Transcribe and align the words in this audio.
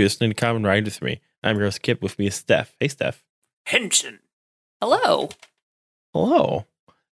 You're 0.00 0.06
listening 0.06 0.30
to 0.30 0.34
Common 0.34 0.62
Ride 0.62 0.86
with 0.86 1.02
me. 1.02 1.20
I'm 1.44 1.56
your 1.56 1.66
host 1.66 1.82
Kip. 1.82 2.00
With 2.00 2.18
me 2.18 2.28
is 2.28 2.34
Steph. 2.34 2.74
Hey, 2.80 2.88
Steph. 2.88 3.22
Henshin. 3.68 4.20
Hello. 4.80 5.28
Hello. 6.14 6.64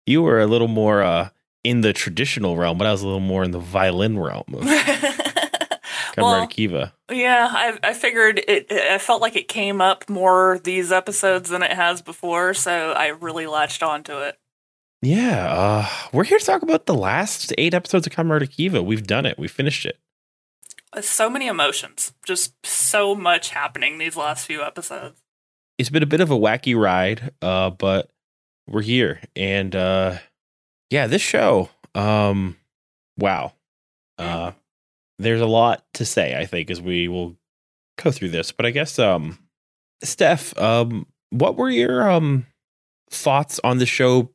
You 0.06 0.22
were 0.22 0.40
a 0.40 0.46
little 0.46 0.68
more 0.68 1.02
uh, 1.02 1.28
in 1.62 1.82
the 1.82 1.92
traditional 1.92 2.56
realm, 2.56 2.78
but 2.78 2.86
I 2.86 2.92
was 2.92 3.02
a 3.02 3.04
little 3.04 3.20
more 3.20 3.44
in 3.44 3.50
the 3.50 3.58
violin 3.58 4.18
realm 4.18 4.44
well, 6.16 6.46
Kiva. 6.46 6.94
yeah, 7.12 7.50
I, 7.52 7.78
I 7.82 7.92
figured 7.92 8.40
it. 8.48 8.72
I 8.72 8.96
felt 8.96 9.20
like 9.20 9.36
it 9.36 9.48
came 9.48 9.82
up 9.82 10.08
more 10.08 10.58
these 10.64 10.90
episodes 10.90 11.50
than 11.50 11.62
it 11.62 11.72
has 11.72 12.00
before, 12.00 12.54
so 12.54 12.92
I 12.92 13.08
really 13.08 13.46
latched 13.46 13.82
onto 13.82 14.14
it. 14.14 14.38
Yeah, 15.02 15.46
uh, 15.46 15.88
we're 16.10 16.24
here 16.24 16.38
to 16.38 16.44
talk 16.46 16.62
about 16.62 16.86
the 16.86 16.94
last 16.94 17.52
eight 17.58 17.74
episodes 17.74 18.06
of 18.06 18.18
Rider 18.30 18.46
Kiva. 18.46 18.82
We've 18.82 19.06
done 19.06 19.26
it. 19.26 19.38
We 19.38 19.46
finished 19.46 19.84
it. 19.84 19.98
Uh, 20.92 21.00
So 21.00 21.28
many 21.28 21.46
emotions, 21.46 22.12
just 22.24 22.54
so 22.64 23.14
much 23.14 23.50
happening 23.50 23.98
these 23.98 24.16
last 24.16 24.46
few 24.46 24.62
episodes. 24.62 25.22
It's 25.78 25.90
been 25.90 26.02
a 26.02 26.06
bit 26.06 26.20
of 26.20 26.30
a 26.30 26.38
wacky 26.38 26.76
ride, 26.76 27.32
uh, 27.40 27.70
but 27.70 28.10
we're 28.66 28.82
here. 28.82 29.20
And 29.36 29.74
uh, 29.76 30.18
yeah, 30.90 31.06
this 31.06 31.22
show, 31.22 31.70
um, 31.94 32.56
wow. 33.16 33.52
Uh, 34.18 34.52
there's 35.18 35.40
a 35.40 35.46
lot 35.46 35.84
to 35.94 36.04
say, 36.04 36.36
I 36.36 36.46
think, 36.46 36.70
as 36.70 36.80
we 36.80 37.06
will 37.06 37.36
go 38.02 38.10
through 38.10 38.30
this. 38.30 38.50
But 38.50 38.66
I 38.66 38.70
guess, 38.70 38.98
um, 38.98 39.38
Steph, 40.02 40.56
um, 40.58 41.06
what 41.30 41.56
were 41.56 41.70
your 41.70 42.10
um 42.10 42.46
thoughts 43.10 43.60
on 43.64 43.78
the 43.78 43.86
show 43.86 44.30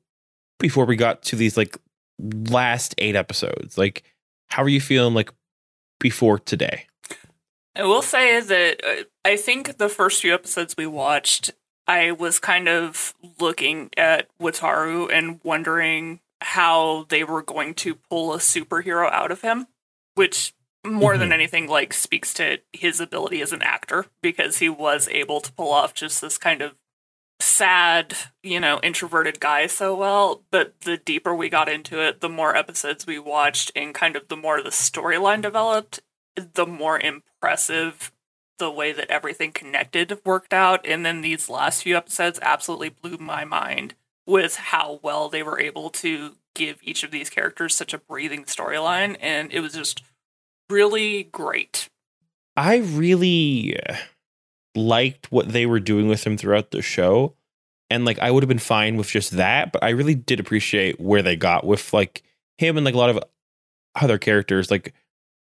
before 0.59 0.85
we 0.85 0.95
got 0.95 1.21
to 1.23 1.35
these 1.35 1.57
like 1.57 1.77
last 2.19 2.95
eight 2.97 3.15
episodes? 3.15 3.77
Like, 3.77 4.03
how 4.49 4.63
are 4.63 4.69
you 4.69 4.81
feeling 4.81 5.13
like 5.13 5.33
before 6.03 6.37
today? 6.37 6.85
I 7.75 7.83
will 7.85 8.03
say 8.03 8.39
that 8.39 8.81
uh, 8.85 9.03
I 9.25 9.37
think 9.37 9.77
the 9.79 9.89
first 9.89 10.21
few 10.21 10.33
episodes 10.33 10.75
we 10.77 10.85
watched, 10.85 11.51
I 11.87 12.11
was 12.11 12.37
kind 12.37 12.67
of 12.67 13.15
looking 13.39 13.89
at 13.97 14.27
Wataru 14.39 15.11
and 15.11 15.39
wondering 15.43 16.19
how 16.41 17.05
they 17.09 17.23
were 17.23 17.41
going 17.41 17.73
to 17.75 17.95
pull 17.95 18.33
a 18.33 18.37
superhero 18.37 19.09
out 19.11 19.31
of 19.31 19.41
him, 19.41 19.67
which 20.13 20.53
more 20.85 21.17
than 21.17 21.29
Mhm. 21.29 21.33
anything 21.33 21.67
like 21.67 21.93
speaks 21.93 22.33
to 22.35 22.59
his 22.73 22.99
ability 22.99 23.41
as 23.41 23.53
an 23.53 23.61
actor 23.61 24.05
because 24.21 24.57
he 24.57 24.67
was 24.67 25.07
able 25.07 25.39
to 25.39 25.51
pull 25.53 25.71
off 25.71 25.93
just 25.93 26.19
this 26.21 26.37
kind 26.37 26.61
of 26.61 26.75
sad, 27.53 28.15
you 28.41 28.59
know, 28.59 28.79
introverted 28.81 29.39
guy 29.39 29.67
so 29.67 29.95
well. 29.95 30.43
But 30.51 30.81
the 30.81 30.97
deeper 30.97 31.35
we 31.35 31.49
got 31.49 31.69
into 31.69 32.01
it, 32.01 32.21
the 32.21 32.29
more 32.29 32.55
episodes 32.55 33.05
we 33.05 33.19
watched 33.19 33.71
and 33.75 33.93
kind 33.93 34.15
of 34.15 34.27
the 34.27 34.35
more 34.35 34.61
the 34.61 34.69
storyline 34.69 35.41
developed, 35.41 36.01
the 36.35 36.65
more 36.65 36.99
impressive 36.99 38.11
the 38.59 38.71
way 38.71 38.91
that 38.91 39.09
everything 39.09 39.51
connected 39.51 40.19
worked 40.25 40.53
out. 40.53 40.85
And 40.85 41.05
then 41.05 41.21
these 41.21 41.49
last 41.49 41.83
few 41.83 41.97
episodes 41.97 42.39
absolutely 42.41 42.89
blew 42.89 43.17
my 43.17 43.45
mind 43.45 43.95
with 44.25 44.55
how 44.55 44.99
well 45.03 45.29
they 45.29 45.43
were 45.43 45.59
able 45.59 45.89
to 45.89 46.35
give 46.55 46.77
each 46.81 47.03
of 47.03 47.11
these 47.11 47.29
characters 47.29 47.75
such 47.75 47.93
a 47.93 47.97
breathing 47.97 48.45
storyline. 48.45 49.17
And 49.19 49.51
it 49.51 49.59
was 49.59 49.73
just 49.73 50.03
really 50.69 51.23
great. 51.23 51.89
I 52.55 52.77
really 52.77 53.75
liked 54.75 55.31
what 55.31 55.49
they 55.49 55.65
were 55.65 55.79
doing 55.79 56.07
with 56.07 56.25
him 56.25 56.37
throughout 56.37 56.71
the 56.71 56.81
show. 56.81 57.35
And 57.93 58.05
like 58.05 58.17
I 58.17 58.31
would 58.31 58.41
have 58.41 58.47
been 58.47 58.57
fine 58.57 58.97
with 58.97 59.07
just 59.07 59.31
that, 59.31 59.71
but 59.71 59.83
I 59.83 59.89
really 59.89 60.15
did 60.15 60.39
appreciate 60.39 60.99
where 60.99 61.21
they 61.21 61.35
got 61.35 61.63
with 61.63 61.93
like 61.93 62.23
him 62.57 62.75
and 62.75 62.83
like 62.83 62.95
a 62.95 62.97
lot 62.97 63.11
of 63.11 63.19
other 63.93 64.17
characters. 64.17 64.71
Like 64.71 64.95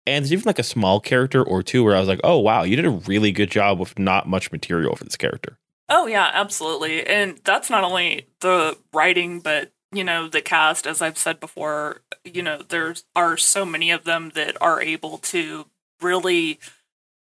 and 0.06 0.24
there's 0.24 0.32
even 0.32 0.44
like 0.46 0.58
a 0.58 0.62
small 0.62 1.00
character 1.00 1.42
or 1.42 1.62
two 1.62 1.84
where 1.84 1.94
I 1.94 2.00
was 2.00 2.08
like, 2.08 2.22
oh 2.24 2.38
wow, 2.38 2.62
you 2.62 2.76
did 2.76 2.86
a 2.86 2.90
really 2.90 3.30
good 3.30 3.50
job 3.50 3.78
with 3.78 3.98
not 3.98 4.26
much 4.26 4.50
material 4.52 4.96
for 4.96 5.04
this 5.04 5.18
character. 5.18 5.58
Oh 5.90 6.06
yeah, 6.06 6.30
absolutely. 6.32 7.06
And 7.06 7.38
that's 7.44 7.68
not 7.68 7.84
only 7.84 8.26
the 8.40 8.78
writing, 8.94 9.40
but 9.40 9.72
you 9.92 10.02
know, 10.02 10.26
the 10.26 10.40
cast, 10.40 10.86
as 10.86 11.02
I've 11.02 11.18
said 11.18 11.40
before, 11.40 12.00
you 12.24 12.42
know, 12.42 12.62
there 12.62 12.94
are 13.14 13.36
so 13.36 13.66
many 13.66 13.90
of 13.90 14.04
them 14.04 14.30
that 14.34 14.56
are 14.62 14.80
able 14.80 15.18
to 15.18 15.66
really 16.00 16.58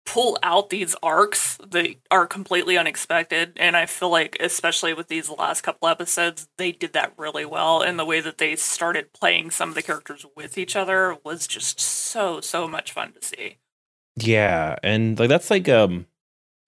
pull 0.07 0.39
out 0.41 0.69
these 0.69 0.95
arcs 1.03 1.57
that 1.69 1.95
are 2.09 2.25
completely 2.25 2.77
unexpected. 2.77 3.51
And 3.57 3.75
I 3.75 3.85
feel 3.85 4.09
like 4.09 4.37
especially 4.39 4.93
with 4.93 5.09
these 5.09 5.29
last 5.29 5.61
couple 5.61 5.89
episodes, 5.89 6.47
they 6.57 6.71
did 6.71 6.93
that 6.93 7.13
really 7.17 7.45
well. 7.45 7.81
And 7.81 7.99
the 7.99 8.05
way 8.05 8.21
that 8.21 8.37
they 8.37 8.55
started 8.55 9.11
playing 9.11 9.51
some 9.51 9.69
of 9.69 9.75
the 9.75 9.81
characters 9.83 10.25
with 10.35 10.57
each 10.57 10.77
other 10.77 11.17
was 11.25 11.45
just 11.45 11.81
so, 11.81 12.39
so 12.39 12.67
much 12.69 12.93
fun 12.93 13.13
to 13.19 13.27
see. 13.27 13.57
Yeah, 14.15 14.77
and 14.81 15.19
like 15.19 15.29
that's 15.29 15.51
like 15.51 15.69
um 15.69 16.07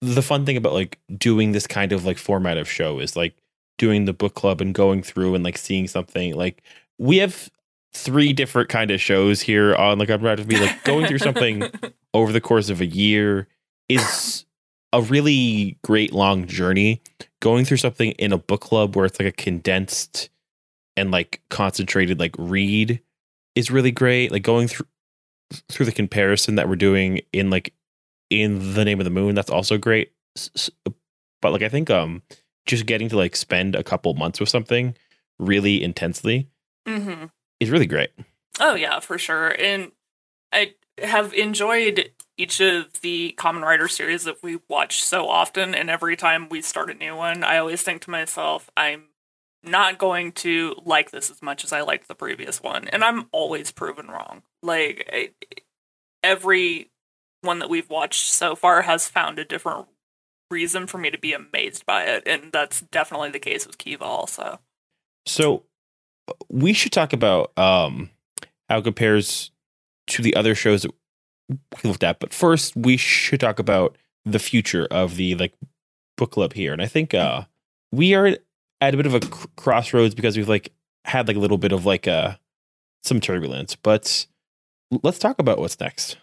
the 0.02 0.22
fun 0.22 0.46
thing 0.46 0.56
about 0.56 0.74
like 0.74 0.98
doing 1.16 1.52
this 1.52 1.66
kind 1.66 1.92
of 1.92 2.04
like 2.04 2.18
format 2.18 2.58
of 2.58 2.68
show 2.68 3.00
is 3.00 3.16
like 3.16 3.34
doing 3.78 4.04
the 4.04 4.12
book 4.12 4.34
club 4.34 4.60
and 4.60 4.74
going 4.74 5.02
through 5.02 5.34
and 5.34 5.42
like 5.42 5.58
seeing 5.58 5.88
something 5.88 6.34
like 6.34 6.62
we 6.98 7.16
have 7.16 7.50
three 7.92 8.32
different 8.32 8.68
kind 8.68 8.90
of 8.90 9.00
shows 9.00 9.40
here 9.40 9.74
on 9.74 9.98
like 9.98 10.10
I'm 10.10 10.20
about 10.20 10.38
to 10.38 10.44
be 10.44 10.58
like 10.58 10.84
going 10.84 11.06
through 11.06 11.18
something 11.18 11.64
over 12.14 12.32
the 12.32 12.40
course 12.40 12.70
of 12.70 12.80
a 12.80 12.86
year 12.86 13.48
is 13.88 14.44
a 14.92 15.02
really 15.02 15.78
great 15.82 16.12
long 16.12 16.46
journey. 16.46 17.00
Going 17.40 17.64
through 17.64 17.78
something 17.78 18.12
in 18.12 18.32
a 18.32 18.38
book 18.38 18.60
club 18.60 18.96
where 18.96 19.06
it's 19.06 19.18
like 19.18 19.28
a 19.28 19.32
condensed 19.32 20.28
and 20.96 21.10
like 21.10 21.40
concentrated 21.48 22.18
like 22.18 22.34
read 22.38 23.00
is 23.54 23.70
really 23.70 23.92
great. 23.92 24.30
Like 24.32 24.42
going 24.42 24.68
through 24.68 24.86
through 25.68 25.86
the 25.86 25.92
comparison 25.92 26.54
that 26.54 26.68
we're 26.68 26.76
doing 26.76 27.20
in 27.32 27.50
like 27.50 27.74
in 28.28 28.74
the 28.74 28.84
name 28.84 29.00
of 29.00 29.04
the 29.04 29.10
moon 29.10 29.34
that's 29.34 29.50
also 29.50 29.76
great 29.76 30.12
but 31.42 31.50
like 31.50 31.62
i 31.62 31.68
think 31.68 31.90
um 31.90 32.22
just 32.66 32.86
getting 32.86 33.08
to 33.08 33.16
like 33.16 33.34
spend 33.34 33.74
a 33.74 33.82
couple 33.82 34.14
months 34.14 34.38
with 34.38 34.48
something 34.48 34.94
really 35.40 35.82
intensely 35.82 36.48
mm-hmm. 36.86 37.24
is 37.58 37.68
really 37.68 37.86
great 37.86 38.10
Oh 38.60 38.74
yeah, 38.74 39.00
for 39.00 39.18
sure. 39.18 39.54
And 39.58 39.90
I 40.52 40.74
have 41.02 41.32
enjoyed 41.34 42.10
each 42.36 42.60
of 42.60 43.00
the 43.02 43.34
Kamen 43.38 43.62
Rider 43.62 43.88
series 43.88 44.24
that 44.24 44.42
we 44.42 44.60
watch 44.68 45.02
so 45.02 45.28
often 45.28 45.74
and 45.74 45.90
every 45.90 46.16
time 46.16 46.48
we 46.48 46.62
start 46.62 46.90
a 46.90 46.94
new 46.94 47.14
one, 47.14 47.44
I 47.44 47.58
always 47.58 47.82
think 47.82 48.02
to 48.02 48.10
myself, 48.10 48.70
I'm 48.76 49.04
not 49.62 49.98
going 49.98 50.32
to 50.32 50.74
like 50.84 51.10
this 51.10 51.30
as 51.30 51.42
much 51.42 51.64
as 51.64 51.72
I 51.72 51.82
liked 51.82 52.08
the 52.08 52.14
previous 52.14 52.62
one. 52.62 52.88
And 52.88 53.04
I'm 53.04 53.26
always 53.32 53.70
proven 53.70 54.08
wrong. 54.08 54.42
Like 54.62 55.08
I, 55.12 55.30
every 56.22 56.90
one 57.42 57.58
that 57.58 57.70
we've 57.70 57.90
watched 57.90 58.26
so 58.30 58.54
far 58.54 58.82
has 58.82 59.08
found 59.08 59.38
a 59.38 59.44
different 59.44 59.86
reason 60.50 60.86
for 60.86 60.98
me 60.98 61.10
to 61.10 61.18
be 61.18 61.32
amazed 61.32 61.86
by 61.86 62.04
it, 62.04 62.24
and 62.26 62.50
that's 62.52 62.80
definitely 62.80 63.30
the 63.30 63.38
case 63.38 63.66
with 63.66 63.78
Kiva 63.78 64.04
also. 64.04 64.60
so 65.26 65.64
we 66.48 66.72
should 66.72 66.92
talk 66.92 67.12
about 67.12 67.56
um 67.58 68.10
how 68.68 68.80
compares 68.80 69.50
to 70.10 70.22
the 70.22 70.34
other 70.36 70.54
shows 70.54 70.82
that 70.82 70.92
we 71.48 71.88
looked 71.90 72.04
at 72.04 72.20
but 72.20 72.32
first 72.32 72.76
we 72.76 72.96
should 72.96 73.40
talk 73.40 73.58
about 73.58 73.96
the 74.24 74.38
future 74.38 74.86
of 74.90 75.16
the 75.16 75.34
like 75.36 75.52
book 76.16 76.30
club 76.30 76.52
here 76.52 76.72
and 76.72 76.82
i 76.82 76.86
think 76.86 77.14
uh 77.14 77.42
we 77.92 78.14
are 78.14 78.36
at 78.80 78.94
a 78.94 78.96
bit 78.96 79.06
of 79.06 79.14
a 79.14 79.20
cr- 79.20 79.46
crossroads 79.56 80.14
because 80.14 80.36
we've 80.36 80.48
like 80.48 80.72
had 81.04 81.26
like 81.26 81.36
a 81.36 81.40
little 81.40 81.58
bit 81.58 81.72
of 81.72 81.84
like 81.86 82.06
uh 82.06 82.34
some 83.02 83.20
turbulence 83.20 83.74
but 83.74 84.26
let's 85.02 85.18
talk 85.18 85.38
about 85.38 85.58
what's 85.58 85.80
next 85.80 86.18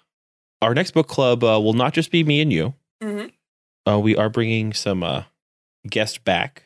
our 0.61 0.73
next 0.73 0.91
book 0.91 1.07
club 1.07 1.43
uh, 1.43 1.59
will 1.59 1.73
not 1.73 1.93
just 1.93 2.11
be 2.11 2.23
me 2.23 2.41
and 2.41 2.51
you 2.53 2.73
Mm-hmm. 3.03 3.27
uh, 3.91 3.99
we 3.99 4.15
are 4.15 4.27
bringing 4.29 4.73
some 4.73 5.03
uh, 5.03 5.23
guests 5.87 6.17
back. 6.17 6.63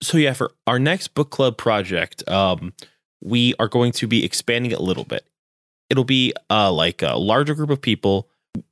So 0.00 0.16
yeah, 0.16 0.32
for 0.32 0.52
our 0.64 0.78
next 0.78 1.08
book 1.14 1.30
club 1.30 1.56
project, 1.56 2.22
um, 2.28 2.72
we 3.20 3.54
are 3.58 3.66
going 3.66 3.90
to 3.92 4.06
be 4.06 4.24
expanding 4.24 4.70
it 4.70 4.78
a 4.78 4.82
little 4.82 5.02
bit. 5.02 5.26
It'll 5.92 6.04
be 6.04 6.32
uh, 6.48 6.72
like 6.72 7.02
a 7.02 7.18
larger 7.18 7.54
group 7.54 7.68
of 7.68 7.82
people. 7.82 8.26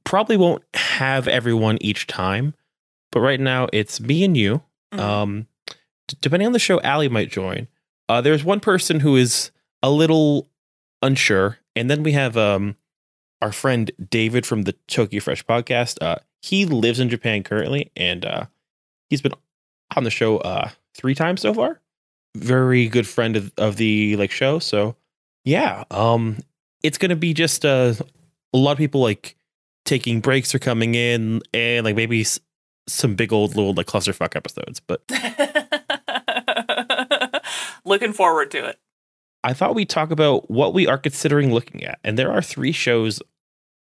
Probably 0.04 0.38
won't 0.38 0.64
have 0.72 1.28
everyone 1.28 1.76
each 1.82 2.06
time, 2.06 2.54
but 3.12 3.20
right 3.20 3.38
now 3.38 3.68
it's 3.74 4.00
me 4.00 4.24
and 4.24 4.34
you. 4.34 4.62
Mm-hmm. 4.90 5.00
Um, 5.00 5.46
d- 6.08 6.16
depending 6.22 6.46
on 6.46 6.52
the 6.52 6.58
show, 6.58 6.80
Allie 6.80 7.10
might 7.10 7.30
join. 7.30 7.68
Uh, 8.08 8.22
there's 8.22 8.42
one 8.42 8.58
person 8.58 9.00
who 9.00 9.16
is 9.16 9.50
a 9.82 9.90
little 9.90 10.48
unsure, 11.02 11.58
and 11.76 11.90
then 11.90 12.02
we 12.02 12.12
have 12.12 12.38
um, 12.38 12.74
our 13.42 13.52
friend 13.52 13.90
David 14.08 14.46
from 14.46 14.62
the 14.62 14.72
Tokyo 14.88 15.20
Fresh 15.20 15.44
podcast. 15.44 15.98
Uh, 16.00 16.16
he 16.40 16.64
lives 16.64 17.00
in 17.00 17.10
Japan 17.10 17.42
currently, 17.42 17.92
and 17.96 18.24
uh, 18.24 18.46
he's 19.10 19.20
been 19.20 19.34
on 19.94 20.04
the 20.04 20.10
show 20.10 20.38
uh, 20.38 20.70
three 20.94 21.14
times 21.14 21.42
so 21.42 21.52
far. 21.52 21.82
Very 22.34 22.88
good 22.88 23.06
friend 23.06 23.36
of, 23.36 23.52
of 23.58 23.76
the 23.76 24.16
like 24.16 24.30
show. 24.30 24.58
So 24.58 24.96
yeah, 25.44 25.84
um, 25.90 26.38
it's 26.82 26.98
gonna 26.98 27.16
be 27.16 27.34
just 27.34 27.64
uh, 27.64 27.94
a 28.52 28.56
lot 28.58 28.72
of 28.72 28.78
people 28.78 29.00
like 29.00 29.36
taking 29.84 30.20
breaks 30.20 30.54
or 30.54 30.58
coming 30.58 30.94
in, 30.94 31.42
and 31.54 31.84
like 31.84 31.96
maybe 31.96 32.20
s- 32.22 32.40
some 32.88 33.14
big 33.14 33.32
old 33.32 33.56
little 33.56 33.74
like 33.74 33.86
clusterfuck 33.86 34.36
episodes. 34.36 34.80
But 34.80 35.02
Looking 37.84 38.12
forward 38.12 38.50
to 38.52 38.66
it. 38.66 38.78
I 39.42 39.54
thought 39.54 39.74
we'd 39.74 39.88
talk 39.88 40.10
about 40.10 40.50
what 40.50 40.74
we 40.74 40.86
are 40.86 40.98
considering 40.98 41.52
looking 41.52 41.82
at, 41.84 41.98
and 42.04 42.18
there 42.18 42.30
are 42.30 42.42
three 42.42 42.72
shows 42.72 43.22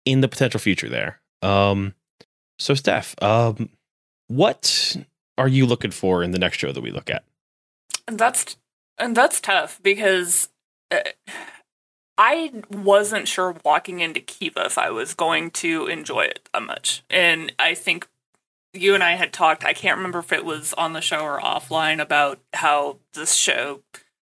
in 0.06 0.22
the 0.22 0.28
potential 0.28 0.60
future 0.60 0.90
there. 0.90 1.22
Um, 1.42 1.94
So, 2.60 2.74
Steph, 2.74 3.16
um, 3.22 3.70
what 4.28 4.98
are 5.38 5.48
you 5.48 5.66
looking 5.66 5.92
for 5.92 6.24
in 6.24 6.32
the 6.32 6.40
next 6.40 6.58
show 6.58 6.72
that 6.72 6.82
we 6.82 6.92
look 6.92 7.10
at? 7.10 7.24
And 8.08 8.18
that's 8.18 8.58
and 8.98 9.16
that's 9.16 9.40
tough 9.40 9.80
because 9.84 10.50
uh, 10.92 11.00
I 12.18 12.52
wasn't 12.70 13.28
sure 13.28 13.56
walking 13.66 14.00
into 14.00 14.20
Kiva 14.20 14.66
if 14.66 14.78
I 14.78 14.92
was 14.92 15.14
going 15.14 15.52
to 15.52 15.88
enjoy 15.88 16.22
it 16.22 16.48
that 16.54 16.62
much. 16.62 17.04
And 17.10 17.52
I 17.58 17.74
think 17.74 18.08
you 18.74 18.94
and 18.94 19.04
I 19.04 19.14
had 19.14 19.34
talked, 19.34 19.64
I 19.64 19.74
can't 19.74 19.98
remember 19.98 20.20
if 20.20 20.32
it 20.32 20.46
was 20.46 20.74
on 20.74 20.94
the 20.94 21.02
show 21.02 21.22
or 21.22 21.40
offline, 21.40 22.02
about 22.02 22.40
how 22.54 22.98
this 23.14 23.34
show 23.34 23.82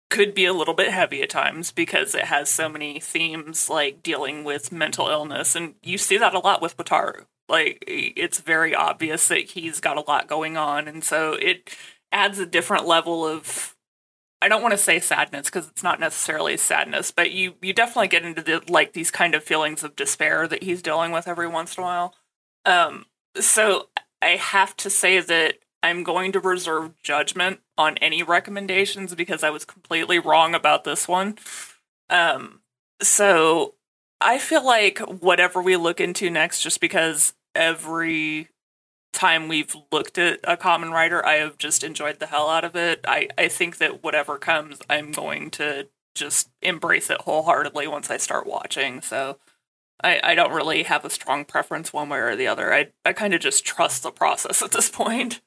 could 0.09 0.33
be 0.33 0.45
a 0.45 0.53
little 0.53 0.73
bit 0.73 0.91
heavy 0.91 1.21
at 1.21 1.29
times 1.29 1.71
because 1.71 2.15
it 2.15 2.25
has 2.25 2.49
so 2.49 2.67
many 2.67 2.99
themes 2.99 3.69
like 3.69 4.01
dealing 4.01 4.43
with 4.43 4.71
mental 4.71 5.07
illness. 5.07 5.55
And 5.55 5.75
you 5.83 5.97
see 5.97 6.17
that 6.17 6.33
a 6.33 6.39
lot 6.39 6.61
with 6.61 6.77
Wataru. 6.77 7.25
Like, 7.47 7.83
it's 7.87 8.39
very 8.39 8.75
obvious 8.75 9.27
that 9.27 9.51
he's 9.51 9.79
got 9.79 9.97
a 9.97 10.01
lot 10.01 10.27
going 10.27 10.57
on. 10.57 10.87
And 10.87 11.03
so 11.03 11.33
it 11.33 11.75
adds 12.11 12.39
a 12.39 12.45
different 12.45 12.87
level 12.87 13.25
of 13.25 13.75
I 14.41 14.47
don't 14.47 14.61
want 14.61 14.71
to 14.71 14.77
say 14.77 14.99
sadness 14.99 15.47
because 15.47 15.67
it's 15.67 15.83
not 15.83 15.99
necessarily 15.99 16.55
sadness, 16.57 17.11
but 17.11 17.31
you 17.31 17.55
you 17.61 17.73
definitely 17.73 18.07
get 18.07 18.23
into 18.23 18.41
the 18.41 18.61
like 18.69 18.93
these 18.93 19.11
kind 19.11 19.35
of 19.35 19.43
feelings 19.43 19.83
of 19.83 19.95
despair 19.95 20.47
that 20.47 20.63
he's 20.63 20.81
dealing 20.81 21.11
with 21.11 21.27
every 21.27 21.47
once 21.47 21.77
in 21.77 21.83
a 21.83 21.85
while. 21.85 22.15
Um, 22.65 23.05
so 23.39 23.89
I 24.21 24.29
have 24.29 24.75
to 24.77 24.89
say 24.89 25.19
that 25.19 25.55
I'm 25.83 26.03
going 26.03 26.31
to 26.33 26.39
reserve 26.39 27.01
judgment 27.01 27.59
on 27.77 27.97
any 27.97 28.23
recommendations 28.23 29.15
because 29.15 29.43
I 29.43 29.49
was 29.49 29.65
completely 29.65 30.19
wrong 30.19 30.53
about 30.53 30.83
this 30.83 31.07
one. 31.07 31.37
Um, 32.09 32.61
so 33.01 33.75
I 34.19 34.39
feel 34.39 34.65
like 34.65 34.99
whatever 34.99 35.61
we 35.61 35.77
look 35.77 36.01
into 36.01 36.29
next, 36.29 36.61
just 36.61 36.81
because 36.81 37.33
every 37.55 38.49
time 39.11 39.47
we've 39.47 39.75
looked 39.91 40.17
at 40.17 40.39
a 40.43 40.57
Kamen 40.57 40.91
Rider, 40.91 41.25
I 41.25 41.35
have 41.35 41.57
just 41.57 41.83
enjoyed 41.83 42.19
the 42.19 42.27
hell 42.27 42.49
out 42.49 42.63
of 42.63 42.75
it. 42.75 43.01
I, 43.07 43.27
I 43.37 43.47
think 43.47 43.77
that 43.77 44.03
whatever 44.03 44.37
comes, 44.37 44.79
I'm 44.89 45.11
going 45.11 45.51
to 45.51 45.87
just 46.15 46.49
embrace 46.61 47.09
it 47.09 47.21
wholeheartedly 47.21 47.87
once 47.87 48.09
I 48.09 48.17
start 48.17 48.45
watching. 48.47 49.01
So 49.01 49.37
I, 50.03 50.19
I 50.23 50.35
don't 50.35 50.53
really 50.53 50.83
have 50.83 51.05
a 51.05 51.09
strong 51.09 51.45
preference 51.45 51.93
one 51.93 52.09
way 52.09 52.19
or 52.19 52.35
the 52.35 52.47
other. 52.47 52.73
I, 52.73 52.89
I 53.05 53.13
kind 53.13 53.33
of 53.33 53.41
just 53.41 53.65
trust 53.65 54.03
the 54.03 54.11
process 54.11 54.61
at 54.63 54.71
this 54.71 54.89
point. 54.89 55.41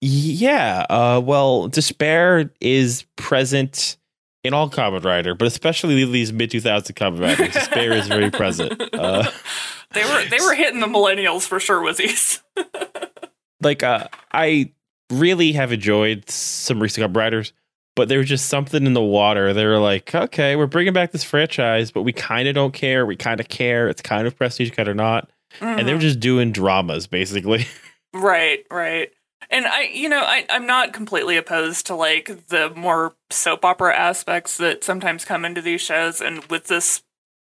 Yeah. 0.00 0.84
Uh, 0.90 1.20
well, 1.24 1.68
despair 1.68 2.50
is 2.60 3.06
present 3.16 3.96
in 4.44 4.54
all 4.54 4.70
Kamen 4.70 5.02
Rider, 5.02 5.34
but 5.34 5.48
especially 5.48 6.04
these 6.04 6.32
mid 6.32 6.50
2000 6.50 6.94
Kamen 6.94 7.20
Riders. 7.20 7.54
Despair 7.54 7.92
is 7.92 8.06
very 8.06 8.30
present. 8.30 8.80
Uh, 8.92 9.28
they 9.92 10.04
were 10.04 10.24
they 10.28 10.38
were 10.40 10.54
hitting 10.54 10.80
the 10.80 10.86
millennials 10.86 11.46
for 11.46 11.58
sure 11.58 11.82
with 11.82 11.96
these. 11.96 12.42
like 13.62 13.82
uh, 13.82 14.06
I 14.32 14.72
really 15.10 15.52
have 15.52 15.72
enjoyed 15.72 16.28
some 16.30 16.80
recent 16.80 17.10
Kamen 17.10 17.16
Riders, 17.16 17.52
but 17.96 18.08
there 18.08 18.18
was 18.18 18.28
just 18.28 18.46
something 18.46 18.86
in 18.86 18.92
the 18.92 19.02
water. 19.02 19.52
They 19.52 19.64
were 19.64 19.78
like, 19.78 20.14
okay, 20.14 20.56
we're 20.56 20.66
bringing 20.66 20.92
back 20.92 21.12
this 21.12 21.24
franchise, 21.24 21.90
but 21.90 22.02
we 22.02 22.12
kind 22.12 22.46
of 22.46 22.54
don't 22.54 22.74
care. 22.74 23.06
We 23.06 23.16
kind 23.16 23.40
of 23.40 23.48
care. 23.48 23.88
It's 23.88 24.02
kind 24.02 24.26
of 24.26 24.36
prestige, 24.36 24.70
cut 24.70 24.88
or 24.88 24.94
not. 24.94 25.30
Mm-hmm. 25.60 25.78
And 25.78 25.88
they 25.88 25.94
were 25.94 26.00
just 26.00 26.20
doing 26.20 26.52
dramas, 26.52 27.06
basically. 27.06 27.66
Right, 28.14 28.64
right. 28.70 29.12
And 29.50 29.66
I, 29.66 29.82
you 29.82 30.08
know, 30.08 30.20
I, 30.20 30.46
I'm 30.50 30.66
not 30.66 30.92
completely 30.92 31.36
opposed 31.36 31.86
to 31.86 31.94
like 31.94 32.48
the 32.48 32.70
more 32.70 33.14
soap 33.30 33.64
opera 33.64 33.96
aspects 33.96 34.56
that 34.58 34.84
sometimes 34.84 35.24
come 35.24 35.44
into 35.44 35.60
these 35.60 35.80
shows. 35.80 36.20
And 36.20 36.44
with 36.46 36.66
this 36.66 37.02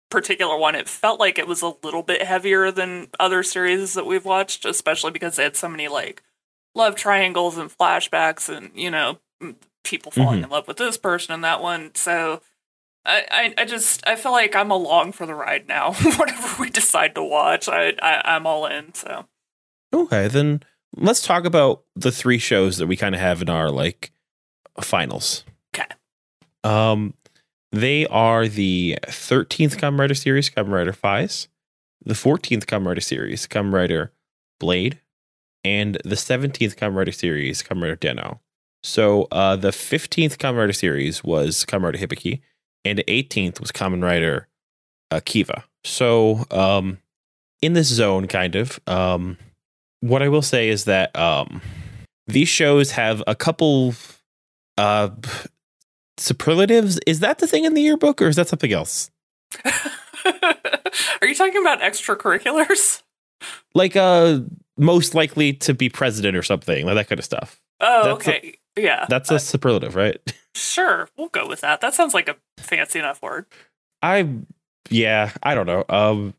particular 0.09 0.57
one, 0.57 0.75
it 0.75 0.89
felt 0.89 1.19
like 1.19 1.37
it 1.37 1.47
was 1.47 1.61
a 1.61 1.73
little 1.83 2.03
bit 2.03 2.23
heavier 2.23 2.71
than 2.71 3.07
other 3.19 3.43
series 3.43 3.93
that 3.93 4.05
we've 4.05 4.25
watched, 4.25 4.65
especially 4.65 5.11
because 5.11 5.35
they 5.35 5.43
had 5.43 5.55
so 5.55 5.69
many 5.69 5.87
like 5.87 6.23
love 6.73 6.95
triangles 6.95 7.57
and 7.57 7.75
flashbacks 7.75 8.55
and, 8.55 8.71
you 8.75 8.91
know, 8.91 9.19
people 9.83 10.11
falling 10.11 10.37
mm-hmm. 10.37 10.45
in 10.45 10.49
love 10.49 10.67
with 10.67 10.77
this 10.77 10.97
person 10.97 11.33
and 11.33 11.43
that 11.43 11.61
one. 11.61 11.93
So 11.95 12.41
I, 13.05 13.25
I, 13.29 13.61
I, 13.61 13.65
just 13.65 14.05
I 14.07 14.15
feel 14.15 14.31
like 14.31 14.55
I'm 14.55 14.71
along 14.71 15.13
for 15.13 15.25
the 15.25 15.35
ride 15.35 15.67
now. 15.67 15.93
Whatever 16.17 16.61
we 16.61 16.69
decide 16.69 17.15
to 17.15 17.23
watch, 17.23 17.69
I, 17.69 17.93
I 18.01 18.21
I'm 18.35 18.47
all 18.47 18.65
in. 18.65 18.93
So 18.93 19.25
okay, 19.93 20.27
then 20.27 20.63
let's 20.95 21.21
talk 21.21 21.45
about 21.45 21.83
the 21.95 22.11
three 22.11 22.37
shows 22.37 22.77
that 22.77 22.87
we 22.87 22.97
kind 22.97 23.15
of 23.15 23.21
have 23.21 23.41
in 23.41 23.49
our 23.49 23.69
like 23.69 24.11
finals. 24.81 25.43
Okay. 25.75 25.87
Um, 26.63 27.13
they 27.71 28.05
are 28.07 28.47
the 28.47 28.97
13th 29.07 29.77
Kamen 29.77 29.99
Rider 29.99 30.15
series, 30.15 30.49
Kamen 30.49 30.71
Rider 30.71 30.93
Faiz, 30.93 31.47
the 32.03 32.13
14th 32.13 32.65
Kamen 32.65 32.87
Rider 32.87 33.01
series, 33.01 33.47
Kamen 33.47 33.73
Rider 33.73 34.13
Blade, 34.59 34.99
and 35.63 35.97
the 36.05 36.15
17th 36.15 36.75
Kamen 36.75 36.95
Rider 36.95 37.11
series, 37.11 37.61
Kamen 37.61 37.81
Rider 37.81 37.95
Den-O. 37.95 38.39
So 38.83 39.27
uh, 39.31 39.55
the 39.55 39.71
15th 39.71 40.37
Kamen 40.37 40.57
Rider 40.57 40.73
series 40.73 41.23
was 41.23 41.65
Kamen 41.65 41.83
Rider 41.83 41.97
Hibiki, 41.97 42.41
and 42.85 42.99
the 42.99 43.03
18th 43.03 43.59
was 43.59 43.71
Kamen 43.71 44.03
Rider 44.03 44.47
uh, 45.11 45.19
Kiva. 45.25 45.65
So 45.83 46.45
um, 46.51 46.99
in 47.61 47.73
this 47.73 47.87
zone, 47.87 48.27
kind 48.27 48.55
of, 48.55 48.79
um, 48.87 49.37
what 50.01 50.21
I 50.21 50.29
will 50.29 50.41
say 50.41 50.69
is 50.69 50.85
that 50.85 51.15
um, 51.15 51.61
these 52.27 52.49
shows 52.49 52.91
have 52.91 53.23
a 53.27 53.35
couple 53.35 53.95
uh, 54.77 55.09
superlatives. 56.17 56.99
Is 57.07 57.19
that 57.21 57.39
the 57.39 57.47
thing 57.47 57.65
in 57.65 57.73
the 57.73 57.81
yearbook, 57.81 58.21
or 58.21 58.27
is 58.27 58.35
that 58.35 58.47
something 58.47 58.71
else? 58.71 59.09
Are 59.65 61.27
you 61.27 61.35
talking 61.35 61.61
about 61.61 61.81
extracurriculars? 61.81 63.01
Like, 63.73 63.95
uh, 63.95 64.39
most 64.77 65.15
likely 65.15 65.53
to 65.53 65.73
be 65.73 65.89
president 65.89 66.35
or 66.35 66.43
something, 66.43 66.85
like 66.85 66.95
that 66.95 67.09
kind 67.09 67.19
of 67.19 67.25
stuff. 67.25 67.61
Oh, 67.79 68.03
that's 68.03 68.27
okay. 68.27 68.57
A, 68.77 68.81
yeah. 68.81 69.05
That's 69.09 69.31
a 69.31 69.35
uh, 69.35 69.39
superlative, 69.39 69.95
right? 69.95 70.19
Sure. 70.57 71.09
We'll 71.17 71.27
go 71.27 71.49
with 71.49 71.59
that. 71.59 71.81
That 71.81 71.93
sounds 71.93 72.13
like 72.13 72.29
a 72.29 72.37
fancy 72.57 72.97
enough 72.97 73.21
word. 73.21 73.45
I, 74.01 74.25
yeah, 74.89 75.33
I 75.43 75.53
don't 75.53 75.65
know. 75.65 75.83
Um, 75.89 76.33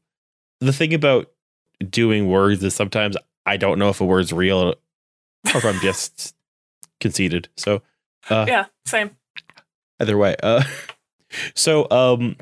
the 0.60 0.72
thing 0.72 0.94
about 0.94 1.30
doing 1.90 2.26
words 2.26 2.64
is 2.64 2.74
sometimes 2.74 3.18
I 3.46 3.56
don't 3.56 3.78
know 3.78 3.88
if 3.88 4.00
a 4.00 4.04
word's 4.04 4.32
real 4.32 4.58
or 4.58 4.74
if 5.44 5.64
I'm 5.64 5.78
just 5.80 6.34
conceited. 7.00 7.48
So, 7.56 7.82
uh, 8.28 8.44
yeah, 8.48 8.66
same. 8.84 9.10
Either 10.00 10.18
way, 10.18 10.36
uh, 10.42 10.62
so 11.54 11.88
um, 11.90 12.36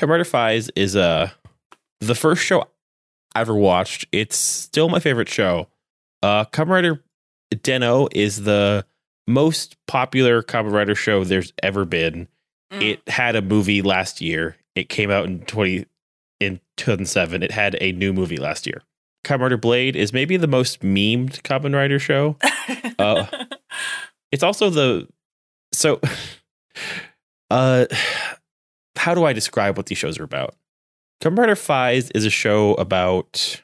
Rider 0.00 0.24
Faiz 0.24 0.70
is 0.76 0.96
uh 0.96 1.30
the 2.00 2.14
first 2.14 2.42
show 2.42 2.62
I 3.34 3.40
ever 3.40 3.54
watched. 3.54 4.06
It's 4.12 4.36
still 4.36 4.88
my 4.88 5.00
favorite 5.00 5.28
show. 5.28 5.68
Uh, 6.22 6.44
Kamen 6.46 6.68
Rider 6.68 7.04
Den-O 7.62 8.08
is 8.12 8.44
the 8.44 8.84
most 9.26 9.76
popular 9.86 10.42
Kamen 10.42 10.72
Rider 10.72 10.94
show 10.94 11.24
there's 11.24 11.52
ever 11.62 11.84
been. 11.84 12.28
Mm. 12.72 12.82
It 12.82 13.08
had 13.08 13.36
a 13.36 13.42
movie 13.42 13.82
last 13.82 14.20
year. 14.20 14.56
It 14.74 14.88
came 14.88 15.10
out 15.10 15.26
in 15.26 15.40
twenty 15.40 15.86
in 16.40 16.60
2007. 16.76 17.42
It 17.42 17.50
had 17.50 17.76
a 17.80 17.92
new 17.92 18.12
movie 18.12 18.36
last 18.36 18.66
year. 18.66 18.82
Kamen 19.28 19.42
Rider 19.42 19.56
Blade 19.58 19.94
is 19.94 20.14
maybe 20.14 20.38
the 20.38 20.46
most 20.46 20.80
memed 20.80 21.42
Kamen 21.42 21.74
Rider 21.74 21.98
show. 21.98 22.36
uh, 22.98 23.26
it's 24.32 24.42
also 24.42 24.70
the 24.70 25.06
so 25.70 26.00
uh, 27.50 27.84
how 28.96 29.14
do 29.14 29.24
I 29.24 29.34
describe 29.34 29.76
what 29.76 29.84
these 29.86 29.98
shows 29.98 30.18
are 30.18 30.24
about? 30.24 30.56
Kamen 31.22 31.36
Rider 31.36 31.56
Faiz 31.56 32.10
is 32.14 32.24
a 32.24 32.30
show 32.30 32.72
about 32.74 33.60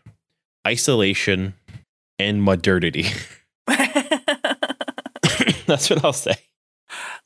isolation 0.66 1.54
and 2.18 2.42
modernity. 2.42 3.06
That's 5.66 5.88
what 5.88 6.04
I'll 6.04 6.12
say. 6.12 6.36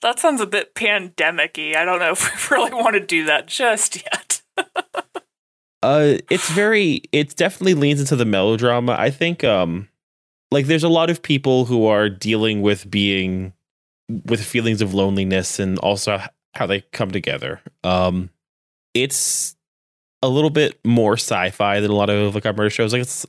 That 0.01 0.21
sounds 0.21 0.41
a 0.41 0.47
bit 0.47 0.77
pandemic-y. 0.77 1.75
I 1.77 1.85
don't 1.85 1.99
know 1.99 2.13
if 2.13 2.51
we 2.51 2.57
really 2.57 2.73
want 2.73 2.95
to 2.95 3.01
do 3.01 3.25
that 3.25 3.49
just 3.49 3.97
yet. 3.97 4.28
Uh 5.89 6.19
it's 6.31 6.51
very 6.51 7.03
it 7.13 7.37
definitely 7.37 7.75
leans 7.75 8.01
into 8.01 8.17
the 8.17 8.25
melodrama. 8.25 8.95
I 8.99 9.11
think 9.11 9.43
um 9.43 9.89
like 10.51 10.67
there's 10.67 10.85
a 10.85 10.89
lot 10.89 11.11
of 11.11 11.23
people 11.23 11.65
who 11.65 11.87
are 11.87 12.09
dealing 12.09 12.61
with 12.63 12.91
being 12.91 13.53
with 14.27 14.45
feelings 14.45 14.83
of 14.83 14.95
loneliness 14.95 15.59
and 15.59 15.79
also 15.79 16.21
how 16.55 16.67
they 16.67 16.81
come 16.93 17.11
together. 17.11 17.61
Um, 17.85 18.31
it's 18.95 19.57
a 20.23 20.29
little 20.29 20.51
bit 20.51 20.79
more 20.85 21.15
sci-fi 21.15 21.81
than 21.81 21.91
a 21.91 21.95
lot 21.95 22.11
of 22.11 22.35
like 22.35 22.47
our 22.47 22.53
murder 22.53 22.71
shows. 22.71 22.93
Like 22.93 23.03
it's 23.03 23.27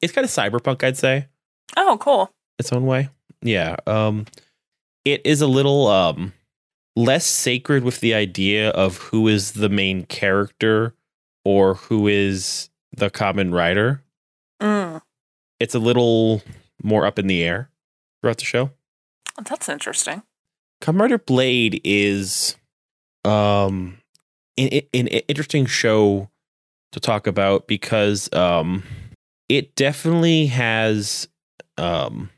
it's 0.00 0.12
kind 0.12 0.24
of 0.24 0.30
cyberpunk, 0.30 0.82
I'd 0.82 0.96
say. 0.96 1.28
Oh, 1.76 1.96
cool. 2.00 2.30
Its 2.58 2.72
own 2.72 2.86
way. 2.86 3.08
Yeah. 3.42 3.76
Um, 3.86 4.26
it 5.04 5.22
is 5.24 5.40
a 5.40 5.46
little 5.46 5.86
um 5.86 6.32
less 6.96 7.26
sacred 7.26 7.84
with 7.84 8.00
the 8.00 8.14
idea 8.14 8.70
of 8.70 8.96
who 8.98 9.28
is 9.28 9.52
the 9.52 9.68
main 9.68 10.04
character 10.06 10.94
or 11.44 11.74
who 11.74 12.08
is 12.08 12.70
the 12.96 13.10
Kamen 13.10 13.52
Rider. 13.52 14.02
Mm. 14.60 15.02
It's 15.60 15.74
a 15.74 15.78
little 15.78 16.42
more 16.82 17.06
up 17.06 17.18
in 17.18 17.26
the 17.26 17.42
air 17.42 17.70
throughout 18.20 18.38
the 18.38 18.44
show. 18.44 18.70
That's 19.42 19.68
interesting. 19.68 20.22
Kamen 20.80 21.00
Rider 21.00 21.18
Blade 21.18 21.80
is 21.84 22.56
um 23.24 23.98
an, 24.58 24.82
an 24.92 25.06
interesting 25.08 25.66
show 25.66 26.28
to 26.92 27.00
talk 27.00 27.26
about 27.26 27.66
because 27.66 28.32
um 28.32 28.82
it 29.48 29.74
definitely 29.74 30.46
has 30.46 31.28
um 31.78 32.30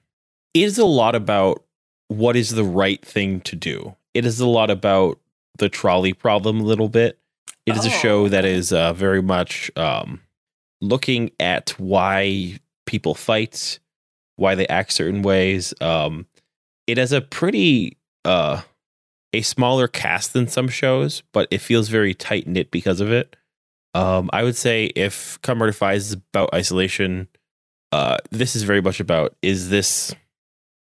it 0.55 0.63
is 0.63 0.79
a 0.79 0.87
lot 0.87 1.15
about 1.15 1.65
what 2.09 2.37
is 2.37 2.51
the 2.51 2.65
right 2.65 3.05
thing 3.05 3.41
to 3.43 3.57
do. 3.57 3.97
It 4.15 4.25
is 4.25 4.41
a 4.41 4.47
lot 4.47 4.71
about 4.71 5.19
the 5.59 5.69
trolley 5.69 6.13
problem 6.13 6.61
a 6.61 6.65
little 6.65 6.89
bit. 6.89 7.19
It 7.67 7.77
is 7.77 7.85
a 7.85 7.89
Oh, 7.89 7.99
show 7.99 8.29
that 8.29 8.45
is 8.45 8.73
uh, 8.73 8.93
very 8.93 9.21
much 9.21 9.71
um, 9.77 10.21
looking 10.81 11.33
at 11.41 11.71
why 11.79 12.59
people 12.87 13.15
fight, 13.15 13.81
why 14.37 14.55
they 14.55 14.69
act 14.69 14.93
certain 14.93 15.23
ways. 15.23 15.75
Um, 15.81 16.27
it 16.87 16.97
has 16.99 17.13
a 17.13 17.21
pretty 17.21 17.97
uh, 18.25 18.63
a 19.33 19.43
smaller 19.43 19.89
cast 19.89 20.33
than 20.33 20.47
some 20.49 20.69
shows, 20.69 21.23
but 21.33 21.49
it 21.51 21.61
feels 21.61 21.89
very 21.89 22.15
tight 22.15 22.47
knit 22.47 22.71
because 22.71 23.01
of 23.01 23.11
it. 23.11 23.35
Um, 23.95 24.31
I 24.33 24.43
would 24.45 24.57
say 24.57 24.87
if 24.95 25.41
Comrade 25.43 25.75
Five 25.75 25.97
is 25.97 26.13
about 26.13 26.55
isolation, 26.55 27.29
uh, 27.93 28.19
this 28.31 28.55
is 28.55 28.63
very 28.63 28.81
much 28.81 29.01
about 29.01 29.35
is 29.43 29.71
this 29.71 30.15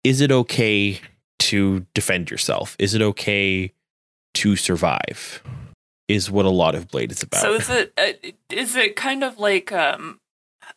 is 0.05 0.21
it 0.21 0.31
okay 0.31 1.01
to 1.41 1.85
defend 1.95 2.31
yourself? 2.31 2.77
Is 2.79 2.95
it 2.95 3.03
okay 3.03 3.73
to 4.35 4.55
survive? 4.55 5.43
Is 6.09 6.31
what 6.31 6.47
a 6.47 6.51
lot 6.51 6.75
of 6.75 6.89
Blade 6.89 7.11
is 7.11 7.23
about. 7.23 7.41
So 7.41 7.55
is 7.55 7.69
it 7.69 7.93
uh, 7.99 8.31
is 8.51 8.77
it 8.77 8.95
kind 8.95 9.25
of 9.25 9.39
like 9.39 9.73
um 9.73 10.21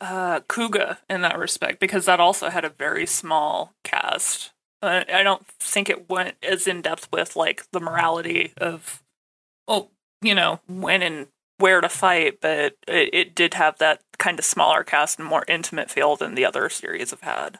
uh 0.02 0.40
Kuuga 0.42 0.98
in 1.10 1.22
that 1.22 1.38
respect 1.38 1.80
because 1.80 2.06
that 2.06 2.20
also 2.20 2.50
had 2.50 2.66
a 2.66 2.70
very 2.70 3.06
small 3.06 3.74
cast. 3.84 4.52
Uh, 4.82 5.04
I 5.14 5.24
don't 5.24 5.46
think 5.60 5.90
it 5.90 6.10
went 6.10 6.36
as 6.42 6.66
in 6.66 6.82
depth 6.82 7.10
with 7.12 7.36
like 7.36 7.70
the 7.72 7.80
morality 7.80 8.54
of 8.58 9.04
well, 9.68 9.92
you 10.22 10.34
know, 10.34 10.62
when 10.68 11.04
and 11.04 11.28
where 11.60 11.82
to 11.82 11.90
fight, 11.90 12.40
but 12.42 12.78
it, 12.88 13.10
it 13.14 13.36
did 13.36 13.54
have 13.54 13.78
that 13.78 14.02
kind 14.18 14.40
of 14.40 14.46
smaller 14.46 14.84
cast 14.84 15.20
and 15.20 15.28
more 15.28 15.44
intimate 15.48 15.92
feel 15.92 16.16
than 16.16 16.34
the 16.36 16.46
other 16.46 16.70
series 16.70 17.12
have 17.12 17.22
had. 17.22 17.60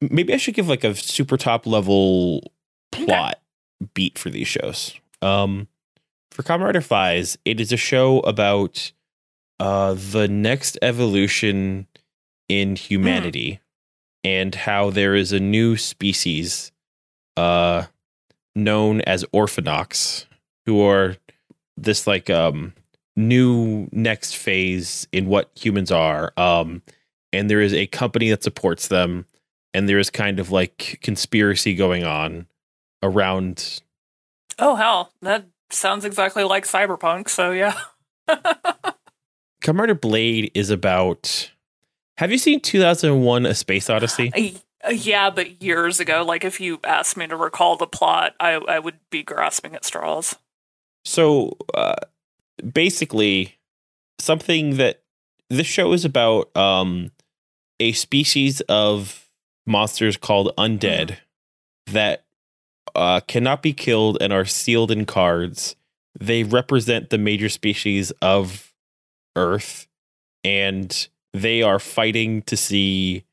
Maybe 0.00 0.32
I 0.32 0.36
should 0.38 0.54
give 0.54 0.68
like 0.68 0.84
a 0.84 0.94
super 0.94 1.36
top 1.36 1.66
level 1.66 2.52
Okay. 2.94 3.04
plot 3.04 3.40
beat 3.92 4.18
for 4.18 4.30
these 4.30 4.46
shows. 4.46 4.94
Um, 5.20 5.68
for 6.34 6.42
Rider 6.58 6.82
it 7.44 7.60
is 7.60 7.72
a 7.72 7.76
show 7.76 8.18
about 8.20 8.90
uh, 9.60 9.94
the 9.94 10.26
next 10.26 10.76
evolution 10.82 11.86
in 12.48 12.74
humanity 12.74 13.60
and 14.24 14.54
how 14.54 14.90
there 14.90 15.14
is 15.14 15.32
a 15.32 15.38
new 15.38 15.76
species 15.76 16.72
uh, 17.36 17.84
known 18.56 19.00
as 19.02 19.24
Orphenoch, 19.32 19.94
who 20.66 20.82
are 20.82 21.16
this 21.76 22.06
like 22.06 22.28
um, 22.30 22.74
new 23.14 23.88
next 23.92 24.34
phase 24.36 25.06
in 25.12 25.26
what 25.26 25.50
humans 25.54 25.92
are. 25.92 26.32
Um, 26.36 26.82
and 27.32 27.48
there 27.48 27.60
is 27.60 27.72
a 27.72 27.86
company 27.86 28.30
that 28.30 28.42
supports 28.42 28.88
them, 28.88 29.26
and 29.72 29.88
there 29.88 30.00
is 30.00 30.10
kind 30.10 30.40
of 30.40 30.50
like 30.50 30.98
conspiracy 31.00 31.76
going 31.76 32.02
on 32.02 32.48
around 33.04 33.82
Oh 34.58 34.76
hell, 34.76 35.12
that 35.22 35.46
sounds 35.70 36.04
exactly 36.04 36.44
like 36.44 36.64
Cyberpunk. 36.66 37.28
So 37.28 37.50
yeah. 37.50 37.78
Rider 39.66 39.94
Blade 39.94 40.50
is 40.54 40.70
about. 40.70 41.50
Have 42.18 42.30
you 42.30 42.38
seen 42.38 42.60
2001: 42.60 43.46
A 43.46 43.54
Space 43.54 43.90
Odyssey? 43.90 44.30
I- 44.34 44.54
yeah, 44.90 45.30
but 45.30 45.62
years 45.62 46.00
ago, 46.00 46.24
like 46.24 46.44
if 46.44 46.60
you 46.60 46.78
asked 46.84 47.16
me 47.16 47.26
to 47.26 47.36
recall 47.36 47.76
the 47.76 47.86
plot, 47.86 48.34
I 48.38 48.52
I 48.52 48.78
would 48.78 48.98
be 49.10 49.22
grasping 49.22 49.74
at 49.74 49.84
straws. 49.84 50.36
So, 51.04 51.56
uh, 51.74 51.96
basically, 52.72 53.58
something 54.18 54.76
that 54.76 55.02
this 55.50 55.66
show 55.66 55.92
is 55.92 56.04
about 56.04 56.54
um, 56.56 57.10
a 57.80 57.92
species 57.92 58.60
of 58.62 59.28
monsters 59.66 60.16
called 60.16 60.52
undead 60.56 61.16
that 61.86 62.23
uh, 62.94 63.20
cannot 63.20 63.62
be 63.62 63.72
killed 63.72 64.18
and 64.20 64.32
are 64.32 64.44
sealed 64.44 64.90
in 64.90 65.04
cards. 65.06 65.76
They 66.18 66.44
represent 66.44 67.10
the 67.10 67.18
major 67.18 67.48
species 67.48 68.10
of 68.22 68.72
Earth, 69.36 69.86
and 70.44 71.08
they 71.32 71.62
are 71.62 71.78
fighting 71.78 72.42
to 72.42 72.56
see 72.56 73.24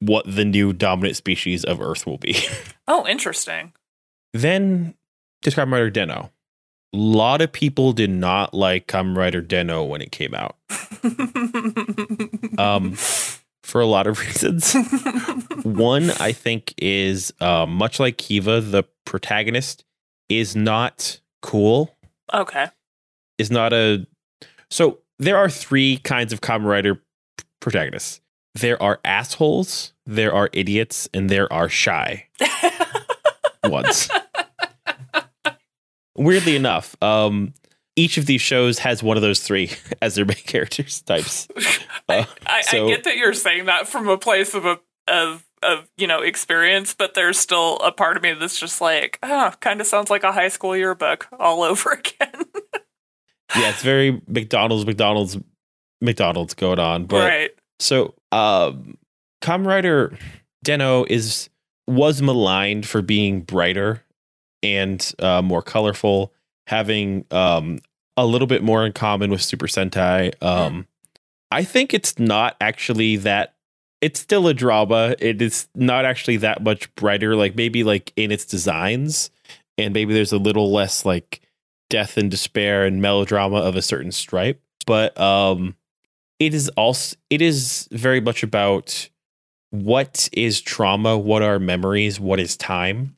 what 0.00 0.24
the 0.26 0.44
new 0.44 0.72
dominant 0.72 1.16
species 1.16 1.64
of 1.64 1.80
Earth 1.80 2.06
will 2.06 2.18
be. 2.18 2.36
Oh, 2.88 3.04
interesting. 3.06 3.72
then 4.32 4.94
to 5.42 5.50
Kamen 5.50 5.72
Rider 5.72 5.90
Den-O. 5.90 6.30
A 6.92 6.96
lot 6.96 7.40
of 7.40 7.50
people 7.50 7.92
did 7.92 8.10
not 8.10 8.54
like 8.54 8.86
Kamen 8.86 9.16
Rider 9.16 9.40
Den-O 9.40 9.82
when 9.84 10.00
it 10.00 10.12
came 10.12 10.34
out 10.34 10.54
um, 12.58 12.96
for 13.66 13.80
a 13.80 13.86
lot 13.86 14.06
of 14.06 14.20
reasons. 14.26 14.74
One, 15.64 16.10
I 16.20 16.32
think, 16.32 16.72
is 16.78 17.32
uh, 17.40 17.66
much 17.66 17.98
like 17.98 18.16
Kiva, 18.16 18.60
the 18.60 18.84
protagonist 19.04 19.84
is 20.28 20.54
not 20.56 21.20
cool. 21.42 21.94
okay. 22.32 22.68
Is 23.38 23.50
not 23.50 23.72
a. 23.72 24.06
So 24.70 25.00
there 25.18 25.36
are 25.36 25.50
three 25.50 25.98
kinds 25.98 26.32
of 26.32 26.40
Kamen 26.40 26.64
Rider 26.64 27.02
protagonists. 27.60 28.20
There 28.54 28.82
are 28.82 28.98
assholes, 29.04 29.92
there 30.06 30.32
are 30.32 30.48
idiots, 30.54 31.08
and 31.12 31.28
there 31.28 31.52
are 31.52 31.68
shy 31.68 32.28
ones. 33.64 34.08
Weirdly 36.16 36.56
enough, 36.56 36.96
um, 37.02 37.52
each 37.96 38.18
of 38.18 38.26
these 38.26 38.42
shows 38.42 38.78
has 38.80 39.02
one 39.02 39.16
of 39.16 39.22
those 39.22 39.40
three 39.40 39.72
as 40.02 40.14
their 40.14 40.24
main 40.24 40.36
characters 40.46 41.00
types. 41.02 41.48
Uh, 42.08 42.24
I, 42.46 42.60
so- 42.60 42.86
I 42.86 42.90
get 42.90 43.02
that 43.02 43.16
you're 43.16 43.32
saying 43.32 43.64
that 43.64 43.88
from 43.88 44.06
a 44.06 44.16
place 44.16 44.54
of 44.54 44.64
a 44.64 44.78
of 45.08 45.44
of 45.64 45.90
you 45.96 46.06
know 46.06 46.20
experience, 46.20 46.94
but 46.94 47.14
there's 47.14 47.36
still 47.36 47.78
a 47.78 47.90
part 47.90 48.16
of 48.16 48.22
me 48.22 48.32
that's 48.32 48.60
just 48.60 48.80
like, 48.80 49.18
oh, 49.24 49.52
kind 49.58 49.80
of 49.80 49.88
sounds 49.88 50.08
like 50.08 50.22
a 50.22 50.30
high 50.30 50.46
school 50.46 50.76
yearbook 50.76 51.26
all 51.40 51.64
over 51.64 51.90
again. 51.90 52.44
yeah, 53.56 53.70
it's 53.70 53.82
very 53.82 54.22
McDonald's, 54.28 54.86
McDonald's, 54.86 55.36
McDonald's 56.00 56.54
going 56.54 56.78
on. 56.78 57.06
But 57.06 57.28
right. 57.28 57.50
so, 57.80 58.14
um, 58.30 58.96
Kamen 59.42 59.66
Rider 59.66 60.16
Den-O 60.62 61.06
is 61.10 61.50
was 61.88 62.22
maligned 62.22 62.86
for 62.86 63.02
being 63.02 63.40
brighter 63.40 64.04
and 64.62 65.12
uh, 65.18 65.42
more 65.42 65.62
colorful, 65.62 66.32
having 66.66 67.24
um, 67.32 67.80
a 68.16 68.26
little 68.26 68.46
bit 68.46 68.62
more 68.62 68.84
in 68.84 68.92
common 68.92 69.30
with 69.30 69.42
Super 69.42 69.66
Sentai. 69.66 70.40
Um, 70.42 70.86
I 71.50 71.64
think 71.64 71.94
it's 71.94 72.18
not 72.18 72.56
actually 72.60 73.16
that. 73.16 73.54
It's 74.00 74.20
still 74.20 74.46
a 74.46 74.54
drama. 74.54 75.16
It 75.18 75.40
is 75.40 75.68
not 75.74 76.04
actually 76.04 76.36
that 76.38 76.62
much 76.62 76.94
brighter. 76.96 77.34
Like 77.34 77.56
maybe 77.56 77.82
like 77.82 78.12
in 78.16 78.30
its 78.30 78.44
designs, 78.44 79.30
and 79.78 79.94
maybe 79.94 80.12
there's 80.14 80.32
a 80.32 80.38
little 80.38 80.72
less 80.72 81.04
like 81.04 81.40
death 81.88 82.16
and 82.16 82.30
despair 82.30 82.84
and 82.84 83.00
melodrama 83.00 83.56
of 83.56 83.76
a 83.76 83.82
certain 83.82 84.12
stripe. 84.12 84.60
But 84.86 85.18
um, 85.18 85.76
it 86.38 86.54
is 86.54 86.68
also 86.70 87.16
it 87.30 87.42
is 87.42 87.88
very 87.90 88.20
much 88.20 88.42
about 88.42 89.08
what 89.70 90.28
is 90.32 90.60
trauma, 90.60 91.16
what 91.18 91.42
are 91.42 91.58
memories, 91.58 92.20
what 92.20 92.40
is 92.40 92.56
time. 92.56 93.16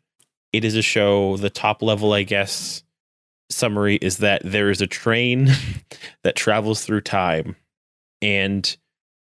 It 0.53 0.65
is 0.65 0.77
a 0.77 0.83
show. 0.83 1.37
The 1.37 1.51
top 1.51 1.83
level, 1.83 2.13
I 2.13 2.23
guess, 2.23 2.83
summary 3.51 3.97
is 3.97 4.19
that 4.19 4.43
there 4.45 4.71
is 4.71 4.81
a 4.81 4.87
train 4.87 5.51
that 6.25 6.37
travels 6.37 6.85
through 6.85 7.03
time, 7.03 7.57
and 8.23 8.77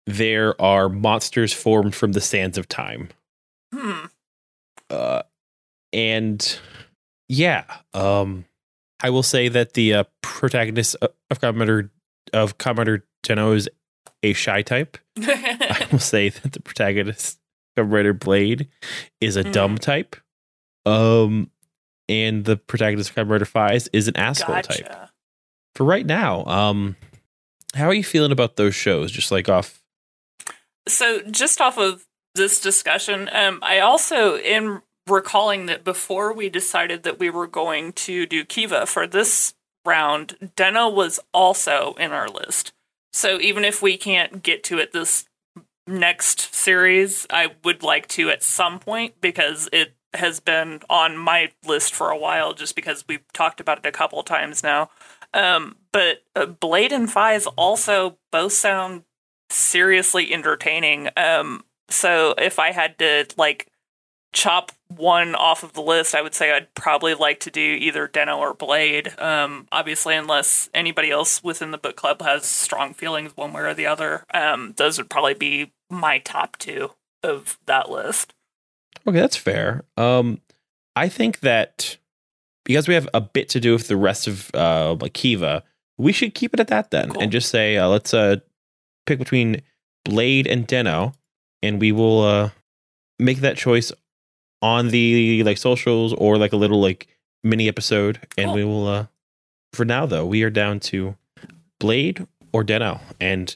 there 0.05 0.59
are 0.61 0.89
monsters 0.89 1.53
formed 1.53 1.93
from 1.95 2.13
the 2.13 2.21
sands 2.21 2.57
of 2.57 2.67
time. 2.67 3.09
Hmm. 3.73 4.05
Uh, 4.89 5.21
and 5.93 6.59
yeah, 7.29 7.65
um, 7.93 8.45
I 9.01 9.09
will 9.09 9.23
say 9.23 9.47
that 9.49 9.73
the 9.73 9.93
uh, 9.93 10.03
protagonist 10.21 10.95
of 11.01 11.11
of 11.29 11.41
Commander 11.41 11.91
of 12.33 12.57
Commander 12.57 13.05
Tenno 13.23 13.51
is 13.51 13.69
a 14.23 14.31
shy 14.33 14.61
type. 14.61 14.97
I 15.17 15.87
will 15.91 15.99
say 15.99 16.29
that 16.29 16.53
the 16.53 16.61
protagonist 16.61 17.37
of 17.75 17.91
Rider 17.91 18.13
Blade 18.13 18.69
is 19.19 19.35
a 19.35 19.43
Mm. 19.43 19.51
dumb 19.51 19.77
type. 19.77 20.15
Um, 20.85 21.51
and 22.09 22.45
the 22.45 22.57
protagonist 22.57 23.09
of 23.09 23.15
Kamen 23.15 23.31
Rider 23.31 23.45
Faiz 23.45 23.87
is 23.93 24.07
an 24.07 24.17
asshole 24.17 24.61
type. 24.61 25.09
For 25.75 25.83
right 25.83 26.05
now, 26.05 26.45
um, 26.45 26.95
how 27.75 27.85
are 27.85 27.93
you 27.93 28.03
feeling 28.03 28.31
about 28.31 28.55
those 28.55 28.75
shows? 28.75 29.11
Just 29.11 29.31
like 29.31 29.49
off. 29.49 29.83
So, 30.87 31.21
just 31.29 31.59
off 31.61 31.77
of 31.77 32.05
this 32.35 32.59
discussion, 32.59 33.29
um, 33.31 33.59
I 33.61 33.79
also 33.79 34.37
in 34.37 34.81
recalling 35.07 35.65
that 35.67 35.83
before 35.83 36.33
we 36.33 36.49
decided 36.49 37.03
that 37.03 37.19
we 37.19 37.29
were 37.29 37.47
going 37.47 37.93
to 37.93 38.25
do 38.25 38.43
Kiva 38.45 38.85
for 38.85 39.07
this 39.07 39.53
round, 39.85 40.51
Den-O 40.55 40.89
was 40.89 41.19
also 41.33 41.95
in 41.97 42.11
our 42.11 42.27
list. 42.27 42.73
So 43.13 43.39
even 43.39 43.63
if 43.63 43.81
we 43.81 43.97
can't 43.97 44.43
get 44.43 44.63
to 44.65 44.77
it 44.77 44.91
this 44.91 45.25
next 45.87 46.53
series, 46.53 47.25
I 47.29 47.55
would 47.63 47.81
like 47.81 48.07
to 48.09 48.29
at 48.29 48.43
some 48.43 48.79
point 48.79 49.15
because 49.21 49.69
it 49.71 49.93
has 50.17 50.39
been 50.39 50.81
on 50.89 51.17
my 51.17 51.51
list 51.65 51.93
for 51.93 52.09
a 52.09 52.17
while 52.17 52.53
just 52.53 52.75
because 52.75 53.05
we've 53.07 53.31
talked 53.33 53.59
about 53.59 53.79
it 53.79 53.85
a 53.85 53.91
couple 53.91 54.21
times 54.23 54.63
now. 54.63 54.89
Um, 55.33 55.77
but 55.91 56.23
uh, 56.35 56.45
Blade 56.45 56.91
and 56.91 57.07
Faiz 57.07 57.47
also 57.55 58.17
both 58.31 58.53
sound 58.53 59.03
seriously 59.49 60.33
entertaining. 60.33 61.09
Um, 61.17 61.63
so 61.89 62.33
if 62.37 62.59
I 62.59 62.71
had 62.71 62.97
to 62.99 63.25
like 63.37 63.67
chop 64.33 64.71
one 64.87 65.35
off 65.35 65.63
of 65.63 65.73
the 65.73 65.81
list, 65.81 66.13
I 66.15 66.21
would 66.21 66.35
say 66.35 66.51
I'd 66.51 66.73
probably 66.75 67.13
like 67.13 67.39
to 67.41 67.51
do 67.51 67.61
either 67.61 68.07
Den-O 68.07 68.37
or 68.39 68.53
Blade. 68.53 69.17
Um, 69.19 69.67
obviously, 69.71 70.15
unless 70.15 70.69
anybody 70.73 71.11
else 71.11 71.43
within 71.43 71.71
the 71.71 71.77
book 71.77 71.95
club 71.95 72.21
has 72.21 72.45
strong 72.45 72.93
feelings 72.93 73.35
one 73.35 73.53
way 73.53 73.61
or 73.61 73.73
the 73.73 73.87
other, 73.87 74.25
um, 74.33 74.73
those 74.77 74.97
would 74.97 75.09
probably 75.09 75.33
be 75.33 75.73
my 75.89 76.19
top 76.19 76.57
two 76.57 76.91
of 77.23 77.57
that 77.65 77.89
list. 77.89 78.33
Okay, 79.07 79.19
that's 79.19 79.37
fair. 79.37 79.83
Um, 79.95 80.41
I 80.95 81.07
think 81.09 81.39
that 81.41 81.97
because 82.65 82.87
we 82.87 82.93
have 82.93 83.07
a 83.13 83.21
bit 83.21 83.47
to 83.49 83.59
do 83.59 83.73
with 83.73 83.87
the 83.87 83.95
rest 83.95 84.27
of 84.27 84.51
uh, 84.53 84.95
like 84.99 85.13
Kiva, 85.13 85.63
we 85.97 86.11
should 86.11 86.33
keep 86.35 86.53
it 86.53 86.59
at 86.59 86.67
that 86.67 86.91
then, 86.91 87.09
Cool. 87.11 87.21
and 87.21 87.31
just 87.31 87.49
say 87.49 87.77
uh, 87.77 87.87
let's 87.87 88.13
uh 88.13 88.37
pick 89.05 89.19
between 89.19 89.61
Blade 90.03 90.47
and 90.47 90.67
Den-O, 90.67 91.13
and 91.63 91.79
we 91.79 91.91
will 91.91 92.21
uh 92.23 92.49
make 93.19 93.39
that 93.39 93.57
choice 93.57 93.91
on 94.61 94.89
the 94.89 95.43
like 95.43 95.57
socials 95.57 96.13
or 96.13 96.37
like 96.37 96.51
a 96.53 96.57
little 96.57 96.81
like 96.81 97.07
mini 97.43 97.67
episode, 97.69 98.19
and 98.37 98.47
Cool. 98.47 98.55
we 98.55 98.63
will. 98.65 98.87
uh 98.87 99.05
For 99.73 99.85
now, 99.85 100.05
though, 100.05 100.25
we 100.25 100.43
are 100.43 100.49
down 100.49 100.79
to 100.91 101.15
Blade 101.79 102.25
or 102.51 102.63
Den-O, 102.63 102.99
and 103.21 103.55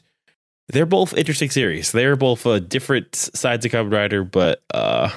they're 0.68 0.86
both 0.86 1.12
interesting 1.14 1.50
series. 1.50 1.92
They're 1.92 2.16
both 2.16 2.46
uh, 2.46 2.60
different 2.60 3.14
sides 3.14 3.66
of 3.66 3.72
Kamen 3.72 3.92
Rider, 3.92 4.24
but 4.24 4.62
uh 4.72 5.10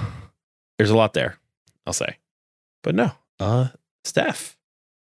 there's 0.77 0.89
a 0.89 0.95
lot 0.97 1.13
there. 1.13 1.37
I'll 1.85 1.93
say, 1.93 2.17
but 2.83 2.95
no, 2.95 3.11
uh, 3.39 3.69
Steph, 4.03 4.57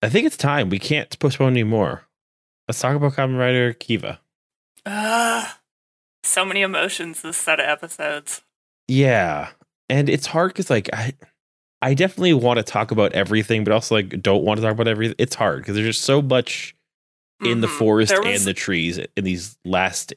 I 0.02 0.08
think 0.08 0.26
it's 0.26 0.36
time. 0.36 0.68
We 0.68 0.78
can't 0.78 1.16
postpone 1.18 1.52
anymore. 1.52 2.02
Let's 2.68 2.80
talk 2.80 2.96
about 2.96 3.12
Kamen 3.14 3.38
Rider 3.38 3.72
Kiva. 3.72 4.20
Uh, 4.84 5.48
so 6.24 6.44
many 6.44 6.62
emotions 6.62 7.22
this 7.22 7.36
set 7.36 7.60
of 7.60 7.66
episodes. 7.66 8.42
Yeah, 8.88 9.50
and 9.88 10.08
it's 10.08 10.26
hard 10.26 10.50
because 10.52 10.70
like 10.70 10.88
I, 10.92 11.14
I 11.82 11.94
definitely 11.94 12.34
want 12.34 12.58
to 12.58 12.62
talk 12.64 12.90
about 12.90 13.12
everything, 13.12 13.62
but 13.64 13.72
also 13.72 13.94
like 13.94 14.20
don't 14.22 14.44
want 14.44 14.58
to 14.58 14.62
talk 14.62 14.72
about 14.72 14.88
everything. 14.88 15.14
It's 15.18 15.34
hard 15.36 15.58
because 15.62 15.74
there's 15.76 15.96
just 15.96 16.02
so 16.04 16.20
much 16.22 16.74
in 17.44 17.60
the 17.60 17.66
Mhm. 17.68 17.78
forest 17.78 18.10
There 18.10 18.24
and 18.26 18.40
the 18.42 18.54
trees 18.54 18.98
in 18.98 19.24
these 19.24 19.58
last 19.64 20.14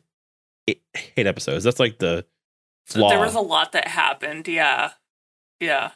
eight, 0.68 0.82
eight 1.18 1.28
episodes. 1.28 1.64
That's 1.64 1.80
like 1.80 2.00
the 2.00 2.26
flaw. 2.86 3.10
There 3.10 3.20
was 3.20 3.36
a 3.36 3.42
lot 3.42 3.74
that 3.74 3.88
happened. 3.88 4.48
Yeah. 4.48 4.92
Yeah. 5.60 5.92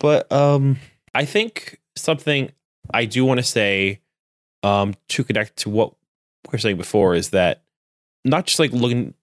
but 0.00 0.30
um, 0.32 0.78
I 1.14 1.24
think 1.24 1.78
something 1.96 2.50
I 2.92 3.04
do 3.04 3.24
want 3.24 3.38
to 3.38 3.44
say 3.44 4.00
um 4.62 4.94
to 5.08 5.24
connect 5.24 5.56
to 5.58 5.70
what 5.70 5.90
we 6.46 6.52
were 6.52 6.58
saying 6.58 6.76
before 6.76 7.14
is 7.14 7.30
that 7.30 7.62
not 8.24 8.46
just 8.46 8.58
like 8.58 8.72
looking 8.72 9.14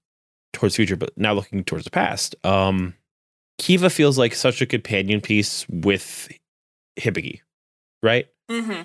towards 0.53 0.73
the 0.75 0.77
future, 0.77 0.95
but 0.97 1.17
now 1.17 1.33
looking 1.33 1.63
towards 1.63 1.85
the 1.85 1.91
past. 1.91 2.35
Um, 2.45 2.95
Kiva 3.57 3.89
feels 3.89 4.17
like 4.17 4.33
such 4.35 4.61
a 4.61 4.65
companion 4.65 5.21
piece 5.21 5.65
with 5.69 6.29
Hibiki, 6.99 7.41
right? 8.03 8.27
Mm 8.49 8.65
hmm 8.65 8.81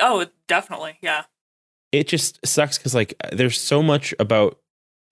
Oh, 0.00 0.26
definitely. 0.48 0.98
Yeah. 1.02 1.24
it 1.92 2.08
just 2.08 2.44
sucks 2.44 2.78
because 2.78 2.94
like 2.94 3.14
there's 3.32 3.60
so 3.60 3.82
much 3.82 4.12
about 4.18 4.58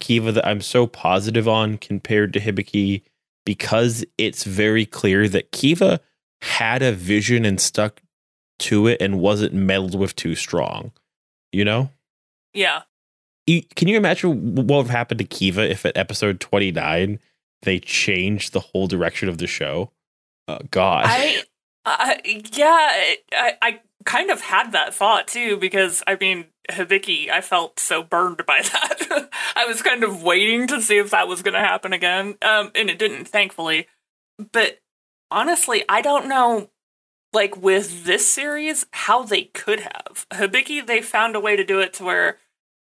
Kiva 0.00 0.32
that 0.32 0.46
I'm 0.46 0.60
so 0.60 0.86
positive 0.86 1.46
on 1.46 1.78
compared 1.78 2.32
to 2.32 2.40
Hibiki 2.40 3.02
because 3.44 4.04
it's 4.18 4.44
very 4.44 4.86
clear 4.86 5.28
that 5.28 5.52
Kiva 5.52 6.00
had 6.40 6.82
a 6.82 6.92
vision 6.92 7.44
and 7.44 7.60
stuck 7.60 8.02
to 8.60 8.86
it 8.86 9.00
and 9.00 9.20
wasn't 9.20 9.52
meddled 9.52 9.98
with 9.98 10.14
too 10.16 10.34
strong. 10.34 10.92
You 11.52 11.64
know? 11.64 11.90
Yeah. 12.54 12.82
Can 13.46 13.88
you 13.88 13.96
imagine 13.96 14.54
what 14.54 14.66
would 14.66 14.76
have 14.86 14.90
happened 14.90 15.18
to 15.18 15.24
Kiva 15.24 15.68
if 15.68 15.84
at 15.84 15.96
episode 15.96 16.40
29 16.40 17.18
they 17.62 17.80
changed 17.80 18.52
the 18.52 18.60
whole 18.60 18.86
direction 18.86 19.28
of 19.28 19.38
the 19.38 19.46
show? 19.46 19.90
Uh, 20.48 20.58
oh, 20.60 20.66
God. 20.70 21.04
I, 21.06 21.42
I 21.84 22.20
yeah, 22.52 23.14
I, 23.32 23.56
I 23.60 23.80
kind 24.04 24.30
of 24.30 24.40
had 24.40 24.72
that 24.72 24.94
thought 24.94 25.28
too 25.28 25.56
because 25.56 26.02
I 26.06 26.16
mean, 26.16 26.46
Hibiki, 26.70 27.30
I 27.30 27.40
felt 27.40 27.78
so 27.78 28.02
burned 28.02 28.44
by 28.46 28.60
that. 28.62 29.28
I 29.56 29.66
was 29.66 29.82
kind 29.82 30.04
of 30.04 30.22
waiting 30.22 30.66
to 30.68 30.80
see 30.80 30.98
if 30.98 31.10
that 31.10 31.28
was 31.28 31.42
going 31.42 31.54
to 31.54 31.60
happen 31.60 31.92
again, 31.92 32.36
um, 32.42 32.70
and 32.74 32.88
it 32.88 32.98
didn't, 32.98 33.26
thankfully. 33.26 33.88
But 34.52 34.80
honestly, 35.30 35.84
I 35.88 36.00
don't 36.00 36.28
know. 36.28 36.70
Like 37.34 37.56
with 37.56 38.04
this 38.04 38.30
series, 38.30 38.84
how 38.92 39.22
they 39.22 39.44
could 39.44 39.80
have 39.80 40.26
Hibiki, 40.30 40.86
they 40.86 41.00
found 41.00 41.34
a 41.34 41.40
way 41.40 41.56
to 41.56 41.64
do 41.64 41.80
it 41.80 41.94
to 41.94 42.04
where, 42.04 42.36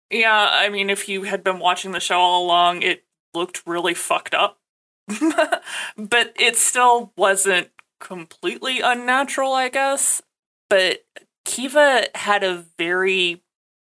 yeah, 0.08 0.48
I 0.52 0.68
mean, 0.68 0.88
if 0.88 1.08
you 1.08 1.24
had 1.24 1.42
been 1.42 1.58
watching 1.58 1.90
the 1.90 1.98
show 1.98 2.20
all 2.20 2.46
along, 2.46 2.82
it 2.82 3.02
looked 3.34 3.66
really 3.66 3.92
fucked 3.92 4.34
up, 4.34 4.60
but 5.08 6.32
it 6.38 6.54
still 6.54 7.12
wasn't 7.16 7.70
completely 7.98 8.80
unnatural, 8.80 9.52
I 9.52 9.68
guess. 9.68 10.22
But 10.68 11.04
Kiva 11.44 12.08
had 12.14 12.42
a 12.42 12.64
very 12.78 13.42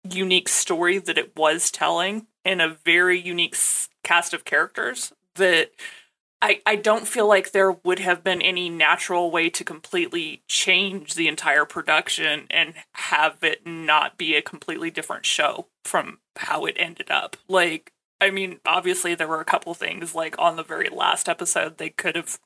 unique 0.03 0.49
story 0.49 0.97
that 0.97 1.17
it 1.17 1.35
was 1.35 1.69
telling 1.69 2.27
and 2.43 2.61
a 2.61 2.77
very 2.85 3.19
unique 3.19 3.55
cast 4.03 4.33
of 4.33 4.45
characters 4.45 5.13
that 5.35 5.71
I, 6.41 6.61
I 6.65 6.75
don't 6.75 7.07
feel 7.07 7.27
like 7.27 7.51
there 7.51 7.71
would 7.71 7.99
have 7.99 8.23
been 8.23 8.41
any 8.41 8.67
natural 8.67 9.29
way 9.29 9.49
to 9.51 9.63
completely 9.63 10.41
change 10.47 11.13
the 11.13 11.27
entire 11.27 11.65
production 11.65 12.47
and 12.49 12.73
have 12.93 13.43
it 13.43 13.65
not 13.65 14.17
be 14.17 14.35
a 14.35 14.41
completely 14.41 14.89
different 14.89 15.25
show 15.25 15.67
from 15.85 16.19
how 16.37 16.65
it 16.65 16.75
ended 16.79 17.11
up. 17.11 17.37
Like, 17.47 17.93
I 18.19 18.31
mean, 18.31 18.59
obviously 18.65 19.13
there 19.13 19.27
were 19.27 19.39
a 19.39 19.45
couple 19.45 19.73
things 19.75 20.15
like 20.15 20.35
on 20.39 20.55
the 20.55 20.63
very 20.63 20.89
last 20.89 21.29
episode 21.29 21.77
they 21.77 21.89
could 21.89 22.15
have 22.15 22.39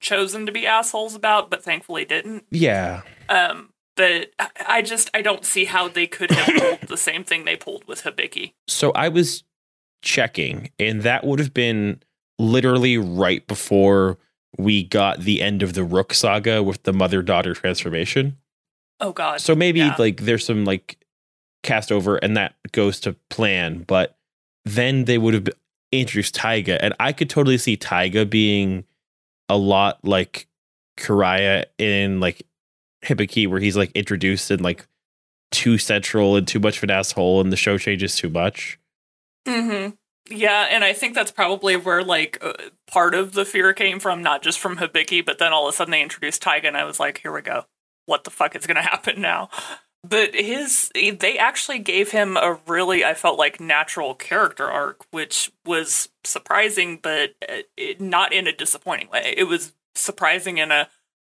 chosen 0.00 0.46
to 0.46 0.52
be 0.52 0.66
assholes 0.66 1.14
about, 1.14 1.50
but 1.50 1.62
thankfully 1.62 2.04
didn't. 2.04 2.44
yeah. 2.50 3.02
Um, 3.28 3.70
but 3.96 4.30
I- 4.68 4.82
just 4.82 5.10
I 5.14 5.22
don't 5.22 5.44
see 5.44 5.64
how 5.64 5.88
they 5.88 6.06
could 6.06 6.30
have 6.30 6.56
pulled 6.78 6.88
the 6.88 6.96
same 6.96 7.24
thing 7.24 7.44
they 7.44 7.56
pulled 7.56 7.86
with 7.86 8.02
Hibiki. 8.02 8.52
So 8.68 8.92
I 8.92 9.08
was 9.08 9.42
checking, 10.02 10.70
and 10.78 11.02
that 11.02 11.24
would 11.24 11.38
have 11.38 11.54
been 11.54 12.02
literally 12.38 12.98
right 12.98 13.46
before 13.46 14.18
we 14.58 14.84
got 14.84 15.20
the 15.20 15.42
end 15.42 15.62
of 15.62 15.74
the 15.74 15.84
Rook 15.84 16.14
saga 16.14 16.62
with 16.62 16.82
the 16.84 16.92
mother 16.92 17.22
daughter 17.22 17.54
transformation. 17.54 18.36
Oh 19.00 19.12
God. 19.12 19.40
So 19.40 19.54
maybe 19.54 19.80
yeah. 19.80 19.96
like 19.98 20.22
there's 20.22 20.44
some 20.44 20.64
like 20.64 20.98
cast 21.62 21.90
over, 21.90 22.16
and 22.16 22.36
that 22.36 22.54
goes 22.72 23.00
to 23.00 23.16
plan, 23.30 23.82
but 23.86 24.16
then 24.64 25.04
they 25.04 25.18
would 25.18 25.34
have 25.34 25.48
introduced 25.92 26.34
Taiga, 26.34 26.82
and 26.82 26.94
I 27.00 27.12
could 27.12 27.30
totally 27.30 27.58
see 27.58 27.76
Taiga 27.76 28.24
being 28.26 28.84
a 29.48 29.56
lot 29.56 29.98
like 30.04 30.46
Kiriya 30.98 31.64
in 31.78 32.20
like 32.20 32.42
Hibiki, 33.04 33.48
where 33.48 33.60
he's 33.60 33.76
like 33.76 33.92
introduced 33.92 34.50
and 34.50 34.62
like 34.62 34.86
too 35.52 35.78
central 35.78 36.36
and 36.36 36.46
too 36.46 36.58
much 36.60 36.78
of 36.78 36.84
an 36.84 36.90
asshole, 36.90 37.40
and 37.40 37.52
the 37.52 37.56
show 37.56 37.78
changes 37.78 38.16
too 38.16 38.28
much. 38.28 38.78
hmm 39.46 39.88
Yeah, 40.28 40.66
and 40.70 40.82
I 40.84 40.92
think 40.92 41.14
that's 41.14 41.30
probably 41.30 41.76
where 41.76 42.02
like 42.02 42.38
uh, 42.42 42.54
part 42.86 43.14
of 43.14 43.32
the 43.32 43.44
fear 43.44 43.72
came 43.72 44.00
from, 44.00 44.22
not 44.22 44.42
just 44.42 44.58
from 44.58 44.76
Hibiki, 44.78 45.24
but 45.24 45.38
then 45.38 45.52
all 45.52 45.68
of 45.68 45.74
a 45.74 45.76
sudden 45.76 45.92
they 45.92 46.02
introduced 46.02 46.42
Taiga, 46.42 46.68
and 46.68 46.76
I 46.76 46.84
was 46.84 46.98
like, 46.98 47.18
here 47.18 47.32
we 47.32 47.42
go. 47.42 47.64
What 48.06 48.24
the 48.24 48.30
fuck 48.30 48.56
is 48.56 48.66
going 48.66 48.76
to 48.82 48.82
happen 48.82 49.20
now? 49.20 49.48
But 50.04 50.34
his, 50.34 50.90
they 50.94 51.36
actually 51.36 51.80
gave 51.80 52.12
him 52.12 52.36
a 52.36 52.58
really, 52.66 53.04
I 53.04 53.14
felt 53.14 53.38
like, 53.38 53.58
natural 53.58 54.14
character 54.14 54.70
arc, 54.70 55.04
which 55.10 55.50
was 55.64 56.10
surprising, 56.22 57.00
but 57.02 57.34
uh, 57.48 57.62
it, 57.76 58.00
not 58.00 58.32
in 58.32 58.46
a 58.46 58.52
disappointing 58.52 59.08
way. 59.10 59.34
It 59.36 59.44
was 59.44 59.72
surprising 59.96 60.58
in 60.58 60.70
a, 60.70 60.88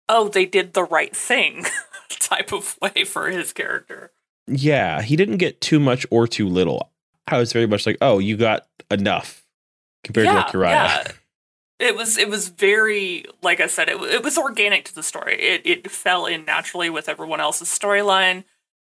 oh, 0.08 0.28
they 0.28 0.46
did 0.46 0.72
the 0.72 0.84
right 0.84 1.14
thing 1.14 1.66
type 2.08 2.52
of 2.52 2.78
way 2.80 3.04
for 3.04 3.28
his 3.28 3.52
character. 3.52 4.12
Yeah, 4.46 5.02
he 5.02 5.16
didn't 5.16 5.36
get 5.36 5.60
too 5.60 5.78
much 5.78 6.06
or 6.10 6.26
too 6.26 6.48
little. 6.48 6.90
I 7.28 7.38
was 7.38 7.52
very 7.52 7.66
much 7.66 7.86
like, 7.86 7.98
oh, 8.00 8.18
you 8.18 8.36
got 8.36 8.66
enough 8.90 9.44
compared 10.04 10.28
to 10.28 10.34
like 10.34 10.52
Uriah. 10.52 11.04
It 11.78 11.96
was 11.96 12.16
it 12.16 12.28
was 12.28 12.48
very 12.48 13.24
like 13.42 13.60
I 13.60 13.66
said 13.66 13.88
it 13.88 14.00
it 14.02 14.22
was 14.22 14.38
organic 14.38 14.84
to 14.86 14.94
the 14.94 15.02
story. 15.02 15.40
It 15.40 15.62
it 15.64 15.90
fell 15.90 16.26
in 16.26 16.44
naturally 16.44 16.90
with 16.90 17.08
everyone 17.08 17.40
else's 17.40 17.68
storyline. 17.68 18.44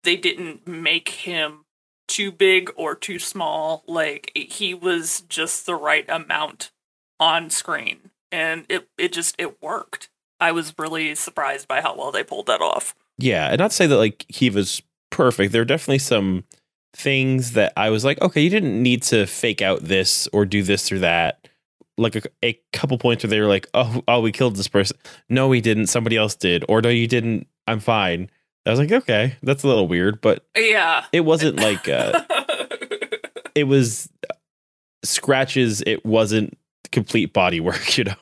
They 0.04 0.16
didn't 0.16 0.68
make 0.68 1.10
him 1.10 1.66
too 2.08 2.32
big 2.32 2.72
or 2.76 2.96
too 2.96 3.20
small. 3.20 3.84
Like 3.88 4.32
he 4.36 4.74
was 4.74 5.22
just 5.22 5.66
the 5.66 5.76
right 5.76 6.10
amount 6.10 6.72
on 7.20 7.50
screen, 7.50 8.12
and 8.32 8.66
it 8.70 8.88
it 8.98 9.14
just 9.14 9.36
it 9.38 9.62
worked. 9.62 10.10
I 10.40 10.52
was 10.52 10.74
really 10.78 11.16
surprised 11.16 11.68
by 11.68 11.82
how 11.82 11.98
well 11.98 12.12
they 12.12 12.24
pulled 12.24 12.48
that 12.48 12.62
off. 12.62 12.96
Yeah, 13.18 13.48
and 13.50 13.60
not 13.60 13.72
to 13.72 13.76
say 13.76 13.88
that 13.88 13.98
like 13.98 14.26
he 14.30 14.50
was 14.50 14.82
perfect. 15.10 15.52
There 15.52 15.62
are 15.62 15.66
definitely 15.66 16.00
some 16.00 16.46
things 16.94 17.54
that 17.54 17.74
I 17.78 17.90
was 17.90 18.04
like, 18.04 18.22
okay, 18.22 18.42
you 18.42 18.50
didn't 18.50 18.82
need 18.82 19.04
to 19.04 19.26
fake 19.26 19.62
out 19.62 19.84
this 19.84 20.28
or 20.34 20.46
do 20.46 20.64
this 20.64 20.92
or 20.92 21.00
that. 21.00 21.48
Like 21.98 22.16
a, 22.16 22.22
a 22.44 22.60
couple 22.72 22.98
points 22.98 23.24
where 23.24 23.30
they 23.30 23.42
were 23.42 23.48
like, 23.48 23.68
oh, 23.74 24.02
oh, 24.08 24.22
we 24.22 24.32
killed 24.32 24.56
this 24.56 24.70
person. 24.70 24.98
No, 25.28 25.48
we 25.50 25.60
didn't. 25.60 25.88
Somebody 25.88 26.16
else 26.16 26.36
did. 26.36 26.64
Or 26.70 26.82
no, 26.82 26.90
you 26.90 27.08
didn't. 27.08 27.48
I'm 27.68 27.82
fine. 27.82 28.30
I 28.70 28.72
was 28.72 28.80
like, 28.80 28.92
okay, 28.92 29.36
that's 29.44 29.64
a 29.64 29.68
little 29.68 29.88
weird, 29.88 30.22
but 30.22 30.46
Yeah. 30.56 31.06
it 31.12 31.22
wasn't 31.22 31.58
like 31.58 31.90
uh, 31.90 32.24
it 33.56 33.64
was 33.66 34.10
scratches 35.04 35.82
it 35.88 36.06
wasn't 36.06 36.58
complete 36.92 37.34
body 37.34 37.60
work, 37.60 37.98
you 37.98 38.04
know. 38.06 38.16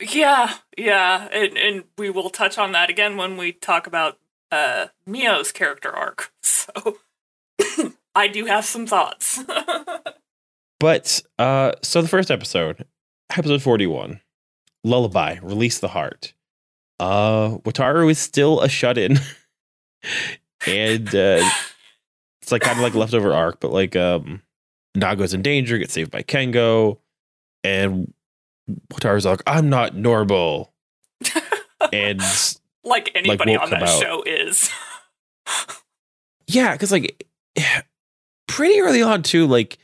Yeah, 0.00 0.52
yeah, 0.76 1.28
and, 1.32 1.56
and 1.56 1.84
we 1.96 2.10
will 2.10 2.28
touch 2.28 2.58
on 2.58 2.72
that 2.72 2.90
again 2.90 3.16
when 3.16 3.36
we 3.36 3.52
talk 3.52 3.86
about 3.86 4.18
uh 4.52 4.86
Mio's 5.06 5.52
character 5.52 5.90
arc. 5.90 6.32
So 6.42 6.98
I 8.16 8.26
do 8.28 8.46
have 8.46 8.64
some 8.64 8.86
thoughts. 8.86 9.42
But 10.80 11.22
uh 11.38 11.72
so 11.82 12.02
the 12.02 12.08
first 12.08 12.30
episode, 12.30 12.84
episode 13.30 13.62
41, 13.62 14.20
Lullaby, 14.84 15.38
Release 15.42 15.78
the 15.78 15.88
Heart. 15.88 16.32
Uh 16.98 17.58
Wataru 17.58 18.10
is 18.10 18.18
still 18.18 18.60
a 18.60 18.68
shut-in. 18.68 19.18
and 20.66 21.08
uh 21.14 21.48
it's 22.42 22.52
like 22.52 22.62
kind 22.62 22.78
of 22.78 22.82
like 22.82 22.94
leftover 22.94 23.34
arc, 23.34 23.60
but 23.60 23.72
like 23.72 23.96
um 23.96 24.42
Nago's 24.96 25.34
in 25.34 25.42
danger, 25.42 25.78
gets 25.78 25.92
saved 25.92 26.10
by 26.10 26.22
Kengo, 26.22 26.98
and 27.62 28.12
Wataru's 28.92 29.26
like, 29.26 29.42
I'm 29.46 29.68
not 29.68 29.94
normal. 29.94 30.72
and 31.92 32.22
like 32.84 33.10
anybody 33.14 33.52
woke 33.52 33.62
on 33.62 33.70
that 33.70 33.82
out. 33.82 34.00
show 34.00 34.22
is. 34.22 34.70
yeah, 36.46 36.72
because 36.72 36.92
like 36.92 37.26
pretty 38.48 38.80
early 38.80 39.02
on 39.02 39.22
too, 39.22 39.46
like 39.46 39.78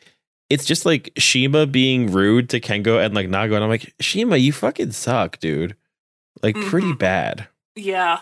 it's 0.48 0.64
just 0.64 0.86
like 0.86 1.12
Shima 1.16 1.66
being 1.66 2.10
rude 2.10 2.48
to 2.50 2.60
Kengo 2.60 3.04
and 3.04 3.14
like 3.14 3.28
Nago, 3.28 3.54
and 3.54 3.64
I'm 3.64 3.70
like, 3.70 3.94
Shima, 4.00 4.36
you 4.36 4.52
fucking 4.52 4.92
suck, 4.92 5.38
dude. 5.38 5.76
Like 6.42 6.56
pretty 6.56 6.92
Mhm. 6.92 6.98
bad. 6.98 7.48
Yeah. 7.76 8.20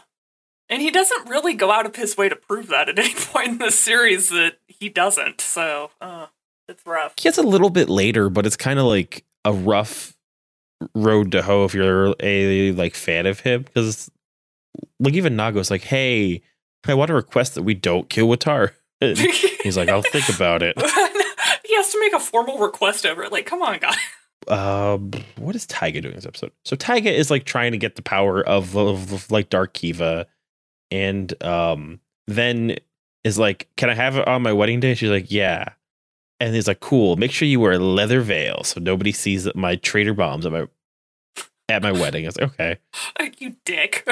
And 0.68 0.80
he 0.83 0.90
doesn't 0.90 1.28
really 1.28 1.54
go 1.54 1.70
out 1.70 1.87
of 1.87 1.96
his 1.96 2.16
way 2.16 2.28
to 2.28 2.37
prove 2.37 2.68
that 2.68 2.88
at 2.88 2.98
any 2.98 3.14
point 3.14 3.48
in 3.48 3.59
the 3.59 3.70
series 3.70 4.28
that 4.28 4.59
he 4.68 4.88
doesn't. 4.88 5.40
So, 5.40 5.90
uh, 6.00 6.26
it's 6.68 6.85
rough. 6.87 7.14
He 7.18 7.22
gets 7.24 7.38
a 7.38 7.42
little 7.42 7.70
bit 7.70 7.88
later, 7.88 8.30
but 8.30 8.46
it's 8.46 8.56
kind 8.56 8.78
of 8.78 8.85
like 8.87 9.24
a 9.44 9.52
rough 9.52 10.14
road 10.94 11.33
to 11.33 11.42
hoe 11.42 11.64
if 11.64 11.74
you're 11.74 12.14
a 12.20 12.72
like 12.72 12.94
fan 12.94 13.26
of 13.26 13.40
him 13.40 13.62
because 13.62 14.11
like 15.00 15.14
even 15.14 15.35
Nago's 15.37 15.70
like, 15.70 15.83
hey, 15.83 16.42
I 16.87 16.94
want 16.94 17.09
to 17.09 17.14
request 17.14 17.54
that 17.56 17.62
we 17.62 17.74
don't 17.74 18.09
kill 18.09 18.28
Watar. 18.28 18.70
He's 19.62 19.76
like, 19.76 19.88
I'll 19.88 20.02
think 20.02 20.28
about 20.28 20.62
it. 20.62 20.78
he 21.66 21.74
has 21.76 21.90
to 21.92 22.00
make 22.00 22.12
a 22.12 22.20
formal 22.20 22.59
request 22.59 23.04
over 23.04 23.22
it. 23.24 23.33
Like, 23.33 23.46
come 23.46 23.62
on, 23.62 23.78
guy. 23.78 23.94
Um 24.48 25.11
what 25.37 25.55
is 25.55 25.66
Taiga 25.66 26.00
doing 26.00 26.14
this 26.14 26.26
episode? 26.26 26.53
So 26.64 26.76
Taiga 26.76 27.12
is 27.12 27.31
like 27.31 27.44
trying 27.44 27.72
to 27.72 27.79
get 27.79 27.96
the 27.96 28.03
power 28.03 28.42
of, 28.46 28.76
of, 28.76 29.12
of, 29.12 29.31
like 29.31 29.50
Dark 29.50 29.74
Kiva 29.74 30.26
and 30.90 31.42
um 31.42 32.00
then 32.26 32.76
is 33.24 33.38
like, 33.38 33.68
Can 33.76 33.90
I 33.90 33.94
have 33.94 34.16
it 34.16 34.26
on 34.26 34.42
my 34.42 34.53
wedding 34.53 34.81
day? 34.81 34.94
She's 34.94 35.11
like, 35.11 35.31
Yeah. 35.31 35.70
And 36.38 36.55
he's 36.55 36.68
like, 36.68 36.81
Cool, 36.81 37.16
make 37.16 37.33
sure 37.33 37.46
you 37.46 37.61
wear 37.61 37.72
a 37.72 37.79
leather 37.79 38.22
veil 38.22 38.64
so 38.64 38.81
nobody 38.81 39.12
sees 39.12 39.48
my 39.55 39.76
traitor 39.76 40.14
bombs 40.14 40.46
at 40.46 40.53
my 40.53 40.66
at 41.68 41.83
my 41.83 41.92
wedding. 41.92 42.24
I 42.24 42.29
was 42.29 42.38
like, 42.38 42.53
Okay. 42.53 42.79
you 43.38 43.57
dick. 43.64 44.05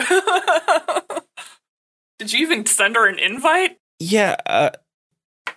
Did 2.18 2.32
you 2.32 2.40
even 2.40 2.66
send 2.66 2.96
her 2.96 3.08
an 3.08 3.18
invite? 3.18 3.78
Yeah, 3.98 4.36
uh 4.46 4.70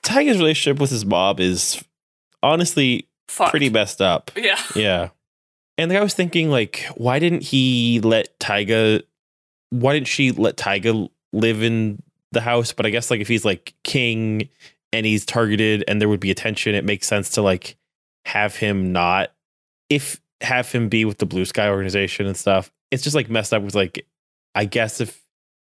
Taiga's 0.02 0.38
relationship 0.38 0.80
with 0.80 0.90
his 0.90 1.06
mom 1.06 1.40
is 1.40 1.84
honestly 2.42 3.08
Fuck. 3.32 3.50
pretty 3.52 3.70
messed 3.70 4.02
up. 4.02 4.32
Yeah. 4.36 4.60
Yeah. 4.76 5.10
And 5.78 5.90
like, 5.90 6.00
I 6.00 6.04
was 6.04 6.14
thinking, 6.14 6.50
like, 6.50 6.86
why 6.96 7.18
didn't 7.20 7.44
he 7.44 8.02
let 8.02 8.40
Taiga? 8.40 9.02
Why 9.72 9.94
didn't 9.94 10.08
she 10.10 10.32
let 10.32 10.58
Taiga 10.58 11.08
live 11.34 11.64
in 11.64 12.04
the 12.34 12.42
house? 12.42 12.74
But 12.74 12.86
I 12.86 12.90
guess 12.90 13.10
like 13.10 13.22
if 13.22 13.28
he's 13.28 13.46
like 13.46 13.74
king 13.84 14.50
and 14.94 15.06
he's 15.06 15.26
targeted 15.26 15.84
and 15.88 16.00
there 16.02 16.10
would 16.10 16.20
be 16.20 16.30
attention, 16.30 16.76
it 16.76 16.84
makes 16.86 17.08
sense 17.08 17.30
to 17.32 17.42
like 17.42 17.78
have 18.26 18.56
him 18.58 18.92
not 18.92 19.32
if 19.90 20.20
have 20.42 20.72
him 20.72 20.90
be 20.90 21.06
with 21.06 21.18
the 21.20 21.26
Blue 21.26 21.46
Sky 21.46 21.70
organization 21.70 22.26
and 22.28 22.36
stuff. 22.38 22.70
It's 22.92 23.02
just 23.04 23.16
like 23.16 23.30
messed 23.30 23.54
up 23.54 23.64
with 23.64 23.74
like 23.76 24.06
I 24.54 24.66
guess 24.66 25.00
if 25.02 25.24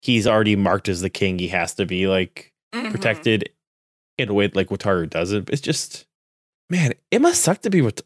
he's 0.00 0.26
already 0.28 0.54
marked 0.56 0.88
as 0.88 1.00
the 1.00 1.10
king, 1.10 1.38
he 1.40 1.48
has 1.48 1.74
to 1.74 1.84
be 1.86 2.06
like 2.06 2.52
Mhm. 2.74 2.92
protected 2.92 3.50
in 4.16 4.28
a 4.28 4.34
way 4.34 4.48
like 4.54 4.68
Wataru 4.68 5.10
doesn't. 5.10 5.50
It's 5.50 5.60
just 5.60 6.06
man, 6.70 6.92
it 7.10 7.20
must 7.20 7.42
suck 7.42 7.62
to 7.62 7.70
be 7.70 7.80
with 7.80 8.02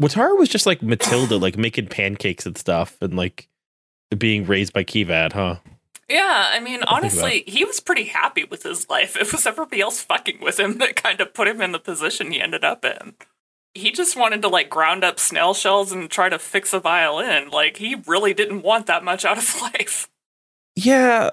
Wataru 0.00 0.38
was 0.38 0.48
just 0.48 0.66
like 0.66 0.82
Matilda, 0.82 1.36
like 1.36 1.56
making 1.56 1.86
pancakes 1.86 2.46
and 2.46 2.58
stuff 2.58 2.96
and 3.00 3.14
like 3.14 3.48
being 4.16 4.44
raised 4.44 4.72
by 4.72 4.84
Kivat, 4.84 5.32
huh? 5.32 5.56
Yeah, 6.08 6.50
I 6.52 6.60
mean, 6.60 6.82
honestly, 6.84 7.44
he 7.46 7.64
was 7.64 7.80
pretty 7.80 8.04
happy 8.04 8.44
with 8.44 8.62
his 8.62 8.90
life. 8.90 9.16
It 9.16 9.32
was 9.32 9.46
everybody 9.46 9.80
else 9.80 10.02
fucking 10.02 10.40
with 10.40 10.60
him 10.60 10.78
that 10.78 10.96
kind 10.96 11.20
of 11.20 11.32
put 11.32 11.48
him 11.48 11.62
in 11.62 11.72
the 11.72 11.78
position 11.78 12.30
he 12.30 12.40
ended 12.40 12.64
up 12.64 12.84
in. 12.84 13.14
He 13.74 13.90
just 13.90 14.16
wanted 14.16 14.42
to 14.42 14.48
like 14.48 14.68
ground 14.68 15.02
up 15.02 15.18
snail 15.18 15.54
shells 15.54 15.92
and 15.92 16.10
try 16.10 16.28
to 16.28 16.38
fix 16.38 16.72
a 16.72 16.80
violin. 16.80 17.48
Like 17.50 17.78
he 17.78 17.96
really 18.06 18.34
didn't 18.34 18.62
want 18.62 18.86
that 18.86 19.02
much 19.02 19.24
out 19.24 19.38
of 19.38 19.60
life. 19.74 20.08
Yeah. 20.76 21.30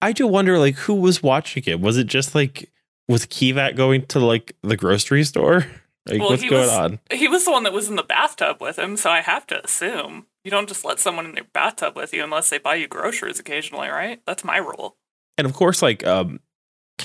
I 0.00 0.12
do 0.12 0.26
wonder 0.26 0.58
like 0.58 0.76
who 0.76 0.94
was 0.94 1.22
watching 1.22 1.64
it. 1.66 1.80
Was 1.80 1.98
it 1.98 2.06
just 2.06 2.34
like 2.34 2.70
was 3.08 3.26
Kivat 3.26 3.76
going 3.76 4.06
to 4.06 4.20
like 4.20 4.56
the 4.62 4.76
grocery 4.76 5.24
store? 5.24 5.66
Like 6.08 6.20
Well, 6.20 6.30
what's 6.30 6.42
he 6.42 6.48
going 6.48 6.62
was- 6.62 6.70
on? 6.70 6.98
He 7.12 7.28
was 7.28 7.44
the 7.44 7.50
one 7.52 7.62
that 7.64 7.72
was 7.72 7.88
in 7.88 7.96
the 7.96 8.02
bathtub 8.02 8.60
with 8.60 8.78
him, 8.78 8.96
so 8.96 9.10
I 9.10 9.20
have 9.20 9.46
to 9.48 9.62
assume 9.64 10.26
you 10.44 10.50
don't 10.50 10.68
just 10.68 10.84
let 10.84 10.98
someone 10.98 11.26
in 11.26 11.34
their 11.34 11.44
bathtub 11.44 11.94
with 11.96 12.14
you 12.14 12.24
unless 12.24 12.48
they 12.50 12.58
buy 12.58 12.76
you 12.76 12.88
groceries 12.88 13.38
occasionally, 13.38 13.88
right? 13.88 14.20
That's 14.26 14.42
my 14.44 14.56
rule. 14.56 14.96
And 15.38 15.46
of 15.46 15.52
course, 15.54 15.82
like 15.82 16.06
um 16.06 16.40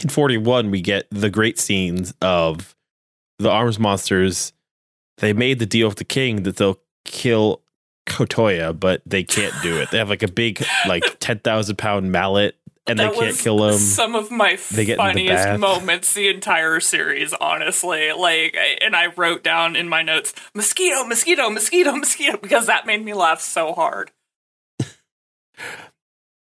in 0.02 0.10
41, 0.10 0.72
we 0.72 0.82
get 0.82 1.08
the 1.10 1.30
great 1.30 1.58
scenes 1.60 2.14
of 2.22 2.76
the 3.40 3.50
arms 3.50 3.80
monsters. 3.80 4.52
They 5.20 5.32
made 5.34 5.60
the 5.60 5.66
deal 5.66 5.88
with 5.88 5.98
the 5.98 6.04
king 6.04 6.44
that 6.44 6.58
they'll 6.58 6.80
kill 7.06 7.62
Kotoya, 8.08 8.78
but 8.78 9.02
they 9.06 9.24
can't 9.24 9.54
do 9.64 9.78
it. 9.80 9.92
They 9.92 9.98
have 9.98 10.10
like 10.10 10.24
a 10.24 10.28
big, 10.32 10.64
like 10.88 11.04
10,000 11.20 11.78
pound 11.78 12.12
mallet 12.12 12.56
and 12.88 13.00
that 13.00 13.12
they 13.12 13.18
can't 13.18 13.28
was 13.28 13.42
kill 13.42 13.68
him. 13.68 13.78
Some 13.78 14.16
of 14.16 14.32
my 14.32 14.52
in 14.52 14.58
the 14.76 14.96
funniest 14.96 15.60
moments 15.60 16.14
the 16.14 16.28
entire 16.30 16.80
series, 16.80 17.34
honestly. 17.34 18.12
Like, 18.12 18.56
and 18.82 18.96
I 18.96 19.08
wrote 19.08 19.44
down 19.44 19.76
in 19.76 19.90
my 19.90 20.04
notes, 20.04 20.34
mosquito, 20.54 21.04
mosquito, 21.04 21.50
mosquito, 21.50 21.96
mosquito, 21.96 22.38
because 22.38 22.68
that 22.68 22.86
made 22.86 23.04
me 23.04 23.14
laugh 23.14 23.42
so 23.42 23.74
hard. 23.74 24.12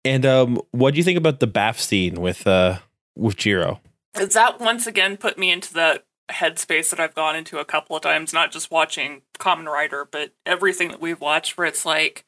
And 0.06 0.26
um, 0.26 0.60
what 0.70 0.92
do 0.92 0.98
you 0.98 1.02
think 1.02 1.16
about 1.16 1.40
the 1.40 1.46
bath 1.46 1.80
scene 1.80 2.20
with 2.20 2.46
uh 2.46 2.80
with 3.16 3.36
Jiro? 3.36 3.80
That 4.12 4.60
once 4.60 4.86
again 4.86 5.16
put 5.16 5.38
me 5.38 5.50
into 5.50 5.72
the 5.72 6.02
headspace 6.30 6.90
that 6.90 7.00
I've 7.00 7.14
gone 7.14 7.36
into 7.36 7.58
a 7.58 7.64
couple 7.64 7.96
of 7.96 8.02
times, 8.02 8.32
not 8.32 8.52
just 8.52 8.70
watching 8.70 9.22
Kamen 9.38 9.66
Rider, 9.66 10.06
but 10.10 10.32
everything 10.44 10.88
that 10.88 11.00
we've 11.00 11.20
watched, 11.20 11.56
where 11.56 11.66
it's 11.66 11.86
like, 11.86 12.24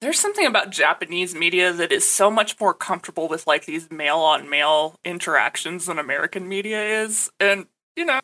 there's 0.00 0.18
something 0.18 0.46
about 0.46 0.70
Japanese 0.70 1.34
media 1.34 1.72
that 1.72 1.90
is 1.90 2.08
so 2.08 2.30
much 2.30 2.58
more 2.60 2.74
comfortable 2.74 3.28
with 3.28 3.46
like 3.46 3.66
these 3.66 3.90
male 3.90 4.18
on 4.18 4.48
male 4.48 4.96
interactions 5.04 5.86
than 5.86 5.98
American 5.98 6.48
media 6.48 7.02
is. 7.02 7.30
And, 7.40 7.66
you 7.96 8.04
know, 8.04 8.20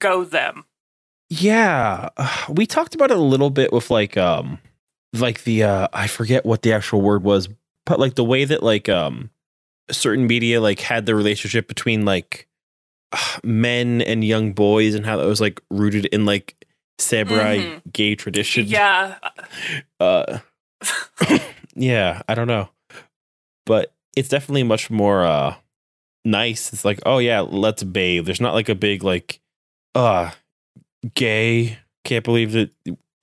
go 0.00 0.24
them. 0.24 0.64
Yeah, 1.30 2.10
uh, 2.16 2.44
we 2.48 2.66
talked 2.66 2.94
about 2.94 3.10
it 3.10 3.16
a 3.16 3.22
little 3.22 3.50
bit 3.50 3.72
with 3.72 3.90
like 3.90 4.16
um 4.16 4.58
like 5.12 5.44
the 5.44 5.64
uh 5.64 5.88
I 5.92 6.06
forget 6.06 6.44
what 6.44 6.62
the 6.62 6.72
actual 6.72 7.00
word 7.00 7.22
was, 7.22 7.48
but 7.86 7.98
like 7.98 8.14
the 8.14 8.24
way 8.24 8.44
that 8.44 8.62
like 8.62 8.88
um 8.88 9.30
certain 9.90 10.26
media 10.26 10.60
like 10.60 10.80
had 10.80 11.06
the 11.06 11.14
relationship 11.14 11.68
between 11.68 12.04
like 12.04 12.48
men 13.44 14.02
and 14.02 14.24
young 14.24 14.52
boys 14.52 14.94
and 14.94 15.06
how 15.06 15.16
that 15.16 15.26
was 15.26 15.40
like 15.40 15.60
rooted 15.70 16.06
in 16.06 16.26
like 16.26 16.66
samurai 16.98 17.78
gay 17.92 18.14
tradition. 18.14 18.66
Yeah. 18.66 19.16
Uh 20.00 20.40
yeah, 21.74 22.22
I 22.28 22.34
don't 22.34 22.48
know. 22.48 22.68
But 23.66 23.92
it's 24.16 24.28
definitely 24.28 24.62
much 24.62 24.90
more 24.90 25.24
uh 25.24 25.54
nice. 26.24 26.72
It's 26.72 26.84
like, 26.84 27.00
oh 27.06 27.18
yeah, 27.18 27.40
let's 27.40 27.82
bathe. 27.82 28.26
There's 28.26 28.40
not 28.40 28.54
like 28.54 28.68
a 28.68 28.74
big 28.74 29.02
like 29.02 29.40
uh 29.94 30.30
gay. 31.14 31.78
Can't 32.04 32.24
believe 32.24 32.52
that 32.52 32.70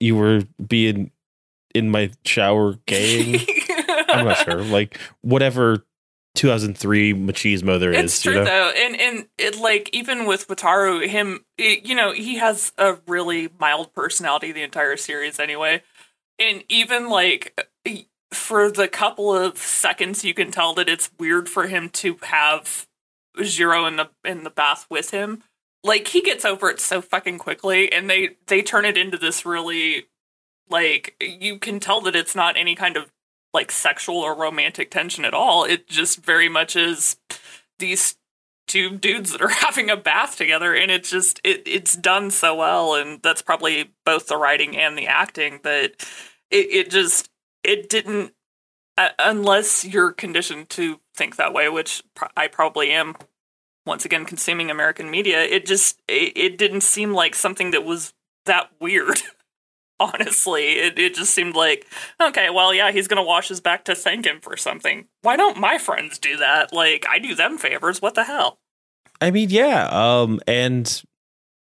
you 0.00 0.16
were 0.16 0.42
being 0.66 1.10
in 1.74 1.90
my 1.90 2.10
shower 2.24 2.74
gaying. 2.86 3.40
I'm 4.08 4.26
not 4.26 4.38
sure. 4.38 4.62
Like 4.62 4.98
whatever 5.22 5.84
2003 6.34 7.14
machismo 7.14 7.78
there 7.78 7.92
is. 7.92 8.04
It's 8.04 8.24
you 8.24 8.32
true 8.32 8.40
know? 8.40 8.44
though, 8.46 8.70
and 8.76 9.00
and 9.00 9.26
it 9.38 9.58
like 9.58 9.90
even 9.92 10.26
with 10.26 10.48
Wataru, 10.48 11.06
him, 11.06 11.44
it- 11.58 11.86
you 11.86 11.94
know, 11.94 12.12
he 12.12 12.36
has 12.38 12.72
a 12.78 12.94
really 13.06 13.48
mild 13.60 13.92
personality 13.94 14.50
the 14.52 14.62
entire 14.62 14.96
series 14.96 15.38
anyway, 15.38 15.82
and 16.42 16.64
even 16.68 17.08
like 17.08 17.58
for 18.32 18.70
the 18.70 18.88
couple 18.88 19.34
of 19.34 19.58
seconds, 19.58 20.24
you 20.24 20.34
can 20.34 20.50
tell 20.50 20.74
that 20.74 20.88
it's 20.88 21.10
weird 21.18 21.48
for 21.48 21.66
him 21.66 21.88
to 21.90 22.16
have 22.22 22.86
Jiro 23.40 23.86
in 23.86 23.96
the 23.96 24.10
in 24.24 24.44
the 24.44 24.50
bath 24.50 24.86
with 24.90 25.10
him. 25.10 25.42
Like 25.84 26.08
he 26.08 26.20
gets 26.20 26.44
over 26.44 26.70
it 26.70 26.80
so 26.80 27.00
fucking 27.00 27.38
quickly, 27.38 27.92
and 27.92 28.08
they 28.08 28.36
they 28.46 28.62
turn 28.62 28.84
it 28.84 28.96
into 28.96 29.18
this 29.18 29.44
really 29.44 30.06
like 30.68 31.14
you 31.20 31.58
can 31.58 31.80
tell 31.80 32.00
that 32.02 32.16
it's 32.16 32.34
not 32.34 32.56
any 32.56 32.74
kind 32.74 32.96
of 32.96 33.10
like 33.52 33.70
sexual 33.70 34.18
or 34.18 34.34
romantic 34.34 34.90
tension 34.90 35.24
at 35.24 35.34
all. 35.34 35.64
It 35.64 35.88
just 35.88 36.24
very 36.24 36.48
much 36.48 36.74
is 36.76 37.16
these 37.78 38.16
two 38.66 38.96
dudes 38.96 39.32
that 39.32 39.42
are 39.42 39.48
having 39.66 39.90
a 39.90 39.96
bath 39.96 40.36
together 40.36 40.74
and 40.74 40.90
it's 40.90 41.10
just 41.10 41.40
it, 41.44 41.62
it's 41.66 41.96
done 41.96 42.30
so 42.30 42.54
well 42.54 42.94
and 42.94 43.20
that's 43.22 43.42
probably 43.42 43.90
both 44.06 44.28
the 44.28 44.36
writing 44.36 44.76
and 44.76 44.96
the 44.96 45.06
acting 45.06 45.58
but 45.62 45.92
it, 46.52 46.66
it 46.70 46.90
just 46.90 47.30
it 47.64 47.88
didn't 47.88 48.32
uh, 48.98 49.08
unless 49.18 49.84
you're 49.84 50.12
conditioned 50.12 50.68
to 50.70 51.00
think 51.14 51.36
that 51.36 51.52
way 51.52 51.68
which 51.68 52.02
pr- 52.14 52.26
i 52.36 52.46
probably 52.46 52.90
am 52.90 53.16
once 53.86 54.04
again 54.04 54.24
consuming 54.24 54.70
american 54.70 55.10
media 55.10 55.42
it 55.42 55.66
just 55.66 56.00
it, 56.08 56.32
it 56.36 56.58
didn't 56.58 56.82
seem 56.82 57.12
like 57.12 57.34
something 57.34 57.70
that 57.70 57.84
was 57.84 58.12
that 58.44 58.70
weird 58.80 59.20
honestly. 60.02 60.78
It, 60.78 60.98
it 60.98 61.14
just 61.14 61.32
seemed 61.32 61.54
like 61.54 61.86
okay 62.20 62.50
well 62.50 62.74
yeah 62.74 62.90
he's 62.90 63.08
gonna 63.08 63.22
wash 63.22 63.48
his 63.48 63.60
back 63.60 63.84
to 63.84 63.94
thank 63.94 64.26
him 64.26 64.40
for 64.40 64.56
something. 64.56 65.06
Why 65.22 65.36
don't 65.36 65.58
my 65.58 65.78
friends 65.78 66.18
do 66.18 66.36
that? 66.38 66.72
Like 66.72 67.06
i 67.08 67.18
do 67.18 67.34
them 67.34 67.58
favors. 67.58 68.02
What 68.02 68.14
the 68.14 68.24
hell? 68.24 68.58
I 69.20 69.30
mean, 69.30 69.50
yeah. 69.50 69.86
Um, 69.86 70.40
and 70.48 71.02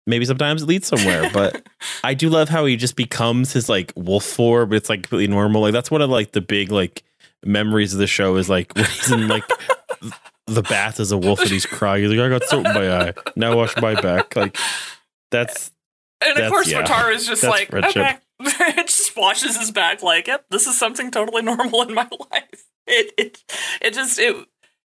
maybe 0.07 0.25
sometimes 0.25 0.63
it 0.63 0.65
leads 0.65 0.87
somewhere, 0.87 1.29
but 1.33 1.67
I 2.03 2.13
do 2.13 2.29
love 2.29 2.49
how 2.49 2.65
he 2.65 2.75
just 2.75 2.95
becomes 2.95 3.53
his 3.53 3.69
like 3.69 3.93
wolf 3.95 4.23
form. 4.25 4.69
but 4.69 4.75
It's 4.75 4.89
like 4.89 5.03
completely 5.03 5.27
normal. 5.27 5.61
Like 5.61 5.73
that's 5.73 5.91
one 5.91 6.01
of 6.01 6.09
like 6.09 6.31
the 6.31 6.41
big 6.41 6.71
like 6.71 7.03
memories 7.45 7.93
of 7.93 7.99
the 7.99 8.07
show 8.07 8.35
is 8.37 8.49
like 8.49 8.71
when 8.75 8.85
he's 8.85 9.11
in 9.11 9.27
like 9.27 9.43
the 10.47 10.63
bath 10.63 10.99
as 10.99 11.11
a 11.11 11.17
wolf 11.17 11.41
and 11.41 11.49
he's 11.49 11.65
crying. 11.65 12.03
He's 12.03 12.11
like, 12.11 12.19
I 12.19 12.29
got 12.29 12.43
soap 12.43 12.65
in 12.65 12.73
my 12.73 13.07
eye. 13.07 13.13
Now 13.35 13.55
wash 13.55 13.75
my 13.77 13.99
back. 13.99 14.35
Like 14.35 14.57
that's 15.29 15.71
and 16.21 16.39
of 16.39 16.49
course 16.49 16.69
yeah. 16.71 16.83
Wataru 16.83 17.13
is 17.13 17.27
just 17.27 17.43
like 17.43 17.69
friendship. 17.69 17.97
okay 17.97 18.17
it 18.79 18.87
just 18.87 19.15
washes 19.15 19.57
his 19.57 19.71
back 19.71 20.01
like 20.03 20.27
yep 20.27 20.45
this 20.49 20.67
is 20.67 20.77
something 20.77 21.11
totally 21.11 21.41
normal 21.41 21.81
in 21.83 21.93
my 21.93 22.07
life 22.31 22.65
it 22.85 23.11
it 23.17 23.43
it 23.81 23.93
just 23.93 24.17
it 24.19 24.35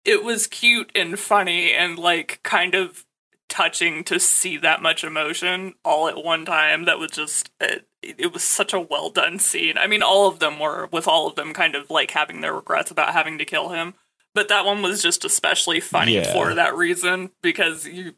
it 0.05 0.23
was 0.23 0.47
cute 0.47 0.91
and 0.95 1.19
funny 1.19 1.73
and 1.73 1.97
like 1.99 2.39
kind 2.43 2.73
of 2.75 3.05
touching 3.49 4.03
to 4.05 4.19
see 4.19 4.55
that 4.57 4.81
much 4.81 5.03
emotion 5.03 5.73
all 5.83 6.07
at 6.07 6.23
one 6.23 6.45
time 6.45 6.85
that 6.85 6.99
was 6.99 7.11
just 7.11 7.51
it, 7.59 7.87
it 8.01 8.31
was 8.31 8.43
such 8.43 8.71
a 8.73 8.79
well 8.79 9.09
done 9.09 9.39
scene. 9.39 9.77
I 9.77 9.87
mean 9.87 10.01
all 10.03 10.27
of 10.27 10.39
them 10.39 10.59
were 10.59 10.87
with 10.91 11.07
all 11.07 11.27
of 11.27 11.35
them 11.35 11.53
kind 11.53 11.75
of 11.75 11.89
like 11.89 12.11
having 12.11 12.41
their 12.41 12.53
regrets 12.53 12.91
about 12.91 13.13
having 13.13 13.37
to 13.39 13.45
kill 13.45 13.69
him. 13.69 13.95
But 14.35 14.47
that 14.49 14.63
one 14.65 14.81
was 14.81 15.01
just 15.01 15.25
especially 15.25 15.79
funny 15.79 16.15
Yeah. 16.15 16.31
for 16.31 16.53
that 16.53 16.75
reason 16.75 17.31
because 17.41 17.85
you 17.87 18.13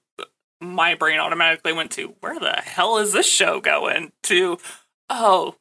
my 0.60 0.94
brain 0.94 1.20
automatically 1.20 1.74
went 1.74 1.90
to 1.92 2.14
where 2.20 2.40
the 2.40 2.52
hell 2.64 2.98
is 2.98 3.14
this 3.14 3.28
show 3.28 3.60
going? 3.62 4.12
to 4.24 4.58
oh 5.10 5.56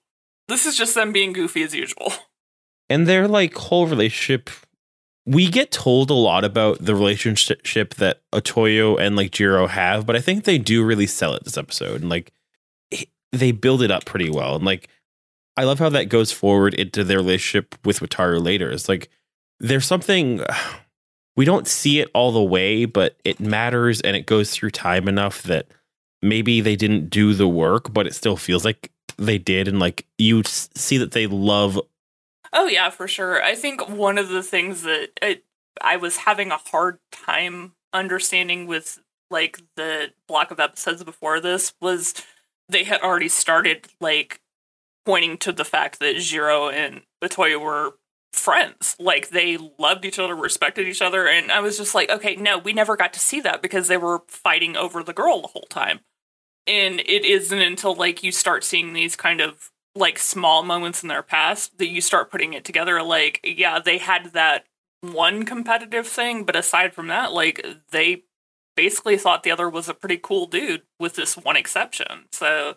this 0.49 0.67
is 0.67 0.77
just 0.77 0.95
them 0.97 1.13
being 1.13 1.33
goofy 1.33 1.63
as 1.63 1.75
usual. 1.75 2.13
And 2.89 3.07
their 3.07 3.29
like 3.29 3.55
whole 3.55 3.87
relationship 3.87 4.51
we 5.27 5.49
get 5.49 5.71
told 5.71 6.11
a 6.11 6.15
lot 6.15 6.45
about 6.45 6.79
the 6.85 6.95
relationship 6.95 7.95
that 7.95 8.21
Otoya 8.33 8.99
and 9.01 9.17
like 9.17 9.33
Jiro 9.33 9.67
have, 9.67 10.07
but 10.07 10.17
I 10.17 10.21
think 10.21 10.45
they 10.45 10.59
do 10.59 10.85
really 10.85 11.07
sell 11.07 11.35
it 11.35 11.45
this 11.45 11.59
episode 11.59 12.01
and 12.01 12.11
like 12.11 12.33
they 13.33 13.53
build 13.53 13.83
it 13.83 13.91
up 13.91 14.05
pretty 14.05 14.31
well. 14.31 14.57
And 14.57 14.65
like 14.65 14.89
I 15.57 15.65
love 15.65 15.79
how 15.79 15.91
that 15.91 16.09
goes 16.09 16.33
forward 16.33 16.75
into 16.75 17.05
their 17.05 17.19
relationship 17.19 17.75
with 17.85 18.01
Wataru 18.01 18.43
later. 18.43 18.71
It's 18.71 18.89
like 18.89 19.11
there's 19.59 19.87
something 19.87 20.43
we 21.37 21.45
don't 21.45 21.69
see 21.69 22.01
it 22.01 22.09
all 22.15 22.33
the 22.33 22.43
way, 22.43 22.85
but 22.87 23.17
it 23.25 23.41
matters 23.41 24.01
and 24.01 24.17
it 24.17 24.27
goes 24.27 24.51
through 24.51 24.71
time 24.71 25.07
enough 25.07 25.43
that 25.45 25.67
maybe 26.23 26.61
they 26.61 26.77
didn't 26.77 27.11
do 27.11 27.35
the 27.35 27.49
work, 27.49 27.93
but 27.93 28.07
it 28.07 28.15
still 28.15 28.37
feels 28.37 28.65
like 28.65 28.91
they 29.17 29.39
did 29.39 29.69
and 29.69 29.79
like 29.79 30.07
you 30.19 30.43
see 30.45 30.97
that 30.97 31.13
they 31.13 31.27
love 31.27 31.79
Oh 32.53 32.67
yeah, 32.67 32.91
for 32.91 33.07
sure. 33.07 33.43
I 33.43 33.55
think 33.55 33.89
one 33.89 34.19
of 34.19 34.29
the 34.29 34.43
things 34.43 34.83
that 34.83 35.11
I, 35.23 35.41
I 35.81 35.97
was 35.97 36.19
having 36.19 36.51
a 36.51 36.57
hard 36.57 36.99
time 37.13 37.75
understanding 37.93 38.67
with 38.67 38.99
like 39.31 39.61
the 39.77 40.13
block 40.27 40.51
of 40.51 40.59
episodes 40.59 41.05
before 41.05 41.41
this 41.41 41.73
was 41.81 42.15
they 42.69 42.85
had 42.85 43.01
already 43.01 43.29
started 43.29 43.87
like 44.01 44.41
pointing 45.07 45.37
to 45.39 45.53
the 45.53 45.65
fact 45.65 46.01
that 46.01 46.17
Jiro 46.19 46.69
and 46.69 47.03
Otoya 47.23 47.61
were 47.61 47.95
friends. 48.33 48.97
Like 48.99 49.31
they 49.31 49.59
loved 49.79 50.05
each 50.05 50.19
other, 50.19 50.35
respected 50.35 50.89
each 50.89 51.03
other, 51.03 51.29
and 51.29 51.53
I 51.53 51.61
was 51.61 51.77
just 51.77 51.95
like, 51.95 52.11
okay, 52.11 52.37
no, 52.37 52.59
we 52.59 52.73
never 52.73 52.97
got 52.97 53.13
to 53.15 53.21
see 53.21 53.41
that 53.43 53.63
because 53.63 53.89
they 53.89 53.97
were 53.97 54.23
fighting 54.29 54.77
over 54.77 55.03
the 55.03 55.13
girl 55.13 55.41
the 55.41 55.49
whole 55.49 55.67
time. 55.71 56.01
And 56.67 57.01
it 57.01 57.25
isn't 57.25 57.59
until 57.61 57.95
like 57.95 58.23
you 58.23 58.33
start 58.33 58.65
seeing 58.65 58.93
these 58.93 59.17
kind 59.17 59.41
of 59.41 59.71
like 59.95 60.19
small 60.19 60.63
moments 60.63 61.03
in 61.03 61.09
their 61.09 61.23
past 61.23 61.79
that 61.79 61.89
you 61.89 62.01
start 62.01 62.31
putting 62.31 62.53
it 62.53 62.65
together 62.65 63.03
like 63.03 63.41
yeah 63.43 63.79
they 63.79 63.99
had 63.99 64.27
that 64.33 64.65
one 65.01 65.45
competitive 65.45 66.07
thing 66.07 66.45
but 66.45 66.55
aside 66.57 66.93
from 66.93 67.09
that 67.09 67.33
like 67.33 67.65
they 67.91 68.23
basically 68.77 69.17
thought 69.17 69.43
the 69.43 69.51
other 69.51 69.69
was 69.69 69.89
a 69.89 69.95
pretty 69.95 70.17
cool 70.17 70.47
dude 70.47 70.83
with 70.99 71.15
this 71.15 71.37
one 71.37 71.57
exception 71.57 72.25
so 72.31 72.75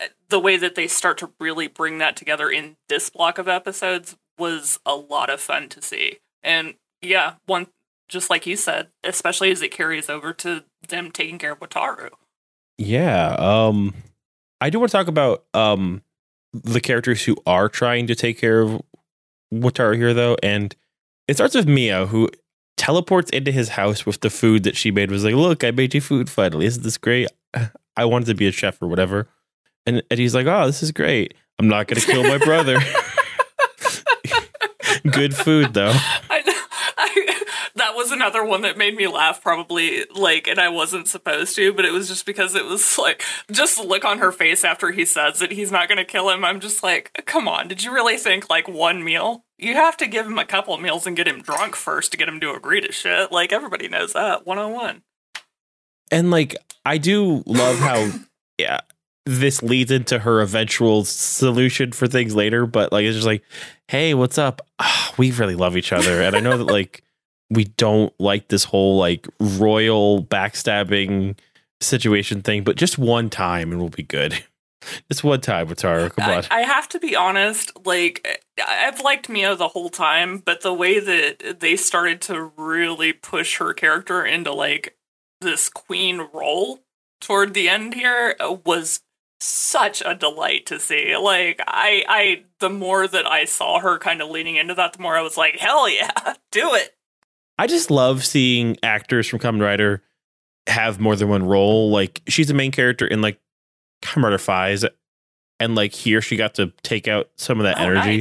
uh, 0.00 0.06
the 0.28 0.38
way 0.38 0.56
that 0.56 0.74
they 0.74 0.86
start 0.86 1.16
to 1.18 1.30
really 1.40 1.66
bring 1.66 1.98
that 1.98 2.16
together 2.16 2.50
in 2.50 2.76
this 2.88 3.08
block 3.10 3.38
of 3.38 3.48
episodes 3.48 4.16
was 4.38 4.78
a 4.84 4.94
lot 4.94 5.30
of 5.30 5.40
fun 5.40 5.68
to 5.68 5.80
see 5.80 6.18
and 6.42 6.74
yeah 7.00 7.34
one 7.46 7.66
just 8.08 8.28
like 8.28 8.46
you 8.46 8.56
said 8.56 8.88
especially 9.02 9.50
as 9.50 9.62
it 9.62 9.70
carries 9.70 10.10
over 10.10 10.32
to 10.32 10.64
them 10.88 11.10
taking 11.10 11.38
care 11.38 11.52
of 11.52 11.60
wataru 11.60 12.10
Yeah. 12.76 13.36
Um 13.38 13.94
I 14.60 14.68
do 14.70 14.78
want 14.78 14.90
to 14.90 14.96
talk 14.96 15.08
about 15.08 15.44
um 15.54 16.02
the 16.52 16.80
characters 16.80 17.24
who 17.24 17.36
are 17.46 17.68
trying 17.68 18.06
to 18.06 18.14
take 18.14 18.38
care 18.38 18.60
of 18.60 18.82
Wataru 19.52 19.96
here 19.96 20.14
though, 20.14 20.36
and 20.42 20.74
it 21.28 21.34
starts 21.34 21.54
with 21.54 21.68
Mio 21.68 22.06
who 22.06 22.28
teleports 22.76 23.30
into 23.30 23.52
his 23.52 23.70
house 23.70 24.06
with 24.06 24.20
the 24.20 24.30
food 24.30 24.62
that 24.64 24.76
she 24.76 24.90
made 24.90 25.10
was 25.10 25.24
like, 25.24 25.34
Look, 25.34 25.64
I 25.64 25.70
made 25.70 25.94
you 25.94 26.00
food 26.00 26.30
finally. 26.30 26.66
Isn't 26.66 26.82
this 26.82 26.98
great? 26.98 27.28
I 27.96 28.04
wanted 28.04 28.26
to 28.26 28.34
be 28.34 28.46
a 28.46 28.52
chef 28.52 28.80
or 28.80 28.88
whatever. 28.88 29.28
And 29.86 30.02
and 30.10 30.18
he's 30.18 30.34
like, 30.34 30.46
Oh, 30.46 30.66
this 30.66 30.82
is 30.82 30.92
great. 30.92 31.34
I'm 31.58 31.68
not 31.68 31.88
gonna 31.88 32.00
kill 32.00 32.22
my 32.22 32.38
brother. 32.38 32.78
Good 35.10 35.34
food 35.34 35.74
though. 35.74 35.94
Was 38.10 38.16
another 38.16 38.44
one 38.44 38.62
that 38.62 38.76
made 38.76 38.96
me 38.96 39.06
laugh, 39.06 39.40
probably 39.40 40.04
like, 40.12 40.48
and 40.48 40.58
I 40.58 40.68
wasn't 40.68 41.06
supposed 41.06 41.54
to, 41.54 41.72
but 41.72 41.84
it 41.84 41.92
was 41.92 42.08
just 42.08 42.26
because 42.26 42.56
it 42.56 42.64
was 42.64 42.98
like, 42.98 43.22
just 43.52 43.78
look 43.78 44.04
on 44.04 44.18
her 44.18 44.32
face 44.32 44.64
after 44.64 44.90
he 44.90 45.04
says 45.04 45.38
that 45.38 45.52
he's 45.52 45.70
not 45.70 45.86
going 45.86 45.98
to 45.98 46.04
kill 46.04 46.28
him. 46.28 46.44
I'm 46.44 46.58
just 46.58 46.82
like, 46.82 47.22
come 47.24 47.46
on, 47.46 47.68
did 47.68 47.84
you 47.84 47.94
really 47.94 48.16
think 48.16 48.50
like 48.50 48.66
one 48.66 49.04
meal? 49.04 49.44
You 49.58 49.74
have 49.74 49.96
to 49.98 50.08
give 50.08 50.26
him 50.26 50.40
a 50.40 50.44
couple 50.44 50.76
meals 50.78 51.06
and 51.06 51.16
get 51.16 51.28
him 51.28 51.40
drunk 51.40 51.76
first 51.76 52.10
to 52.10 52.18
get 52.18 52.28
him 52.28 52.40
to 52.40 52.52
agree 52.52 52.80
to 52.80 52.90
shit. 52.90 53.30
Like 53.30 53.52
everybody 53.52 53.86
knows 53.86 54.12
that 54.14 54.44
one 54.44 54.58
on 54.58 54.72
one. 54.72 55.02
And 56.10 56.32
like 56.32 56.56
I 56.84 56.98
do 56.98 57.44
love 57.46 57.78
how 57.78 58.10
yeah 58.58 58.80
this 59.24 59.62
leads 59.62 59.92
into 59.92 60.18
her 60.18 60.40
eventual 60.40 61.04
solution 61.04 61.92
for 61.92 62.08
things 62.08 62.34
later, 62.34 62.66
but 62.66 62.90
like 62.90 63.04
it's 63.04 63.14
just 63.14 63.26
like, 63.26 63.44
hey, 63.86 64.14
what's 64.14 64.36
up? 64.36 64.62
Ah, 64.80 65.14
we 65.16 65.30
really 65.30 65.54
love 65.54 65.76
each 65.76 65.92
other. 65.92 66.22
And 66.22 66.34
I 66.34 66.40
know 66.40 66.58
that 66.58 66.64
like 66.64 67.04
we 67.50 67.64
don't 67.64 68.12
like 68.20 68.48
this 68.48 68.64
whole 68.64 68.96
like 68.96 69.26
royal 69.38 70.24
backstabbing 70.24 71.36
situation 71.80 72.42
thing, 72.42 72.64
but 72.64 72.76
just 72.76 72.98
one 72.98 73.28
time 73.30 73.72
and 73.72 73.80
we'll 73.80 73.90
be 73.90 74.02
good. 74.02 74.42
Just 75.10 75.22
one 75.22 75.42
time, 75.42 75.68
Wataru. 75.68 76.16
Come 76.16 76.30
on. 76.30 76.44
I, 76.50 76.60
I 76.60 76.62
have 76.62 76.88
to 76.88 76.98
be 76.98 77.14
honest, 77.14 77.70
like 77.84 78.42
I've 78.66 79.00
liked 79.00 79.28
Mio 79.28 79.54
the 79.54 79.68
whole 79.68 79.90
time, 79.90 80.38
but 80.38 80.62
the 80.62 80.72
way 80.72 80.98
that 80.98 81.60
they 81.60 81.76
started 81.76 82.22
to 82.22 82.50
really 82.56 83.12
push 83.12 83.58
her 83.58 83.74
character 83.74 84.24
into 84.24 84.54
like 84.54 84.96
this 85.42 85.68
queen 85.68 86.28
role 86.32 86.80
toward 87.20 87.52
the 87.52 87.68
end 87.68 87.92
here 87.92 88.36
uh, 88.40 88.56
was 88.64 89.00
such 89.40 90.02
a 90.04 90.14
delight 90.14 90.66
to 90.66 90.80
see. 90.80 91.16
Like 91.16 91.60
I 91.66 92.04
I 92.08 92.44
the 92.58 92.70
more 92.70 93.06
that 93.06 93.26
I 93.26 93.44
saw 93.44 93.80
her 93.80 93.98
kind 93.98 94.22
of 94.22 94.30
leaning 94.30 94.56
into 94.56 94.74
that, 94.74 94.94
the 94.94 95.02
more 95.02 95.16
I 95.16 95.22
was 95.22 95.36
like, 95.36 95.56
hell 95.56 95.88
yeah, 95.88 96.10
do 96.50 96.74
it. 96.74 96.96
I 97.60 97.66
just 97.66 97.90
love 97.90 98.24
seeing 98.24 98.78
actors 98.82 99.26
from 99.28 99.38
Kamen 99.38 99.60
Rider 99.60 100.02
have 100.66 100.98
more 100.98 101.14
than 101.14 101.28
one 101.28 101.44
role. 101.44 101.90
Like 101.90 102.22
she's 102.26 102.48
the 102.48 102.54
main 102.54 102.72
character 102.72 103.06
in 103.06 103.20
like 103.20 103.38
Kamen 104.02 104.24
Rider 104.24 104.38
Faiz, 104.38 104.88
and 105.58 105.74
like 105.74 105.92
here 105.92 106.22
she 106.22 106.36
got 106.36 106.54
to 106.54 106.72
take 106.82 107.06
out 107.06 107.28
some 107.36 107.60
of 107.60 107.64
that 107.64 107.78
Oh, 107.78 107.82
energy 107.82 108.16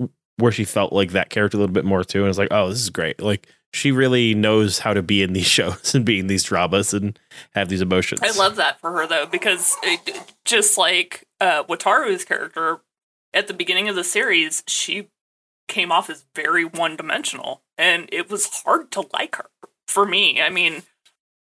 nice. 0.00 0.10
where 0.38 0.52
she 0.52 0.64
felt 0.64 0.92
like 0.92 1.12
that 1.12 1.28
character 1.28 1.58
a 1.58 1.60
little 1.60 1.74
bit 1.74 1.84
more 1.84 2.02
too. 2.02 2.20
And 2.20 2.28
it's 2.30 2.38
like, 2.38 2.48
oh, 2.50 2.70
this 2.70 2.80
is 2.80 2.88
great. 2.90 3.20
Like 3.20 3.46
she 3.74 3.92
really 3.92 4.34
knows 4.34 4.78
how 4.78 4.94
to 4.94 5.02
be 5.02 5.22
in 5.22 5.34
these 5.34 5.46
shows 5.58 5.94
and 5.94 6.04
be 6.06 6.18
in 6.18 6.26
these 6.28 6.44
dramas 6.44 6.94
and 6.94 7.18
have 7.54 7.68
these 7.68 7.82
emotions. 7.82 8.20
I 8.22 8.30
love 8.38 8.56
that 8.56 8.80
for 8.80 8.90
her 8.92 9.06
though, 9.06 9.26
because 9.26 9.76
it, 9.82 10.32
just 10.46 10.78
like 10.78 11.26
uh, 11.42 11.64
Wataru's 11.64 12.24
character 12.24 12.80
at 13.34 13.48
the 13.48 13.54
beginning 13.54 13.88
of 13.90 13.96
the 13.96 14.04
series, 14.04 14.62
she 14.66 15.08
came 15.68 15.92
off 15.92 16.08
as 16.08 16.24
very 16.34 16.64
one 16.64 16.96
dimensional, 16.96 17.60
and 17.78 18.08
it 18.12 18.30
was 18.30 18.62
hard 18.62 18.90
to 18.92 19.04
like 19.12 19.36
her. 19.36 19.50
For 19.86 20.06
me, 20.06 20.40
I 20.40 20.50
mean, 20.50 20.82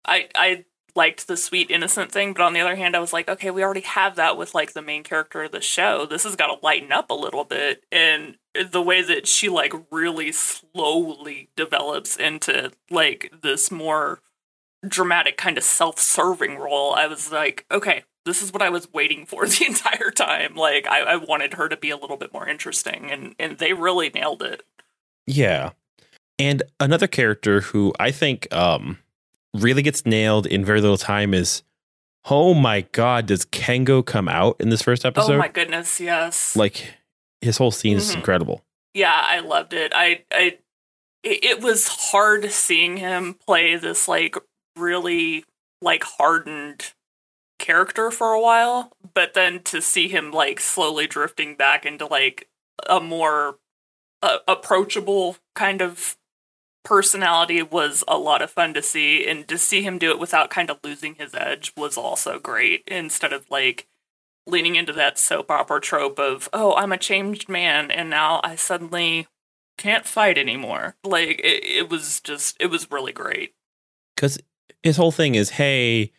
I 0.05 0.29
I 0.35 0.65
liked 0.97 1.29
the 1.29 1.37
sweet 1.37 1.71
innocent 1.71 2.11
thing, 2.11 2.33
but 2.33 2.43
on 2.43 2.53
the 2.53 2.61
other 2.61 2.77
hand, 2.77 2.97
I 2.97 3.01
was 3.01 3.13
like, 3.13 3.29
okay, 3.29 3.51
we 3.51 3.63
already 3.63 3.81
have 3.83 4.17
that 4.17 4.37
with 4.37 4.55
like 4.55 4.73
the 4.73 4.83
main 4.83 5.03
character 5.03 5.45
of 5.45 5.53
the 5.53 5.61
show. 5.61 6.07
This 6.07 6.25
has 6.25 6.37
got 6.37 6.49
to 6.49 6.65
lighten 6.65 6.93
up 6.93 7.11
a 7.11 7.15
little 7.15 7.45
bit, 7.45 7.85
and 7.93 8.37
the 8.71 8.83
way 8.83 9.03
that 9.03 9.27
she 9.27 9.49
like 9.49 9.73
really 9.91 10.33
slowly 10.33 11.49
develops 11.57 12.17
into 12.17 12.73
like 12.91 13.33
this 13.43 13.71
more 13.71 14.21
dramatic 14.87 15.37
kind 15.37 15.59
of 15.59 15.65
self-serving 15.65 16.57
role, 16.57 16.95
I 16.95 17.07
was 17.07 17.31
like, 17.31 17.67
okay, 17.71 18.05
this 18.25 18.43
is 18.43 18.53
what 18.53 18.63
I 18.63 18.71
was 18.71 18.93
waiting 18.93 19.27
for 19.27 19.47
the 19.47 19.67
entire 19.67 20.11
time. 20.11 20.55
Like 20.55 20.87
I, 20.87 21.01
I 21.01 21.17
wanted 21.17 21.55
her 21.55 21.69
to 21.69 21.77
be 21.77 21.91
a 21.91 21.97
little 21.97 22.17
bit 22.17 22.33
more 22.33 22.49
interesting, 22.49 23.11
and 23.11 23.35
and 23.39 23.59
they 23.59 23.73
really 23.73 24.11
nailed 24.11 24.43
it. 24.43 24.63
Yeah. 25.27 25.71
And 26.41 26.63
another 26.81 27.07
character 27.07 27.61
who 27.61 27.93
I 28.01 28.11
think 28.11 28.53
um, 28.55 28.99
really 29.55 29.83
gets 29.83 30.07
nailed 30.07 30.47
in 30.47 30.65
very 30.65 30.81
little 30.81 30.99
time 30.99 31.35
is 31.35 31.63
oh 32.27 32.53
my 32.55 32.83
god, 32.93 33.27
does 33.27 33.45
Kengo 33.47 34.05
come 34.05 34.29
out 34.29 34.57
in 34.61 34.69
this 34.69 34.83
first 34.83 35.05
episode? 35.07 35.35
Oh 35.35 35.39
my 35.39 35.49
goodness, 35.49 36.01
yes. 36.01 36.55
Like 36.55 36.95
his 37.41 37.57
whole 37.57 37.71
scene 37.71 37.97
is 37.97 38.11
Mhm. 38.13 38.17
incredible. 38.17 38.65
yeah, 38.95 39.19
I 39.23 39.41
loved 39.41 39.73
it. 39.73 39.93
I 39.95 40.25
I 40.33 40.59
it, 41.23 41.45
it 41.45 41.61
was 41.61 41.89
hard 42.11 42.51
seeing 42.51 42.97
him 42.99 43.35
play 43.35 43.77
this 43.77 44.09
like 44.09 44.37
really 44.77 45.45
like 45.83 46.05
hardened 46.05 46.93
character 47.59 48.11
for 48.11 48.33
a 48.33 48.41
while, 48.41 48.93
but 49.15 49.35
then 49.35 49.63
to 49.65 49.81
see 49.83 50.09
him 50.09 50.31
like 50.31 50.61
slowly 50.61 51.07
drifting 51.07 51.55
back 51.57 51.85
into 51.87 52.07
like 52.07 52.49
a 52.89 53.01
more 53.01 53.59
uh, 54.23 54.39
approachable 54.49 55.37
kind 55.55 55.81
of 55.83 56.17
personality 56.85 57.63
was 57.63 58.03
a 58.09 58.17
lot 58.17 58.43
of 58.43 58.51
fun 58.51 58.75
to 58.75 58.83
see 58.83 59.27
and 59.29 59.47
to 59.49 59.59
see 59.59 59.83
him 59.83 59.99
do 59.99 60.11
it 60.11 60.19
without 60.19 60.51
kind 60.51 60.71
of 60.71 60.79
losing 60.83 61.15
his 61.17 61.35
edge 61.35 61.73
was 61.77 61.97
also 61.97 62.39
great 62.39 62.83
instead 62.87 63.33
of 63.33 63.45
like 63.51 63.87
leaning 64.47 64.77
into 64.77 64.93
that 64.93 65.19
soap 65.19 65.51
opera 65.51 65.81
trope 65.81 66.19
of 66.19 66.49
oh 66.53 66.75
i'm 66.77 66.91
a 66.93 66.97
changed 66.97 67.49
man 67.49 67.91
and 67.91 68.09
now 68.09 68.41
i 68.43 68.57
suddenly 68.57 69.29
can't 69.77 70.07
fight 70.07 70.39
anymore 70.39 70.97
like 71.05 71.39
it, 71.45 71.63
it 71.65 71.91
was 71.91 72.21
just 72.21 72.57
it 72.59 72.67
was 72.67 72.91
really 72.91 73.13
great 73.13 73.53
Because 74.17 74.39
his 74.83 74.97
whole 74.97 75.13
thing 75.13 75.35
is, 75.35 75.51
hey, 75.51 76.13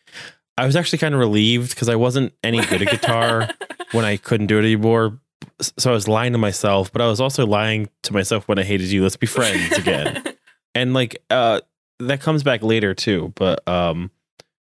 I 0.58 0.65
was 0.65 0.76
actually 0.76 1.00
kind 1.00 1.13
of 1.13 1.19
relieved 1.19 1.71
because 1.71 1.89
I 1.89 1.95
wasn't 1.95 2.34
any 2.43 2.63
good 2.65 2.82
at 2.82 2.89
guitar 2.89 3.50
when 3.91 4.06
I 4.06 4.17
couldn't 4.17 4.47
do 4.47 4.58
it 4.58 4.62
anymore. 4.62 5.19
So 5.60 5.91
I 5.91 5.93
was 5.93 6.08
lying 6.08 6.34
to 6.34 6.38
myself, 6.38 6.91
but 6.91 7.02
I 7.02 7.08
was 7.08 7.19
also 7.19 7.45
lying 7.45 7.89
to 8.04 8.13
myself 8.13 8.47
when 8.47 8.60
I 8.60 8.63
hated 8.63 8.88
you. 8.91 9.04
Let's 9.04 9.15
be 9.17 9.28
friends 9.28 9.78
again. 9.78 10.24
and 10.76 10.94
like 10.94 11.22
uh 11.30 11.62
that 12.00 12.22
comes 12.22 12.44
back 12.44 12.64
later 12.64 12.94
too 12.94 13.32
but 13.36 13.66
um 13.68 14.10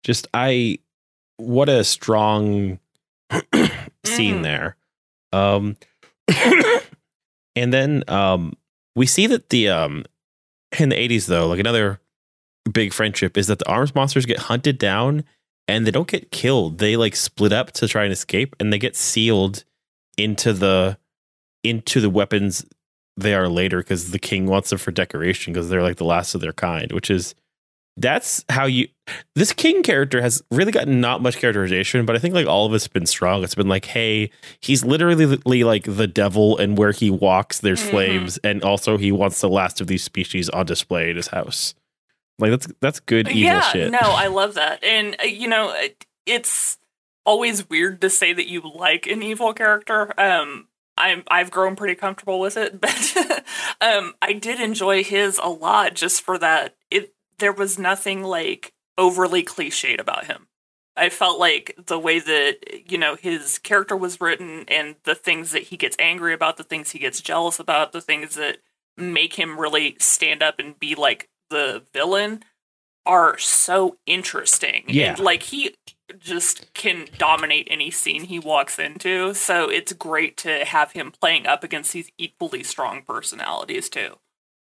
just 0.03 0.27
i 0.33 0.77
what 1.37 1.69
a 1.69 1.83
strong 1.83 2.79
scene 4.05 4.39
Mhm. 4.39 4.43
there 4.43 4.75
um 5.31 5.77
and 7.55 7.73
then 7.73 8.03
um 8.07 8.53
we 8.95 9.05
see 9.05 9.27
that 9.27 9.49
the 9.49 9.69
um 9.69 10.05
in 10.79 10.89
the 10.89 10.95
80s 10.95 11.27
though 11.27 11.47
like 11.47 11.59
another 11.59 11.99
big 12.71 12.93
friendship 12.93 13.37
is 13.37 13.47
that 13.47 13.59
the 13.59 13.69
arms 13.69 13.95
monsters 13.95 14.25
get 14.25 14.37
hunted 14.39 14.77
down 14.77 15.23
and 15.67 15.85
they 15.85 15.91
don't 15.91 16.07
get 16.07 16.31
killed 16.31 16.77
they 16.79 16.95
like 16.97 17.15
split 17.15 17.51
up 17.53 17.71
to 17.71 17.87
try 17.87 18.03
and 18.03 18.13
escape 18.13 18.55
and 18.59 18.71
they 18.71 18.77
get 18.79 18.95
sealed 18.95 19.63
into 20.17 20.53
the 20.53 20.97
into 21.63 21.99
the 22.01 22.09
weapons 22.09 22.65
they 23.19 23.33
are 23.33 23.47
later 23.49 23.77
because 23.79 24.11
the 24.11 24.19
king 24.19 24.45
wants 24.47 24.69
them 24.69 24.79
for 24.79 24.91
decoration 24.91 25.53
because 25.53 25.69
they're 25.69 25.83
like 25.83 25.97
the 25.97 26.05
last 26.05 26.35
of 26.35 26.41
their 26.41 26.53
kind, 26.53 26.91
which 26.91 27.09
is 27.11 27.35
that's 27.97 28.45
how 28.49 28.65
you 28.65 28.87
this 29.35 29.51
king 29.51 29.83
character 29.83 30.21
has 30.21 30.41
really 30.51 30.71
gotten 30.71 31.01
not 31.01 31.21
much 31.21 31.37
characterization, 31.37 32.05
but 32.05 32.15
I 32.15 32.19
think 32.19 32.33
like 32.33 32.47
all 32.47 32.65
of 32.65 32.73
it's 32.73 32.87
been 32.87 33.05
strong. 33.05 33.43
It's 33.43 33.55
been 33.55 33.67
like, 33.67 33.85
hey, 33.85 34.31
he's 34.61 34.85
literally 34.85 35.63
like 35.63 35.83
the 35.83 36.07
devil, 36.07 36.57
and 36.57 36.77
where 36.77 36.91
he 36.91 37.09
walks, 37.09 37.59
there's 37.59 37.83
Mhm. 37.83 37.89
flames, 37.89 38.37
and 38.37 38.63
also 38.63 38.97
he 38.97 39.11
wants 39.11 39.41
the 39.41 39.49
last 39.49 39.81
of 39.81 39.87
these 39.87 40.03
species 40.03 40.47
on 40.49 40.65
display 40.65 41.09
in 41.09 41.17
his 41.17 41.27
house. 41.27 41.73
Like 42.37 42.51
that's 42.51 42.67
that's 42.79 42.99
good 43.01 43.27
evil 43.27 43.41
yeah 43.41 43.61
shit. 43.73 43.91
no 43.91 43.99
i 44.01 44.27
love 44.27 44.53
that 44.53 44.81
and 44.81 45.17
uh, 45.21 45.25
you 45.25 45.49
know 45.49 45.75
it's 46.25 46.77
always 47.25 47.69
weird 47.69 47.99
to 47.99 48.09
say 48.09 48.31
that 48.31 48.47
you 48.47 48.61
like 48.61 49.07
an 49.07 49.21
evil 49.21 49.51
character 49.53 50.17
um 50.17 50.68
I'm, 50.99 51.23
I've 51.29 51.49
grown 51.49 51.75
pretty 51.75 51.95
comfortable 51.95 52.39
with 52.39 52.57
it, 52.57 52.79
but 52.81 53.45
um, 53.81 54.13
I 54.21 54.33
did 54.33 54.59
enjoy 54.59 55.03
his 55.03 55.39
a 55.41 55.49
lot 55.49 55.95
just 55.95 56.21
for 56.21 56.37
that. 56.37 56.75
It 56.91 57.13
there 57.39 57.53
was 57.53 57.79
nothing 57.79 58.21
like 58.23 58.73
overly 58.97 59.43
cliched 59.43 59.99
about 59.99 60.25
him. 60.25 60.47
I 60.97 61.07
felt 61.07 61.39
like 61.39 61.79
the 61.87 61.97
way 61.97 62.19
that 62.19 62.91
you 62.91 62.97
know 62.97 63.15
his 63.15 63.57
character 63.59 63.95
was 63.95 64.19
written 64.19 64.65
and 64.67 64.95
the 65.03 65.15
things 65.15 65.51
that 65.51 65.63
he 65.63 65.77
gets 65.77 65.95
angry 65.97 66.33
about, 66.33 66.57
the 66.57 66.63
things 66.63 66.91
he 66.91 66.99
gets 66.99 67.21
jealous 67.21 67.59
about, 67.59 67.93
the 67.93 68.01
things 68.01 68.35
that 68.35 68.57
make 68.97 69.35
him 69.35 69.59
really 69.59 69.95
stand 69.99 70.43
up 70.43 70.59
and 70.59 70.77
be 70.77 70.95
like 70.95 71.29
the 71.49 71.83
villain 71.93 72.43
are 73.05 73.37
so 73.37 73.97
interesting. 74.05 74.83
Yeah. 74.87 75.11
And, 75.11 75.19
like 75.19 75.43
he 75.43 75.75
just 76.17 76.73
can 76.73 77.07
dominate 77.17 77.67
any 77.69 77.91
scene 77.91 78.23
he 78.23 78.39
walks 78.39 78.79
into. 78.79 79.33
So 79.33 79.69
it's 79.69 79.93
great 79.93 80.37
to 80.37 80.65
have 80.65 80.93
him 80.93 81.11
playing 81.11 81.45
up 81.45 81.63
against 81.63 81.93
these 81.93 82.09
equally 82.17 82.63
strong 82.63 83.03
personalities 83.03 83.89
too. 83.89 84.15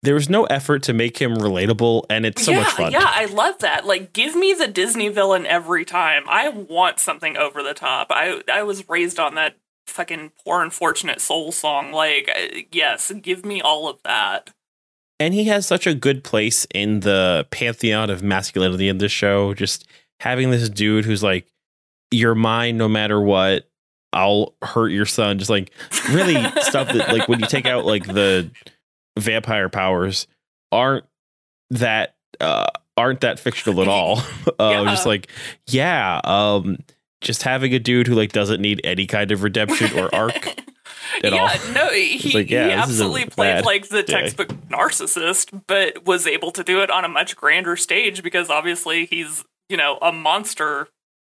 There 0.03 0.15
was 0.15 0.29
no 0.29 0.43
effort 0.45 0.83
to 0.83 0.93
make 0.93 1.17
him 1.21 1.37
relatable, 1.37 2.03
and 2.09 2.25
it's 2.25 2.43
so 2.43 2.51
yeah, 2.51 2.57
much 2.59 2.73
fun. 2.73 2.91
yeah, 2.91 3.05
I 3.07 3.23
love 3.25 3.59
that. 3.59 3.85
Like, 3.85 4.11
give 4.11 4.35
me 4.35 4.53
the 4.53 4.67
Disney 4.67 5.07
villain 5.07 5.45
every 5.45 5.85
time. 5.85 6.23
I 6.27 6.49
want 6.49 6.99
something 6.99 7.37
over 7.37 7.63
the 7.63 7.73
top. 7.73 8.07
I 8.09 8.41
I 8.51 8.63
was 8.63 8.89
raised 8.89 9.17
on 9.17 9.35
that 9.35 9.55
fucking 9.87 10.33
poor 10.43 10.61
unfortunate 10.61 11.21
soul 11.21 11.53
song. 11.53 11.93
Like, 11.93 12.29
uh, 12.35 12.59
yes, 12.71 13.13
give 13.21 13.45
me 13.45 13.61
all 13.61 13.87
of 13.87 14.03
that. 14.03 14.51
and 15.19 15.33
he 15.33 15.45
has 15.45 15.65
such 15.65 15.87
a 15.87 15.93
good 15.93 16.23
place 16.23 16.67
in 16.73 17.01
the 17.01 17.47
pantheon 17.51 18.09
of 18.09 18.21
masculinity 18.21 18.89
in 18.89 18.97
this 18.97 19.11
show. 19.11 19.53
Just 19.53 19.87
having 20.23 20.51
this 20.51 20.69
dude 20.69 21.03
who's 21.05 21.21
like, 21.21 21.45
"You're 22.11 22.35
mine, 22.35 22.77
no 22.77 22.87
matter 22.87 23.19
what. 23.19 23.69
I'll 24.13 24.55
hurt 24.61 24.89
your 24.89 25.05
son." 25.05 25.37
Just 25.37 25.49
like 25.49 25.71
really 26.09 26.35
stuff 26.61 26.87
that, 26.87 27.09
like, 27.09 27.27
when 27.27 27.39
you 27.39 27.47
take 27.47 27.65
out 27.65 27.85
like 27.85 28.05
the 28.05 28.49
vampire 29.19 29.69
powers, 29.69 30.27
aren't 30.71 31.05
that 31.71 32.15
uh 32.39 32.67
aren't 32.97 33.21
that 33.21 33.39
fictional 33.39 33.81
at 33.81 33.87
all? 33.87 34.19
uh, 34.47 34.53
Yeah. 34.59 34.83
Just 34.85 35.05
like, 35.05 35.29
yeah, 35.67 36.21
um, 36.23 36.77
just 37.21 37.43
having 37.43 37.73
a 37.73 37.79
dude 37.79 38.07
who 38.07 38.15
like 38.15 38.31
doesn't 38.31 38.61
need 38.61 38.81
any 38.83 39.05
kind 39.05 39.31
of 39.31 39.43
redemption 39.43 39.97
or 39.97 40.13
arc. 40.13 40.47
at 41.23 41.31
yeah, 41.31 41.41
all. 41.41 41.73
no, 41.73 41.89
he, 41.89 42.33
like, 42.33 42.49
yeah, 42.49 42.69
he 42.69 42.75
this 42.81 42.89
is 42.89 43.01
a 43.01 43.03
absolutely 43.03 43.25
played 43.25 43.65
like 43.65 43.89
the 43.89 44.03
textbook 44.03 44.49
narcissist, 44.69 45.63
but 45.67 46.05
was 46.05 46.27
able 46.27 46.51
to 46.51 46.63
do 46.63 46.81
it 46.81 46.89
on 46.89 47.03
a 47.03 47.09
much 47.09 47.35
grander 47.35 47.75
stage 47.75 48.23
because 48.23 48.49
obviously 48.49 49.05
he's, 49.05 49.43
you 49.69 49.77
know, 49.77 49.97
a 50.01 50.11
monster 50.11 50.87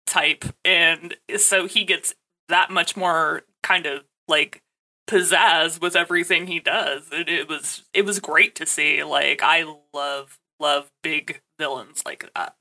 type. 0.06 0.44
And 0.64 1.16
so 1.36 1.66
he 1.66 1.84
gets 1.84 2.14
that 2.48 2.70
much 2.70 2.96
more 2.96 3.42
kind 3.62 3.86
of 3.86 4.04
like 4.28 4.62
pizzazz 5.08 5.80
with 5.80 5.96
everything 5.96 6.46
he 6.46 6.60
does. 6.60 7.08
It, 7.12 7.28
it 7.28 7.48
was 7.48 7.84
it 7.92 8.04
was 8.04 8.20
great 8.20 8.54
to 8.56 8.66
see. 8.66 9.02
Like 9.02 9.40
I 9.42 9.64
love 9.94 10.38
love 10.58 10.90
big 11.02 11.40
villains 11.58 12.02
like 12.04 12.28
that. 12.34 12.54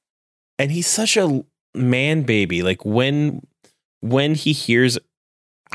and 0.58 0.72
he's 0.72 0.88
such 0.88 1.18
a 1.18 1.44
man 1.76 2.24
baby. 2.24 2.62
Like 2.64 2.84
when 2.86 3.46
when 4.02 4.36
he 4.36 4.54
hears 4.54 4.98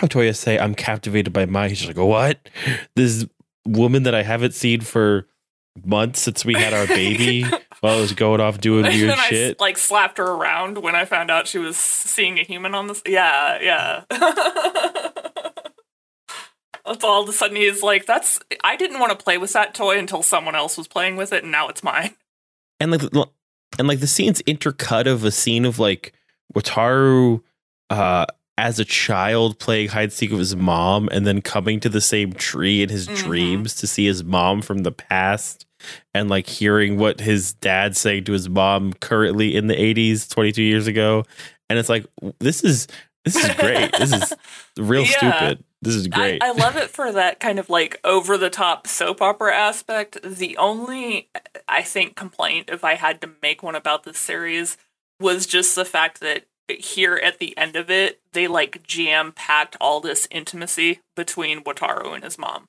Toya 0.00 0.34
say, 0.34 0.58
"I'm 0.58 0.74
captivated 0.74 1.32
by 1.32 1.46
Mai," 1.46 1.68
he's 1.68 1.86
like, 1.86 1.96
"What? 1.96 2.48
This 2.96 3.26
woman 3.66 4.02
that 4.02 4.14
I 4.14 4.22
haven't 4.22 4.54
seen 4.54 4.80
for 4.80 5.26
months 5.84 6.20
since 6.20 6.44
we 6.44 6.54
had 6.54 6.72
our 6.74 6.86
baby 6.88 7.42
while 7.80 7.96
I 7.96 8.00
was 8.00 8.12
going 8.12 8.40
off 8.40 8.58
doing 8.60 8.84
weird 8.86 9.10
and 9.10 9.20
I 9.20 9.24
shit." 9.28 9.60
like 9.60 9.76
slapped 9.78 10.18
her 10.18 10.24
around 10.24 10.78
when 10.78 10.94
I 10.94 11.04
found 11.04 11.30
out 11.30 11.48
she 11.48 11.58
was 11.58 11.76
seeing 11.76 12.38
a 12.38 12.42
human 12.42 12.74
on 12.74 12.86
this. 12.86 13.02
Yeah, 13.06 13.58
yeah. 13.60 14.04
That's 16.86 17.02
all 17.02 17.22
of 17.22 17.28
a 17.28 17.32
sudden 17.32 17.56
he's 17.56 17.82
like, 17.82 18.04
"That's 18.04 18.38
I 18.62 18.76
didn't 18.76 18.98
want 19.00 19.18
to 19.18 19.22
play 19.22 19.38
with 19.38 19.52
that 19.54 19.74
toy 19.74 19.98
until 19.98 20.22
someone 20.22 20.54
else 20.54 20.76
was 20.76 20.86
playing 20.86 21.16
with 21.16 21.32
it, 21.32 21.42
and 21.42 21.50
now 21.52 21.68
it's 21.68 21.82
mine." 21.82 22.14
and 22.80 22.90
like 22.90 23.02
and 23.78 23.88
like 23.88 24.00
the 24.00 24.06
scenes 24.06 24.42
intercut 24.42 25.06
of 25.06 25.24
a 25.24 25.30
scene 25.30 25.64
of 25.64 25.78
like 25.78 26.12
Wataru 26.54 27.40
uh 27.88 28.26
as 28.58 28.78
a 28.78 28.84
child 28.84 29.58
playing 29.58 29.88
hide 29.88 30.02
and 30.04 30.12
seek 30.12 30.30
with 30.30 30.40
his 30.40 30.54
mom 30.56 31.08
and 31.12 31.26
then 31.26 31.40
coming 31.40 31.80
to 31.80 31.88
the 31.88 32.00
same 32.00 32.32
tree 32.32 32.82
in 32.82 32.88
his 32.88 33.08
Mhm. 33.08 33.16
dreams 33.16 33.74
to 33.76 33.86
see 33.86 34.04
his 34.06 34.22
mom 34.24 34.60
from 34.60 34.78
the 34.82 34.92
past 34.92 35.63
and 36.14 36.28
like 36.28 36.46
hearing 36.46 36.98
what 36.98 37.20
his 37.20 37.52
dad 37.54 37.96
saying 37.96 38.24
to 38.24 38.32
his 38.32 38.48
mom 38.48 38.92
currently 38.94 39.56
in 39.56 39.66
the 39.66 39.74
80s 39.74 40.28
22 40.30 40.62
years 40.62 40.86
ago 40.86 41.24
and 41.68 41.78
it's 41.78 41.88
like 41.88 42.06
this 42.40 42.62
is 42.62 42.86
this 43.24 43.36
is 43.36 43.54
great 43.56 43.92
this 43.98 44.12
is 44.12 44.32
real 44.78 45.02
Yeah. 45.04 45.08
stupid 45.16 45.64
this 45.82 45.94
is 45.94 46.08
great 46.08 46.42
I, 46.42 46.48
I 46.48 46.52
love 46.52 46.76
it 46.76 46.90
for 46.90 47.12
that 47.12 47.40
kind 47.40 47.58
of 47.58 47.68
like 47.68 47.98
over 48.04 48.36
the 48.38 48.48
top 48.50 48.86
soap 48.86 49.20
opera 49.20 49.54
aspect. 49.54 50.16
The 50.22 50.56
only, 50.56 51.28
I 51.68 51.82
think, 51.82 52.16
complaint, 52.16 52.70
if 52.72 52.84
I 52.84 52.94
had 52.94 53.20
to 53.20 53.30
make 53.42 53.62
one 53.62 53.74
about 53.74 54.04
this 54.04 54.16
series, 54.16 54.78
was 55.20 55.44
just 55.44 55.74
the 55.74 55.84
fact 55.84 56.20
that 56.20 56.46
here 56.70 57.16
at 57.22 57.38
the 57.38 57.54
end 57.58 57.76
of 57.76 57.90
it, 57.90 58.18
they 58.32 58.48
like 58.48 58.82
jam 58.82 59.32
packed 59.32 59.76
all 59.78 60.00
this 60.00 60.26
intimacy 60.30 61.00
between 61.14 61.62
Wataru 61.64 62.14
and 62.14 62.24
his 62.24 62.38
mom. 62.38 62.68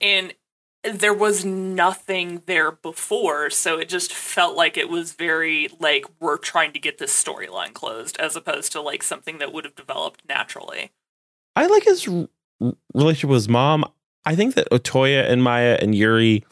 And 0.00 0.32
there 0.94 1.14
was 1.14 1.44
nothing 1.44 2.42
there 2.46 2.72
before, 2.72 3.50
so 3.50 3.78
it 3.78 3.88
just 3.88 4.12
felt 4.12 4.56
like 4.56 4.76
it 4.76 4.88
was 4.88 5.12
very 5.12 5.68
like 5.80 6.04
we're 6.20 6.38
trying 6.38 6.72
to 6.72 6.78
get 6.78 6.98
this 6.98 7.12
storyline 7.12 7.72
closed 7.72 8.16
as 8.18 8.36
opposed 8.36 8.72
to 8.72 8.80
like 8.80 9.02
something 9.02 9.38
that 9.38 9.52
would 9.52 9.64
have 9.64 9.74
developed 9.74 10.22
naturally. 10.28 10.90
I 11.54 11.66
like 11.66 11.84
his 11.84 12.06
r- 12.08 12.28
relationship 12.94 13.30
with 13.30 13.36
his 13.38 13.48
mom. 13.48 13.84
I 14.24 14.34
think 14.34 14.54
that 14.54 14.68
Otoya 14.70 15.30
and 15.30 15.42
Maya 15.42 15.78
and 15.80 15.94
Yuri 15.94 16.44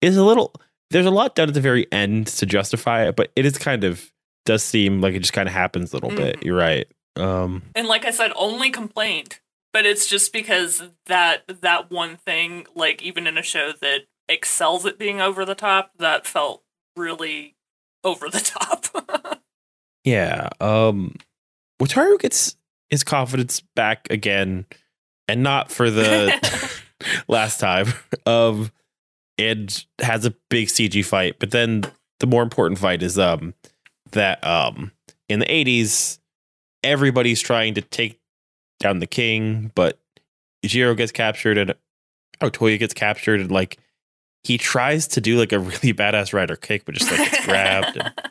is 0.00 0.16
a 0.16 0.24
little 0.24 0.54
there's 0.90 1.06
a 1.06 1.10
lot 1.10 1.34
done 1.34 1.48
at 1.48 1.54
the 1.54 1.60
very 1.60 1.90
end 1.90 2.28
to 2.28 2.46
justify 2.46 3.08
it, 3.08 3.16
but 3.16 3.32
it 3.34 3.46
is 3.46 3.58
kind 3.58 3.84
of 3.84 4.12
does 4.44 4.62
seem 4.62 5.00
like 5.00 5.14
it 5.14 5.20
just 5.20 5.32
kind 5.32 5.48
of 5.48 5.54
happens 5.54 5.92
a 5.92 5.96
little 5.96 6.10
mm. 6.10 6.16
bit. 6.16 6.44
You're 6.44 6.56
right. 6.56 6.86
Um 7.16 7.62
And 7.74 7.88
like 7.88 8.04
I 8.04 8.10
said, 8.10 8.32
only 8.36 8.70
complained 8.70 9.40
but 9.74 9.84
it's 9.84 10.06
just 10.06 10.32
because 10.32 10.84
that 11.06 11.42
that 11.60 11.90
one 11.90 12.16
thing 12.16 12.64
like 12.74 13.02
even 13.02 13.26
in 13.26 13.36
a 13.36 13.42
show 13.42 13.72
that 13.82 14.02
excels 14.28 14.86
at 14.86 14.98
being 14.98 15.20
over 15.20 15.44
the 15.44 15.56
top 15.56 15.90
that 15.98 16.26
felt 16.26 16.62
really 16.96 17.56
over 18.04 18.30
the 18.30 18.40
top. 18.40 19.42
Yeah 20.04 20.48
um 20.60 21.16
wataru 21.82 22.18
gets 22.20 22.56
his 22.88 23.02
confidence 23.02 23.62
back 23.74 24.06
again 24.10 24.64
and 25.26 25.42
not 25.42 25.72
for 25.72 25.90
the 25.90 26.32
last 27.28 27.58
time 27.58 27.88
um 28.24 28.70
and 29.36 29.84
has 30.00 30.24
a 30.24 30.34
big 30.48 30.68
cg 30.68 31.04
fight. 31.04 31.40
But 31.40 31.50
then 31.50 31.82
the 32.20 32.28
more 32.28 32.44
important 32.44 32.78
fight 32.78 33.02
is 33.02 33.18
um 33.18 33.54
that 34.12 34.42
um 34.46 34.92
in 35.28 35.40
the 35.40 35.46
80s 35.46 36.20
everybody's 36.84 37.40
trying 37.40 37.74
to 37.74 37.80
take 37.80 38.20
down 38.80 38.98
the 38.98 39.06
king, 39.06 39.70
but 39.74 39.98
Jiro 40.64 40.94
gets 40.94 41.12
captured 41.12 41.58
and 41.58 41.74
oh, 42.40 42.50
Otoya 42.50 42.78
gets 42.78 42.94
captured 42.94 43.40
and 43.40 43.50
like 43.50 43.78
he 44.42 44.58
tries 44.58 45.08
to 45.08 45.20
do 45.20 45.38
like 45.38 45.52
a 45.52 45.58
really 45.58 45.92
badass 45.94 46.32
rider 46.32 46.56
kick, 46.56 46.84
but 46.84 46.94
just 46.94 47.10
like 47.10 47.30
gets 47.30 47.46
grabbed. 47.46 47.96
And... 47.96 48.12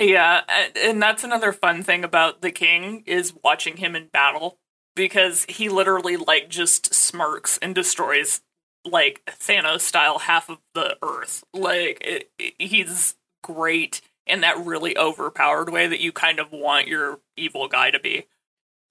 Yeah, 0.00 0.42
and 0.76 1.02
that's 1.02 1.24
another 1.24 1.52
fun 1.52 1.82
thing 1.82 2.04
about 2.04 2.40
the 2.40 2.52
king 2.52 3.02
is 3.06 3.34
watching 3.42 3.78
him 3.78 3.96
in 3.96 4.06
battle 4.06 4.58
because 4.94 5.44
he 5.48 5.68
literally 5.68 6.16
like 6.16 6.48
just 6.48 6.94
smirks 6.94 7.58
and 7.60 7.74
destroys 7.74 8.40
like 8.84 9.22
Thanos 9.26 9.80
style 9.80 10.20
half 10.20 10.48
of 10.48 10.58
the 10.74 10.96
earth. 11.02 11.42
Like 11.52 11.98
it, 12.02 12.30
it, 12.38 12.54
he's 12.58 13.16
great 13.42 14.00
in 14.26 14.42
that 14.42 14.64
really 14.64 14.96
overpowered 14.96 15.70
way 15.70 15.88
that 15.88 16.00
you 16.00 16.12
kind 16.12 16.38
of 16.38 16.52
want 16.52 16.86
your 16.86 17.18
evil 17.36 17.66
guy 17.66 17.90
to 17.90 17.98
be 17.98 18.26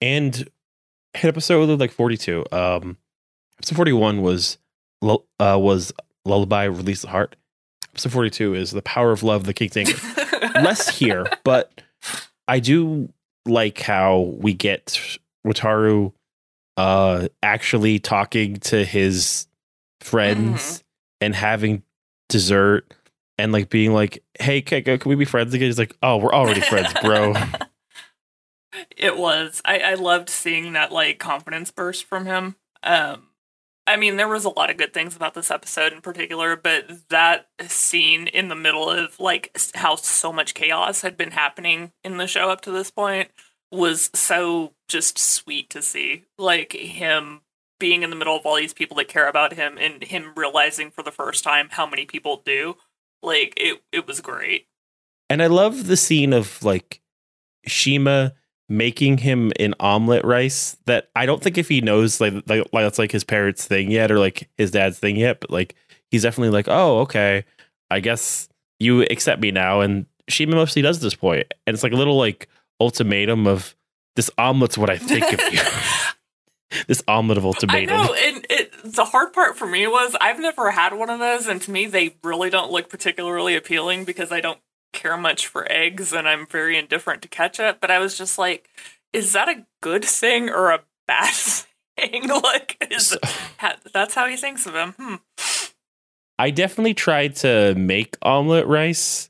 and 0.00 0.48
hit 1.14 1.28
episode 1.28 1.80
like 1.80 1.90
42 1.90 2.44
um 2.52 2.96
episode 3.58 3.76
41 3.76 4.22
was 4.22 4.58
uh 5.02 5.16
was 5.40 5.92
lullaby 6.24 6.64
release 6.64 7.02
the 7.02 7.08
heart. 7.08 7.36
Episode 7.92 8.12
42 8.12 8.54
is 8.54 8.70
the 8.70 8.82
power 8.82 9.10
of 9.10 9.22
love 9.22 9.44
the 9.44 9.54
king's 9.54 9.76
anger 9.76 9.96
less 10.60 10.88
here 10.88 11.26
but 11.44 11.80
i 12.46 12.60
do 12.60 13.08
like 13.46 13.80
how 13.80 14.36
we 14.38 14.52
get 14.52 15.18
wataru 15.46 16.12
uh 16.76 17.28
actually 17.42 17.98
talking 17.98 18.56
to 18.56 18.84
his 18.84 19.46
friends 20.00 20.78
mm. 20.78 20.82
and 21.22 21.34
having 21.34 21.82
dessert 22.28 22.94
and 23.38 23.52
like 23.52 23.70
being 23.70 23.92
like 23.92 24.22
hey 24.38 24.60
can, 24.60 24.82
can 24.82 25.00
we 25.08 25.14
be 25.14 25.24
friends 25.24 25.54
again? 25.54 25.66
He's 25.66 25.78
like 25.78 25.96
oh 26.02 26.18
we're 26.18 26.34
already 26.34 26.60
friends 26.60 26.92
bro 27.02 27.34
it 28.96 29.16
was. 29.16 29.60
I, 29.64 29.80
I 29.80 29.94
loved 29.94 30.28
seeing 30.28 30.72
that 30.72 30.92
like 30.92 31.18
confidence 31.18 31.70
burst 31.70 32.04
from 32.04 32.26
him. 32.26 32.56
Um, 32.82 33.28
I 33.86 33.96
mean, 33.96 34.16
there 34.16 34.28
was 34.28 34.44
a 34.44 34.50
lot 34.50 34.70
of 34.70 34.76
good 34.76 34.92
things 34.92 35.16
about 35.16 35.32
this 35.32 35.50
episode 35.50 35.94
in 35.94 36.02
particular, 36.02 36.56
but 36.56 37.08
that 37.08 37.48
scene 37.68 38.26
in 38.26 38.48
the 38.48 38.54
middle 38.54 38.90
of 38.90 39.18
like 39.18 39.58
how 39.74 39.96
so 39.96 40.30
much 40.30 40.52
chaos 40.52 41.00
had 41.00 41.16
been 41.16 41.30
happening 41.30 41.92
in 42.04 42.18
the 42.18 42.26
show 42.26 42.50
up 42.50 42.60
to 42.62 42.70
this 42.70 42.90
point 42.90 43.30
was 43.72 44.10
so 44.14 44.74
just 44.88 45.18
sweet 45.18 45.70
to 45.70 45.80
see. 45.80 46.24
Like 46.36 46.72
him 46.72 47.40
being 47.80 48.02
in 48.02 48.10
the 48.10 48.16
middle 48.16 48.36
of 48.36 48.44
all 48.44 48.56
these 48.56 48.74
people 48.74 48.96
that 48.98 49.08
care 49.08 49.28
about 49.28 49.54
him 49.54 49.78
and 49.78 50.02
him 50.02 50.32
realizing 50.36 50.90
for 50.90 51.02
the 51.02 51.10
first 51.10 51.42
time 51.42 51.68
how 51.70 51.86
many 51.86 52.04
people 52.04 52.42
do. 52.44 52.76
Like 53.22 53.54
it 53.56 53.82
it 53.90 54.06
was 54.06 54.20
great. 54.20 54.66
And 55.30 55.42
I 55.42 55.46
love 55.46 55.86
the 55.86 55.96
scene 55.96 56.34
of 56.34 56.62
like 56.62 57.00
Shima 57.66 58.34
making 58.68 59.18
him 59.18 59.52
an 59.58 59.74
omelet 59.80 60.24
rice 60.24 60.76
that 60.86 61.08
I 61.16 61.26
don't 61.26 61.42
think 61.42 61.56
if 61.56 61.68
he 61.68 61.80
knows 61.80 62.20
like, 62.20 62.34
like 62.46 62.66
like 62.72 62.84
that's 62.84 62.98
like 62.98 63.12
his 63.12 63.24
parents 63.24 63.64
thing 63.64 63.90
yet 63.90 64.10
or 64.10 64.18
like 64.18 64.48
his 64.56 64.70
dad's 64.70 64.98
thing 64.98 65.16
yet, 65.16 65.40
but 65.40 65.50
like 65.50 65.74
he's 66.10 66.22
definitely 66.22 66.50
like, 66.50 66.68
oh 66.68 67.00
okay, 67.00 67.44
I 67.90 68.00
guess 68.00 68.48
you 68.78 69.02
accept 69.02 69.40
me 69.40 69.50
now. 69.50 69.80
And 69.80 70.06
she 70.28 70.46
mostly 70.46 70.82
does 70.82 71.00
this 71.00 71.14
point, 71.14 71.52
and 71.66 71.74
it's 71.74 71.82
like 71.82 71.92
a 71.92 71.96
little 71.96 72.18
like 72.18 72.48
ultimatum 72.80 73.46
of 73.46 73.74
this 74.16 74.30
omelet's 74.38 74.76
what 74.76 74.90
I 74.90 74.98
think 74.98 75.24
of 75.32 75.40
you. 75.52 75.60
this 76.86 77.02
omelet 77.08 77.38
of 77.38 77.46
ultimatum. 77.46 77.96
I 77.98 78.06
know, 78.06 78.14
and 78.14 78.46
it, 78.50 78.72
the 78.84 79.04
hard 79.04 79.32
part 79.32 79.56
for 79.56 79.66
me 79.66 79.86
was 79.86 80.16
I've 80.20 80.38
never 80.38 80.70
had 80.70 80.94
one 80.94 81.10
of 81.10 81.18
those, 81.18 81.46
and 81.46 81.60
to 81.62 81.70
me 81.70 81.86
they 81.86 82.16
really 82.22 82.50
don't 82.50 82.70
look 82.70 82.88
particularly 82.88 83.56
appealing 83.56 84.04
because 84.04 84.32
I 84.32 84.40
don't 84.40 84.58
care 84.92 85.16
much 85.16 85.46
for 85.46 85.70
eggs 85.70 86.12
and 86.12 86.28
I'm 86.28 86.46
very 86.46 86.78
indifferent 86.78 87.22
to 87.22 87.28
ketchup, 87.28 87.78
but 87.80 87.90
I 87.90 87.98
was 87.98 88.16
just 88.16 88.38
like, 88.38 88.68
is 89.12 89.32
that 89.32 89.48
a 89.48 89.66
good 89.80 90.04
thing 90.04 90.48
or 90.48 90.70
a 90.70 90.80
bad 91.06 91.34
thing? 91.96 92.28
like, 92.42 92.76
is 92.90 93.16
that's 93.92 94.14
how 94.14 94.26
he 94.26 94.36
thinks 94.36 94.66
of 94.66 94.74
him? 94.74 94.94
Hmm. 94.98 95.14
I 96.38 96.50
definitely 96.50 96.94
tried 96.94 97.34
to 97.36 97.74
make 97.74 98.16
omelet 98.22 98.66
rice 98.66 99.28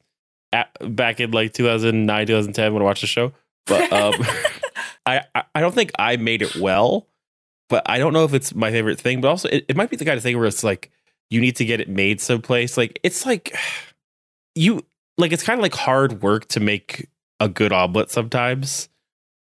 at, 0.53 0.71
back 0.95 1.21
in 1.21 1.31
like 1.31 1.55
2009, 1.55 2.27
2010 2.27 2.73
when 2.75 2.83
I 2.83 2.85
watched 2.85 3.01
the 3.01 3.07
show, 3.07 3.33
but 3.67 3.91
um, 3.93 4.15
I 5.07 5.23
I 5.55 5.61
don't 5.61 5.75
think 5.75 5.93
I 5.99 6.17
made 6.17 6.43
it 6.43 6.57
well. 6.57 7.07
But 7.69 7.83
I 7.85 7.99
don't 7.99 8.15
know 8.15 8.25
if 8.25 8.33
it's 8.33 8.55
my 8.55 8.71
favorite 8.71 8.99
thing. 8.99 9.21
But 9.21 9.29
also, 9.29 9.49
it, 9.49 9.67
it 9.69 9.77
might 9.77 9.91
be 9.91 9.97
the 9.97 10.05
kind 10.05 10.17
of 10.17 10.23
thing 10.23 10.39
where 10.39 10.47
it's 10.47 10.65
like 10.65 10.91
you 11.31 11.41
need 11.41 11.57
to 11.57 11.65
get 11.65 11.81
it 11.81 11.89
made 11.89 12.21
someplace. 12.21 12.77
Like 12.77 12.99
it's 13.03 13.27
like 13.27 13.55
you 14.55 14.85
like 15.19 15.33
it's 15.33 15.43
kind 15.43 15.59
of 15.59 15.62
like 15.62 15.75
hard 15.75 16.23
work 16.23 16.49
to 16.49 16.61
make 16.61 17.09
a 17.41 17.49
good 17.49 17.73
omelet 17.73 18.11
sometimes. 18.11 18.89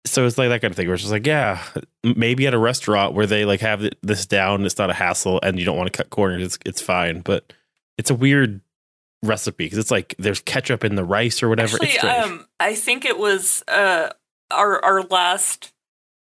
So 0.05 0.25
it's 0.25 0.37
like 0.37 0.49
that 0.49 0.61
kind 0.61 0.71
of 0.71 0.77
thing 0.77 0.87
where 0.87 0.93
it's 0.93 1.03
just 1.03 1.11
like, 1.11 1.27
yeah, 1.27 1.61
maybe 2.03 2.47
at 2.47 2.53
a 2.53 2.57
restaurant 2.57 3.13
where 3.13 3.27
they 3.27 3.43
like 3.43 3.59
have 3.59 3.87
this 4.01 4.25
down, 4.25 4.65
it's 4.65 4.77
not 4.77 4.89
a 4.89 4.93
hassle, 4.93 5.39
and 5.43 5.59
you 5.59 5.65
don't 5.65 5.77
want 5.77 5.91
to 5.91 5.97
cut 5.97 6.09
corners, 6.09 6.41
it's 6.41 6.59
it's 6.65 6.81
fine. 6.81 7.19
But 7.19 7.51
it's 7.97 8.09
a 8.09 8.15
weird 8.15 8.61
recipe 9.23 9.65
because 9.65 9.77
it's 9.77 9.91
like 9.91 10.15
there's 10.17 10.39
ketchup 10.39 10.85
in 10.85 10.95
the 10.95 11.03
rice 11.03 11.43
or 11.43 11.49
whatever. 11.49 11.77
Actually, 11.81 12.09
um, 12.09 12.47
I 12.59 12.73
think 12.75 13.03
it 13.03 13.19
was 13.19 13.63
uh 13.67 14.11
our 14.49 14.83
our 14.83 15.01
last 15.03 15.73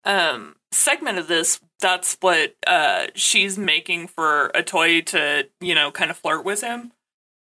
um 0.06 0.56
segment 0.72 1.18
of 1.18 1.28
this. 1.28 1.60
That's 1.82 2.18
what 2.22 2.56
uh 2.66 3.08
she's 3.14 3.58
making 3.58 4.08
for 4.08 4.52
Otoya 4.56 5.06
to 5.08 5.50
you 5.60 5.76
know 5.76 5.92
kind 5.92 6.10
of 6.10 6.18
flirt 6.18 6.46
with 6.46 6.62
him. 6.62 6.94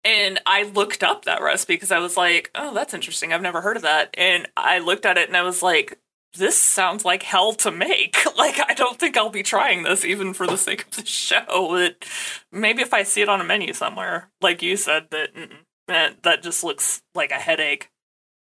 And 0.04 0.40
I 0.46 0.64
looked 0.64 1.04
up 1.04 1.26
that 1.26 1.42
recipe 1.42 1.74
because 1.74 1.92
I 1.92 2.00
was 2.00 2.18
like, 2.18 2.50
oh, 2.56 2.74
that's 2.74 2.94
interesting. 2.94 3.34
I've 3.34 3.42
never 3.42 3.62
heard 3.62 3.78
of 3.78 3.84
that. 3.84 4.14
And 4.18 4.48
I 4.58 4.80
looked 4.80 5.06
at 5.06 5.18
it 5.18 5.28
and 5.28 5.38
I 5.38 5.44
was 5.44 5.62
like, 5.62 6.00
this 6.38 6.60
sounds 6.60 7.06
like 7.06 7.24
hell 7.24 7.54
to 7.54 7.72
make. 7.72 8.18
like, 8.38 8.60
I 8.68 8.74
don't 8.74 8.98
think 8.98 9.18
I'll 9.18 9.30
be 9.30 9.44
trying 9.44 9.84
this 9.84 10.06
even 10.06 10.34
for 10.34 10.48
the 10.48 10.58
sake 10.58 10.86
of 10.88 10.92
the 10.92 11.06
show. 11.06 11.76
That 11.78 12.06
maybe 12.52 12.82
if 12.82 12.94
I 12.94 13.04
see 13.04 13.22
it 13.22 13.30
on 13.30 13.42
a 13.42 13.46
menu 13.46 13.74
somewhere, 13.74 14.30
like 14.42 14.62
you 14.62 14.78
said, 14.78 15.08
that 15.12 15.30
eh, 15.90 16.12
that 16.24 16.42
just 16.44 16.64
looks 16.64 17.02
like 17.14 17.32
a 17.32 17.36
headache. 17.36 17.90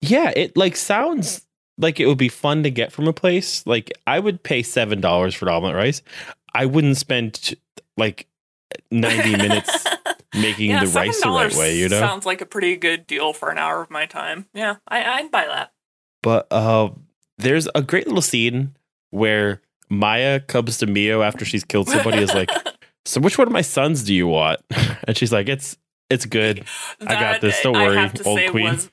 Yeah, 0.02 0.32
it 0.36 0.56
like 0.56 0.76
sounds 0.76 1.46
like 1.78 2.00
it 2.00 2.06
would 2.06 2.18
be 2.18 2.30
fun 2.30 2.64
to 2.64 2.70
get 2.70 2.92
from 2.92 3.08
a 3.08 3.14
place. 3.14 3.66
Like 3.66 3.92
I 4.06 4.20
would 4.20 4.44
pay 4.44 4.62
seven 4.62 5.02
dollars 5.02 5.34
for 5.34 5.50
omelet 5.50 5.76
rice. 5.76 6.02
I 6.54 6.66
wouldn't 6.66 6.98
spend 6.98 7.56
like 7.98 8.28
ninety 8.92 9.36
minutes 9.36 9.88
making 10.34 10.72
yeah, 10.72 10.84
the 10.84 10.92
rice 10.92 11.22
the 11.22 11.30
right 11.30 11.54
way, 11.56 11.78
you 11.78 11.90
know? 11.90 12.00
Sounds 12.00 12.26
like 12.26 12.42
a 12.42 12.46
pretty 12.46 12.76
good 12.76 13.08
deal 13.08 13.34
for 13.34 13.50
an 13.50 13.58
hour 13.58 13.82
of 13.82 13.90
my 13.90 14.06
time. 14.06 14.46
Yeah, 14.54 14.78
I, 14.88 15.04
I'd 15.04 15.32
buy 15.32 15.46
that. 15.46 15.72
But 16.22 16.48
uh, 16.52 16.90
there's 17.38 17.68
a 17.74 17.82
great 17.82 18.08
little 18.08 18.22
scene 18.22 18.76
where 19.12 19.62
Maya 19.90 20.40
comes 20.40 20.78
to 20.80 20.88
Mio 20.88 21.22
after 21.22 21.46
she's 21.46 21.64
killed 21.64 21.90
somebody 21.90 22.20
is 22.20 22.34
like, 22.34 22.50
So 23.06 23.20
which 23.22 23.38
one 23.38 23.48
of 23.48 23.54
my 23.54 23.62
sons 23.62 24.04
do 24.04 24.14
you 24.14 24.28
want? 24.28 24.60
And 25.08 25.18
she's 25.18 25.32
like, 25.32 25.50
It's 25.50 25.78
it's 26.10 26.26
good. 26.26 26.66
That, 27.00 27.10
I 27.10 27.20
got 27.20 27.42
this. 27.42 27.60
Don't 27.62 27.74
worry, 27.74 28.12
old 28.26 28.52
queen. 28.52 28.66
Was, 28.66 28.92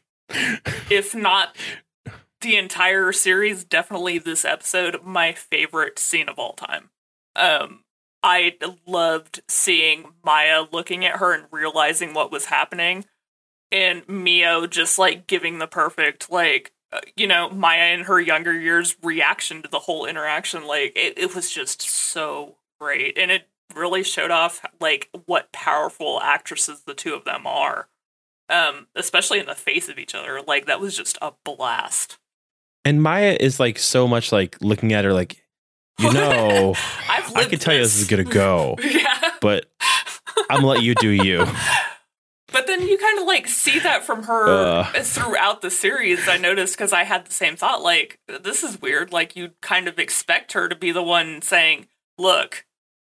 if 0.91 1.15
not 1.15 1.57
the 2.41 2.57
entire 2.57 3.13
series, 3.13 3.65
definitely 3.65 4.19
this 4.19 4.45
episode, 4.45 5.03
my 5.03 5.33
favorite 5.33 5.99
scene 5.99 6.29
of 6.29 6.39
all 6.39 6.53
time. 6.53 6.91
Um 7.35 7.81
I 8.27 8.55
loved 8.89 9.41
seeing 9.47 10.13
Maya 10.25 10.65
looking 10.73 11.05
at 11.05 11.19
her 11.19 11.33
and 11.33 11.45
realizing 11.53 12.13
what 12.13 12.33
was 12.33 12.47
happening, 12.47 13.05
and 13.71 14.03
Mio 14.09 14.67
just 14.67 14.99
like 14.99 15.29
giving 15.29 15.61
the 15.61 15.69
perfect 15.69 16.29
like 16.29 16.73
uh, 16.93 16.99
you 17.17 17.29
know 17.29 17.49
Maya 17.49 17.95
in 17.95 18.01
her 18.01 18.21
younger 18.21 18.53
years 18.53 18.97
reaction 19.01 19.63
to 19.63 19.69
the 19.69 19.79
whole 19.79 20.07
interaction. 20.07 20.67
Like 20.67 20.93
it, 20.97 21.17
it 21.17 21.37
was 21.37 21.53
just 21.53 21.81
so 21.83 22.57
great, 22.81 23.17
and 23.17 23.31
it 23.31 23.47
really 23.77 24.03
showed 24.03 24.33
off 24.33 24.61
like 24.81 25.09
what 25.27 25.53
powerful 25.53 26.21
actresses 26.21 26.83
the 26.85 26.95
two 26.95 27.15
of 27.15 27.25
them 27.25 27.47
are. 27.47 27.89
Um, 28.49 28.89
especially 28.97 29.39
in 29.39 29.47
the 29.47 29.55
face 29.55 29.89
of 29.89 30.01
each 30.01 30.17
other. 30.17 30.41
Like 30.45 30.67
that 30.67 30.81
was 30.81 30.97
just 30.97 31.17
a 31.23 31.33
blast. 31.45 32.19
And 32.85 33.03
Maya 33.03 33.37
is 33.39 33.61
like 33.61 33.79
so 33.79 34.09
much 34.09 34.33
like 34.33 34.57
looking 34.61 34.93
at 34.93 35.05
her 35.05 35.13
like, 35.13 35.46
you 35.99 36.13
know, 36.13 36.75
I 37.09 37.47
can 37.49 37.59
tell 37.59 37.75
you 37.75 37.81
this 37.81 37.99
is 37.99 38.07
gonna 38.07 38.25
go, 38.25 38.77
yeah. 38.83 39.31
but 39.41 39.67
I'm 40.51 40.61
gonna 40.61 40.67
let 40.67 40.83
you 40.83 40.95
do 40.95 41.11
you. 41.11 41.47
But 42.53 42.69
then 42.69 42.87
you 42.87 42.97
kind 42.97 43.19
of 43.19 43.27
like 43.27 43.49
see 43.49 43.81
that 43.81 44.05
from 44.05 44.23
her 44.23 44.49
Ugh. 44.49 45.03
throughout 45.03 45.61
the 45.63 45.71
series. 45.71 46.27
I 46.29 46.39
noticed 46.39 46.75
because 46.75 46.93
I 46.93 47.03
had 47.03 47.27
the 47.27 47.33
same 47.33 47.57
thought. 47.57 47.83
Like, 47.83 48.21
this 48.29 48.63
is 48.63 48.81
weird. 48.81 49.13
Like, 49.13 49.37
you 49.37 49.51
kind 49.61 49.89
of 49.89 49.99
expect 49.99 50.53
her 50.53 50.69
to 50.69 50.77
be 50.77 50.91
the 50.93 51.03
one 51.03 51.43
saying, 51.43 51.89
Look, 52.17 52.65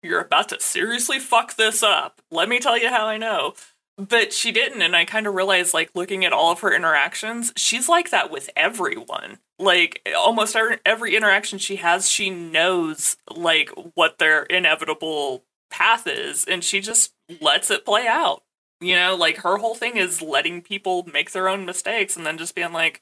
you're 0.02 0.20
about 0.20 0.48
to 0.50 0.60
seriously 0.60 1.18
fuck 1.18 1.56
this 1.56 1.82
up. 1.82 2.22
Let 2.30 2.48
me 2.48 2.58
tell 2.58 2.78
you 2.78 2.88
how 2.88 3.06
I 3.06 3.18
know. 3.18 3.54
But 3.98 4.32
she 4.32 4.50
didn't. 4.50 4.80
And 4.82 4.96
I 4.96 5.04
kind 5.04 5.26
of 5.26 5.34
realized, 5.34 5.74
like, 5.74 5.90
looking 5.94 6.24
at 6.24 6.32
all 6.32 6.52
of 6.52 6.60
her 6.60 6.72
interactions, 6.72 7.52
she's 7.56 7.88
like 7.88 8.10
that 8.10 8.30
with 8.30 8.48
everyone. 8.56 9.38
Like, 9.58 10.06
almost 10.16 10.56
every, 10.56 11.16
interaction 11.16 11.58
she 11.58 11.76
has, 11.76 12.10
she 12.10 12.30
knows, 12.30 13.16
like, 13.34 13.70
what 13.94 14.18
their 14.18 14.42
inevitable 14.44 15.44
path 15.70 16.06
is. 16.06 16.44
And 16.44 16.64
she 16.64 16.80
just 16.80 17.12
lets 17.40 17.70
it 17.70 17.84
play 17.84 18.06
out. 18.06 18.42
You 18.80 18.96
know, 18.96 19.14
like 19.16 19.38
her 19.38 19.56
whole 19.56 19.74
thing 19.74 19.96
is 19.96 20.20
letting 20.20 20.60
people 20.60 21.08
make 21.10 21.30
their 21.30 21.48
own 21.48 21.64
mistakes 21.64 22.16
and 22.16 22.26
then 22.26 22.36
just 22.36 22.54
being 22.54 22.72
like, 22.72 23.00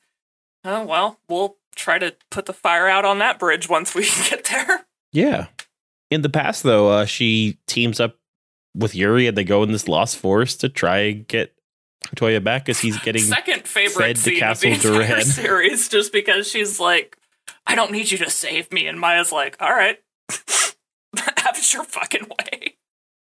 oh, 0.65 0.85
well, 0.85 1.19
we'll 1.29 1.57
try 1.75 1.99
to 1.99 2.15
put 2.31 2.47
the 2.47 2.53
fire 2.53 2.89
out 2.89 3.05
on 3.05 3.19
that 3.19 3.39
bridge 3.39 3.69
once 3.69 3.95
we 3.95 4.03
get 4.31 4.45
there. 4.45 4.87
Yeah. 5.13 5.47
In 6.11 6.23
the 6.23 6.29
past, 6.29 6.63
though, 6.63 6.89
uh, 6.91 7.05
she 7.05 7.59
teams 7.67 7.99
up 7.99 8.17
with 8.75 8.95
Yuri 8.95 9.27
and 9.27 9.37
they 9.37 9.45
go 9.45 9.63
in 9.63 9.73
this 9.73 9.89
lost 9.89 10.17
forest 10.17 10.61
to 10.61 10.69
try 10.69 10.99
and 10.99 11.27
get 11.27 11.53
Toya 12.17 12.43
back 12.43 12.69
as 12.69 12.81
he's 12.81 12.99
getting. 13.01 13.23
Second 13.23 13.67
favorite 13.67 14.03
fed 14.05 14.17
to 14.17 14.23
scene 14.23 14.39
Castle 14.39 14.73
of 14.73 14.83
the 14.83 14.89
entire 15.01 15.07
Duran. 15.09 15.25
series, 15.25 15.89
just 15.89 16.13
because 16.13 16.49
she's 16.49 16.79
like, 16.81 17.17
I 17.67 17.75
don't 17.75 17.93
need 17.93 18.11
you 18.11 18.19
to 18.19 18.31
save 18.31 18.73
me. 18.73 18.87
And 18.87 18.99
Maya's 19.01 19.33
like, 19.33 19.57
all 19.61 19.71
right, 19.73 19.99
have 21.17 21.57
it 21.59 21.73
your 21.73 21.85
fucking 21.85 22.27
way. 22.29 22.75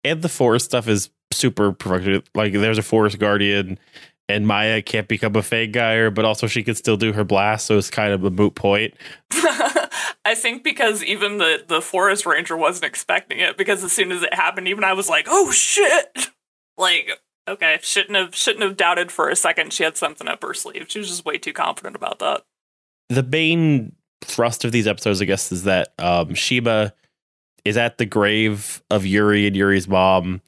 and 0.05 0.23
the 0.23 0.29
forest 0.29 0.67
stuff 0.67 0.89
is 0.89 1.11
super 1.33 1.73
provocative. 1.73 2.25
Like, 2.35 2.53
there's 2.53 2.79
a 2.79 2.83
forest 2.83 3.19
guardian, 3.19 3.79
and 4.29 4.47
Maya 4.47 4.83
can't 4.83 5.09
become 5.09 5.37
a 5.37 5.41
Fangire, 5.41 6.13
but 6.15 6.25
also 6.25 6.47
she 6.47 6.63
can 6.63 6.75
still 6.75 6.97
do 6.97 7.13
her 7.13 7.25
blast, 7.25 7.67
so 7.67 7.77
it's 7.79 7.91
kind 7.91 8.13
of 8.13 8.25
a 8.25 8.31
moot 8.31 8.55
point. 8.55 8.95
I 10.25 10.35
think 10.35 10.65
because 10.65 11.05
even 11.05 11.39
the 11.39 11.65
the 11.69 11.81
forest 11.81 12.27
ranger 12.27 12.57
wasn't 12.57 12.87
expecting 12.87 13.39
it 13.39 13.57
because 13.57 13.85
as 13.85 13.93
soon 13.93 14.11
as 14.11 14.23
it 14.25 14.35
happened, 14.35 14.67
even 14.67 14.83
I 14.83 14.93
was 14.93 15.09
like, 15.09 15.27
"Oh 15.29 15.53
shit!" 15.53 16.31
Like, 16.77 17.11
okay, 17.49 17.79
shouldn't 17.83 18.17
have 18.17 18.35
shouldn't 18.35 18.63
have 18.65 18.77
doubted 18.77 19.11
for 19.13 19.29
a 19.29 19.37
second 19.37 19.73
she 19.73 19.83
had 19.85 19.97
something 19.97 20.29
up 20.29 20.43
her 20.43 20.55
sleeve. 20.55 20.87
She 20.89 20.99
was 20.99 21.09
just 21.09 21.25
way 21.25 21.39
too 21.39 21.53
confident 21.53 21.97
about 21.97 22.19
that. 22.21 22.43
the 23.09 23.23
main 23.23 23.93
thrust 24.23 24.65
of 24.65 24.73
these 24.73 24.87
episodes, 24.87 25.23
I 25.23 25.27
guess, 25.27 25.53
is 25.53 25.63
that 25.65 25.93
um, 25.99 26.35
Shima 26.35 26.93
is 27.65 27.77
at 27.77 27.99
the 27.99 28.07
grave 28.07 28.83
of 28.91 29.05
Yuri 29.07 29.47
and 29.47 29.55
Yuri's 29.55 29.87
mom, 29.89 30.41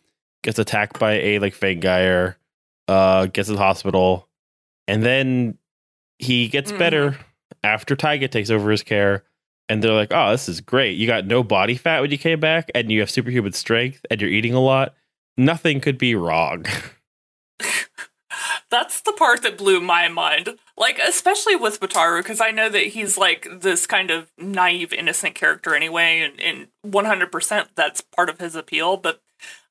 gets 0.42 0.58
attacked 0.58 0.98
by 0.98 1.14
a 1.14 1.38
like 1.38 1.54
Fangire, 1.54 2.36
uh, 2.88 3.26
gets 3.26 3.46
to 3.48 3.52
the 3.52 3.58
hospital, 3.58 4.28
and 4.88 5.02
then 5.04 5.58
he 6.18 6.48
gets 6.48 6.72
Mhm. 6.72 6.78
better 6.78 7.18
after 7.62 7.94
Taiga 7.96 8.26
takes 8.28 8.50
over 8.50 8.70
his 8.70 8.82
care. 8.82 9.24
And 9.70 9.84
they're 9.84 9.92
like, 9.92 10.12
"Oh, 10.12 10.30
this 10.30 10.48
is 10.48 10.62
great! 10.62 10.96
You 10.96 11.06
got 11.06 11.26
no 11.26 11.42
body 11.42 11.76
fat 11.76 12.00
when 12.00 12.10
you 12.10 12.16
came 12.16 12.40
back, 12.40 12.70
and 12.74 12.90
you 12.90 13.00
have 13.00 13.10
superhuman 13.10 13.52
strength, 13.52 14.04
and 14.10 14.18
you're 14.20 14.30
eating 14.30 14.54
a 14.54 14.60
lot. 14.60 14.94
Nothing 15.38 15.80
could 15.80 15.96
be 15.96 16.14
wrong." 16.14 16.66
That's 18.70 19.00
the 19.00 19.12
part 19.12 19.42
that 19.42 19.56
blew 19.56 19.80
my 19.80 20.08
mind. 20.08 20.58
Like, 20.76 20.98
especially 20.98 21.56
with 21.56 21.80
Wataru, 21.80 22.20
because 22.20 22.40
I 22.40 22.50
know 22.50 22.68
that 22.68 22.88
he's 22.88 23.16
like 23.16 23.48
this 23.60 23.86
kind 23.86 24.10
of 24.10 24.30
naive, 24.36 24.92
innocent 24.92 25.34
character 25.34 25.74
anyway, 25.74 26.20
and, 26.20 26.38
and 26.40 26.68
100% 26.86 27.68
that's 27.74 28.02
part 28.02 28.28
of 28.28 28.38
his 28.40 28.54
appeal. 28.54 28.98
But 28.98 29.22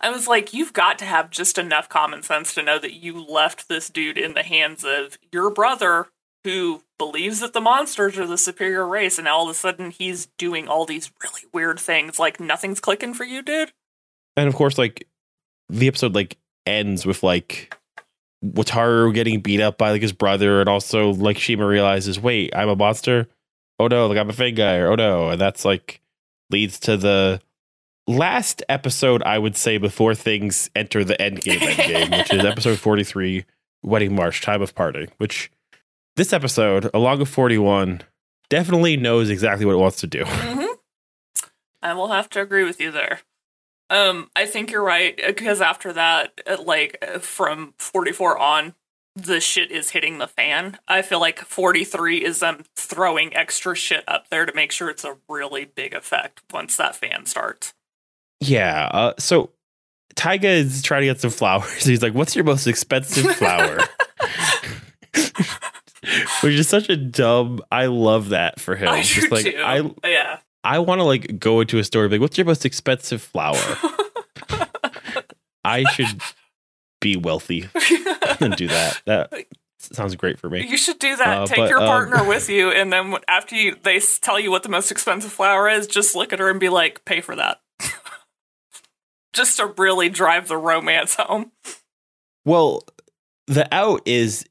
I 0.01 0.09
was 0.09 0.27
like, 0.27 0.53
you've 0.53 0.73
got 0.73 0.97
to 0.99 1.05
have 1.05 1.29
just 1.29 1.57
enough 1.59 1.89
common 1.89 2.23
sense 2.23 2.55
to 2.55 2.63
know 2.63 2.79
that 2.79 2.95
you 2.95 3.23
left 3.23 3.69
this 3.69 3.89
dude 3.89 4.17
in 4.17 4.33
the 4.33 4.43
hands 4.43 4.83
of 4.83 5.19
your 5.31 5.51
brother 5.51 6.07
who 6.43 6.83
believes 6.97 7.39
that 7.41 7.53
the 7.53 7.61
monsters 7.61 8.17
are 8.17 8.25
the 8.25 8.37
superior 8.37 8.87
race, 8.87 9.17
and 9.17 9.25
now 9.25 9.37
all 9.37 9.49
of 9.49 9.51
a 9.51 9.53
sudden 9.53 9.91
he's 9.91 10.27
doing 10.37 10.67
all 10.67 10.85
these 10.85 11.11
really 11.21 11.41
weird 11.53 11.79
things. 11.79 12.17
Like, 12.17 12.39
nothing's 12.39 12.79
clicking 12.79 13.13
for 13.13 13.25
you, 13.25 13.41
dude. 13.43 13.73
and 14.35 14.47
of 14.47 14.55
course, 14.55 14.77
like 14.77 15.07
the 15.69 15.87
episode 15.87 16.15
like 16.15 16.37
ends 16.65 17.05
with 17.05 17.23
like 17.23 17.75
Wataru 18.45 19.13
getting 19.13 19.41
beat 19.41 19.61
up 19.61 19.77
by 19.77 19.91
like 19.91 20.01
his 20.01 20.13
brother, 20.13 20.59
and 20.59 20.69
also 20.69 21.11
like 21.11 21.37
Shima 21.37 21.65
realizes, 21.65 22.19
wait, 22.19 22.55
I'm 22.55 22.69
a 22.69 22.75
monster. 22.75 23.27
Oh 23.79 23.87
no, 23.87 24.07
like 24.07 24.17
I'm 24.17 24.29
a 24.29 24.33
Fangire. 24.33 24.89
Oh 24.91 24.95
no, 24.95 25.29
and 25.29 25.41
that's 25.41 25.65
like 25.65 26.01
leads 26.49 26.79
to 26.81 26.97
the 26.97 27.41
last 28.07 28.63
episode, 28.69 29.21
I 29.23 29.37
would 29.37 29.55
say, 29.55 29.77
before 29.77 30.15
things 30.15 30.69
enter 30.75 31.03
the 31.03 31.21
end 31.21 31.41
game, 31.41 31.61
end 31.61 31.77
game, 31.77 32.11
which 32.11 32.33
is 32.33 32.45
episode 32.45 32.79
43, 32.79 33.45
Wedding 33.83 34.15
March, 34.15 34.41
Time 34.41 34.61
of 34.61 34.73
Parting. 34.73 35.09
Which 35.17 35.51
this 36.15 36.33
episode, 36.33 36.89
along 36.93 37.19
with 37.19 37.29
41, 37.29 38.01
definitely 38.49 38.97
knows 38.97 39.29
exactly 39.29 39.65
what 39.65 39.73
it 39.73 39.79
wants 39.79 39.99
to 40.01 40.07
do. 40.07 40.23
hmm 40.25 40.65
I 41.81 41.93
will 41.93 42.07
have 42.07 42.29
to 42.31 42.41
agree 42.41 42.63
with 42.63 42.81
you 42.81 42.91
there. 42.91 43.19
Um, 43.89 44.29
I 44.35 44.45
think 44.45 44.71
you're 44.71 44.83
right 44.83 45.15
because 45.25 45.61
after 45.61 45.93
that, 45.93 46.41
uh, 46.45 46.57
like 46.61 46.97
uh, 47.01 47.19
from 47.19 47.73
44 47.77 48.37
on, 48.37 48.73
the 49.15 49.39
shit 49.39 49.71
is 49.71 49.91
hitting 49.91 50.17
the 50.17 50.27
fan. 50.27 50.77
I 50.87 51.01
feel 51.01 51.19
like 51.19 51.39
43 51.39 52.23
is 52.23 52.39
them 52.39 52.65
throwing 52.75 53.35
extra 53.35 53.75
shit 53.75 54.03
up 54.07 54.29
there 54.29 54.45
to 54.45 54.53
make 54.53 54.71
sure 54.71 54.89
it's 54.89 55.03
a 55.05 55.17
really 55.29 55.65
big 55.65 55.93
effect 55.93 56.41
once 56.51 56.77
that 56.77 56.95
fan 56.95 57.25
starts. 57.25 57.73
Yeah. 58.39 58.89
Uh, 58.91 59.13
so 59.17 59.51
Taiga 60.15 60.49
is 60.49 60.81
trying 60.81 61.01
to 61.01 61.07
get 61.07 61.21
some 61.21 61.31
flowers. 61.31 61.83
He's 61.85 62.03
like, 62.03 62.13
"What's 62.13 62.35
your 62.35 62.45
most 62.45 62.67
expensive 62.67 63.35
flower?" 63.35 63.79
Which 66.41 66.53
is 66.53 66.67
such 66.67 66.89
a 66.89 66.97
dumb. 66.97 67.61
I 67.71 67.87
love 67.87 68.29
that 68.29 68.59
for 68.59 68.75
him. 68.75 68.89
I 68.89 69.01
Just 69.01 69.31
like 69.31 69.45
too. 69.45 69.61
I, 69.63 69.91
yeah. 70.07 70.39
I 70.67 70.79
want 70.79 70.99
to 70.99 71.05
like 71.05 71.39
go 71.39 71.61
into 71.61 71.79
a 71.79 71.83
store 71.85 72.03
and 72.03 72.11
be 72.11 72.17
like, 72.17 72.21
"What's 72.21 72.37
your 72.37 72.43
most 72.43 72.65
expensive 72.65 73.21
flower?" 73.21 73.55
I 75.63 75.83
should 75.93 76.21
be 76.99 77.15
wealthy 77.15 77.69
and 78.41 78.53
do 78.57 78.67
that. 78.67 79.01
That 79.05 79.45
sounds 79.79 80.15
great 80.17 80.39
for 80.39 80.49
me. 80.49 80.67
You 80.67 80.75
should 80.75 80.99
do 80.99 81.15
that. 81.15 81.37
Uh, 81.37 81.45
Take 81.47 81.57
but, 81.59 81.69
your 81.69 81.79
um, 81.79 81.87
partner 81.87 82.27
with 82.27 82.49
you, 82.49 82.69
and 82.69 82.91
then 82.91 83.15
after 83.29 83.55
you, 83.55 83.77
they 83.81 84.01
tell 84.21 84.37
you 84.37 84.51
what 84.51 84.63
the 84.63 84.69
most 84.69 84.91
expensive 84.91 85.31
flower 85.31 85.69
is, 85.69 85.87
just 85.87 86.17
look 86.17 86.33
at 86.33 86.39
her 86.39 86.49
and 86.49 86.59
be 86.59 86.67
like, 86.67 87.05
"Pay 87.05 87.21
for 87.21 87.37
that." 87.37 87.61
just 89.33 89.55
to 89.57 89.67
really 89.77 90.09
drive 90.09 90.49
the 90.49 90.57
romance 90.57 91.15
home. 91.15 91.53
Well, 92.43 92.83
the 93.47 93.73
out 93.73 94.01
is 94.05 94.45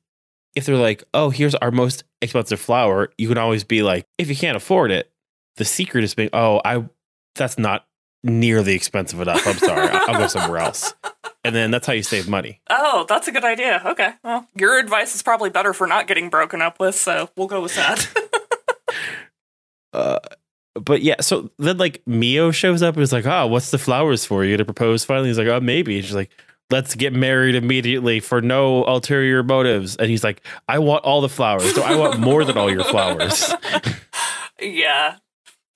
if 0.54 0.64
they're 0.64 0.76
like, 0.76 1.04
oh, 1.12 1.28
here's 1.28 1.54
our 1.56 1.70
most 1.70 2.04
expensive 2.22 2.58
flower, 2.58 3.10
you 3.18 3.28
can 3.28 3.36
always 3.36 3.64
be 3.64 3.82
like, 3.82 4.06
if 4.16 4.30
you 4.30 4.36
can't 4.36 4.56
afford 4.56 4.90
it, 4.90 5.12
the 5.56 5.64
secret 5.64 6.04
is 6.04 6.14
being, 6.14 6.30
oh, 6.32 6.60
I 6.64 6.84
that's 7.34 7.58
not 7.58 7.86
nearly 8.22 8.74
expensive 8.74 9.20
enough. 9.20 9.46
I'm 9.46 9.58
sorry. 9.58 9.88
I'll 9.88 10.10
I'll 10.10 10.20
go 10.20 10.26
somewhere 10.26 10.58
else. 10.58 10.94
And 11.44 11.54
then 11.54 11.70
that's 11.70 11.86
how 11.86 11.92
you 11.92 12.02
save 12.02 12.28
money. 12.28 12.60
Oh, 12.68 13.06
that's 13.08 13.28
a 13.28 13.32
good 13.32 13.44
idea. 13.44 13.82
Okay. 13.84 14.14
Well, 14.24 14.48
your 14.56 14.78
advice 14.78 15.14
is 15.14 15.22
probably 15.22 15.50
better 15.50 15.72
for 15.72 15.86
not 15.86 16.08
getting 16.08 16.28
broken 16.28 16.60
up 16.60 16.80
with, 16.80 16.96
so 16.96 17.30
we'll 17.36 17.46
go 17.46 17.60
with 17.60 17.76
that. 17.76 18.08
Uh, 19.92 20.18
but 20.74 21.00
yeah, 21.00 21.20
so 21.20 21.50
then 21.58 21.78
like 21.78 22.02
Mio 22.06 22.50
shows 22.50 22.82
up 22.82 22.94
and 22.94 23.02
is 23.02 23.12
like, 23.12 23.24
oh, 23.24 23.46
what's 23.46 23.70
the 23.70 23.78
flowers 23.78 24.26
for 24.26 24.44
you 24.44 24.58
to 24.58 24.64
propose 24.64 25.04
finally? 25.04 25.28
He's 25.28 25.38
like, 25.38 25.46
oh, 25.48 25.60
maybe. 25.60 25.96
And 25.96 26.04
she's 26.04 26.14
like, 26.14 26.30
let's 26.70 26.94
get 26.94 27.14
married 27.14 27.54
immediately 27.54 28.20
for 28.20 28.42
no 28.42 28.84
ulterior 28.84 29.42
motives. 29.42 29.96
And 29.96 30.10
he's 30.10 30.22
like, 30.22 30.42
I 30.68 30.80
want 30.80 31.04
all 31.04 31.22
the 31.22 31.28
flowers. 31.30 31.74
So 31.74 31.82
I 31.82 31.96
want 31.96 32.20
more 32.20 32.44
than 32.44 32.58
all 32.58 32.70
your 32.70 32.84
flowers. 32.84 33.54
yeah. 34.60 35.16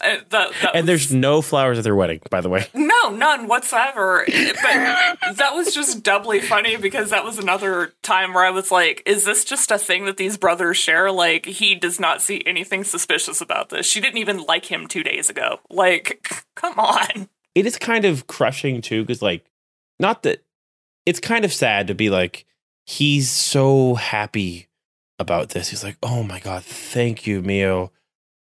Uh, 0.02 0.16
that, 0.30 0.52
that 0.62 0.74
and 0.76 0.88
there's 0.88 1.08
was- 1.08 1.14
no 1.14 1.42
flowers 1.42 1.78
at 1.78 1.84
their 1.84 1.94
wedding, 1.94 2.20
by 2.30 2.40
the 2.40 2.48
way. 2.48 2.66
no, 2.74 3.10
none 3.10 3.46
whatsoever. 3.48 4.24
But 4.26 5.36
that 5.36 5.50
was 5.54 5.74
just 5.74 6.02
doubly 6.02 6.40
funny 6.40 6.76
because 6.76 7.10
that 7.10 7.24
was 7.24 7.38
another 7.38 7.92
time 8.02 8.32
where 8.32 8.44
I 8.44 8.50
was 8.50 8.70
like, 8.70 9.02
is 9.06 9.24
this 9.24 9.44
just 9.44 9.70
a 9.70 9.78
thing 9.78 10.06
that 10.06 10.16
these 10.16 10.36
brothers 10.38 10.76
share? 10.76 11.10
Like, 11.10 11.46
he 11.46 11.74
does 11.74 12.00
not 12.00 12.22
see 12.22 12.42
anything 12.46 12.84
suspicious 12.84 13.40
about 13.40 13.68
this. 13.70 13.86
She 13.86 14.00
didn't 14.00 14.18
even 14.18 14.42
like 14.44 14.66
him 14.66 14.86
two 14.86 15.02
days 15.02 15.28
ago. 15.30 15.60
Like, 15.70 16.44
come 16.54 16.78
on. 16.78 17.28
It 17.54 17.66
is 17.66 17.76
kind 17.78 18.04
of 18.04 18.26
crushing 18.26 18.80
too, 18.80 19.02
because 19.02 19.22
like, 19.22 19.44
not 19.98 20.22
that 20.22 20.42
it's 21.06 21.20
kind 21.20 21.44
of 21.44 21.52
sad 21.52 21.86
to 21.88 21.94
be 21.94 22.08
like, 22.10 22.46
he's 22.86 23.30
so 23.30 23.94
happy 23.94 24.68
about 25.18 25.50
this. 25.50 25.68
He's 25.68 25.84
like, 25.84 25.96
oh 26.02 26.22
my 26.22 26.40
god, 26.40 26.62
thank 26.64 27.26
you, 27.26 27.42
Mio. 27.42 27.92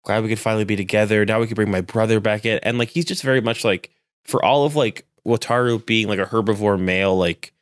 Glad 0.07 0.23
we 0.23 0.29
could 0.29 0.39
finally 0.39 0.65
be 0.65 0.77
together. 0.77 1.27
Now 1.27 1.41
we 1.41 1.49
can 1.49 1.57
bring 1.57 1.71
my 1.71 1.81
brother 1.81 2.21
back 2.21 2.47
in, 2.47 2.59
and 2.63 2.79
like, 2.79 2.91
he's 2.91 3.05
just 3.05 3.25
very 3.25 3.41
much 3.41 3.65
like, 3.65 3.91
for 4.25 4.45
all 4.45 4.65
of 4.65 4.77
like 4.77 5.05
Wataru 5.27 5.85
being 5.85 6.07
like 6.07 6.21
a 6.21 6.27
herbivore 6.27 6.81
male, 6.81 7.17
like 7.17 7.53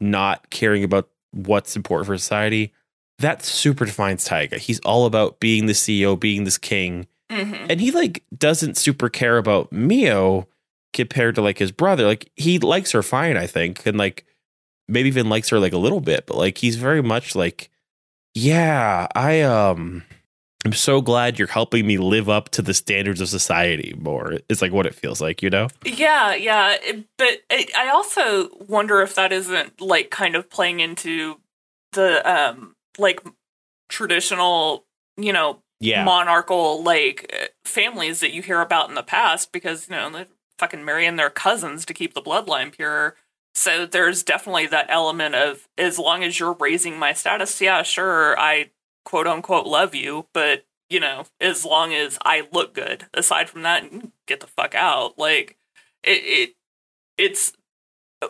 not 0.00 0.48
caring 0.50 0.84
about 0.84 1.08
what's 1.32 1.74
important 1.74 2.06
for 2.06 2.16
society, 2.16 2.72
that 3.18 3.44
super 3.44 3.84
defines 3.84 4.24
Taiga. 4.24 4.58
He's 4.58 4.78
all 4.80 5.06
about 5.06 5.40
being 5.40 5.66
the 5.66 5.72
CEO, 5.72 6.18
being 6.18 6.44
this 6.44 6.56
king. 6.56 7.08
Mm-hmm. 7.30 7.66
And 7.68 7.80
he 7.80 7.90
like 7.90 8.22
doesn't 8.36 8.76
super 8.76 9.08
care 9.08 9.36
about 9.36 9.72
Mio 9.72 10.46
compared 10.92 11.34
to 11.34 11.42
like 11.42 11.58
his 11.58 11.72
brother. 11.72 12.06
Like 12.06 12.30
he 12.36 12.60
likes 12.60 12.92
her 12.92 13.02
fine, 13.02 13.36
I 13.36 13.48
think, 13.48 13.84
and 13.86 13.98
like 13.98 14.24
maybe 14.86 15.08
even 15.08 15.28
likes 15.28 15.48
her 15.48 15.58
like 15.58 15.72
a 15.72 15.78
little 15.78 16.00
bit, 16.00 16.26
but 16.26 16.36
like 16.36 16.58
he's 16.58 16.76
very 16.76 17.02
much 17.02 17.34
like, 17.34 17.70
yeah, 18.34 19.08
I 19.16 19.42
um 19.42 20.04
I'm 20.64 20.72
so 20.72 21.00
glad 21.00 21.38
you're 21.38 21.48
helping 21.48 21.86
me 21.86 21.98
live 21.98 22.28
up 22.28 22.48
to 22.50 22.62
the 22.62 22.74
standards 22.74 23.20
of 23.20 23.28
society 23.28 23.94
more. 23.98 24.38
It's 24.48 24.60
like 24.60 24.72
what 24.72 24.86
it 24.86 24.94
feels 24.94 25.20
like, 25.20 25.40
you 25.42 25.50
know? 25.50 25.68
Yeah, 25.84 26.34
yeah. 26.34 26.76
But 27.16 27.42
I 27.50 27.66
I 27.76 27.88
also 27.90 28.48
wonder 28.68 29.00
if 29.00 29.14
that 29.14 29.32
isn't 29.32 29.80
like 29.80 30.10
kind 30.10 30.34
of 30.34 30.50
playing 30.50 30.80
into 30.80 31.40
the 31.92 32.28
um 32.28 32.74
like 32.98 33.20
traditional, 33.88 34.84
you 35.16 35.32
know, 35.32 35.62
Yeah. 35.80 36.04
monarchical 36.04 36.82
like 36.82 37.32
families 37.64 38.20
that 38.20 38.32
you 38.32 38.42
hear 38.42 38.60
about 38.60 38.88
in 38.88 38.94
the 38.94 39.02
past 39.02 39.52
because 39.52 39.88
you 39.88 39.94
know 39.96 40.10
they're 40.10 40.26
fucking 40.58 40.84
marrying 40.84 41.16
their 41.16 41.30
cousins 41.30 41.84
to 41.86 41.94
keep 41.94 42.14
the 42.14 42.22
bloodline 42.22 42.72
pure. 42.72 43.14
So 43.54 43.86
there's 43.86 44.22
definitely 44.22 44.66
that 44.66 44.86
element 44.88 45.34
of 45.34 45.68
as 45.78 45.98
long 45.98 46.22
as 46.24 46.38
you're 46.38 46.56
raising 46.60 46.98
my 46.98 47.12
status, 47.12 47.60
yeah, 47.60 47.82
sure, 47.82 48.38
I 48.38 48.70
quote 49.08 49.26
unquote 49.26 49.66
love 49.66 49.94
you, 49.94 50.26
but 50.34 50.66
you 50.90 51.00
know, 51.00 51.24
as 51.40 51.64
long 51.64 51.94
as 51.94 52.18
I 52.24 52.46
look 52.52 52.74
good, 52.74 53.06
aside 53.14 53.48
from 53.48 53.62
that, 53.62 53.84
get 54.26 54.40
the 54.40 54.46
fuck 54.46 54.74
out. 54.74 55.18
Like 55.18 55.56
it, 56.04 56.22
it 56.24 56.54
it's 57.16 57.52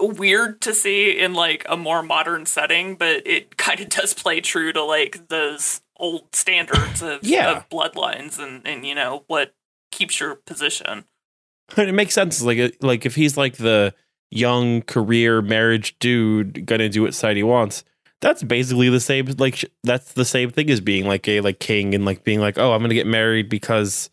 weird 0.00 0.60
to 0.60 0.72
see 0.74 1.18
in 1.18 1.34
like 1.34 1.66
a 1.68 1.76
more 1.76 2.02
modern 2.02 2.46
setting, 2.46 2.94
but 2.94 3.26
it 3.26 3.56
kind 3.56 3.80
of 3.80 3.88
does 3.88 4.14
play 4.14 4.40
true 4.40 4.72
to 4.72 4.82
like 4.84 5.28
those 5.28 5.80
old 5.96 6.32
standards 6.32 7.02
of, 7.02 7.20
Yeah. 7.24 7.56
of 7.56 7.68
bloodlines 7.68 8.38
and 8.38 8.64
and 8.66 8.86
you 8.86 8.94
know 8.94 9.24
what 9.26 9.52
keeps 9.90 10.20
your 10.20 10.36
position. 10.36 11.06
it 11.76 11.92
makes 11.92 12.14
sense. 12.14 12.40
Like 12.40 12.76
like 12.80 13.04
if 13.04 13.16
he's 13.16 13.36
like 13.36 13.56
the 13.56 13.94
young 14.30 14.82
career 14.82 15.42
marriage 15.42 15.98
dude 15.98 16.66
gonna 16.66 16.88
do 16.88 17.02
what 17.02 17.14
society 17.14 17.42
wants, 17.42 17.82
that's 18.20 18.42
basically 18.42 18.88
the 18.88 19.00
same. 19.00 19.26
Like 19.38 19.64
that's 19.84 20.12
the 20.12 20.24
same 20.24 20.50
thing 20.50 20.70
as 20.70 20.80
being 20.80 21.06
like 21.06 21.28
a 21.28 21.40
like 21.40 21.60
king 21.60 21.94
and 21.94 22.04
like 22.04 22.24
being 22.24 22.40
like, 22.40 22.58
oh, 22.58 22.72
I'm 22.72 22.80
gonna 22.82 22.94
get 22.94 23.06
married 23.06 23.48
because 23.48 24.10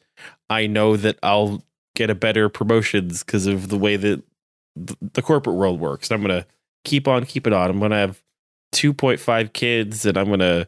I 0.50 0.68
know 0.68 0.96
that 0.98 1.18
I'll 1.24 1.64
get 1.96 2.10
a 2.10 2.16
better 2.16 2.50
promotions 2.50 3.24
because 3.24 3.48
of 3.48 3.70
the 3.70 3.78
way 3.78 3.96
that 3.96 4.22
the 4.76 5.22
corporate 5.22 5.56
world 5.56 5.80
works. 5.80 6.12
I'm 6.12 6.22
gonna 6.22 6.46
keep 6.84 7.08
on 7.08 7.26
keeping 7.26 7.54
on. 7.54 7.70
I'm 7.70 7.80
gonna 7.80 7.98
have 7.98 8.22
2.5 8.74 9.54
kids 9.54 10.06
and 10.06 10.18
I'm 10.18 10.30
gonna, 10.30 10.68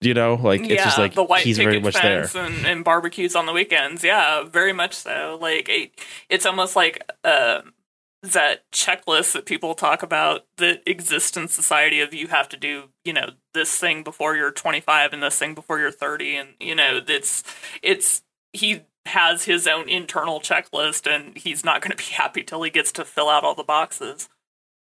you 0.00 0.14
know, 0.14 0.34
like 0.34 0.62
it's 0.62 0.82
just 0.82 0.98
like 0.98 1.14
the 1.14 1.24
white 1.24 1.44
he's 1.44 1.58
very 1.58 1.80
much 1.80 1.94
there. 2.00 2.26
and, 2.34 2.66
and 2.66 2.84
barbecues 2.84 3.36
on 3.36 3.46
the 3.46 3.52
weekends. 3.52 4.02
Yeah, 4.02 4.44
very 4.44 4.72
much 4.72 4.94
so. 4.94 5.38
Like 5.40 5.68
it, 5.68 5.92
it's 6.28 6.46
almost 6.46 6.74
like 6.76 7.02
um 7.24 7.74
that 8.22 8.70
checklist 8.70 9.32
that 9.32 9.46
people 9.46 9.74
talk 9.74 10.02
about 10.02 10.46
that 10.58 10.80
exists 10.86 11.36
in 11.36 11.48
society 11.48 12.00
of 12.00 12.14
you 12.14 12.28
have 12.28 12.48
to 12.50 12.56
do, 12.56 12.84
you 13.04 13.12
know, 13.12 13.30
this 13.52 13.76
thing 13.78 14.04
before 14.04 14.36
you're 14.36 14.52
25 14.52 15.12
and 15.12 15.22
this 15.22 15.38
thing 15.38 15.54
before 15.54 15.80
you're 15.80 15.90
30, 15.90 16.36
and 16.36 16.48
you 16.60 16.74
know, 16.74 17.00
it's 17.08 17.42
it's 17.82 18.22
he 18.52 18.82
has 19.06 19.44
his 19.44 19.66
own 19.66 19.88
internal 19.88 20.40
checklist 20.40 21.12
and 21.12 21.36
he's 21.36 21.64
not 21.64 21.82
going 21.82 21.90
to 21.90 21.96
be 21.96 22.04
happy 22.14 22.42
till 22.42 22.62
he 22.62 22.70
gets 22.70 22.92
to 22.92 23.04
fill 23.04 23.28
out 23.28 23.42
all 23.44 23.54
the 23.54 23.64
boxes. 23.64 24.28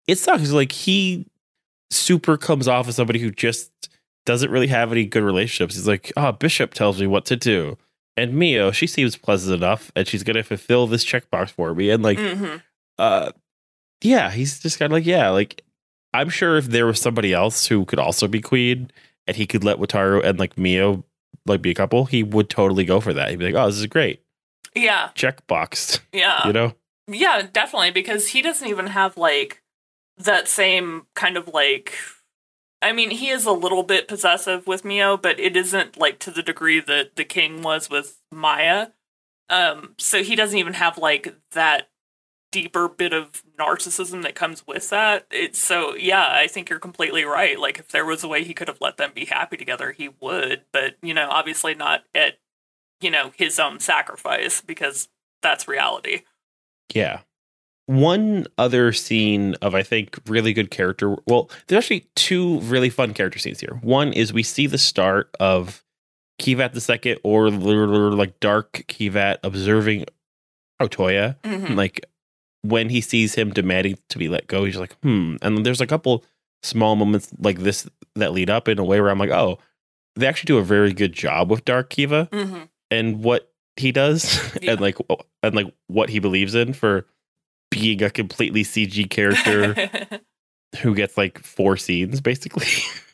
it 0.06 0.16
sucks. 0.18 0.52
Like 0.52 0.70
he 0.72 1.26
super 1.90 2.36
comes 2.36 2.68
off 2.68 2.86
as 2.88 2.96
somebody 2.96 3.18
who 3.18 3.30
just 3.30 3.72
doesn't 4.26 4.50
really 4.50 4.68
have 4.68 4.92
any 4.92 5.04
good 5.04 5.22
relationships. 5.24 5.74
He's 5.74 5.88
like, 5.88 6.12
oh, 6.16 6.32
Bishop 6.32 6.72
tells 6.72 7.00
me 7.00 7.06
what 7.06 7.26
to 7.26 7.36
do. 7.36 7.76
And 8.16 8.34
Mio, 8.34 8.70
she 8.70 8.86
seems 8.86 9.16
pleasant 9.16 9.56
enough 9.56 9.90
and 9.96 10.06
she's 10.06 10.22
gonna 10.22 10.44
fulfill 10.44 10.86
this 10.86 11.04
checkbox 11.04 11.50
for 11.50 11.74
me. 11.74 11.90
And 11.90 12.02
like, 12.02 12.18
hmm 12.18 12.56
uh 12.98 13.32
yeah, 14.00 14.30
he's 14.30 14.60
just 14.60 14.78
kind 14.78 14.92
of 14.92 14.96
like, 14.96 15.06
yeah, 15.06 15.30
like 15.30 15.62
I'm 16.12 16.28
sure 16.28 16.56
if 16.56 16.66
there 16.66 16.86
was 16.86 17.00
somebody 17.00 17.32
else 17.32 17.66
who 17.66 17.84
could 17.84 17.98
also 17.98 18.28
be 18.28 18.40
queen 18.40 18.90
and 19.26 19.36
he 19.36 19.46
could 19.46 19.64
let 19.64 19.78
Wataru 19.78 20.22
and 20.24 20.38
like 20.38 20.58
Mio 20.58 21.04
like 21.46 21.62
be 21.62 21.70
a 21.70 21.74
couple, 21.74 22.04
he 22.04 22.22
would 22.22 22.48
totally 22.50 22.84
go 22.84 23.00
for 23.00 23.12
that. 23.12 23.30
He'd 23.30 23.38
be 23.38 23.46
like, 23.46 23.54
Oh, 23.54 23.66
this 23.66 23.78
is 23.78 23.86
great. 23.86 24.22
Yeah, 24.74 25.10
Checkbox. 25.14 26.00
yeah. 26.12 26.46
you 26.46 26.52
know? 26.52 26.74
Yeah, 27.06 27.46
definitely, 27.52 27.90
because 27.90 28.28
he 28.28 28.42
doesn't 28.42 28.66
even 28.66 28.88
have 28.88 29.16
like 29.16 29.62
that 30.18 30.48
same 30.48 31.06
kind 31.14 31.36
of 31.36 31.48
like. 31.48 31.94
I 32.82 32.92
mean, 32.92 33.10
he 33.10 33.30
is 33.30 33.46
a 33.46 33.52
little 33.52 33.82
bit 33.82 34.08
possessive 34.08 34.66
with 34.66 34.84
Mio, 34.84 35.16
but 35.16 35.40
it 35.40 35.56
isn't 35.56 35.96
like 35.96 36.18
to 36.20 36.30
the 36.30 36.42
degree 36.42 36.80
that 36.80 37.16
the 37.16 37.24
king 37.24 37.62
was 37.62 37.88
with 37.88 38.20
Maya. 38.30 38.88
Um, 39.48 39.94
so 39.98 40.22
he 40.22 40.36
doesn't 40.36 40.58
even 40.58 40.74
have 40.74 40.98
like 40.98 41.34
that 41.52 41.88
deeper 42.54 42.88
bit 42.88 43.12
of 43.12 43.42
narcissism 43.58 44.22
that 44.22 44.36
comes 44.36 44.64
with 44.64 44.88
that. 44.90 45.26
It's 45.32 45.58
so 45.58 45.96
yeah, 45.96 46.28
I 46.30 46.46
think 46.46 46.70
you're 46.70 46.78
completely 46.78 47.24
right. 47.24 47.58
Like 47.58 47.80
if 47.80 47.88
there 47.88 48.04
was 48.06 48.22
a 48.22 48.28
way 48.28 48.44
he 48.44 48.54
could 48.54 48.68
have 48.68 48.80
let 48.80 48.96
them 48.96 49.10
be 49.12 49.24
happy 49.24 49.56
together, 49.56 49.90
he 49.90 50.10
would. 50.20 50.62
But 50.72 50.94
you 51.02 51.12
know, 51.12 51.28
obviously 51.28 51.74
not 51.74 52.04
at 52.14 52.38
you 53.00 53.10
know 53.10 53.32
his 53.36 53.58
own 53.58 53.80
sacrifice 53.80 54.60
because 54.60 55.08
that's 55.42 55.66
reality. 55.66 56.20
Yeah. 56.94 57.20
One 57.86 58.46
other 58.56 58.92
scene 58.92 59.56
of 59.60 59.74
I 59.74 59.82
think 59.82 60.18
really 60.28 60.52
good 60.52 60.70
character. 60.70 61.16
Well, 61.26 61.50
there's 61.66 61.84
actually 61.84 62.06
two 62.14 62.60
really 62.60 62.88
fun 62.88 63.14
character 63.14 63.40
scenes 63.40 63.58
here. 63.60 63.80
One 63.82 64.12
is 64.12 64.32
we 64.32 64.44
see 64.44 64.68
the 64.68 64.78
start 64.78 65.34
of 65.40 65.82
Kivat 66.40 66.72
the 66.72 66.80
second 66.80 67.18
or 67.24 67.50
literally 67.50 68.16
like 68.16 68.38
dark 68.38 68.84
Kivat 68.88 69.38
observing 69.42 70.06
Otoya. 70.80 71.36
Mhm. 71.42 71.76
Like 71.76 72.06
when 72.64 72.88
he 72.88 73.00
sees 73.00 73.34
him 73.34 73.52
demanding 73.52 73.98
to 74.08 74.18
be 74.18 74.28
let 74.28 74.46
go, 74.46 74.64
he's 74.64 74.76
like, 74.78 74.94
hmm. 75.02 75.36
And 75.42 75.64
there's 75.64 75.80
a 75.82 75.86
couple 75.86 76.24
small 76.62 76.96
moments 76.96 77.30
like 77.38 77.58
this 77.60 77.86
that 78.14 78.32
lead 78.32 78.48
up 78.48 78.68
in 78.68 78.78
a 78.78 78.84
way 78.84 79.00
where 79.00 79.10
I'm 79.10 79.18
like, 79.18 79.30
oh, 79.30 79.58
they 80.16 80.26
actually 80.26 80.46
do 80.46 80.58
a 80.58 80.62
very 80.64 80.92
good 80.92 81.12
job 81.12 81.50
with 81.50 81.64
Dark 81.64 81.90
Kiva 81.90 82.28
hmm 82.32 82.62
and 82.90 83.22
what 83.24 83.50
he 83.76 83.90
does 83.92 84.38
Yeah. 84.62 84.72
and 84.72 84.80
like 84.80 84.96
and 85.42 85.54
like 85.54 85.66
what 85.88 86.08
he 86.08 86.18
believes 86.20 86.54
in 86.54 86.72
for 86.74 87.06
being 87.70 88.02
a 88.02 88.10
completely 88.10 88.62
CG 88.62 89.08
character 89.10 89.74
who 90.80 90.94
gets 90.94 91.16
like 91.16 91.38
four 91.42 91.76
scenes 91.76 92.20
basically. 92.20 92.66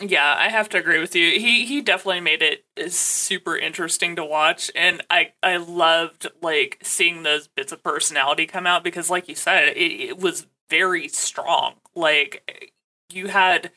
yeah, 0.00 0.34
I 0.36 0.48
have 0.48 0.68
to 0.70 0.78
agree 0.78 0.98
with 0.98 1.14
you. 1.14 1.38
He 1.38 1.64
he 1.66 1.80
definitely 1.80 2.20
made 2.20 2.42
it 2.42 2.64
super 2.92 3.56
interesting 3.56 4.16
to 4.16 4.24
watch, 4.24 4.70
and 4.74 5.02
I 5.08 5.32
I 5.42 5.56
loved 5.56 6.26
like 6.42 6.78
seeing 6.82 7.22
those 7.22 7.46
bits 7.46 7.72
of 7.72 7.82
personality 7.82 8.46
come 8.46 8.66
out 8.66 8.82
because, 8.82 9.08
like 9.08 9.28
you 9.28 9.34
said, 9.34 9.68
it, 9.68 9.78
it 9.78 10.18
was 10.18 10.46
very 10.68 11.08
strong. 11.08 11.74
Like 11.94 12.72
you 13.12 13.28
had 13.28 13.70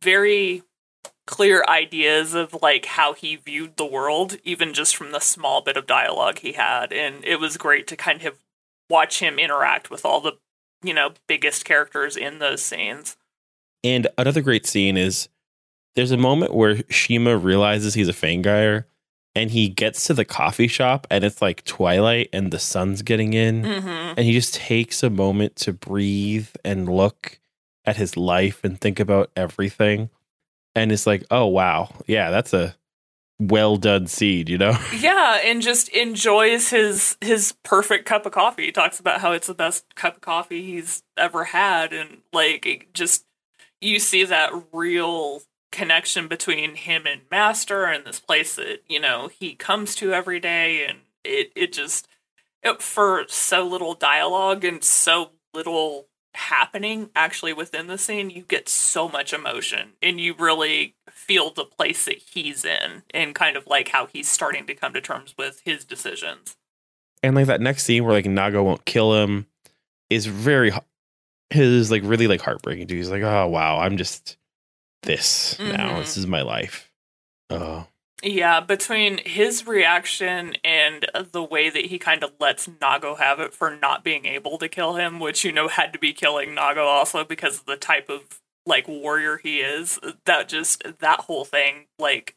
very 0.00 0.62
clear 1.26 1.62
ideas 1.68 2.32
of 2.32 2.56
like 2.62 2.86
how 2.86 3.12
he 3.12 3.36
viewed 3.36 3.76
the 3.76 3.84
world 3.84 4.38
even 4.44 4.72
just 4.72 4.96
from 4.96 5.12
the 5.12 5.20
small 5.20 5.60
bit 5.60 5.76
of 5.76 5.86
dialogue 5.86 6.38
he 6.38 6.52
had 6.52 6.90
and 6.90 7.22
it 7.22 7.38
was 7.38 7.58
great 7.58 7.86
to 7.86 7.94
kind 7.94 8.24
of 8.24 8.38
watch 8.88 9.20
him 9.20 9.38
interact 9.38 9.90
with 9.90 10.06
all 10.06 10.22
the 10.22 10.38
you 10.82 10.94
know 10.94 11.10
biggest 11.26 11.66
characters 11.66 12.16
in 12.16 12.38
those 12.38 12.62
scenes 12.62 13.18
and 13.84 14.06
another 14.16 14.40
great 14.40 14.66
scene 14.66 14.96
is 14.96 15.28
there's 15.96 16.10
a 16.10 16.16
moment 16.16 16.54
where 16.54 16.82
Shima 16.88 17.36
realizes 17.36 17.94
he's 17.94 18.08
a 18.08 18.12
Fangire 18.12 18.84
and 19.34 19.50
he 19.50 19.68
gets 19.68 20.06
to 20.06 20.14
the 20.14 20.24
coffee 20.24 20.68
shop 20.68 21.06
and 21.10 21.24
it's 21.24 21.42
like 21.42 21.64
twilight 21.64 22.28
and 22.32 22.50
the 22.50 22.58
sun's 22.58 23.02
getting 23.02 23.32
in. 23.34 23.64
Hmm 23.64 23.98
and 24.16 24.20
he 24.26 24.32
just 24.32 24.54
takes 24.54 25.02
a 25.02 25.10
moment 25.10 25.54
to 25.54 25.72
breathe 25.72 26.48
and 26.64 26.88
look 26.88 27.38
at 27.84 27.96
his 27.96 28.16
life 28.16 28.64
and 28.64 28.80
think 28.80 28.98
about 28.98 29.30
everything. 29.36 30.10
And 30.74 30.90
it's 30.92 31.06
like 31.06 31.24
oh 31.30 31.46
wow. 31.46 31.94
Yeah 32.06 32.30
that's 32.30 32.52
a 32.52 32.74
well 33.40 33.76
done 33.76 34.06
seed 34.06 34.48
you 34.48 34.58
know? 34.58 34.76
Yeah, 34.98 35.40
and 35.44 35.62
just 35.62 35.88
enjoys 35.90 36.70
his 36.70 37.16
his 37.20 37.54
perfect 37.62 38.06
cup 38.06 38.26
of 38.26 38.32
coffee. 38.32 38.66
He 38.66 38.72
talks 38.72 38.98
about 38.98 39.20
how 39.20 39.32
it's 39.32 39.46
the 39.46 39.54
best 39.54 39.94
cup 39.94 40.16
of 40.16 40.20
coffee 40.20 40.62
he's 40.62 41.02
ever 41.16 41.44
had, 41.44 41.92
and 41.92 42.18
like 42.32 42.88
just 42.92 43.24
you 43.80 44.00
see 44.00 44.24
that 44.24 44.52
real 44.72 45.42
connection 45.70 46.28
between 46.28 46.74
him 46.74 47.06
and 47.06 47.22
Master 47.30 47.84
and 47.84 48.04
this 48.04 48.20
place 48.20 48.56
that 48.56 48.82
you 48.88 49.00
know 49.00 49.28
he 49.28 49.54
comes 49.54 49.94
to 49.96 50.12
every 50.12 50.40
day, 50.40 50.86
and 50.86 51.00
it 51.24 51.52
it 51.54 51.72
just 51.72 52.08
it, 52.62 52.82
for 52.82 53.24
so 53.28 53.66
little 53.66 53.94
dialogue 53.94 54.64
and 54.64 54.82
so 54.82 55.30
little 55.54 56.06
happening 56.34 57.10
actually 57.16 57.52
within 57.52 57.88
the 57.88 57.98
scene 57.98 58.30
you 58.30 58.42
get 58.42 58.68
so 58.68 59.08
much 59.08 59.32
emotion 59.32 59.94
and 60.00 60.20
you 60.20 60.32
really 60.38 60.94
feel 61.10 61.50
the 61.50 61.64
place 61.64 62.04
that 62.04 62.18
he's 62.18 62.64
in 62.64 63.02
and 63.12 63.34
kind 63.34 63.56
of 63.56 63.66
like 63.66 63.88
how 63.88 64.06
he's 64.06 64.28
starting 64.28 64.64
to 64.64 64.74
come 64.74 64.92
to 64.92 65.00
terms 65.00 65.34
with 65.36 65.60
his 65.64 65.84
decisions 65.84 66.56
and 67.22 67.34
like 67.34 67.46
that 67.46 67.60
next 67.60 67.84
scene 67.84 68.04
where 68.04 68.12
like 68.12 68.26
Nago 68.26 68.64
won't 68.64 68.84
kill 68.84 69.14
him 69.14 69.46
is 70.10 70.26
very 70.26 70.72
his 71.50 71.90
like 71.90 72.02
really 72.04 72.26
like 72.26 72.40
heartbreaking 72.40 72.86
too. 72.86 72.96
He's 72.96 73.10
like, 73.10 73.22
oh 73.22 73.46
wow, 73.48 73.78
I'm 73.78 73.96
just 73.96 74.36
this 75.08 75.58
now. 75.58 75.94
Mhm. 75.94 75.98
This 75.98 76.16
is 76.16 76.26
my 76.28 76.42
life. 76.42 76.88
Uh, 77.50 77.84
Yeah, 78.22 78.60
between 78.60 79.18
his 79.18 79.66
reaction 79.66 80.56
and 80.64 81.06
the 81.32 81.42
way 81.42 81.70
that 81.70 81.86
he 81.86 81.98
kind 81.98 82.22
of 82.24 82.32
lets 82.40 82.66
Nago 82.66 83.16
have 83.18 83.38
it 83.40 83.54
for 83.54 83.74
not 83.76 84.02
being 84.04 84.26
able 84.26 84.58
to 84.58 84.68
kill 84.68 84.94
him, 84.96 85.18
which 85.20 85.44
you 85.44 85.52
know 85.52 85.68
had 85.68 85.92
to 85.92 85.98
be 85.98 86.12
killing 86.12 86.50
Nago 86.50 86.84
also 86.84 87.24
because 87.24 87.60
of 87.60 87.66
the 87.66 87.76
type 87.76 88.08
of 88.08 88.40
like 88.66 88.86
warrior 88.88 89.38
he 89.38 89.60
is. 89.60 89.98
That 90.24 90.48
just 90.48 90.82
that 90.98 91.20
whole 91.20 91.44
thing, 91.44 91.86
like 91.98 92.34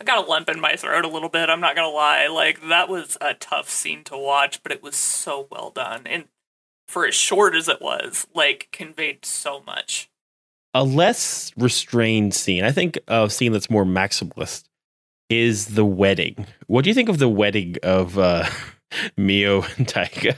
I 0.00 0.04
got 0.04 0.24
a 0.24 0.28
lump 0.28 0.48
in 0.48 0.58
my 0.60 0.74
throat 0.76 1.04
a 1.04 1.08
little 1.08 1.28
bit, 1.28 1.48
I'm 1.50 1.60
not 1.60 1.76
gonna 1.76 1.88
lie. 1.88 2.26
Like 2.26 2.66
that 2.68 2.88
was 2.88 3.16
a 3.20 3.34
tough 3.34 3.68
scene 3.70 4.02
to 4.04 4.16
watch, 4.18 4.62
but 4.62 4.72
it 4.72 4.82
was 4.82 4.96
so 4.96 5.46
well 5.50 5.70
done. 5.70 6.06
And 6.06 6.28
for 6.88 7.06
as 7.06 7.14
short 7.14 7.54
as 7.54 7.68
it 7.68 7.80
was, 7.80 8.26
like 8.34 8.68
conveyed 8.72 9.24
so 9.24 9.60
much. 9.60 10.09
A 10.74 10.84
less 10.84 11.52
restrained 11.56 12.34
scene. 12.34 12.64
I 12.64 12.72
think 12.72 12.98
a 13.08 13.28
scene 13.28 13.52
that's 13.52 13.70
more 13.70 13.84
maximalist 13.84 14.64
is 15.28 15.74
the 15.74 15.84
wedding. 15.84 16.46
What 16.66 16.84
do 16.84 16.90
you 16.90 16.94
think 16.94 17.08
of 17.08 17.18
the 17.18 17.28
wedding 17.28 17.76
of 17.82 18.18
uh, 18.18 18.46
Mio 19.16 19.62
and 19.76 19.88
Taiga? 19.88 20.36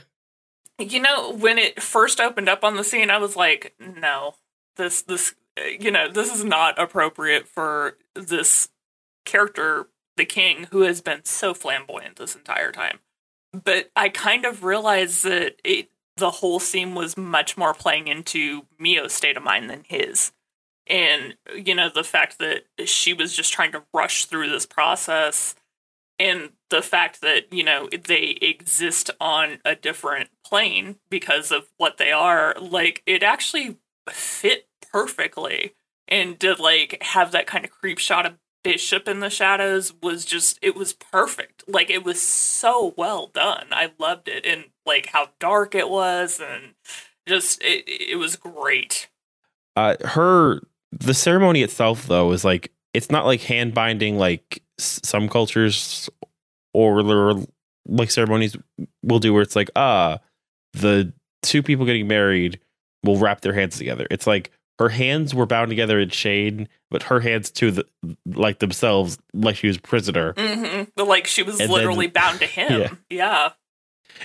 You 0.78 1.00
know, 1.00 1.32
when 1.34 1.58
it 1.58 1.82
first 1.82 2.20
opened 2.20 2.48
up 2.48 2.64
on 2.64 2.76
the 2.76 2.84
scene, 2.84 3.10
I 3.10 3.18
was 3.18 3.36
like, 3.36 3.74
no, 3.78 4.34
this, 4.76 5.02
this, 5.02 5.34
you 5.78 5.90
know, 5.90 6.10
this 6.10 6.34
is 6.34 6.44
not 6.44 6.80
appropriate 6.80 7.46
for 7.46 7.96
this 8.14 8.68
character, 9.24 9.86
the 10.16 10.24
king, 10.24 10.66
who 10.72 10.82
has 10.82 11.00
been 11.00 11.24
so 11.24 11.54
flamboyant 11.54 12.16
this 12.16 12.34
entire 12.34 12.72
time. 12.72 13.00
But 13.52 13.90
I 13.94 14.08
kind 14.08 14.44
of 14.44 14.64
realized 14.64 15.24
that 15.24 15.56
it, 15.62 15.90
the 16.16 16.30
whole 16.30 16.60
scene 16.60 16.94
was 16.94 17.16
much 17.16 17.56
more 17.56 17.74
playing 17.74 18.08
into 18.08 18.66
Mio's 18.78 19.12
state 19.12 19.36
of 19.36 19.42
mind 19.42 19.70
than 19.70 19.84
his. 19.86 20.32
And, 20.86 21.36
you 21.54 21.74
know, 21.74 21.88
the 21.88 22.04
fact 22.04 22.38
that 22.38 22.64
she 22.86 23.12
was 23.12 23.34
just 23.34 23.52
trying 23.52 23.72
to 23.72 23.84
rush 23.94 24.26
through 24.26 24.50
this 24.50 24.66
process 24.66 25.54
and 26.22 26.50
the 26.70 26.82
fact 26.82 27.20
that 27.20 27.52
you 27.52 27.64
know 27.64 27.88
they 27.88 28.38
exist 28.40 29.10
on 29.20 29.58
a 29.64 29.74
different 29.74 30.30
plane 30.44 30.96
because 31.10 31.50
of 31.50 31.68
what 31.76 31.98
they 31.98 32.12
are 32.12 32.54
like 32.60 33.02
it 33.06 33.22
actually 33.22 33.78
fit 34.08 34.68
perfectly 34.92 35.74
and 36.08 36.38
to 36.40 36.54
like 36.54 36.98
have 37.02 37.32
that 37.32 37.46
kind 37.46 37.64
of 37.64 37.70
creep 37.70 37.98
shot 37.98 38.26
of 38.26 38.34
bishop 38.62 39.08
in 39.08 39.20
the 39.20 39.30
shadows 39.30 39.92
was 40.02 40.24
just 40.24 40.58
it 40.62 40.74
was 40.74 40.92
perfect. 40.92 41.64
Like 41.66 41.90
it 41.90 42.04
was 42.04 42.20
so 42.20 42.94
well 42.96 43.28
done. 43.28 43.66
I 43.70 43.90
loved 43.98 44.28
it 44.28 44.46
and 44.46 44.64
like 44.86 45.06
how 45.06 45.30
dark 45.38 45.74
it 45.74 45.88
was 45.88 46.40
and 46.40 46.74
just 47.26 47.62
it, 47.62 47.84
it 47.86 48.18
was 48.18 48.36
great. 48.36 49.08
Uh, 49.76 49.96
her 50.04 50.60
the 50.92 51.14
ceremony 51.14 51.62
itself 51.62 52.06
though 52.06 52.32
is 52.32 52.44
like 52.44 52.72
it's 52.94 53.10
not 53.10 53.24
like 53.24 53.40
hand 53.42 53.74
binding 53.74 54.18
like 54.18 54.62
some 54.78 55.28
cultures 55.28 56.10
or, 56.74 57.44
like 57.86 58.10
ceremonies 58.10 58.56
will 59.02 59.18
do 59.18 59.32
where 59.32 59.42
it's 59.42 59.56
like 59.56 59.70
ah 59.76 60.18
the 60.72 61.12
two 61.42 61.62
people 61.62 61.84
getting 61.84 62.06
married 62.06 62.60
will 63.04 63.18
wrap 63.18 63.40
their 63.40 63.52
hands 63.52 63.76
together. 63.76 64.06
It's 64.10 64.26
like 64.26 64.50
her 64.82 64.88
hands 64.88 65.34
were 65.34 65.46
bound 65.46 65.68
together 65.70 66.00
in 66.00 66.08
shade, 66.10 66.68
but 66.90 67.04
her 67.04 67.20
hands 67.20 67.50
to 67.52 67.70
the 67.70 67.86
like 68.26 68.58
themselves 68.58 69.16
like 69.32 69.56
she 69.56 69.68
was 69.68 69.78
prisoner. 69.78 70.34
hmm 70.36 70.82
but 70.96 71.06
like 71.06 71.26
she 71.26 71.42
was 71.42 71.60
And 71.60 71.70
then- 71.70 71.76
literally 71.76 72.06
bound 72.20 72.40
to 72.40 72.46
him 72.46 72.80
Yeah. 72.80 72.94
yeah 73.10 73.48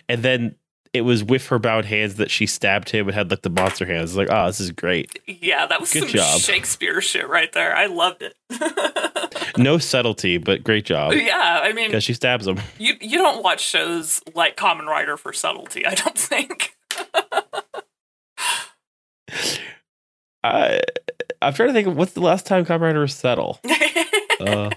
And 0.09 0.23
then 0.23 0.55
it 0.93 1.01
was 1.01 1.23
with 1.23 1.47
her 1.47 1.59
bound 1.59 1.85
hands 1.85 2.15
that 2.15 2.31
she 2.31 2.47
stabbed 2.47 2.89
him 2.89 3.07
and 3.07 3.13
had 3.13 3.29
like 3.29 3.41
the 3.43 3.49
monster 3.51 3.85
hands. 3.85 4.15
Like, 4.15 4.29
oh, 4.31 4.47
this 4.47 4.59
is 4.59 4.71
great. 4.71 5.19
Yeah, 5.27 5.67
that 5.67 5.79
was 5.79 5.91
Good 5.93 6.03
some 6.03 6.09
job. 6.09 6.39
Shakespeare 6.39 7.01
shit 7.01 7.27
right 7.29 7.51
there. 7.53 7.75
I 7.75 7.85
loved 7.85 8.23
it. 8.23 8.35
No 9.57 9.79
subtlety, 9.79 10.37
but 10.37 10.63
great 10.63 10.85
job. 10.85 11.13
yeah, 11.13 11.61
I 11.63 11.73
mean, 11.73 11.87
Because 11.87 12.03
she 12.03 12.13
stabs 12.13 12.45
him. 12.47 12.59
you 12.77 12.93
you 13.01 13.17
don't 13.17 13.41
watch 13.43 13.59
shows 13.61 14.21
like 14.35 14.55
Kamen 14.55 14.85
Rider 14.85 15.17
for 15.17 15.33
subtlety. 15.33 15.83
I 15.85 15.95
don't 15.95 16.17
think. 16.31 16.75
I 20.43 20.81
I'm 21.41 21.53
trying 21.53 21.69
to 21.69 21.73
think 21.73 21.87
of 21.87 21.95
what's 21.97 22.13
the 22.13 22.21
last 22.21 22.45
time 22.45 22.65
Kamen 22.65 22.81
Rider 22.81 22.99
was 23.01 23.13
subtle. 23.15 23.59
Uh, 24.39 24.69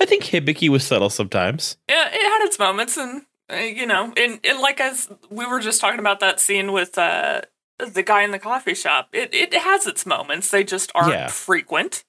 I 0.00 0.04
think 0.04 0.24
Hibiki 0.24 0.68
was 0.68 0.82
subtle 0.84 1.08
sometimes. 1.08 1.76
yeah, 1.88 2.08
it 2.12 2.20
had 2.20 2.44
its 2.44 2.58
moments, 2.58 2.96
and 2.96 3.22
uh, 3.52 3.54
you 3.54 3.86
know, 3.86 4.12
and, 4.16 4.40
and 4.42 4.58
like 4.58 4.80
as 4.80 5.08
we 5.30 5.46
were 5.46 5.60
just 5.60 5.80
talking 5.80 6.00
about 6.00 6.18
that 6.18 6.40
scene 6.40 6.72
with 6.72 6.98
uh, 6.98 7.42
the 7.78 8.02
guy 8.02 8.22
in 8.24 8.32
the 8.32 8.38
coffee 8.40 8.74
shop, 8.74 9.10
it 9.12 9.32
it 9.32 9.54
has 9.54 9.86
its 9.86 10.04
moments. 10.04 10.50
They 10.50 10.64
just 10.64 10.90
aren't 10.92 11.12
Yeah. 11.12 11.28
frequent. 11.28 12.02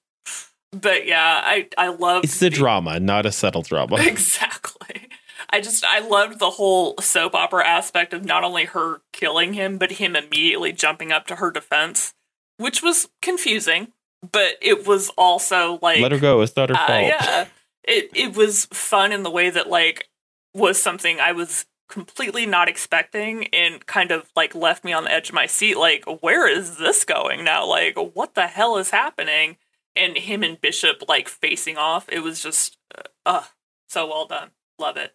But 0.72 1.06
yeah, 1.06 1.42
I 1.46 1.68
I 1.78 1.90
love 1.90 2.24
It's 2.24 2.40
the 2.40 2.50
drama, 2.50 3.00
not 3.00 3.28
a 3.28 3.32
subtle 3.32 3.62
drama. 3.62 3.98
Exactly. 4.00 5.08
I 5.52 5.62
just 5.62 5.86
I 5.86 6.00
loved 6.00 6.40
the 6.40 6.50
whole 6.50 6.96
soap 7.00 7.36
opera 7.36 7.64
aspect 7.66 8.12
of 8.12 8.26
not 8.26 8.44
only 8.44 8.66
her 8.66 9.02
killing 9.14 9.54
him, 9.54 9.78
but 9.78 9.92
him 9.94 10.16
immediately 10.16 10.74
jumping 10.74 11.12
up 11.12 11.28
to 11.28 11.36
her 11.36 11.52
defense, 11.52 12.15
which 12.58 12.82
was 12.82 13.10
confusing, 13.22 13.92
but 14.32 14.58
it 14.62 14.88
was 14.88 15.10
also 15.18 15.80
like 15.82 16.00
Let 16.00 16.12
her 16.12 16.20
go. 16.20 16.42
It's 16.42 16.56
not 16.56 16.70
her 16.70 16.76
uh, 16.76 16.88
fault. 16.88 17.06
yeah, 17.08 17.46
it 17.84 18.10
it 18.14 18.36
was 18.36 18.66
fun 18.66 19.12
in 19.12 19.24
the 19.24 19.32
way 19.32 19.50
that 19.50 19.70
like 19.70 20.10
was 20.54 20.82
something 20.82 21.20
I 21.20 21.34
was 21.34 21.66
completely 21.88 22.46
not 22.46 22.68
expecting 22.68 23.48
and 23.48 23.86
kind 23.86 24.12
of 24.12 24.32
like 24.36 24.56
left 24.56 24.84
me 24.84 24.94
on 24.94 25.04
the 25.04 25.12
edge 25.12 25.30
of 25.30 25.36
my 25.36 25.46
seat. 25.46 25.78
Like, 25.78 26.04
where 26.22 26.48
is 26.48 26.78
this 26.78 27.06
going 27.06 27.44
now? 27.44 27.66
Like, 27.66 27.96
what 28.14 28.36
the 28.36 28.48
hell 28.48 28.78
is 28.78 28.90
happening? 28.90 29.58
And 29.96 30.18
him 30.18 30.44
and 30.44 30.60
Bishop 30.60 31.04
like 31.08 31.30
facing 31.30 31.78
off. 31.78 32.10
It 32.10 32.20
was 32.20 32.42
just, 32.42 32.78
uh, 32.98 33.04
uh 33.26 33.44
so 33.88 34.08
well 34.08 34.26
done. 34.26 34.52
Love 34.80 34.98
it. 34.98 35.14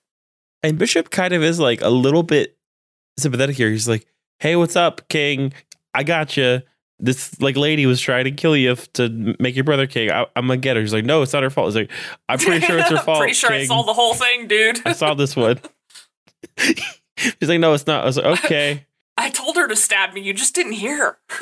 And 0.62 0.78
Bishop 0.78 1.10
kind 1.10 1.34
of 1.34 1.42
is 1.42 1.58
like 1.58 1.80
a 1.80 1.90
little 1.90 2.22
bit 2.22 2.56
sympathetic 3.18 3.56
here. 3.56 3.70
He's 3.70 3.88
like, 3.88 4.06
"Hey, 4.38 4.56
what's 4.56 4.76
up, 4.76 5.08
King? 5.08 5.52
I 5.92 6.02
got 6.02 6.36
you. 6.36 6.62
This 7.00 7.40
like 7.40 7.56
lady 7.56 7.86
was 7.86 8.00
trying 8.00 8.24
to 8.24 8.30
kill 8.30 8.56
you 8.56 8.74
to 8.94 9.34
make 9.38 9.54
your 9.54 9.64
brother 9.64 9.86
king. 9.86 10.10
I, 10.10 10.26
I'm 10.36 10.46
gonna 10.46 10.58
get 10.58 10.76
her." 10.76 10.82
He's 10.82 10.92
like, 10.92 11.04
"No, 11.04 11.22
it's 11.22 11.32
not 11.32 11.42
her 11.42 11.50
fault." 11.50 11.68
He's 11.68 11.76
like, 11.76 11.90
"I'm 12.28 12.38
pretty 12.38 12.64
sure 12.64 12.78
it's 12.78 12.90
her 12.90 12.98
fault." 13.04 13.18
Pretty 13.18 13.34
sure 13.34 13.52
I 13.52 13.64
saw 13.64 13.82
the 13.82 13.94
whole 13.94 14.14
thing, 14.14 14.48
dude. 14.48 14.80
I 14.86 14.92
saw 14.92 15.14
this 15.14 15.36
one. 15.36 15.60
He's 16.56 17.48
like, 17.48 17.60
"No, 17.60 17.74
it's 17.74 17.86
not." 17.86 18.02
I 18.02 18.06
was 18.06 18.16
like, 18.16 18.44
"Okay." 18.44 18.86
I 19.16 19.30
told 19.30 19.56
her 19.56 19.68
to 19.68 19.76
stab 19.76 20.14
me. 20.14 20.22
You 20.22 20.32
just 20.32 20.54
didn't 20.54 20.72
hear. 20.72 21.18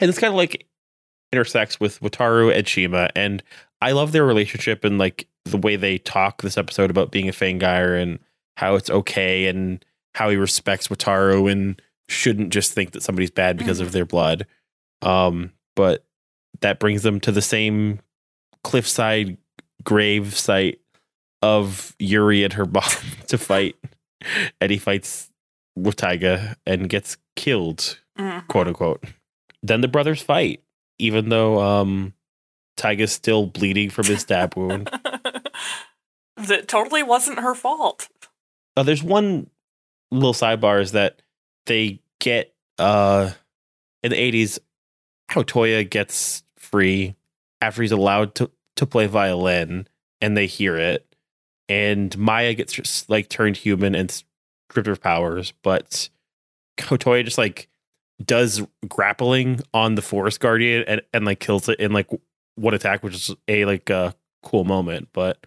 and 0.00 0.08
it's 0.08 0.18
kind 0.18 0.32
of 0.32 0.36
like 0.36 0.66
intersects 1.32 1.80
with 1.80 2.00
Wataru 2.00 2.56
and 2.56 2.66
Shima, 2.66 3.10
and 3.16 3.42
I 3.80 3.92
love 3.92 4.12
their 4.12 4.24
relationship 4.24 4.84
and 4.84 4.98
like 4.98 5.26
the 5.44 5.58
way 5.58 5.76
they 5.76 5.98
talk 5.98 6.42
this 6.42 6.56
episode 6.56 6.90
about 6.90 7.10
being 7.10 7.28
a 7.28 7.32
Fangire 7.32 8.00
and 8.00 8.18
how 8.56 8.76
it's 8.76 8.90
okay 8.90 9.46
and 9.46 9.84
how 10.14 10.30
he 10.30 10.36
respects 10.36 10.88
Wataru 10.88 11.50
and 11.50 11.80
shouldn't 12.08 12.50
just 12.50 12.72
think 12.72 12.92
that 12.92 13.02
somebody's 13.02 13.30
bad 13.30 13.56
because 13.56 13.80
of 13.80 13.88
mm-hmm. 13.88 13.94
their 13.94 14.06
blood. 14.06 14.46
Um, 15.04 15.52
but 15.76 16.04
that 16.60 16.78
brings 16.78 17.02
them 17.02 17.20
to 17.20 17.32
the 17.32 17.42
same 17.42 18.00
cliffside 18.62 19.36
grave 19.82 20.34
site 20.36 20.80
of 21.42 21.94
Yuri 21.98 22.44
and 22.44 22.52
her 22.54 22.64
mom 22.72 22.84
to 23.28 23.38
fight, 23.38 23.76
and 24.60 24.70
he 24.70 24.78
fights 24.78 25.30
with 25.76 25.96
Taiga 25.96 26.56
and 26.66 26.88
gets 26.88 27.16
killed 27.36 27.98
Mhm. 28.18 28.46
quote 28.46 28.68
unquote. 28.68 29.02
Then 29.62 29.80
the 29.80 29.88
brothers 29.88 30.22
fight, 30.22 30.62
even 31.00 31.28
though 31.30 31.60
um 31.60 32.14
Taiga's 32.76 33.12
still 33.12 33.46
bleeding 33.46 33.90
from 33.90 34.06
his 34.06 34.20
stab 34.20 34.56
wound. 34.56 34.88
that 36.36 36.68
totally 36.68 37.02
wasn't 37.02 37.40
her 37.40 37.54
fault. 37.54 38.08
Uh, 38.76 38.82
there's 38.84 39.02
one 39.02 39.48
little 40.10 40.32
sidebar 40.32 40.80
is 40.80 40.92
that 40.92 41.22
they 41.66 42.00
get 42.20 42.54
uh 42.78 43.30
in 44.02 44.10
the 44.12 44.16
80s 44.32 44.58
how 45.28 45.42
Toya 45.42 45.88
gets 45.88 46.42
free 46.58 47.14
after 47.60 47.82
he's 47.82 47.92
allowed 47.92 48.34
to 48.36 48.50
to 48.76 48.86
play 48.86 49.06
violin 49.06 49.86
and 50.20 50.36
they 50.36 50.46
hear 50.46 50.76
it. 50.76 51.06
And 51.68 52.16
Maya 52.18 52.54
gets 52.54 53.08
like 53.08 53.28
turned 53.28 53.56
human 53.56 53.94
and 53.94 54.10
stripped 54.70 54.88
of 54.88 55.00
powers 55.00 55.52
but 55.62 56.08
Otoya 56.78 57.24
just 57.24 57.38
like 57.38 57.68
does 58.24 58.62
grappling 58.88 59.60
on 59.72 59.94
the 59.94 60.02
forest 60.02 60.40
guardian 60.40 60.84
and, 60.86 61.02
and 61.12 61.24
like 61.24 61.40
kills 61.40 61.68
it 61.68 61.80
in 61.80 61.92
like 61.92 62.08
one 62.56 62.74
attack 62.74 63.02
which 63.02 63.14
is 63.14 63.34
a 63.48 63.64
like 63.64 63.90
a 63.90 64.14
cool 64.42 64.64
moment. 64.64 65.08
But 65.12 65.46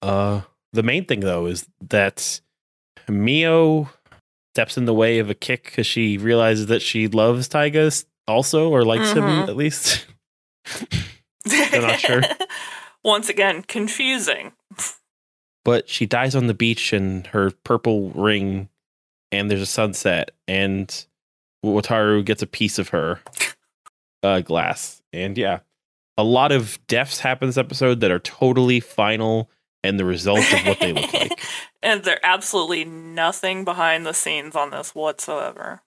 uh 0.00 0.42
the 0.72 0.82
main 0.82 1.04
thing 1.04 1.20
though 1.20 1.46
is 1.46 1.66
that 1.88 2.40
Mio 3.08 3.90
steps 4.54 4.76
in 4.76 4.84
the 4.84 4.94
way 4.94 5.18
of 5.18 5.30
a 5.30 5.34
kick 5.34 5.64
because 5.64 5.86
she 5.86 6.18
realizes 6.18 6.66
that 6.66 6.82
she 6.82 7.08
loves 7.08 7.48
Taiga 7.48 7.90
also, 8.28 8.70
or 8.70 8.84
likes 8.84 9.12
him 9.12 9.24
Mhm. 9.24 9.48
at 9.48 9.56
least. 9.56 10.06
I'm 11.50 11.82
not 11.82 11.98
sure. 12.00 12.22
Once 13.04 13.28
again, 13.28 13.62
confusing. 13.62 14.52
But 15.64 15.88
she 15.88 16.06
dies 16.06 16.34
on 16.34 16.46
the 16.46 16.54
beach 16.54 16.92
in 16.92 17.24
her 17.32 17.50
purple 17.64 18.10
ring, 18.10 18.68
and 19.30 19.50
there's 19.50 19.60
a 19.60 19.66
sunset, 19.66 20.30
and 20.48 21.04
Wataru 21.64 22.24
gets 22.24 22.42
a 22.42 22.46
piece 22.46 22.78
of 22.78 22.88
her 22.90 23.20
uh, 24.22 24.40
glass. 24.40 25.02
And 25.12 25.36
yeah, 25.38 25.60
a 26.16 26.24
lot 26.24 26.52
of 26.52 26.78
deaths 26.86 27.20
happen 27.20 27.48
this 27.48 27.56
episode 27.58 28.00
that 28.00 28.10
are 28.10 28.18
totally 28.18 28.80
final 28.80 29.50
and 29.84 29.98
the 29.98 30.04
result 30.04 30.40
of 30.52 30.64
what 30.66 30.78
they 30.80 30.92
look 30.92 31.12
like. 31.12 31.40
and 31.82 32.02
they're 32.04 32.24
absolutely 32.24 32.84
nothing 32.84 33.64
behind 33.64 34.06
the 34.06 34.12
scenes 34.14 34.54
on 34.54 34.70
this 34.70 34.94
whatsoever. 34.94 35.82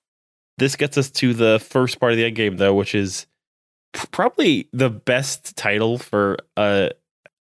This 0.58 0.76
gets 0.76 0.97
us 0.97 1.12
to 1.12 1.34
the 1.34 1.60
first 1.60 1.99
part 1.99 2.14
of 2.14 2.18
the 2.18 2.26
end 2.26 2.36
game, 2.36 2.58
though, 2.58 2.74
which 2.74 2.95
is 2.95 3.28
probably 4.12 4.70
the 4.72 4.89
best 4.89 5.56
title 5.56 5.97
for 5.97 6.38
a 6.58 6.91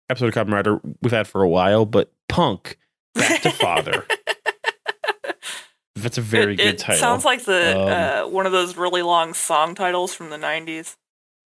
episode 0.10 0.28
of 0.28 0.34
Kamen 0.34 0.54
Rider 0.54 0.80
we've 1.02 1.12
had 1.12 1.28
for 1.28 1.42
a 1.42 1.50
while. 1.50 1.86
But 1.86 2.12
Punk 2.30 2.78
Back 3.16 3.42
to 3.42 3.52
Father. 3.52 4.06
That's 5.96 6.18
a 6.18 6.22
very 6.22 6.54
it, 6.54 6.58
good 6.58 6.66
it 6.76 6.80
title. 6.80 7.00
Sounds 7.00 7.26
like 7.26 7.44
the 7.44 7.80
Um, 7.80 8.28
uh, 8.28 8.30
one 8.30 8.46
of 8.46 8.52
those 8.52 8.78
really 8.78 9.02
long 9.02 9.34
song 9.34 9.76
titles 9.76 10.14
from 10.14 10.30
the 10.30 10.38
'90s. 10.38 10.96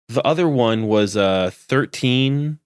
The 0.08 0.26
other 0.26 0.48
one 0.48 0.86
was 0.86 1.16
uh 1.16 1.50
13 1.52 2.58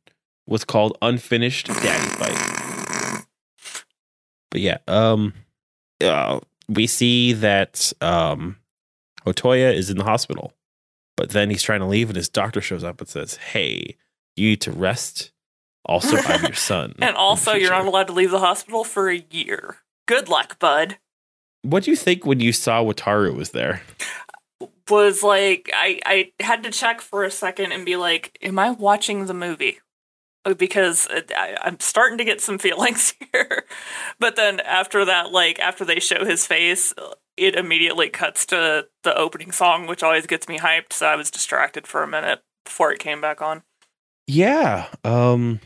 was 0.46 0.64
called 0.64 0.96
Unfinished 1.02 1.66
Daddy 1.66 2.08
Fight. 2.16 3.24
But 4.50 4.60
yeah, 4.60 4.78
um 4.86 5.32
uh, 6.00 6.40
we 6.68 6.86
see 6.86 7.32
that 7.32 7.92
um 8.00 8.56
Otoya 9.26 9.74
is 9.74 9.90
in 9.90 9.98
the 9.98 10.04
hospital. 10.04 10.52
But 11.16 11.30
then 11.30 11.50
he's 11.50 11.62
trying 11.62 11.80
to 11.80 11.86
leave 11.86 12.08
and 12.08 12.16
his 12.16 12.28
doctor 12.28 12.60
shows 12.60 12.84
up 12.84 13.00
and 13.00 13.08
says, 13.08 13.36
"Hey, 13.36 13.96
you 14.34 14.50
need 14.50 14.60
to 14.62 14.72
rest. 14.72 15.30
Also, 15.84 16.16
I'm 16.16 16.42
your 16.42 16.54
son." 16.54 16.94
And 17.00 17.16
also, 17.16 17.52
you're 17.52 17.70
not 17.70 17.86
allowed 17.86 18.06
to 18.06 18.12
leave 18.12 18.30
the 18.30 18.38
hospital 18.38 18.82
for 18.82 19.10
a 19.10 19.24
year. 19.30 19.76
Good 20.06 20.28
luck, 20.28 20.58
bud. 20.58 20.98
What 21.62 21.84
do 21.84 21.90
you 21.90 21.96
think 21.96 22.24
when 22.26 22.40
you 22.40 22.52
saw 22.52 22.82
Wataru 22.82 23.36
was 23.36 23.50
there? 23.50 23.82
Was 24.90 25.22
like 25.22 25.70
I 25.72 26.00
I 26.04 26.32
had 26.42 26.62
to 26.64 26.70
check 26.70 27.00
for 27.00 27.24
a 27.24 27.30
second 27.30 27.72
and 27.72 27.84
be 27.84 27.96
like, 27.96 28.36
am 28.42 28.58
I 28.58 28.70
watching 28.70 29.26
the 29.26 29.34
movie? 29.34 29.78
Because 30.56 31.06
I, 31.10 31.56
I'm 31.62 31.78
starting 31.80 32.18
to 32.18 32.24
get 32.24 32.40
some 32.40 32.58
feelings 32.58 33.14
here. 33.32 33.64
But 34.18 34.36
then 34.36 34.60
after 34.60 35.04
that, 35.04 35.32
like 35.32 35.58
after 35.60 35.84
they 35.84 36.00
show 36.00 36.24
his 36.24 36.46
face, 36.46 36.92
it 37.36 37.54
immediately 37.54 38.08
cuts 38.08 38.44
to 38.46 38.86
the 39.04 39.16
opening 39.16 39.52
song, 39.52 39.86
which 39.86 40.02
always 40.02 40.26
gets 40.26 40.48
me 40.48 40.58
hyped. 40.58 40.92
So 40.92 41.06
I 41.06 41.16
was 41.16 41.30
distracted 41.30 41.86
for 41.86 42.02
a 42.02 42.08
minute 42.08 42.42
before 42.64 42.92
it 42.92 42.98
came 42.98 43.20
back 43.20 43.40
on. 43.40 43.62
Yeah, 44.26 44.88
um 45.04 45.60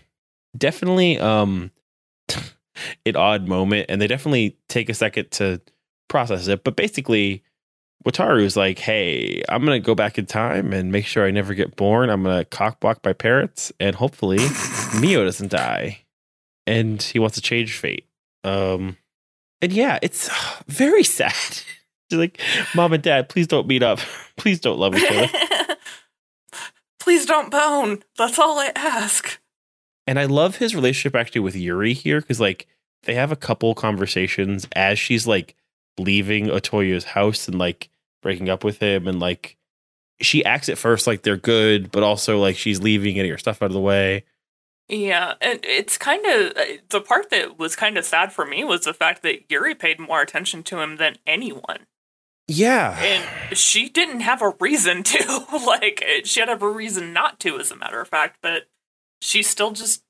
definitely 0.57 1.19
um 1.19 1.71
an 3.07 3.17
odd 3.17 3.47
moment 3.47 3.87
and 3.89 4.01
they 4.01 4.07
definitely 4.07 4.57
take 4.69 4.89
a 4.89 4.95
second 4.95 5.31
to 5.33 5.61
process 6.09 6.49
it, 6.49 6.65
but 6.65 6.77
basically 6.77 7.43
Wataru 8.07 8.43
is 8.43 8.57
like, 8.57 8.79
"Hey, 8.79 9.43
I'm 9.49 9.65
going 9.65 9.81
to 9.81 9.85
go 9.85 9.95
back 9.95 10.17
in 10.17 10.27
time 10.27 10.73
and 10.73 10.93
make 10.93 11.07
sure 11.07 11.27
I 11.27 11.31
never 11.31 11.55
get 11.55 11.77
born. 11.77 12.09
I'm 12.09 12.23
going 12.23 12.39
to 12.39 12.45
cockblock 12.49 12.99
my 13.05 13.13
parents 13.13 13.73
and 13.81 13.97
hopefully 13.97 14.39
Mio 15.01 15.25
doesn't 15.25 15.51
die." 15.51 16.03
And 16.67 17.03
he 17.03 17.19
wants 17.19 17.37
to 17.37 17.43
change 17.43 17.77
fate. 17.77 18.07
Um 18.45 18.97
and 19.61 19.73
yeah, 19.73 19.99
it's 20.03 20.31
very 20.67 21.03
sad. 21.05 21.33
She's 22.11 22.19
like, 22.19 22.41
"Mom 22.75 22.93
and 22.93 23.03
Dad, 23.03 23.29
please 23.29 23.49
don't 23.49 23.67
meet 23.67 23.83
up. 23.83 23.99
Please 24.37 24.61
don't 24.61 24.79
love 24.79 24.95
each 24.95 25.11
other." 25.11 25.77
Please 27.01 27.25
don't 27.25 27.51
bone. 27.51 28.03
That's 28.19 28.39
all 28.39 28.59
I 28.59 28.73
ask. 28.75 29.41
And 30.07 30.19
I 30.19 30.25
love 30.25 30.57
his 30.57 30.75
relationship 30.75 31.15
actually 31.15 31.41
with 31.41 31.55
Yuri 31.57 31.93
here 31.93 32.21
because 32.21 32.41
like 32.41 32.67
they 33.05 33.15
have 33.15 33.33
a 33.33 33.37
couple 33.37 33.75
conversations 33.75 34.67
as 34.75 34.99
she's 34.99 35.27
like 35.27 35.55
leaving 35.99 36.47
Otoya's 36.47 37.05
house 37.05 37.47
and 37.49 37.59
like 37.59 37.89
breaking 38.23 38.49
up 38.49 38.65
with 38.65 38.79
him 38.79 39.07
and 39.07 39.21
like 39.21 39.57
she 40.21 40.45
acts 40.45 40.69
at 40.69 40.79
first 40.79 41.07
like 41.07 41.23
they're 41.23 41.37
good, 41.37 41.91
but 41.91 42.03
also 42.03 42.39
like 42.39 42.57
she's 42.57 42.81
leaving, 42.81 43.15
getting 43.15 43.31
her 43.31 43.39
stuff 43.39 43.63
out 43.63 43.67
of 43.67 43.73
the 43.73 43.81
way. 43.81 44.25
Yeah, 44.89 45.35
and 45.41 45.61
it's 45.65 45.99
kind 45.99 46.25
of 46.25 46.57
uh, 46.57 46.65
the 46.91 47.01
part 47.01 47.31
that 47.31 47.59
was 47.59 47.75
kind 47.75 47.99
of 47.99 48.05
sad 48.05 48.33
for 48.33 48.47
me 48.47 48.63
was 48.63 48.83
the 48.83 48.95
fact 48.95 49.23
that 49.23 49.51
Yuri 49.51 49.75
paid 49.75 49.99
more 49.99 50.23
attention 50.23 50.63
to 50.65 50.81
him 50.81 50.97
than 50.97 51.17
anyone. 51.27 51.87
Yeah. 52.49 52.97
And 53.01 53.59
she 53.59 53.89
didn't 53.89 54.21
have 54.21 54.41
a 54.43 54.55
reason 54.61 55.03
to. 55.03 55.47
like, 55.67 56.03
eh, 56.07 56.21
she 56.25 56.41
had 56.41 56.49
a 56.49 56.57
reason 56.57 57.13
not 57.13 57.41
to, 57.41 57.59
as 57.59 57.73
a 57.73 57.77
matter 57.77 58.01
of 58.01 58.09
fact, 58.09 58.39
but 58.41 58.69
she 59.21 59.43
still 59.43 59.73
just 59.73 60.05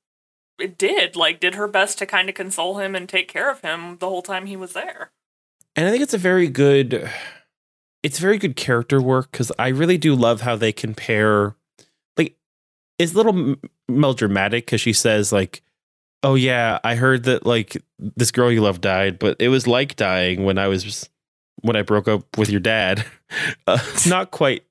did. 0.77 1.15
Like, 1.15 1.39
did 1.39 1.55
her 1.55 1.67
best 1.67 1.97
to 1.97 2.05
kind 2.05 2.29
of 2.29 2.35
console 2.35 2.77
him 2.77 2.95
and 2.95 3.09
take 3.09 3.27
care 3.27 3.49
of 3.49 3.61
him 3.61 3.97
the 3.97 4.09
whole 4.09 4.21
time 4.21 4.45
he 4.45 4.55
was 4.55 4.73
there. 4.73 5.11
And 5.75 5.87
I 5.87 5.91
think 5.91 6.03
it's 6.03 6.13
a 6.13 6.19
very 6.19 6.47
good 6.47 7.09
it's 8.03 8.19
very 8.19 8.37
good 8.37 8.55
character 8.55 9.01
work 9.01 9.31
cuz 9.31 9.51
I 9.57 9.69
really 9.69 9.97
do 9.97 10.15
love 10.15 10.41
how 10.41 10.55
they 10.55 10.71
compare 10.71 11.55
like 12.17 12.35
it's 12.99 13.13
a 13.13 13.17
little 13.17 13.37
m- 13.37 13.61
melodramatic 13.87 14.67
cuz 14.67 14.81
she 14.81 14.93
says 14.93 15.31
like 15.31 15.61
oh 16.23 16.35
yeah, 16.35 16.79
I 16.83 16.95
heard 16.95 17.23
that 17.23 17.45
like 17.45 17.77
this 17.99 18.31
girl 18.31 18.51
you 18.51 18.61
love 18.61 18.81
died, 18.81 19.19
but 19.19 19.37
it 19.39 19.49
was 19.49 19.67
like 19.67 19.95
dying 19.95 20.43
when 20.43 20.57
I 20.57 20.67
was 20.67 21.09
when 21.61 21.75
I 21.75 21.81
broke 21.81 22.07
up 22.07 22.37
with 22.37 22.49
your 22.49 22.61
dad. 22.61 23.05
Uh, 23.67 23.77
not 24.07 24.31
quite 24.31 24.63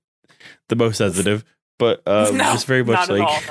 the 0.71 0.77
most 0.77 0.97
sensitive, 0.97 1.45
but 1.79 2.01
um, 2.07 2.39
no, 2.39 2.45
just 2.45 2.67
very 2.67 2.83
much 2.83 3.07
like, 3.11 3.43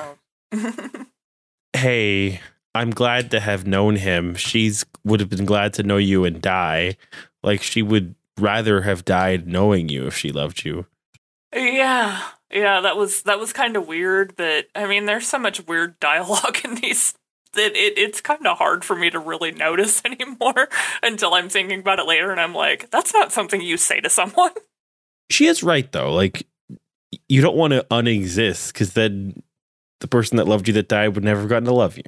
hey, 1.74 2.42
I'm 2.74 2.90
glad 2.90 3.30
to 3.30 3.40
have 3.40 3.68
known 3.68 3.98
him. 3.98 4.34
She's 4.34 4.84
would 5.04 5.20
have 5.20 5.30
been 5.30 5.46
glad 5.46 5.74
to 5.76 5.84
know 5.84 5.98
you 5.98 6.26
and 6.26 6.42
die. 6.42 6.98
Like 7.44 7.62
she 7.62 7.84
would 7.84 8.16
rather 8.40 8.82
have 8.82 9.06
died 9.06 9.48
knowing 9.48 9.90
you 9.90 10.08
if 10.08 10.18
she 10.18 10.32
loved 10.32 10.66
you. 10.66 10.86
Yeah, 11.54 12.22
yeah, 12.52 12.82
that 12.82 12.98
was 12.98 13.22
that 13.24 13.40
was 13.40 13.54
kind 13.54 13.76
of 13.76 13.88
weird. 13.88 14.36
But 14.36 14.68
I 14.76 14.88
mean, 14.88 15.06
there's 15.06 15.28
so 15.28 15.40
much 15.40 15.66
weird 15.66 16.00
dialogue 16.00 16.58
in 16.64 16.76
these 16.76 17.14
that 17.54 17.76
it, 17.76 17.98
it's 17.98 18.22
kind 18.22 18.46
of 18.46 18.58
hard 18.58 18.84
for 18.84 18.96
me 18.96 19.10
to 19.10 19.20
really 19.20 19.52
notice 19.52 20.02
anymore 20.06 20.68
until 21.02 21.34
I'm 21.34 21.50
thinking 21.50 21.80
about 21.80 22.00
it 22.00 22.06
later, 22.06 22.32
and 22.32 22.40
I'm 22.40 22.54
like, 22.54 22.90
that's 22.92 23.14
not 23.14 23.32
something 23.32 23.62
you 23.62 23.78
say 23.78 24.02
to 24.02 24.10
someone. 24.10 24.52
She 25.32 25.48
is 25.48 25.64
right 25.64 25.92
though. 25.92 26.14
Like 26.14 26.46
you 27.28 27.42
don't 27.42 27.56
want 27.58 27.74
to 27.74 27.84
unexist 27.90 28.72
because 28.72 28.94
then 28.94 29.42
the 30.00 30.08
person 30.08 30.38
that 30.38 30.48
loved 30.48 30.68
you 30.68 30.74
that 30.76 30.88
died 30.88 31.16
would 31.16 31.24
never 31.24 31.40
have 31.40 31.50
gotten 31.50 31.66
to 31.66 31.74
love 31.74 31.98
you. 31.98 32.04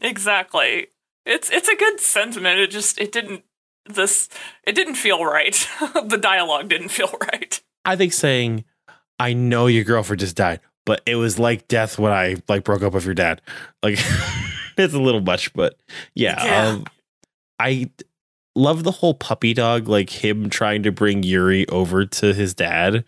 exactly. 0.00 0.86
It's 1.26 1.50
it's 1.50 1.68
a 1.68 1.74
good 1.74 1.98
sentiment. 1.98 2.60
It 2.60 2.70
just 2.70 3.00
it 3.00 3.10
didn't 3.10 3.42
this 3.86 4.28
it 4.64 4.74
didn't 4.74 4.94
feel 4.94 5.24
right. 5.24 5.68
the 6.04 6.18
dialogue 6.18 6.68
didn't 6.68 6.88
feel 6.88 7.12
right. 7.20 7.60
I 7.84 7.96
think 7.96 8.12
saying, 8.12 8.64
"I 9.18 9.32
know 9.32 9.66
your 9.66 9.84
girlfriend 9.84 10.20
just 10.20 10.36
died, 10.36 10.60
but 10.86 11.02
it 11.06 11.16
was 11.16 11.38
like 11.38 11.68
death 11.68 11.98
when 11.98 12.12
I 12.12 12.36
like 12.48 12.64
broke 12.64 12.82
up 12.82 12.94
with 12.94 13.04
your 13.04 13.14
dad." 13.14 13.42
Like 13.82 13.98
it's 14.76 14.94
a 14.94 15.00
little 15.00 15.20
much, 15.20 15.52
but 15.52 15.78
yeah, 16.14 16.44
Yeah. 16.44 16.68
Um, 16.68 16.84
I 17.60 17.90
love 18.56 18.84
the 18.84 18.90
whole 18.90 19.14
puppy 19.14 19.54
dog, 19.54 19.88
like 19.88 20.10
him 20.10 20.50
trying 20.50 20.82
to 20.84 20.92
bring 20.92 21.22
Yuri 21.22 21.68
over 21.68 22.04
to 22.06 22.34
his 22.34 22.54
dad 22.54 23.04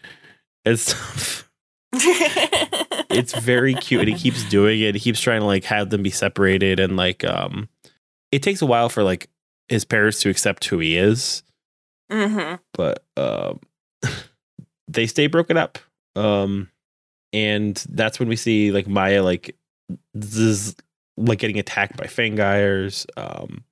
and 0.65 0.79
stuff. 0.79 1.51
It's 1.93 3.39
very 3.39 3.75
cute, 3.75 4.01
and 4.03 4.09
he 4.11 4.15
keeps 4.15 4.45
doing 4.45 4.81
it. 4.81 4.95
He 4.95 5.01
keeps 5.01 5.21
trying 5.21 5.41
to 5.41 5.47
like 5.47 5.65
have 5.65 5.91
them 5.91 6.03
be 6.03 6.11
separated, 6.11 6.79
and 6.81 6.97
like 6.97 7.25
um, 7.25 7.69
it 8.31 8.43
takes 8.43 8.61
a 8.61 8.67
while 8.67 8.89
for 8.89 9.03
like 9.03 9.31
his 9.69 9.85
parents 9.85 10.21
to 10.21 10.29
accept 10.31 10.65
who 10.67 10.79
he 10.79 10.97
is 10.97 11.43
hmm 12.11 12.55
but 12.75 13.05
um 13.17 13.59
they 14.89 15.07
stay 15.07 15.27
broken 15.27 15.57
up. 15.57 15.79
Um 16.15 16.71
and 17.33 17.75
that's 17.91 18.19
when 18.21 18.29
we 18.29 18.37
see 18.37 18.71
like 18.71 18.87
maya 18.87 19.23
like 19.23 19.57
this 20.15 20.37
is 20.37 20.77
like 21.17 21.39
getting 21.41 21.59
attacked 21.59 21.97
by 21.97 22.05
fangires 22.07 23.07
um 23.17 23.65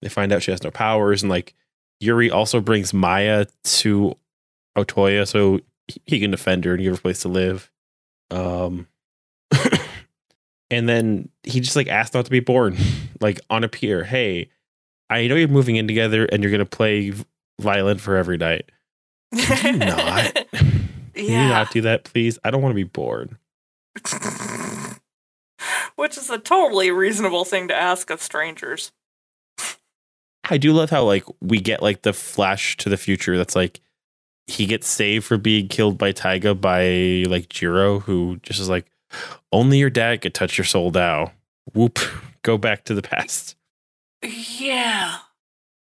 they 0.00 0.08
find 0.08 0.32
out 0.32 0.42
she 0.42 0.50
has 0.50 0.62
no 0.62 0.70
powers 0.70 1.22
and 1.22 1.30
like 1.30 1.54
yuri 2.00 2.30
also 2.30 2.60
brings 2.60 2.94
maya 2.94 3.46
to 3.64 4.16
otoya 4.76 5.28
so 5.28 5.60
he- 5.88 6.00
he 6.06 6.20
can 6.20 6.30
defend 6.30 6.64
her 6.64 6.72
and 6.74 6.82
give 6.82 6.92
her 6.94 6.98
a 6.98 7.02
place 7.02 7.20
to 7.20 7.28
live. 7.28 7.70
Um 8.30 8.86
and 10.70 10.88
then 10.88 11.28
he 11.42 11.60
just 11.60 11.76
like 11.76 11.88
asked 11.88 12.14
not 12.14 12.24
to 12.24 12.30
be 12.30 12.40
born 12.40 12.76
like 13.20 13.40
on 13.50 13.64
a 13.64 13.68
pier. 13.68 14.04
Hey 14.04 14.48
i 15.12 15.26
know 15.26 15.34
you're 15.34 15.48
moving 15.48 15.76
in 15.76 15.86
together 15.86 16.24
and 16.26 16.42
you're 16.42 16.52
gonna 16.52 16.64
play 16.64 17.12
violin 17.60 17.98
for 17.98 18.16
every 18.16 18.36
night 18.36 18.70
can 19.36 19.74
you 19.74 19.80
not? 19.80 20.46
Can 21.14 21.24
you 21.24 21.48
not 21.48 21.70
do 21.70 21.80
that, 21.82 22.04
please? 22.04 22.38
I 22.44 22.50
don't 22.50 22.60
want 22.62 22.72
to 22.72 22.76
be 22.76 22.84
bored. 22.84 23.36
Which 25.96 26.18
is 26.18 26.28
a 26.30 26.38
totally 26.38 26.90
reasonable 26.90 27.44
thing 27.44 27.68
to 27.68 27.74
ask 27.74 28.10
of 28.10 28.20
strangers. 28.20 28.92
I 30.50 30.58
do 30.58 30.72
love 30.72 30.90
how 30.90 31.04
like 31.04 31.24
we 31.40 31.60
get 31.60 31.82
like 31.82 32.02
the 32.02 32.12
flash 32.12 32.76
to 32.78 32.88
the 32.90 32.96
future. 32.96 33.38
That's 33.38 33.56
like 33.56 33.80
he 34.46 34.66
gets 34.66 34.88
saved 34.88 35.24
for 35.24 35.38
being 35.38 35.68
killed 35.68 35.96
by 35.96 36.12
Taiga 36.12 36.54
by 36.54 37.24
like 37.28 37.48
Jiro, 37.48 38.00
who 38.00 38.38
just 38.42 38.60
is 38.60 38.68
like, 38.68 38.90
only 39.52 39.78
your 39.78 39.90
dad 39.90 40.20
could 40.20 40.34
touch 40.34 40.58
your 40.58 40.64
soul 40.64 40.90
now. 40.90 41.32
Whoop, 41.72 42.00
go 42.42 42.58
back 42.58 42.84
to 42.84 42.94
the 42.94 43.02
past. 43.02 43.56
Yeah. 44.22 45.18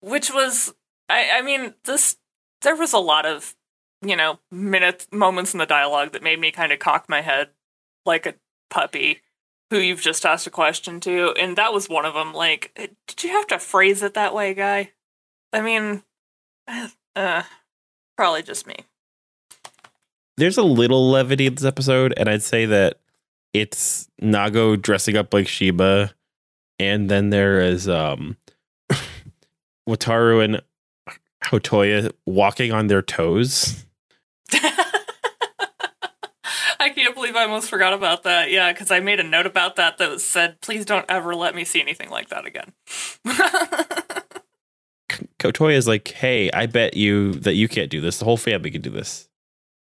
Which 0.01 0.31
was 0.31 0.73
I 1.09 1.29
I 1.35 1.41
mean, 1.41 1.73
this 1.85 2.17
there 2.61 2.75
was 2.75 2.93
a 2.93 2.99
lot 2.99 3.25
of 3.25 3.55
you 4.01 4.15
know, 4.15 4.39
minutes, 4.51 5.07
moments 5.11 5.53
in 5.53 5.57
the 5.57 5.65
dialogue 5.65 6.13
that 6.13 6.23
made 6.23 6.39
me 6.39 6.51
kind 6.51 6.71
of 6.71 6.79
cock 6.79 7.07
my 7.09 7.21
head 7.21 7.49
like 8.05 8.25
a 8.25 8.35
puppy 8.69 9.21
who 9.69 9.77
you've 9.77 10.01
just 10.01 10.25
asked 10.25 10.47
a 10.47 10.51
question 10.51 10.99
to. 11.01 11.33
And 11.39 11.57
that 11.57 11.73
was 11.73 11.89
one 11.89 12.05
of 12.05 12.13
them. 12.13 12.33
Like, 12.33 12.71
did 13.07 13.23
you 13.23 13.31
have 13.31 13.47
to 13.47 13.59
phrase 13.59 14.01
it 14.01 14.13
that 14.13 14.33
way, 14.33 14.53
guy? 14.53 14.91
I 15.51 15.61
mean, 15.61 16.03
uh, 17.15 17.43
probably 18.17 18.43
just 18.43 18.67
me. 18.67 18.75
There's 20.37 20.57
a 20.57 20.63
little 20.63 21.09
levity 21.09 21.47
in 21.47 21.55
this 21.55 21.65
episode, 21.65 22.13
and 22.15 22.29
I'd 22.29 22.43
say 22.43 22.65
that 22.67 22.99
it's 23.53 24.07
Nago 24.21 24.81
dressing 24.81 25.17
up 25.17 25.33
like 25.33 25.47
Sheba, 25.47 26.13
and 26.79 27.09
then 27.09 27.29
there 27.29 27.59
is 27.59 27.87
um 27.87 28.37
Wataru 29.87 30.43
and 30.43 30.61
Otoya 31.45 32.11
walking 32.25 32.71
on 32.71 32.87
their 32.87 33.01
toes. 33.01 33.85
I 36.81 36.89
can't 36.89 37.13
believe 37.13 37.35
I 37.35 37.43
almost 37.43 37.69
forgot 37.69 37.93
about 37.93 38.23
that. 38.23 38.51
Yeah, 38.51 38.71
because 38.71 38.89
I 38.89 38.99
made 38.99 39.19
a 39.19 39.23
note 39.23 39.45
about 39.45 39.75
that 39.75 39.97
that 39.97 40.21
said, 40.21 40.61
please 40.61 40.85
don't 40.85 41.05
ever 41.09 41.35
let 41.35 41.53
me 41.55 41.65
see 41.65 41.81
anything 41.81 42.09
like 42.09 42.29
that 42.29 42.45
again. 42.45 42.71
Otoya 45.39 45.73
is 45.73 45.87
like, 45.87 46.07
hey, 46.09 46.49
I 46.51 46.67
bet 46.67 46.95
you 46.95 47.33
that 47.33 47.55
you 47.55 47.67
can't 47.67 47.89
do 47.89 47.99
this. 47.99 48.19
The 48.19 48.25
whole 48.25 48.37
family 48.37 48.71
can 48.71 48.81
do 48.81 48.89
this. 48.89 49.27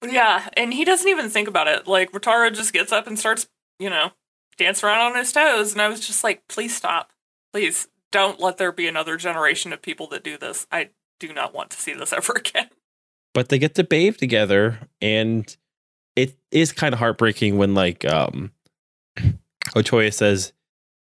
Yeah, 0.03 0.47
and 0.55 0.73
he 0.73 0.85
doesn't 0.85 1.07
even 1.09 1.29
think 1.29 1.47
about 1.47 1.67
it. 1.67 1.87
Like, 1.87 2.11
Wataru 2.11 2.55
just 2.55 2.73
gets 2.73 2.91
up 2.91 3.05
and 3.05 3.19
starts, 3.19 3.47
you 3.79 3.89
know, 3.89 4.11
dancing 4.59 4.87
around 4.87 5.13
on 5.13 5.17
his 5.17 5.31
toes. 5.31 5.71
And 5.71 5.81
I 5.81 5.87
was 5.87 6.05
just 6.05 6.23
like, 6.23 6.47
please 6.47 6.75
stop. 6.75 7.11
Please 7.51 7.87
don't 8.11 8.39
let 8.39 8.57
there 8.57 8.71
be 8.71 8.87
another 8.87 9.17
generation 9.17 9.73
of 9.73 9.81
people 9.81 10.05
that 10.07 10.23
do 10.23 10.37
this. 10.37 10.67
I 10.71 10.89
do 11.19 11.33
not 11.33 11.53
want 11.53 11.71
to 11.71 11.77
see 11.79 11.93
this 11.93 12.13
ever 12.13 12.33
again. 12.33 12.69
But 13.33 13.49
they 13.49 13.57
get 13.57 13.75
to 13.75 13.83
bathe 13.83 14.17
together, 14.17 14.79
and 15.01 15.55
it 16.15 16.35
is 16.51 16.71
kind 16.71 16.93
of 16.93 16.99
heartbreaking 16.99 17.57
when, 17.57 17.75
like, 17.75 18.03
um, 18.03 18.51
Otoya 19.75 20.11
says, 20.11 20.51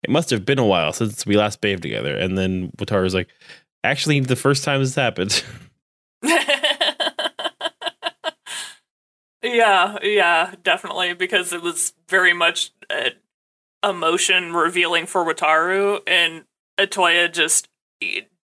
it 0.03 0.09
must 0.09 0.31
have 0.31 0.43
been 0.43 0.59
a 0.59 0.65
while 0.65 0.91
since 0.91 1.25
we 1.25 1.37
last 1.37 1.61
bathed 1.61 1.83
together. 1.83 2.17
And 2.17 2.37
then 2.37 2.71
Wataru's 2.77 3.13
like, 3.13 3.29
actually, 3.83 4.19
the 4.19 4.35
first 4.35 4.63
time 4.63 4.81
this 4.81 4.95
happened. 4.95 5.43
Yeah, 9.45 9.99
yeah, 10.01 10.55
definitely, 10.63 11.13
because 11.13 11.53
it 11.53 11.61
was 11.61 11.93
very 12.09 12.33
much 12.33 12.71
a 12.91 13.11
emotion 13.85 14.53
revealing 14.53 15.05
for 15.05 15.23
Wataru, 15.23 15.99
and 16.07 16.45
Otoya 16.79 17.31
just 17.31 17.69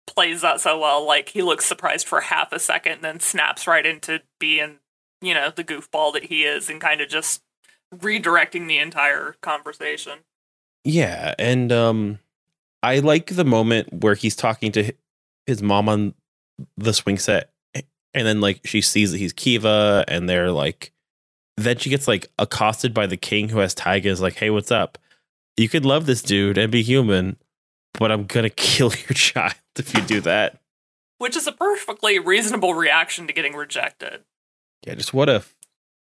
plays 0.06 0.42
that 0.42 0.60
so 0.60 0.80
well. 0.80 1.06
Like 1.06 1.30
he 1.30 1.42
looks 1.42 1.66
surprised 1.66 2.08
for 2.08 2.22
half 2.22 2.52
a 2.52 2.60
second, 2.60 3.02
then 3.02 3.20
snaps 3.20 3.68
right 3.68 3.86
into 3.86 4.22
being, 4.40 4.80
you 5.22 5.34
know, 5.34 5.52
the 5.56 5.64
goofball 5.64 6.14
that 6.14 6.26
he 6.26 6.44
is, 6.44 6.70
and 6.70 6.82
kind 6.82 7.02
of 7.02 7.10
just 7.10 7.42
redirecting 7.94 8.68
the 8.68 8.80
entire 8.80 9.36
conversation. 9.42 10.20
Yeah, 10.84 11.36
and 11.38 11.72
um, 11.72 12.20
I 12.82 13.00
like 13.00 13.28
the 13.28 13.46
moment 13.46 14.02
where 14.02 14.16
he's 14.16 14.36
talking 14.36 14.72
to 14.74 14.94
his 15.46 15.62
mom 15.62 15.90
on 15.90 16.14
the 16.78 16.94
swing 16.94 17.18
set, 17.18 17.52
and 17.74 18.26
then 18.26 18.42
like 18.42 18.62
she 18.66 18.82
sees 18.82 19.12
that 19.12 19.18
he's 19.18 19.34
Kiva, 19.34 20.06
and 20.08 20.28
they're 20.28 20.52
like, 20.52 20.92
then 21.58 21.78
she 21.78 21.90
gets 21.90 22.08
like 22.08 22.28
accosted 22.40 22.94
by 22.94 23.06
the 23.06 23.18
king 23.18 23.50
who 23.50 23.60
has 23.60 23.74
Taiga 23.74 24.10
is 24.10 24.22
like, 24.22 24.36
hey, 24.36 24.50
what's 24.50 24.72
up? 24.72 24.98
You 25.58 25.68
could 25.68 25.86
love 25.86 26.06
this 26.06 26.22
dude 26.22 26.58
and 26.58 26.72
be 26.72 26.84
human, 26.84 27.38
but 27.94 28.12
I'm 28.12 28.26
gonna 28.26 28.50
kill 28.52 28.92
your 28.94 29.14
child 29.16 29.56
if 29.78 29.94
you 29.94 30.02
do 30.02 30.22
that. 30.22 30.62
Which 31.18 31.36
is 31.36 31.48
a 31.48 31.52
perfectly 31.52 32.20
reasonable 32.20 32.76
reaction 32.76 33.26
to 33.26 33.34
getting 33.34 33.56
rejected. 33.56 34.22
Yeah, 34.86 34.94
just 34.94 35.14
what 35.14 35.30
a 35.30 35.44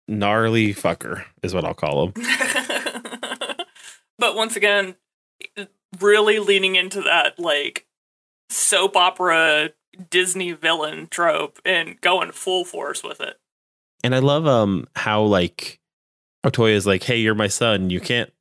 gnarly 0.08 0.74
fucker 0.74 1.24
is 1.42 1.54
what 1.54 1.64
I'll 1.64 1.74
call 1.74 2.08
him. 2.08 2.14
but 4.20 4.36
once 4.36 4.58
again, 4.58 4.96
really 6.00 6.40
leaning 6.40 6.76
into 6.76 7.02
that 7.02 7.40
like 7.40 7.86
soap 8.50 8.98
opera 8.98 9.70
Disney 10.10 10.52
villain 10.52 11.08
trope 11.10 11.60
and 11.64 12.00
going 12.02 12.32
full 12.32 12.66
force 12.66 13.04
with 13.04 13.22
it. 13.22 13.40
And 14.04 14.14
I 14.14 14.20
love 14.20 14.46
um 14.46 14.88
how 14.96 15.24
like 15.24 15.80
Otoya 16.46 16.74
is 16.74 16.86
like, 16.86 17.04
"Hey, 17.04 17.18
you're 17.18 17.34
my 17.36 17.48
son. 17.48 17.90
You 17.90 18.00
can't, 18.00 18.32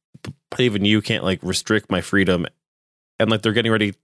even 0.61 0.84
you 0.84 1.00
can't 1.00 1.24
like 1.24 1.40
restrict 1.42 1.90
my 1.90 2.00
freedom." 2.00 2.46
And 3.20 3.30
like 3.30 3.42
they're 3.42 3.52
getting 3.52 3.72
ready 3.72 3.94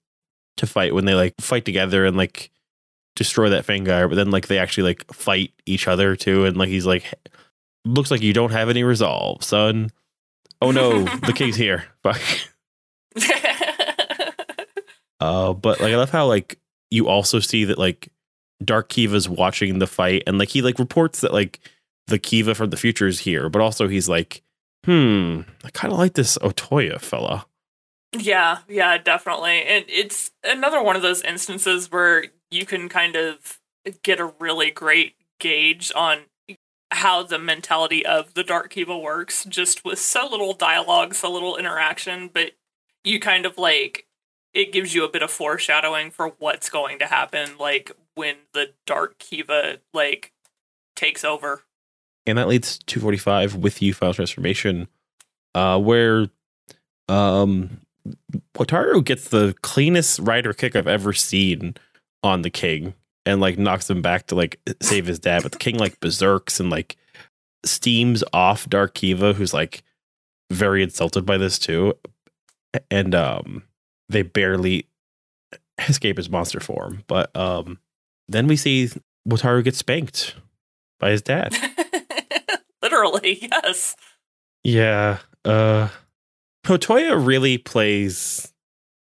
to 0.59 0.67
fight 0.67 0.95
when 0.95 1.05
they 1.05 1.15
like 1.15 1.35
fight 1.41 1.65
together 1.65 2.05
and 2.05 2.17
like 2.17 2.51
destroy 3.17 3.51
that 3.51 3.67
Fangire, 3.67 4.09
but 4.09 4.15
then 4.15 4.31
like 4.31 4.47
they 4.47 4.59
actually 4.59 4.85
like 4.85 5.13
fight 5.13 5.53
each 5.67 5.89
other 5.89 6.17
too. 6.17 6.45
And 6.45 6.57
like 6.57 6.69
he's 6.69 6.87
like, 6.87 7.15
"Looks 7.85 8.11
like 8.11 8.23
you 8.23 8.33
don't 8.33 8.53
have 8.53 8.69
any 8.69 8.85
resolve, 8.85 9.43
son." 9.43 9.91
Oh 10.63 10.71
no, 10.71 11.05
the 11.27 11.33
king's 11.33 11.57
here. 11.57 11.85
Fuck. 12.03 12.21
uh, 15.21 15.53
but 15.53 15.81
like 15.81 15.93
I 15.93 15.97
love 15.97 16.11
how 16.11 16.27
like 16.27 16.59
you 16.91 17.09
also 17.09 17.41
see 17.41 17.65
that 17.65 17.79
like 17.79 18.09
Dark 18.65 18.89
Kiva's 18.89 19.29
watching 19.29 19.79
the 19.79 19.87
fight 19.87 20.23
and 20.27 20.39
like 20.39 20.51
he 20.51 20.63
like 20.63 20.79
reports 20.79 21.21
that 21.23 21.33
like 21.33 21.61
the 22.07 22.19
Kiva 22.19 22.55
from 22.55 22.71
the 22.71 22.77
future 22.77 23.07
is 23.07 23.21
here, 23.21 23.49
but 23.49 23.63
also 23.63 23.89
he's 23.89 24.09
like, 24.09 24.43
hmm, 24.85 25.41
I 25.65 25.71
kind 25.71 25.93
of 25.93 25.99
like 25.99 26.15
this 26.15 26.39
Otoya 26.39 27.01
fella. 27.01 27.47
Yeah, 28.13 28.59
yeah, 28.69 28.99
definitely. 28.99 29.63
And 29.63 29.85
it's 29.89 30.33
another 30.43 30.83
one 30.83 30.97
of 30.97 31.03
those 31.03 31.23
instances 31.23 31.91
where 31.91 32.27
you 32.51 32.67
can 32.67 32.89
kind 32.89 33.17
of 33.17 33.59
get 34.03 34.21
a 34.21 34.33
really 34.41 34.71
great 34.71 35.15
gauge 35.39 35.93
on 35.95 36.21
how 36.91 37.23
the 37.23 37.39
mentality 37.39 38.05
of 38.05 38.35
the 38.35 38.43
Dark 38.43 38.71
Kiva 38.71 38.99
works, 38.99 39.45
just 39.45 39.85
with 39.85 39.99
so 39.99 40.29
little 40.29 40.55
dialogue, 40.55 41.15
so 41.15 41.31
little 41.31 41.57
interaction, 41.57 42.29
but 42.33 42.53
you 43.05 43.21
kind 43.21 43.47
of 43.47 43.57
like 43.57 44.07
it 44.53 44.73
gives 44.73 44.95
you 44.95 45.05
a 45.05 45.09
bit 45.09 45.23
of 45.23 45.31
foreshadowing 45.31 46.11
for 46.11 46.33
what's 46.39 46.69
going 46.69 46.99
to 46.99 47.07
happen, 47.07 47.51
like 47.59 47.93
when 48.15 48.37
the 48.53 48.73
Dark 48.87 49.19
Kiva 49.19 49.79
like 49.95 50.33
takes 50.97 51.25
over. 51.25 51.63
And 52.27 52.39
that 52.39 52.49
leads 52.49 52.79
to 52.79 52.85
245 52.87 53.57
with 53.57 53.83
you 53.83 53.95
final 53.95 54.15
transformation, 54.15 54.89
uh, 55.55 55.79
where 55.79 56.29
um 57.09 57.81
Wataru 58.55 59.05
gets 59.05 59.29
the 59.29 59.55
cleanest 59.63 60.21
rider 60.21 60.53
kick 60.53 60.77
I've 60.77 60.87
ever 60.87 61.13
seen 61.13 61.77
on 62.23 62.43
the 62.43 62.51
king 62.51 62.95
and 63.27 63.41
like 63.41 63.59
knocks 63.59 63.89
him 63.89 64.03
back 64.03 64.27
to 64.29 64.35
like 64.35 64.61
save 64.81 65.07
his 65.07 65.19
dad. 65.19 65.43
But 65.43 65.53
the 65.53 65.59
king 65.59 65.79
like 65.79 66.01
berserks 66.01 66.61
and 66.61 66.71
like 66.71 66.97
steams 67.65 68.25
off 68.33 68.69
Dark 68.69 68.95
Kiva, 68.95 69.33
who's 69.33 69.53
like 69.53 69.83
very 70.51 70.83
insulted 70.83 71.27
by 71.27 71.37
this 71.37 71.59
too. 71.59 71.95
And 72.91 73.15
um 73.15 73.65
they 74.09 74.23
barely 74.23 74.87
escape 75.79 76.17
his 76.17 76.31
monster 76.31 76.61
form. 76.61 77.05
But 77.07 77.35
um 77.37 77.79
then 78.29 78.47
we 78.47 78.57
see 78.57 78.91
Wataru 79.29 79.65
get 79.65 79.75
spanked 79.75 80.35
by 80.99 81.11
his 81.11 81.23
dad. 81.23 81.55
Literally, 82.83 83.49
yes. 83.51 83.97
Yeah. 84.65 85.19
Uh 85.45 85.89
Otoya 86.67 87.25
really 87.25 87.59
plays 87.59 88.53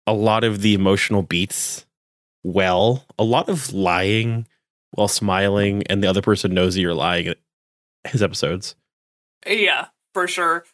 a 0.06 0.12
lot 0.12 0.44
of 0.44 0.60
the 0.60 0.74
emotional 0.74 1.22
beats 1.22 1.86
well. 2.44 3.04
A 3.18 3.24
lot 3.24 3.48
of 3.48 3.72
lying 3.72 4.46
while 4.92 5.08
smiling, 5.08 5.82
and 5.88 6.02
the 6.02 6.08
other 6.08 6.22
person 6.22 6.54
knows 6.54 6.74
that 6.74 6.80
you're 6.80 6.94
lying. 6.94 7.34
His 8.06 8.22
episodes. 8.22 8.74
Yeah, 9.46 9.86
for 10.14 10.26
sure. 10.28 10.64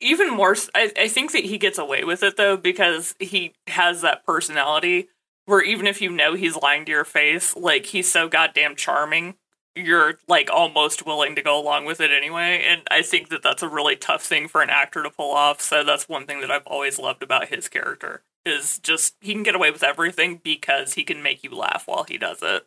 Even 0.00 0.30
more, 0.30 0.56
I, 0.74 0.92
I 0.98 1.08
think 1.08 1.32
that 1.32 1.44
he 1.44 1.56
gets 1.58 1.78
away 1.78 2.04
with 2.04 2.22
it 2.22 2.36
though 2.36 2.56
because 2.56 3.14
he 3.18 3.54
has 3.66 4.02
that 4.02 4.26
personality 4.26 5.08
where 5.46 5.62
even 5.62 5.86
if 5.86 6.02
you 6.02 6.10
know 6.10 6.34
he's 6.34 6.56
lying 6.56 6.84
to 6.84 6.92
your 6.92 7.04
face, 7.04 7.56
like 7.56 7.86
he's 7.86 8.10
so 8.10 8.28
goddamn 8.28 8.76
charming, 8.76 9.36
you're 9.76 10.18
like 10.26 10.48
almost 10.50 11.04
willing 11.04 11.34
to 11.36 11.42
go 11.42 11.60
along 11.60 11.84
with 11.84 12.00
it 12.00 12.10
anyway. 12.10 12.64
And 12.66 12.82
I 12.90 13.02
think 13.02 13.28
that 13.28 13.42
that's 13.42 13.62
a 13.62 13.68
really 13.68 13.94
tough 13.94 14.22
thing 14.22 14.48
for 14.48 14.62
an 14.62 14.70
actor 14.70 15.02
to 15.02 15.10
pull 15.10 15.32
off. 15.32 15.60
So 15.60 15.84
that's 15.84 16.08
one 16.08 16.26
thing 16.26 16.40
that 16.40 16.50
I've 16.50 16.66
always 16.66 16.98
loved 16.98 17.22
about 17.22 17.48
his 17.48 17.68
character 17.68 18.22
is 18.46 18.78
just 18.78 19.16
he 19.20 19.34
can 19.34 19.42
get 19.42 19.54
away 19.54 19.70
with 19.70 19.82
everything 19.82 20.40
because 20.42 20.94
he 20.94 21.04
can 21.04 21.22
make 21.22 21.44
you 21.44 21.50
laugh 21.50 21.84
while 21.86 22.04
he 22.04 22.16
does 22.16 22.38
it. 22.42 22.66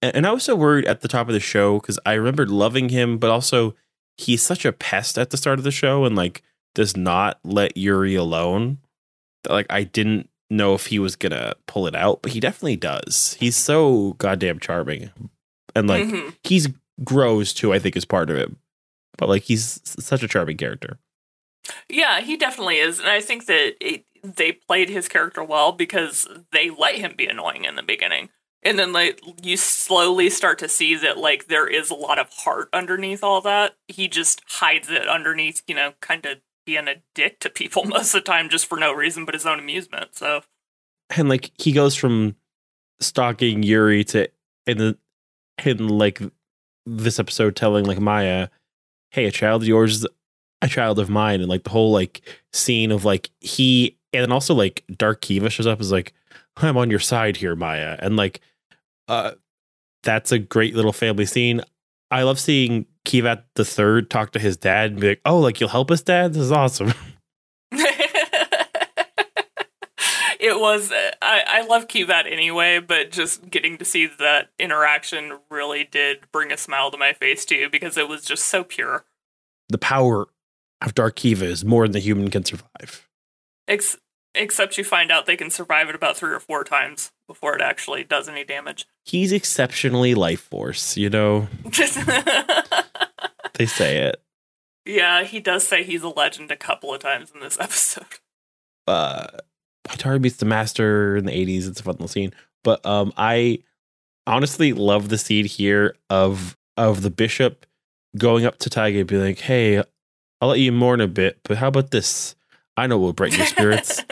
And 0.00 0.26
I 0.26 0.32
was 0.32 0.44
so 0.44 0.56
worried 0.56 0.86
at 0.86 1.00
the 1.00 1.08
top 1.08 1.28
of 1.28 1.34
the 1.34 1.40
show 1.40 1.80
because 1.80 1.98
I 2.06 2.14
remembered 2.14 2.50
loving 2.50 2.88
him, 2.88 3.18
but 3.18 3.30
also 3.30 3.74
he's 4.16 4.42
such 4.42 4.64
a 4.64 4.72
pest 4.72 5.18
at 5.18 5.30
the 5.30 5.36
start 5.36 5.58
of 5.58 5.64
the 5.64 5.70
show 5.70 6.04
and 6.04 6.16
like 6.16 6.42
does 6.74 6.96
not 6.96 7.40
let 7.44 7.76
Yuri 7.76 8.14
alone. 8.14 8.78
Like 9.48 9.66
I 9.68 9.82
didn't 9.82 10.30
know 10.48 10.74
if 10.74 10.86
he 10.86 10.98
was 10.98 11.16
gonna 11.16 11.54
pull 11.66 11.86
it 11.86 11.94
out, 11.94 12.22
but 12.22 12.32
he 12.32 12.40
definitely 12.40 12.76
does. 12.76 13.36
He's 13.38 13.56
so 13.56 14.14
goddamn 14.14 14.60
charming, 14.60 15.10
and 15.78 15.88
like 15.88 16.04
mm-hmm. 16.04 16.30
he's 16.42 16.68
grows 17.04 17.52
too. 17.52 17.72
I 17.72 17.78
think 17.78 17.96
is 17.96 18.04
part 18.04 18.30
of 18.30 18.36
it, 18.36 18.50
but 19.16 19.28
like 19.28 19.42
he's 19.42 19.80
such 19.84 20.22
a 20.22 20.28
charming 20.28 20.56
character. 20.56 20.98
Yeah, 21.88 22.20
he 22.20 22.36
definitely 22.36 22.78
is, 22.78 22.98
and 22.98 23.08
I 23.08 23.20
think 23.20 23.46
that 23.46 23.74
it, 23.80 24.04
they 24.22 24.52
played 24.52 24.88
his 24.88 25.08
character 25.08 25.42
well 25.42 25.72
because 25.72 26.26
they 26.52 26.70
let 26.70 26.96
him 26.96 27.14
be 27.16 27.26
annoying 27.26 27.64
in 27.64 27.76
the 27.76 27.82
beginning. 27.82 28.30
And 28.62 28.78
then 28.78 28.92
like 28.92 29.20
you 29.42 29.56
slowly 29.56 30.30
start 30.30 30.58
to 30.58 30.68
see 30.68 30.96
that 30.96 31.18
like 31.18 31.46
there 31.46 31.68
is 31.68 31.90
a 31.90 31.94
lot 31.94 32.18
of 32.18 32.28
heart 32.30 32.68
underneath 32.72 33.22
all 33.22 33.40
that. 33.42 33.76
He 33.86 34.08
just 34.08 34.42
hides 34.48 34.90
it 34.90 35.06
underneath, 35.06 35.62
you 35.68 35.74
know, 35.74 35.92
kind 36.00 36.26
of 36.26 36.38
being 36.66 36.88
a 36.88 36.96
dick 37.14 37.38
to 37.40 37.50
people 37.50 37.84
most 37.86 38.14
of 38.14 38.24
the 38.24 38.26
time 38.26 38.48
just 38.48 38.66
for 38.66 38.76
no 38.76 38.92
reason 38.92 39.24
but 39.24 39.34
his 39.34 39.46
own 39.46 39.58
amusement. 39.58 40.16
So 40.16 40.42
and 41.16 41.28
like 41.28 41.52
he 41.56 41.72
goes 41.72 41.94
from 41.94 42.34
stalking 43.00 43.62
Yuri 43.62 44.04
to 44.04 44.28
in 44.66 44.78
the 44.78 44.98
in 45.66 45.88
like 45.88 46.20
this 46.86 47.18
episode 47.18 47.56
telling 47.56 47.84
like 47.84 48.00
Maya, 48.00 48.48
"Hey, 49.10 49.26
a 49.26 49.30
child 49.30 49.62
of 49.62 49.68
yours 49.68 49.96
is 49.96 50.06
a 50.62 50.68
child 50.68 50.98
of 50.98 51.10
mine," 51.10 51.40
and 51.40 51.48
like 51.48 51.64
the 51.64 51.70
whole 51.70 51.92
like 51.92 52.22
scene 52.52 52.90
of 52.90 53.04
like 53.04 53.30
he 53.40 53.96
and 54.12 54.22
then 54.22 54.32
also 54.32 54.54
like 54.54 54.84
Dark 54.96 55.20
Kiva 55.20 55.50
shows 55.50 55.66
up 55.66 55.80
is 55.80 55.92
like, 55.92 56.12
"I'm 56.56 56.76
on 56.76 56.90
your 56.90 57.00
side 57.00 57.36
here, 57.36 57.56
Maya," 57.56 57.96
and 57.98 58.16
like, 58.16 58.40
uh, 59.08 59.32
that's 60.02 60.32
a 60.32 60.38
great 60.38 60.74
little 60.74 60.92
family 60.92 61.26
scene. 61.26 61.60
I 62.10 62.22
love 62.22 62.40
seeing 62.40 62.86
Kivat 63.04 63.44
the 63.54 63.64
third 63.64 64.10
talk 64.10 64.32
to 64.32 64.38
his 64.38 64.56
dad 64.56 64.92
and 64.92 65.00
be 65.00 65.08
like, 65.10 65.20
"Oh, 65.24 65.38
like 65.40 65.60
you'll 65.60 65.68
help 65.68 65.90
us, 65.90 66.02
Dad? 66.02 66.34
This 66.34 66.42
is 66.42 66.52
awesome." 66.52 66.92
it 70.48 70.58
was 70.58 70.90
I, 70.92 71.44
I 71.46 71.66
love 71.66 71.86
Kivat 71.88 72.30
anyway, 72.30 72.80
but 72.80 73.10
just 73.10 73.48
getting 73.50 73.78
to 73.78 73.84
see 73.84 74.06
that 74.06 74.50
interaction 74.58 75.38
really 75.50 75.84
did 75.84 76.30
bring 76.32 76.50
a 76.50 76.56
smile 76.56 76.90
to 76.90 76.98
my 76.98 77.12
face 77.12 77.44
too 77.44 77.68
because 77.70 77.96
it 77.96 78.08
was 78.08 78.24
just 78.24 78.46
so 78.46 78.64
pure. 78.64 79.04
The 79.68 79.78
power 79.78 80.28
of 80.80 80.94
Dark 80.94 81.16
Kiva 81.16 81.44
is 81.44 81.64
more 81.64 81.84
than 81.84 81.92
the 81.92 82.00
human 82.00 82.30
can 82.30 82.44
survive. 82.44 83.08
Ex- 83.66 83.98
except 84.34 84.78
you 84.78 84.84
find 84.84 85.10
out 85.10 85.26
they 85.26 85.36
can 85.36 85.50
survive 85.50 85.88
it 85.88 85.94
about 85.94 86.16
three 86.16 86.32
or 86.32 86.40
four 86.40 86.64
times 86.64 87.12
before 87.26 87.54
it 87.54 87.60
actually 87.62 88.04
does 88.04 88.28
any 88.28 88.44
damage. 88.44 88.86
He's 89.04 89.32
exceptionally 89.32 90.14
life 90.14 90.40
force, 90.40 90.96
you 90.96 91.10
know. 91.10 91.48
they 93.54 93.66
say 93.66 93.98
it. 93.98 94.22
Yeah, 94.86 95.24
he 95.24 95.40
does 95.40 95.66
say 95.66 95.84
he's 95.84 96.02
a 96.02 96.08
legend 96.08 96.50
a 96.50 96.56
couple 96.56 96.94
of 96.94 97.00
times 97.00 97.30
in 97.34 97.40
this 97.40 97.58
episode. 97.60 98.20
Uh 98.86 99.26
Atari 99.88 100.20
beats 100.20 100.36
the 100.36 100.46
master 100.46 101.16
in 101.16 101.24
the 101.24 101.32
80s. 101.32 101.68
It's 101.68 101.80
a 101.80 101.82
fun 101.82 101.94
little 101.94 102.08
scene. 102.08 102.32
But 102.64 102.84
um 102.86 103.12
I 103.16 103.60
honestly 104.26 104.72
love 104.72 105.08
the 105.08 105.18
scene 105.18 105.46
here 105.46 105.94
of 106.10 106.56
of 106.76 107.02
the 107.02 107.10
bishop 107.10 107.66
going 108.16 108.44
up 108.44 108.58
to 108.58 108.70
Taiga 108.70 109.00
and 109.00 109.08
being 109.08 109.22
like, 109.22 109.38
Hey, 109.40 109.82
I'll 110.40 110.48
let 110.48 110.60
you 110.60 110.72
mourn 110.72 111.00
a 111.00 111.08
bit, 111.08 111.40
but 111.44 111.56
how 111.58 111.68
about 111.68 111.90
this? 111.90 112.34
I 112.76 112.86
know 112.86 112.98
will 112.98 113.12
brighten 113.12 113.38
your 113.38 113.46
spirits. 113.46 114.04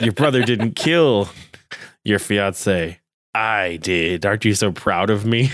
your 0.00 0.12
brother 0.12 0.42
didn't 0.42 0.72
kill 0.76 1.28
your 2.04 2.18
fiance. 2.18 3.00
I 3.34 3.78
did. 3.80 4.26
Aren't 4.26 4.44
you 4.44 4.54
so 4.54 4.70
proud 4.70 5.08
of 5.10 5.24
me? 5.24 5.50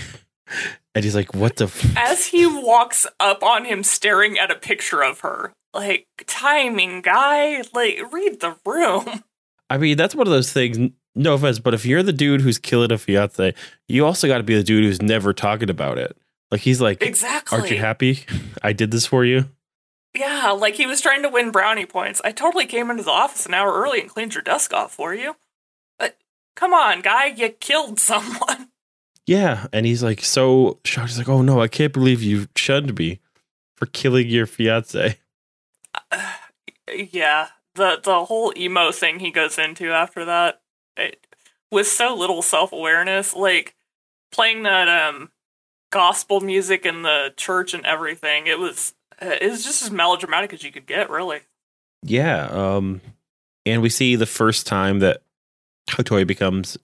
And 0.93 1.03
he's 1.03 1.15
like, 1.15 1.33
What 1.33 1.55
the 1.57 1.65
f-? 1.65 1.97
As 1.97 2.27
he 2.27 2.45
walks 2.45 3.07
up 3.19 3.43
on 3.43 3.65
him 3.65 3.83
staring 3.83 4.37
at 4.37 4.51
a 4.51 4.55
picture 4.55 5.03
of 5.03 5.21
her, 5.21 5.53
like, 5.73 6.05
timing, 6.27 7.01
guy. 7.01 7.63
Like, 7.73 8.11
read 8.11 8.39
the 8.41 8.57
room. 8.65 9.23
I 9.69 9.77
mean, 9.77 9.95
that's 9.97 10.13
one 10.13 10.27
of 10.27 10.31
those 10.31 10.51
things. 10.51 10.91
No 11.15 11.33
offense, 11.33 11.59
but 11.59 11.73
if 11.73 11.85
you're 11.85 12.03
the 12.03 12.13
dude 12.13 12.41
who's 12.41 12.57
killing 12.57 12.91
a 12.91 12.97
fiance, 12.97 13.53
you 13.87 14.05
also 14.05 14.27
got 14.27 14.37
to 14.37 14.43
be 14.43 14.55
the 14.55 14.63
dude 14.63 14.83
who's 14.83 15.01
never 15.01 15.33
talking 15.33 15.69
about 15.69 15.97
it. 15.97 16.15
Like 16.51 16.61
he's 16.61 16.81
like, 16.81 17.01
exactly. 17.01 17.57
Aren't 17.57 17.71
you 17.71 17.77
happy? 17.79 18.19
I 18.61 18.73
did 18.73 18.91
this 18.91 19.05
for 19.05 19.23
you. 19.23 19.49
Yeah, 20.13 20.51
like 20.51 20.75
he 20.75 20.85
was 20.85 20.99
trying 20.99 21.21
to 21.23 21.29
win 21.29 21.51
brownie 21.51 21.85
points. 21.85 22.21
I 22.25 22.33
totally 22.33 22.65
came 22.65 22.89
into 22.89 23.03
the 23.03 23.11
office 23.11 23.45
an 23.45 23.53
hour 23.53 23.71
early 23.73 24.01
and 24.01 24.09
cleaned 24.09 24.33
your 24.33 24.43
desk 24.43 24.73
off 24.73 24.93
for 24.93 25.13
you. 25.13 25.35
But 25.97 26.17
come 26.55 26.73
on, 26.73 27.01
guy, 27.01 27.27
you 27.27 27.49
killed 27.49 27.99
someone. 28.01 28.67
Yeah, 29.31 29.67
and 29.71 29.85
he's 29.85 30.03
like 30.03 30.25
so 30.25 30.79
shocked. 30.83 31.11
He's 31.11 31.17
like, 31.17 31.29
"Oh 31.29 31.41
no, 31.41 31.61
I 31.61 31.69
can't 31.69 31.93
believe 31.93 32.21
you 32.21 32.47
shunned 32.57 32.99
me 32.99 33.21
for 33.77 33.85
killing 33.85 34.27
your 34.27 34.45
fiance." 34.45 35.19
Uh, 36.11 36.33
yeah, 36.93 37.47
the 37.75 38.01
the 38.03 38.25
whole 38.25 38.51
emo 38.57 38.91
thing 38.91 39.19
he 39.19 39.31
goes 39.31 39.57
into 39.57 39.89
after 39.93 40.25
that, 40.25 40.59
it, 40.97 41.25
with 41.71 41.87
so 41.87 42.13
little 42.13 42.41
self 42.41 42.73
awareness, 42.73 43.33
like 43.33 43.77
playing 44.33 44.63
that 44.63 44.89
um 44.89 45.31
gospel 45.93 46.41
music 46.41 46.85
in 46.85 47.03
the 47.03 47.33
church 47.37 47.73
and 47.73 47.85
everything. 47.85 48.47
It 48.47 48.59
was 48.59 48.95
it 49.21 49.49
was 49.49 49.63
just 49.63 49.81
as 49.81 49.91
melodramatic 49.91 50.51
as 50.51 50.61
you 50.61 50.73
could 50.73 50.85
get, 50.85 51.09
really. 51.09 51.39
Yeah, 52.03 52.47
um, 52.47 52.99
and 53.65 53.81
we 53.81 53.87
see 53.87 54.17
the 54.17 54.25
first 54.25 54.67
time 54.67 54.99
that 54.99 55.21
Otoya 55.91 56.27
becomes 56.27 56.77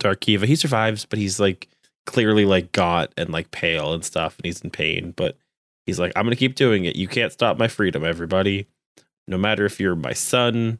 Dark 0.00 0.22
Kiva. 0.22 0.46
He 0.46 0.56
survives, 0.56 1.04
but 1.04 1.18
he's 1.18 1.38
like 1.38 1.68
clearly 2.06 2.44
like 2.44 2.72
gaunt 2.72 3.12
and 3.16 3.30
like 3.30 3.50
pale 3.50 3.92
and 3.92 4.04
stuff, 4.04 4.36
and 4.38 4.46
he's 4.46 4.60
in 4.60 4.70
pain. 4.70 5.12
But 5.16 5.36
he's 5.86 5.98
like, 5.98 6.12
I'm 6.16 6.24
gonna 6.24 6.36
keep 6.36 6.54
doing 6.54 6.84
it. 6.84 6.96
You 6.96 7.08
can't 7.08 7.32
stop 7.32 7.58
my 7.58 7.68
freedom, 7.68 8.04
everybody. 8.04 8.66
No 9.26 9.38
matter 9.38 9.64
if 9.64 9.80
you're 9.80 9.96
my 9.96 10.12
son 10.12 10.78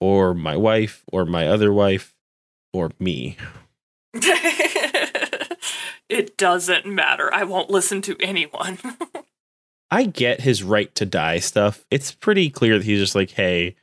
or 0.00 0.34
my 0.34 0.56
wife 0.56 1.04
or 1.12 1.24
my 1.24 1.46
other 1.46 1.72
wife 1.72 2.14
or 2.72 2.90
me. 2.98 3.36
it 6.08 6.36
doesn't 6.36 6.86
matter. 6.86 7.32
I 7.32 7.44
won't 7.44 7.70
listen 7.70 8.02
to 8.02 8.16
anyone. 8.20 8.78
I 9.90 10.04
get 10.04 10.40
his 10.40 10.62
right 10.62 10.92
to 10.96 11.06
die 11.06 11.38
stuff. 11.38 11.86
It's 11.90 12.12
pretty 12.12 12.50
clear 12.50 12.78
that 12.78 12.84
he's 12.84 12.98
just 12.98 13.14
like, 13.14 13.30
hey, 13.30 13.76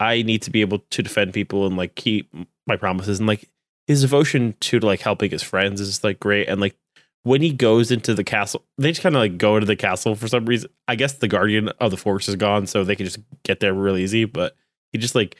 I 0.00 0.22
need 0.22 0.42
to 0.42 0.50
be 0.50 0.60
able 0.60 0.80
to 0.90 1.02
defend 1.02 1.32
people 1.32 1.66
and 1.66 1.76
like 1.76 1.94
keep 1.94 2.34
my 2.66 2.76
promises. 2.76 3.20
And 3.20 3.28
like 3.28 3.48
his 3.86 4.02
devotion 4.02 4.54
to 4.60 4.80
like 4.80 5.00
helping 5.00 5.30
his 5.30 5.42
friends 5.42 5.80
is 5.80 6.02
like 6.02 6.20
great. 6.20 6.48
And 6.48 6.60
like 6.60 6.76
when 7.22 7.42
he 7.42 7.52
goes 7.52 7.90
into 7.90 8.14
the 8.14 8.24
castle, 8.24 8.62
they 8.78 8.90
just 8.90 9.02
kind 9.02 9.14
of 9.14 9.20
like 9.20 9.38
go 9.38 9.56
into 9.56 9.66
the 9.66 9.76
castle 9.76 10.14
for 10.14 10.28
some 10.28 10.46
reason. 10.46 10.70
I 10.88 10.94
guess 10.94 11.14
the 11.14 11.28
guardian 11.28 11.68
of 11.80 11.90
the 11.90 11.96
forest 11.96 12.28
is 12.28 12.36
gone, 12.36 12.66
so 12.66 12.84
they 12.84 12.96
can 12.96 13.06
just 13.06 13.18
get 13.42 13.60
there 13.60 13.74
real 13.74 13.96
easy. 13.96 14.24
But 14.24 14.56
he 14.92 14.98
just 14.98 15.14
like 15.14 15.36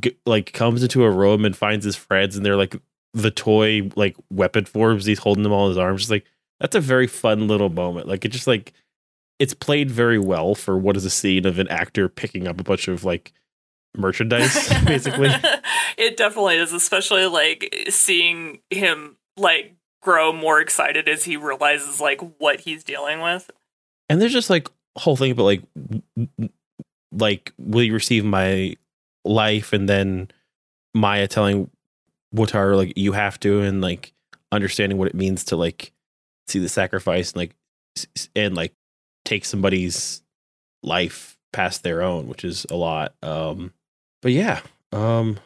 g- 0.00 0.16
like 0.26 0.52
comes 0.52 0.82
into 0.82 1.04
a 1.04 1.10
room 1.10 1.44
and 1.44 1.56
finds 1.56 1.84
his 1.84 1.96
friends, 1.96 2.36
and 2.36 2.44
they're 2.44 2.56
like 2.56 2.76
the 3.14 3.30
toy 3.30 3.90
like 3.96 4.16
weapon 4.30 4.64
forms. 4.64 5.06
He's 5.06 5.18
holding 5.18 5.42
them 5.42 5.52
all 5.52 5.66
in 5.66 5.70
his 5.70 5.78
arms. 5.78 6.02
Just 6.02 6.10
like 6.10 6.26
that's 6.60 6.76
a 6.76 6.80
very 6.80 7.06
fun 7.06 7.48
little 7.48 7.70
moment. 7.70 8.06
Like 8.06 8.24
it 8.24 8.28
just 8.28 8.46
like 8.46 8.72
it's 9.38 9.54
played 9.54 9.90
very 9.90 10.18
well 10.18 10.54
for 10.54 10.78
what 10.78 10.96
is 10.96 11.04
a 11.04 11.10
scene 11.10 11.46
of 11.46 11.58
an 11.58 11.68
actor 11.68 12.08
picking 12.08 12.46
up 12.46 12.60
a 12.60 12.64
bunch 12.64 12.86
of 12.88 13.04
like 13.04 13.32
merchandise 13.96 14.68
basically 14.84 15.30
it 15.96 16.16
definitely 16.16 16.56
is 16.56 16.72
especially 16.72 17.26
like 17.26 17.86
seeing 17.88 18.60
him 18.70 19.16
like 19.36 19.74
grow 20.02 20.32
more 20.32 20.60
excited 20.60 21.08
as 21.08 21.24
he 21.24 21.36
realizes 21.36 22.00
like 22.00 22.20
what 22.38 22.60
he's 22.60 22.84
dealing 22.84 23.20
with 23.20 23.50
and 24.08 24.20
there's 24.20 24.32
just 24.32 24.50
like 24.50 24.68
whole 24.96 25.16
thing 25.16 25.30
about 25.32 25.44
like 25.44 25.62
like 27.12 27.52
will 27.58 27.82
you 27.82 27.94
receive 27.94 28.24
my 28.24 28.76
life 29.24 29.72
and 29.72 29.88
then 29.88 30.30
maya 30.94 31.26
telling 31.26 31.70
Wataru 32.34 32.76
like 32.76 32.92
you 32.96 33.12
have 33.12 33.38
to 33.40 33.60
and 33.60 33.80
like 33.80 34.12
understanding 34.52 34.98
what 34.98 35.08
it 35.08 35.14
means 35.14 35.44
to 35.44 35.56
like 35.56 35.92
see 36.46 36.58
the 36.58 36.68
sacrifice 36.68 37.32
and 37.32 37.36
like 37.36 37.56
and 38.34 38.54
like 38.54 38.74
take 39.24 39.44
somebody's 39.44 40.22
life 40.82 41.38
past 41.52 41.82
their 41.82 42.02
own, 42.02 42.26
which 42.26 42.44
is 42.44 42.66
a 42.70 42.76
lot. 42.76 43.14
Um, 43.22 43.72
but 44.24 44.32
yeah, 44.32 44.62
um, 44.90 45.38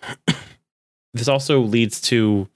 this 1.15 1.27
also 1.27 1.59
leads 1.59 2.01
to 2.03 2.49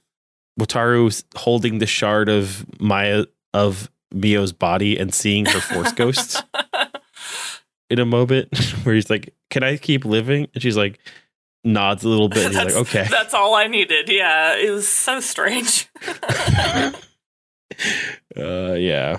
Wataru 0.58 1.24
holding 1.34 1.78
the 1.78 1.86
shard 1.86 2.28
of 2.28 2.64
Maya 2.80 3.24
of 3.52 3.90
Mio's 4.14 4.52
body 4.52 4.96
and 4.96 5.12
seeing 5.12 5.46
her 5.46 5.60
force 5.60 5.90
ghost 5.90 6.44
in 7.90 7.98
a 7.98 8.06
moment 8.06 8.56
where 8.84 8.94
he's 8.94 9.10
like, 9.10 9.34
"Can 9.50 9.64
I 9.64 9.76
keep 9.76 10.04
living?" 10.04 10.46
And 10.54 10.62
she's 10.62 10.76
like, 10.76 11.00
nods 11.64 12.04
a 12.04 12.08
little 12.08 12.28
bit. 12.28 12.46
And 12.46 12.54
he's 12.54 12.76
like, 12.76 12.86
"Okay, 12.86 13.08
that's 13.10 13.34
all 13.34 13.56
I 13.56 13.66
needed." 13.66 14.08
Yeah, 14.08 14.54
it 14.56 14.70
was 14.70 14.86
so 14.88 15.18
strange. 15.18 15.90
uh, 18.36 18.74
yeah, 18.74 19.18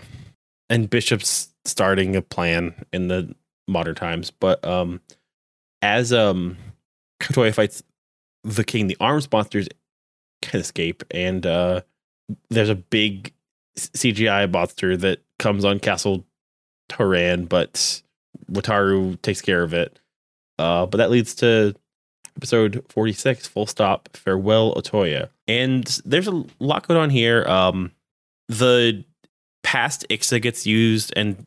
and 0.69 0.89
Bishop's 0.89 1.49
starting 1.65 2.15
a 2.15 2.21
plan 2.21 2.85
in 2.93 3.09
the 3.09 3.35
modern 3.67 3.95
times. 3.95 4.31
But 4.31 4.63
um, 4.63 5.01
as 5.81 6.13
um, 6.13 6.55
Otoya 7.21 7.53
fights 7.53 7.83
the 8.43 8.63
king, 8.63 8.87
the 8.87 8.97
arms 8.99 9.31
monsters 9.31 9.67
can 10.41 10.59
escape, 10.59 11.03
and 11.11 11.45
uh, 11.45 11.81
there's 12.49 12.69
a 12.69 12.75
big 12.75 13.33
CGI 13.77 14.51
monster 14.51 14.97
that 14.97 15.19
comes 15.39 15.65
on 15.65 15.79
Castle 15.79 16.25
Doran, 16.89 17.45
but 17.45 18.01
Wataru 18.51 19.21
takes 19.21 19.41
care 19.41 19.63
of 19.63 19.73
it. 19.73 19.99
Uh, 20.59 20.85
but 20.85 20.97
that 20.97 21.09
leads 21.09 21.33
to 21.35 21.75
episode 22.37 22.83
46 22.89 23.47
full 23.47 23.65
stop 23.65 24.09
farewell 24.13 24.73
otoya. 24.75 25.29
And 25.47 25.85
there's 26.05 26.27
a 26.27 26.43
lot 26.59 26.87
going 26.87 26.99
on 26.99 27.09
here. 27.09 27.45
Um 27.45 27.91
the 28.49 29.03
past 29.63 30.05
ixa 30.09 30.41
gets 30.41 30.65
used 30.65 31.13
and 31.15 31.45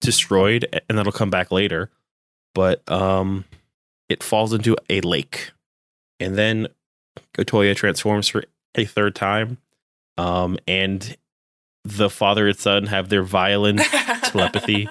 destroyed 0.00 0.82
and 0.88 0.98
that'll 0.98 1.12
come 1.12 1.30
back 1.30 1.50
later. 1.50 1.90
But 2.54 2.88
um 2.90 3.44
it 4.08 4.22
falls 4.22 4.52
into 4.52 4.76
a 4.90 5.00
lake 5.00 5.52
and 6.20 6.36
then 6.36 6.68
Otoya 7.38 7.74
transforms 7.76 8.28
for 8.28 8.44
a 8.74 8.84
third 8.84 9.14
time. 9.14 9.58
Um, 10.16 10.58
and 10.68 11.16
the 11.84 12.08
father 12.08 12.46
and 12.48 12.56
son 12.56 12.86
have 12.86 13.08
their 13.08 13.22
violent 13.22 13.80
telepathy 14.22 14.88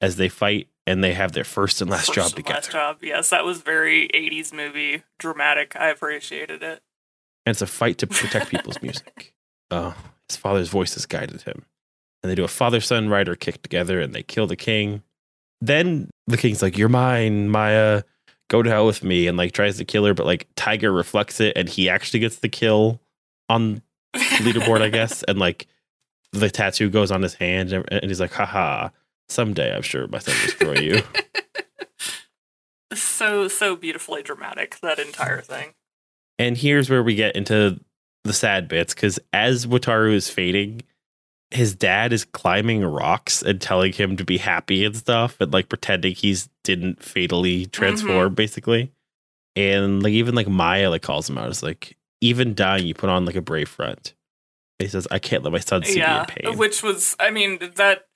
as 0.00 0.16
they 0.16 0.28
fight, 0.28 0.68
and 0.86 1.02
they 1.02 1.14
have 1.14 1.32
their 1.32 1.44
first 1.44 1.80
and 1.80 1.90
last 1.90 2.06
First 2.06 2.14
job 2.14 2.26
and 2.26 2.36
together. 2.36 2.54
Last 2.56 2.70
job, 2.72 2.98
yes, 3.02 3.30
that 3.30 3.44
was 3.44 3.62
very 3.62 4.08
'80s 4.08 4.52
movie 4.52 5.02
dramatic. 5.18 5.74
I 5.76 5.88
appreciated 5.88 6.62
it. 6.62 6.82
and 7.46 7.54
it's 7.54 7.62
a 7.62 7.66
fight 7.66 7.98
to 7.98 8.06
protect 8.06 8.50
people's 8.50 8.80
music. 8.82 9.32
Uh, 9.68 9.94
his 10.28 10.36
father's 10.36 10.68
voice 10.68 10.94
has 10.94 11.06
guided 11.06 11.42
him, 11.42 11.64
and 12.22 12.30
they 12.30 12.36
do 12.36 12.44
a 12.44 12.48
father-son 12.48 13.08
rider 13.08 13.34
kick 13.34 13.62
together, 13.62 14.00
and 14.00 14.14
they 14.14 14.22
kill 14.22 14.46
the 14.46 14.54
king. 14.54 15.02
Then 15.60 16.08
the 16.28 16.36
king's 16.36 16.62
like, 16.62 16.78
"You're 16.78 16.88
mine, 16.88 17.48
Maya. 17.48 18.04
Go 18.48 18.62
to 18.62 18.70
hell 18.70 18.86
with 18.86 19.02
me," 19.02 19.26
and 19.26 19.36
like 19.36 19.52
tries 19.52 19.76
to 19.78 19.84
kill 19.84 20.04
her, 20.04 20.14
but 20.14 20.26
like 20.26 20.48
Taiga 20.56 20.90
reflects 20.90 21.40
it, 21.40 21.56
and 21.56 21.68
he 21.68 21.88
actually 21.88 22.20
gets 22.20 22.36
the 22.36 22.48
kill 22.48 23.00
on 23.48 23.82
leaderboard, 24.14 24.82
I 24.82 24.88
guess, 24.88 25.22
and 25.24 25.38
like 25.38 25.66
the 26.32 26.50
tattoo 26.50 26.90
goes 26.90 27.10
on 27.10 27.22
his 27.22 27.34
hand, 27.34 27.72
and 27.72 27.84
and 27.92 28.04
he's 28.04 28.20
like, 28.20 28.32
"Haha." 28.32 28.90
Someday, 29.28 29.74
I'm 29.74 29.82
sure 29.82 30.06
my 30.06 30.20
son 30.20 30.36
will 30.36 30.46
destroy 30.46 30.74
you. 30.74 31.02
so 32.94 33.48
so 33.48 33.74
beautifully 33.74 34.22
dramatic 34.22 34.78
that 34.82 34.98
entire 34.98 35.40
thing. 35.40 35.74
And 36.38 36.56
here's 36.56 36.88
where 36.88 37.02
we 37.02 37.14
get 37.14 37.34
into 37.34 37.80
the 38.24 38.32
sad 38.32 38.68
bits 38.68 38.94
because 38.94 39.18
as 39.32 39.66
Wataru 39.66 40.14
is 40.14 40.28
fading, 40.28 40.82
his 41.50 41.74
dad 41.74 42.12
is 42.12 42.24
climbing 42.24 42.84
rocks 42.84 43.42
and 43.42 43.60
telling 43.60 43.92
him 43.92 44.16
to 44.16 44.24
be 44.24 44.38
happy 44.38 44.84
and 44.84 44.96
stuff, 44.96 45.40
and 45.40 45.52
like 45.52 45.68
pretending 45.68 46.14
he's 46.14 46.48
didn't 46.64 47.02
fatally 47.02 47.62
mm-hmm. 47.62 47.70
transform, 47.70 48.34
basically. 48.34 48.92
And 49.54 50.02
like 50.02 50.12
even 50.12 50.34
like 50.34 50.48
Maya 50.48 50.90
like 50.90 51.02
calls 51.02 51.30
him 51.30 51.38
out. 51.38 51.48
It's 51.48 51.62
like 51.62 51.96
even 52.20 52.54
dying, 52.54 52.86
you 52.86 52.94
put 52.94 53.10
on 53.10 53.24
like 53.24 53.36
a 53.36 53.40
brave 53.40 53.68
front. 53.68 54.14
He 54.78 54.88
says, 54.88 55.06
"I 55.10 55.18
can't 55.18 55.42
let 55.42 55.52
my 55.52 55.60
son 55.60 55.84
see 55.84 55.98
yeah, 55.98 56.14
me 56.14 56.20
in 56.20 56.26
pain." 56.26 56.58
which 56.58 56.82
was 56.82 57.16
I 57.18 57.30
mean 57.30 57.58
that 57.76 58.06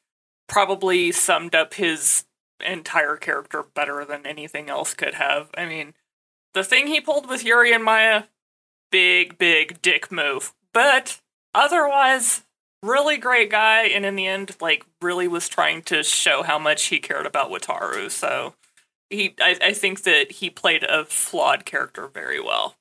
probably 0.49 1.13
summed 1.13 1.55
up 1.55 1.75
his 1.75 2.25
entire 2.67 3.17
character 3.17 3.63
better 3.63 4.05
than 4.05 4.27
anything 4.27 4.69
else 4.69 4.93
could 4.93 5.15
have. 5.15 5.49
I 5.57 5.65
mean, 5.65 5.95
the 6.53 6.65
thing 6.65 6.89
he 6.89 7.01
pulled 7.01 7.29
with 7.29 7.45
Yuri 7.45 7.73
and 7.73 7.85
Maya, 7.85 8.25
big 8.91 9.39
big 9.39 9.81
dick 9.81 10.11
move, 10.11 10.53
but 10.75 11.21
otherwise 11.55 12.43
really 12.83 13.17
great 13.19 13.51
guy 13.51 13.85
and 13.85 14.07
in 14.07 14.17
the 14.17 14.27
end 14.27 14.57
like 14.61 14.85
really 15.03 15.29
was 15.29 15.49
trying 15.49 15.83
to 15.83 16.03
show 16.03 16.43
how 16.43 16.59
much 16.59 16.85
he 16.87 16.99
cared 16.99 17.27
about 17.27 17.51
Wataru. 17.51 18.11
So 18.11 18.55
he 19.11 19.35
I, 19.41 19.57
I 19.63 19.73
think 19.73 20.03
that 20.05 20.33
he 20.33 20.51
played 20.51 20.85
a 20.85 21.05
flawed 21.05 21.65
character 21.65 22.07
very 22.09 22.41
well. 22.41 22.77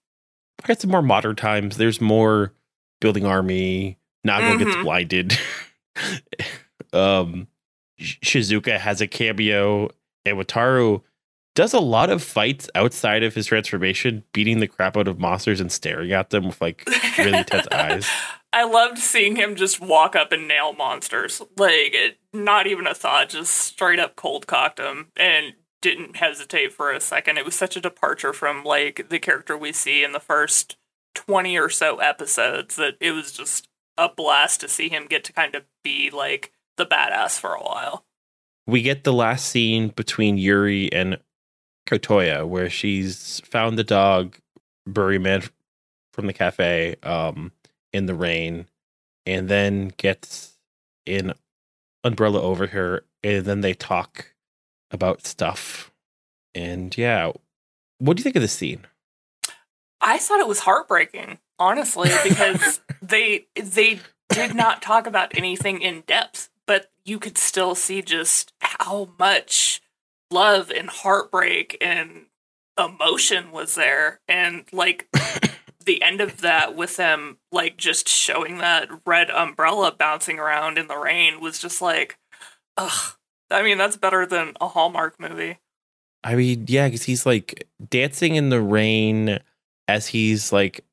I 0.63 0.67
Got 0.67 0.81
some 0.81 0.91
more 0.91 1.01
modern 1.01 1.35
times. 1.35 1.77
There's 1.77 1.99
more 2.01 2.53
building 3.01 3.25
army. 3.25 3.97
Nago 4.27 4.59
gets 4.59 4.75
Mhm. 4.75 4.83
blinded. 4.83 5.37
um, 6.93 7.47
Shizuka 7.99 8.77
has 8.77 9.01
a 9.01 9.07
cameo, 9.07 9.89
and 10.25 10.37
Wataru 10.37 11.01
does 11.55 11.73
a 11.73 11.79
lot 11.79 12.09
of 12.09 12.23
fights 12.23 12.69
outside 12.75 13.23
of 13.23 13.35
his 13.35 13.45
transformation, 13.47 14.23
beating 14.33 14.59
the 14.59 14.67
crap 14.67 14.95
out 14.97 15.07
of 15.07 15.19
monsters 15.19 15.59
and 15.59 15.71
staring 15.71 16.11
at 16.11 16.29
them 16.29 16.47
with 16.47 16.61
like 16.61 16.87
really 17.17 17.39
intense 17.39 17.67
eyes. 17.71 18.07
I 18.59 18.65
loved 18.65 18.97
seeing 18.97 19.37
him 19.37 19.55
just 19.55 19.79
walk 19.79 20.17
up 20.17 20.33
and 20.33 20.45
nail 20.45 20.73
monsters. 20.73 21.41
Like, 21.55 21.93
it, 21.93 22.17
not 22.33 22.67
even 22.67 22.87
a 22.87 22.93
thought, 22.93 23.29
just 23.29 23.53
straight 23.53 23.99
up 23.99 24.17
cold 24.17 24.47
cocked 24.47 24.75
them 24.75 25.13
and 25.15 25.53
didn't 25.81 26.17
hesitate 26.17 26.73
for 26.73 26.91
a 26.91 26.99
second. 26.99 27.37
It 27.37 27.45
was 27.45 27.55
such 27.55 27.77
a 27.77 27.81
departure 27.81 28.33
from, 28.33 28.65
like, 28.65 29.07
the 29.07 29.17
character 29.17 29.57
we 29.57 29.71
see 29.71 30.03
in 30.03 30.11
the 30.11 30.19
first 30.19 30.75
20 31.15 31.57
or 31.57 31.69
so 31.69 31.99
episodes 31.99 32.75
that 32.75 32.95
it 32.99 33.11
was 33.11 33.31
just 33.31 33.69
a 33.97 34.09
blast 34.09 34.59
to 34.59 34.67
see 34.67 34.89
him 34.89 35.07
get 35.07 35.23
to 35.23 35.31
kind 35.31 35.55
of 35.55 35.63
be, 35.81 36.09
like, 36.09 36.51
the 36.75 36.85
badass 36.85 37.39
for 37.39 37.53
a 37.53 37.63
while. 37.63 38.03
we 38.67 38.81
get 38.81 39.05
the 39.05 39.13
last 39.13 39.45
scene 39.45 39.87
between 39.87 40.37
Yuri 40.37 40.91
and 40.91 41.17
Otoya, 41.89 42.45
where 42.45 42.69
she's 42.69 43.39
found 43.45 43.79
the 43.79 43.85
dog 43.85 44.37
Bury 44.85 45.17
Man 45.17 45.43
from 46.11 46.27
the 46.27 46.33
cafe 46.33 46.97
um, 47.03 47.53
in 47.93 48.05
the 48.05 48.15
rain, 48.15 48.67
and 49.25 49.49
then 49.49 49.91
gets 49.97 50.57
an 51.07 51.33
umbrella 52.03 52.41
over 52.41 52.67
her, 52.67 53.03
and 53.23 53.45
then 53.45 53.61
they 53.61 53.73
talk 53.73 54.33
about 54.91 55.25
stuff. 55.25 55.91
And 56.55 56.95
yeah, 56.97 57.31
what 57.99 58.17
do 58.17 58.21
you 58.21 58.23
think 58.23 58.35
of 58.35 58.41
the 58.41 58.47
scene? 58.47 58.85
I 60.01 60.17
thought 60.17 60.39
it 60.39 60.47
was 60.47 60.59
heartbreaking, 60.59 61.39
honestly, 61.57 62.09
because 62.23 62.81
they 63.01 63.47
they 63.55 63.99
did 64.29 64.55
not 64.55 64.81
talk 64.81 65.07
about 65.07 65.37
anything 65.37 65.81
in 65.81 66.03
depth, 66.07 66.49
but 66.65 66.91
you 67.03 67.19
could 67.19 67.37
still 67.37 67.75
see 67.75 68.01
just 68.01 68.53
how 68.61 69.09
much 69.19 69.81
love 70.31 70.71
and 70.71 70.89
heartbreak 70.89 71.77
and 71.81 72.27
emotion 72.77 73.51
was 73.51 73.75
there. 73.75 74.19
And 74.27 74.65
like 74.71 75.07
the 75.89 76.03
end 76.03 76.21
of 76.21 76.41
that 76.41 76.75
with 76.75 76.97
them 76.97 77.39
like 77.51 77.75
just 77.75 78.07
showing 78.07 78.59
that 78.59 78.87
red 79.07 79.31
umbrella 79.31 79.91
bouncing 79.91 80.37
around 80.37 80.77
in 80.77 80.87
the 80.87 80.95
rain 80.95 81.41
was 81.41 81.57
just 81.57 81.81
like 81.81 82.19
ugh. 82.77 83.15
I 83.49 83.63
mean, 83.63 83.79
that's 83.79 83.97
better 83.97 84.27
than 84.27 84.53
a 84.61 84.67
Hallmark 84.67 85.19
movie. 85.19 85.57
I 86.23 86.35
mean, 86.35 86.65
yeah, 86.67 86.87
because 86.87 87.03
he's 87.03 87.25
like 87.25 87.67
dancing 87.89 88.35
in 88.35 88.49
the 88.49 88.61
rain 88.61 89.39
as 89.87 90.05
he's 90.05 90.53
like 90.53 90.85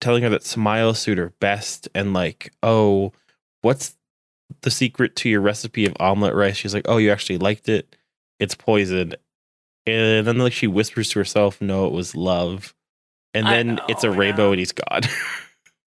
telling 0.00 0.22
her 0.22 0.30
that 0.30 0.42
smile 0.42 0.94
suit 0.94 1.18
her 1.18 1.34
best 1.38 1.90
and 1.94 2.14
like, 2.14 2.50
oh, 2.62 3.12
what's 3.60 3.98
the 4.62 4.70
secret 4.70 5.16
to 5.16 5.28
your 5.28 5.42
recipe 5.42 5.84
of 5.84 5.94
omelet 6.00 6.34
rice? 6.34 6.56
She's 6.56 6.72
like, 6.72 6.86
oh, 6.88 6.96
you 6.96 7.12
actually 7.12 7.36
liked 7.36 7.68
it. 7.68 7.94
It's 8.38 8.54
poison. 8.54 9.14
And 9.84 10.26
then 10.26 10.38
like 10.38 10.54
she 10.54 10.66
whispers 10.66 11.10
to 11.10 11.18
herself, 11.18 11.60
no, 11.60 11.86
it 11.86 11.92
was 11.92 12.16
love. 12.16 12.74
And 13.34 13.46
then 13.46 13.74
know, 13.76 13.84
it's 13.88 14.04
a 14.04 14.10
rainbow 14.10 14.50
and 14.50 14.58
he's 14.58 14.72
gone. 14.72 15.02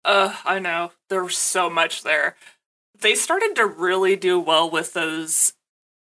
Uh, 0.05 0.35
I 0.47 0.59
know. 0.59 0.93
There 1.10 1.23
was 1.23 1.36
so 1.36 1.69
much 1.69 2.02
there. 2.02 2.35
They 2.98 3.15
started 3.15 3.55
to 3.56 3.66
really 3.66 4.16
do 4.16 4.40
well 4.40 4.70
with 4.70 4.94
those 4.94 5.52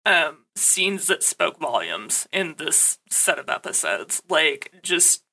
um 0.06 0.38
scenes 0.56 1.08
that 1.08 1.22
spoke 1.22 1.58
volumes 1.58 2.26
in 2.32 2.54
this 2.56 2.98
set 3.10 3.38
of 3.38 3.50
episodes. 3.50 4.22
Like 4.30 4.72
just 4.82 5.24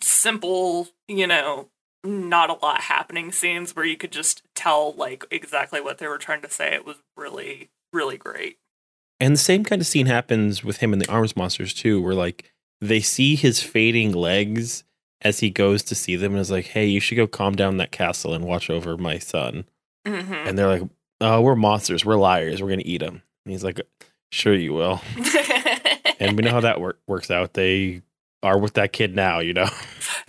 simple, 0.00 0.88
you 1.08 1.26
know, 1.26 1.68
not 2.04 2.50
a 2.50 2.64
lot 2.64 2.82
happening 2.82 3.32
scenes 3.32 3.74
where 3.74 3.84
you 3.84 3.96
could 3.96 4.12
just 4.12 4.42
tell 4.54 4.92
like 4.92 5.24
exactly 5.30 5.80
what 5.80 5.98
they 5.98 6.06
were 6.06 6.18
trying 6.18 6.42
to 6.42 6.50
say. 6.50 6.74
It 6.74 6.86
was 6.86 6.96
really, 7.16 7.70
really 7.92 8.18
great. 8.18 8.58
And 9.18 9.34
the 9.34 9.38
same 9.38 9.64
kind 9.64 9.80
of 9.80 9.86
scene 9.86 10.06
happens 10.06 10.62
with 10.62 10.78
him 10.78 10.92
and 10.92 11.00
the 11.00 11.10
Arms 11.10 11.36
Monsters 11.36 11.74
too, 11.74 12.00
where 12.00 12.14
like 12.14 12.52
they 12.80 13.00
see 13.00 13.34
his 13.34 13.62
fading 13.62 14.12
legs 14.12 14.84
as 15.26 15.40
he 15.40 15.50
goes 15.50 15.82
to 15.84 15.94
see 15.94 16.16
them 16.16 16.32
and 16.32 16.40
is 16.40 16.50
like, 16.50 16.66
"Hey, 16.66 16.86
you 16.86 17.00
should 17.00 17.16
go 17.16 17.26
calm 17.26 17.54
down 17.54 17.76
that 17.78 17.92
castle 17.92 18.32
and 18.34 18.44
watch 18.44 18.70
over 18.70 18.96
my 18.96 19.18
son." 19.18 19.64
hmm 20.06 20.32
And 20.32 20.58
they're 20.58 20.68
like, 20.68 20.88
"Oh, 21.20 21.40
we're 21.40 21.56
monsters. 21.56 22.04
We're 22.04 22.16
liars. 22.16 22.62
We're 22.62 22.70
gonna 22.70 22.82
eat 22.84 23.02
him." 23.02 23.22
And 23.44 23.52
he's 23.52 23.64
like, 23.64 23.80
"Sure, 24.30 24.54
you 24.54 24.72
will." 24.72 25.00
And 26.18 26.34
we 26.34 26.42
know 26.44 26.50
how 26.50 26.60
that 26.60 26.80
wor- 26.80 26.96
works 27.06 27.30
out. 27.30 27.52
They 27.52 28.00
are 28.42 28.58
with 28.58 28.72
that 28.74 28.92
kid 28.94 29.14
now, 29.14 29.40
you 29.40 29.52
know. 29.52 29.68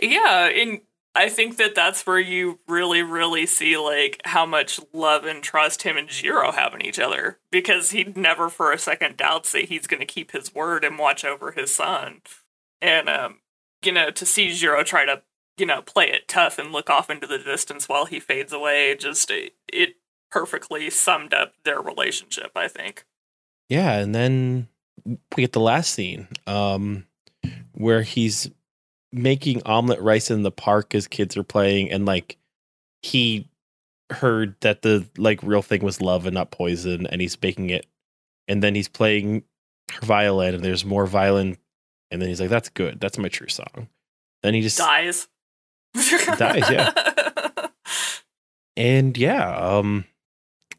Yeah, 0.02 0.50
and 0.50 0.82
I 1.16 1.28
think 1.30 1.58
that 1.58 1.74
that's 1.74 2.06
where 2.06 2.20
you 2.20 2.60
really, 2.68 3.02
really 3.02 3.48
see 3.48 3.78
like 3.78 4.22
how 4.26 4.46
much 4.46 4.80
love 4.94 5.24
and 5.26 5.42
trust 5.42 5.82
him 5.82 5.98
and 5.98 6.08
Jiro 6.08 6.52
have 6.52 6.76
in 6.76 6.86
each 6.86 7.00
other 7.00 7.40
because 7.52 7.90
he 7.92 8.04
never 8.04 8.48
for 8.50 8.72
a 8.72 8.78
second 8.78 9.18
doubts 9.18 9.54
that 9.54 9.70
he's 9.70 9.88
going 9.88 10.02
to 10.02 10.06
keep 10.06 10.34
his 10.34 10.54
word 10.54 10.84
and 10.84 11.00
watch 11.00 11.26
over 11.26 11.52
his 11.52 11.74
son. 11.74 12.22
And 12.80 13.10
um, 13.10 13.40
you 13.84 13.92
know, 13.92 14.12
to 14.12 14.26
see 14.26 14.54
Jiro 14.54 14.84
try 14.84 15.06
to 15.06 15.22
you 15.58 15.66
know 15.66 15.82
play 15.82 16.10
it 16.10 16.28
tough 16.28 16.60
and 16.60 16.72
look 16.72 16.90
off 16.90 17.10
into 17.10 17.28
the 17.28 17.40
distance 17.40 17.90
while 17.90 18.06
he 18.06 18.20
fades 18.20 18.54
away, 18.54 18.96
just 18.96 19.32
it, 19.32 19.54
it 19.72 19.96
perfectly 20.32 20.90
summed 20.90 21.34
up 21.34 21.54
their 21.64 21.82
relationship. 21.82 22.52
I 22.56 22.68
think. 22.68 23.06
Yeah, 23.70 24.00
and 24.00 24.16
then 24.16 24.68
we 25.06 25.44
get 25.44 25.54
the 25.54 25.60
last 25.60 25.94
scene, 25.94 26.28
um, 26.46 27.06
where 27.74 28.02
he's 28.02 28.50
making 29.12 29.62
omelet 29.66 30.02
rice 30.02 30.30
in 30.30 30.44
the 30.44 30.52
park 30.52 30.94
as 30.96 31.08
kids 31.08 31.38
are 31.38 31.44
playing, 31.44 31.92
and 31.92 32.06
like 32.06 32.38
he 33.02 33.48
heard 34.10 34.56
that 34.62 34.82
the 34.82 35.06
like 35.18 35.42
real 35.44 35.62
thing 35.62 35.84
was 35.84 36.02
love 36.02 36.26
and 36.26 36.34
not 36.34 36.52
poison, 36.52 37.08
and 37.08 37.22
he's 37.22 37.42
making 37.42 37.70
it, 37.70 37.86
and 38.48 38.64
then 38.64 38.76
he's 38.76 38.90
playing 38.90 39.44
her 39.92 40.06
violin, 40.06 40.56
and 40.56 40.64
there's 40.64 40.86
more 40.86 41.06
violin, 41.06 41.58
and 42.12 42.22
then 42.22 42.30
he's 42.30 42.40
like, 42.42 42.50
"That's 42.50 42.70
good. 42.70 43.00
That's 43.00 43.18
my 43.18 43.28
true 43.30 43.50
song." 43.50 43.88
Then 44.44 44.54
he 44.54 44.62
just 44.62 44.78
Dies. 44.78 45.28
Dies, 46.38 46.70
yeah. 46.70 46.92
and 48.76 49.18
yeah, 49.18 49.56
um, 49.58 50.06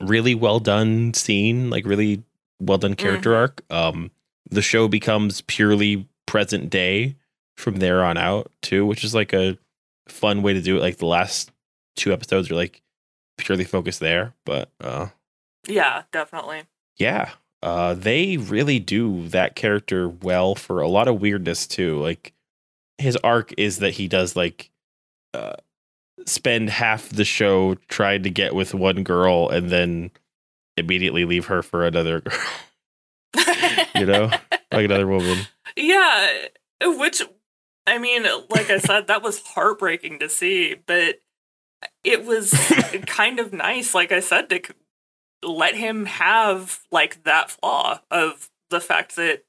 really 0.01 0.35
well 0.35 0.61
done 0.61 1.15
scene, 1.15 1.71
like 1.71 1.85
really 1.85 2.23
well 2.61 2.79
done 2.79 2.95
character 2.95 3.35
arc. 3.35 3.63
Um, 3.71 4.11
the 4.51 4.63
show 4.63 4.89
becomes 4.89 5.41
purely 5.43 6.09
present 6.27 6.71
day 6.71 7.17
from 7.57 7.77
there 7.77 8.05
on 8.05 8.17
out 8.17 8.51
too, 8.63 8.87
which 8.87 9.05
is 9.05 9.15
like 9.15 9.33
a 9.33 9.59
fun 10.09 10.43
way 10.43 10.55
to 10.55 10.61
do 10.63 10.77
it. 10.77 10.81
Like 10.81 10.99
the 10.99 11.07
last 11.07 11.51
two 11.97 12.13
episodes 12.13 12.51
are 12.51 12.55
like 12.55 12.83
purely 13.37 13.65
focused 13.65 14.01
there. 14.01 14.35
But 14.47 14.71
uh, 14.81 15.09
Yeah, 15.67 16.03
definitely. 16.13 16.63
yeah, 16.97 17.31
uh, 17.63 17.95
they 17.95 18.37
really 18.37 18.79
do 18.79 19.29
that 19.29 19.57
character 19.57 20.09
well 20.09 20.55
for 20.55 20.81
a 20.81 20.89
lot 20.89 21.09
of 21.09 21.21
weirdness 21.21 21.67
too. 21.67 21.99
Like 22.01 22.33
his 22.99 23.17
arc 23.17 23.53
is 23.59 23.79
that 23.79 23.93
he 23.95 24.09
does 24.09 24.37
like 24.37 24.71
uh, 25.35 25.55
spend 26.27 26.71
half 26.71 27.09
the 27.09 27.25
show 27.25 27.75
trying 27.89 28.23
to 28.23 28.31
get 28.31 28.55
with 28.55 28.75
one 28.75 29.03
girl 29.03 29.49
and 29.49 29.71
then 29.71 30.11
immediately 30.77 31.25
leave 31.25 31.47
her 31.47 31.63
for 31.63 31.85
another 31.85 32.21
girl. 33.35 33.47
you 33.95 34.07
know, 34.07 34.31
like 34.73 34.85
another 34.85 35.07
woman. 35.07 35.39
Yeah, 35.77 36.29
which 36.83 37.23
I 37.87 37.99
mean, 37.99 38.25
like 38.51 38.71
I 38.71 38.79
said, 38.79 39.07
that 39.07 39.23
was 39.23 39.43
heartbreaking 39.43 40.19
to 40.21 40.29
see, 40.29 40.77
but 40.87 41.21
it 42.05 42.25
was 42.25 42.53
kind 43.07 43.41
of 43.41 43.53
nice, 43.53 43.95
like 43.95 44.13
I 44.13 44.21
said, 44.21 44.49
to 44.51 44.61
let 45.43 45.75
him 45.75 46.07
have 46.07 46.81
like 46.91 47.25
that 47.25 47.51
flaw 47.51 48.01
of 48.11 48.51
the 48.71 48.81
fact 48.81 49.17
that 49.17 49.45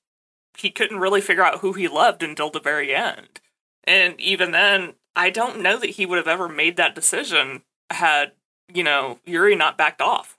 he 0.57 0.69
couldn't 0.69 0.99
really 0.99 1.21
figure 1.21 1.43
out 1.43 1.59
who 1.59 1.73
he 1.73 1.87
loved 1.87 2.23
until 2.23 2.49
the 2.49 2.59
very 2.59 2.93
end. 2.93 3.39
And 3.85 4.19
even 4.19 4.51
then, 4.51 4.93
I 5.15 5.29
don't 5.29 5.61
know 5.61 5.77
that 5.77 5.91
he 5.91 6.05
would 6.05 6.17
have 6.17 6.27
ever 6.27 6.47
made 6.47 6.77
that 6.77 6.95
decision 6.95 7.63
had, 7.89 8.33
you 8.73 8.83
know, 8.83 9.19
Yuri 9.25 9.55
not 9.55 9.77
backed 9.77 10.01
off. 10.01 10.37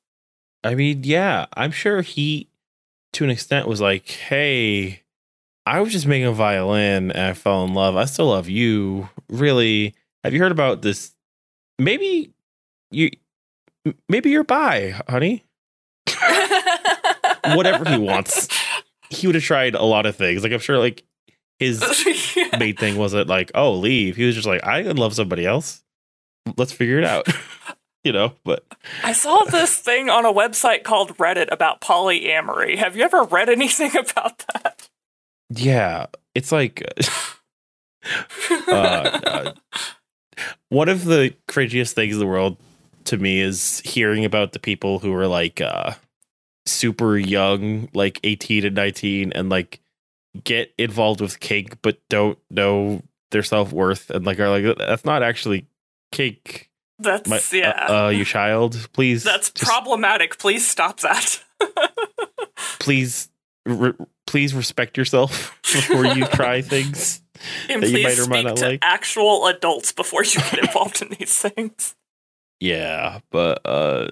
I 0.62 0.74
mean, 0.74 1.04
yeah, 1.04 1.46
I'm 1.54 1.72
sure 1.72 2.02
he, 2.02 2.48
to 3.14 3.24
an 3.24 3.30
extent, 3.30 3.66
was 3.66 3.80
like, 3.80 4.08
"Hey, 4.08 5.02
I 5.66 5.80
was 5.80 5.92
just 5.92 6.06
making 6.06 6.26
a 6.26 6.32
violin 6.32 7.10
and 7.10 7.20
I 7.20 7.32
fell 7.32 7.64
in 7.64 7.74
love. 7.74 7.96
I 7.96 8.04
still 8.04 8.26
love 8.26 8.48
you. 8.48 9.08
Really? 9.28 9.94
Have 10.24 10.34
you 10.34 10.40
heard 10.40 10.52
about 10.52 10.82
this? 10.82 11.12
Maybe 11.78 12.32
you, 12.90 13.10
maybe 14.08 14.30
you're 14.30 14.44
bi, 14.44 15.00
honey. 15.08 15.44
Whatever 17.54 17.88
he 17.88 17.98
wants. 17.98 18.48
He 19.08 19.26
would 19.26 19.34
have 19.34 19.44
tried 19.44 19.74
a 19.74 19.82
lot 19.82 20.06
of 20.06 20.16
things. 20.16 20.42
Like 20.42 20.52
I'm 20.52 20.60
sure, 20.60 20.78
like 20.78 21.04
his 21.58 21.82
main 22.58 22.76
thing 22.76 22.96
wasn't 22.96 23.28
like, 23.28 23.50
oh, 23.54 23.74
leave. 23.74 24.16
He 24.16 24.24
was 24.24 24.34
just 24.34 24.46
like, 24.46 24.64
I 24.64 24.82
love 24.82 25.14
somebody 25.14 25.46
else. 25.46 25.82
Let's 26.56 26.72
figure 26.72 26.98
it 26.98 27.04
out. 27.04 27.28
you 28.04 28.12
know, 28.12 28.32
but 28.44 28.64
I 29.04 29.12
saw 29.12 29.44
this 29.44 29.78
thing 29.78 30.08
on 30.08 30.24
a 30.24 30.32
website 30.32 30.84
called 30.84 31.16
Reddit 31.18 31.48
about 31.50 31.80
polyamory. 31.80 32.76
Have 32.78 32.96
you 32.96 33.04
ever 33.04 33.24
read 33.24 33.48
anything 33.48 33.96
about 33.96 34.44
that? 34.52 34.88
yeah, 35.50 36.06
it's 36.34 36.52
like 36.52 36.82
uh, 38.70 38.72
uh, 38.72 39.52
one 40.68 40.88
of 40.88 41.04
the 41.04 41.34
cringiest 41.48 41.92
things 41.92 42.14
in 42.14 42.20
the 42.20 42.26
world 42.26 42.56
to 43.10 43.18
me 43.18 43.40
is 43.40 43.80
hearing 43.84 44.24
about 44.24 44.52
the 44.52 44.58
people 44.58 44.98
who 44.98 45.14
are 45.14 45.26
like 45.28 45.60
uh 45.60 45.92
super 46.66 47.16
young, 47.16 47.88
like 47.94 48.18
18 48.24 48.64
and 48.66 48.74
19, 48.74 49.32
and 49.32 49.48
like 49.48 49.80
get 50.44 50.72
involved 50.78 51.20
with 51.20 51.40
kink 51.40 51.76
but 51.82 51.98
don't 52.08 52.38
know 52.50 53.02
their 53.32 53.42
self 53.42 53.72
worth 53.72 54.10
and 54.10 54.24
like 54.24 54.38
are 54.40 54.48
like 54.48 54.76
that's 54.78 55.04
not 55.04 55.22
actually 55.22 55.66
kink. 56.12 56.68
That's 56.98 57.28
My, 57.28 57.40
yeah. 57.52 57.86
uh, 57.88 58.06
uh, 58.06 58.08
you 58.10 58.24
child, 58.26 58.88
please. 58.92 59.24
That's 59.24 59.50
just- 59.50 59.66
problematic. 59.70 60.38
Please 60.38 60.66
stop 60.68 61.00
that. 61.00 61.42
please 62.78 63.28
re- 63.66 63.94
please 64.26 64.54
respect 64.54 64.96
yourself 64.96 65.58
before 65.62 66.06
you 66.06 66.24
try 66.26 66.60
things 66.62 67.22
and 67.68 67.82
That 67.82 67.88
you 67.90 67.94
please 67.96 68.04
might 68.04 68.18
or 68.18 68.28
might 68.28 68.36
speak 68.38 68.46
not 68.46 68.56
to 68.58 68.68
like. 68.68 68.78
actual 68.82 69.46
adults 69.46 69.92
before 69.92 70.24
you 70.24 70.34
get 70.40 70.58
involved 70.58 71.02
in 71.02 71.08
these 71.18 71.36
things. 71.38 71.94
Yeah 72.60 73.20
but 73.30 73.60
uh 73.64 74.08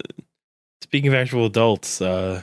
speaking 0.82 1.08
of 1.08 1.14
actual 1.14 1.46
adults 1.46 2.00
uh 2.00 2.42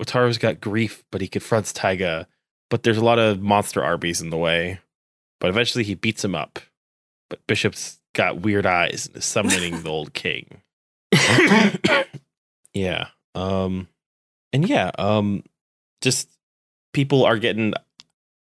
Wataru's 0.00 0.38
got 0.38 0.60
grief 0.60 1.04
but 1.10 1.20
he 1.20 1.28
confronts 1.28 1.72
Taiga 1.72 2.26
but 2.70 2.82
there's 2.82 2.98
a 2.98 3.04
lot 3.04 3.18
of 3.18 3.40
monster 3.40 3.82
armies 3.84 4.20
in 4.20 4.30
the 4.30 4.36
way 4.36 4.80
but 5.40 5.50
eventually 5.50 5.84
he 5.84 5.94
beats 5.94 6.24
him 6.24 6.34
up. 6.34 6.58
But 7.28 7.46
Bishop's 7.46 8.00
got 8.14 8.40
weird 8.40 8.66
eyes 8.66 9.06
and 9.06 9.16
is 9.16 9.24
summoning 9.24 9.82
the 9.82 9.90
old 9.90 10.12
king. 10.14 10.62
Yeah 12.72 13.08
um 13.34 13.88
and 14.52 14.68
yeah 14.68 14.90
um 14.98 15.42
just 16.02 16.28
people 16.92 17.24
are 17.24 17.38
getting 17.38 17.72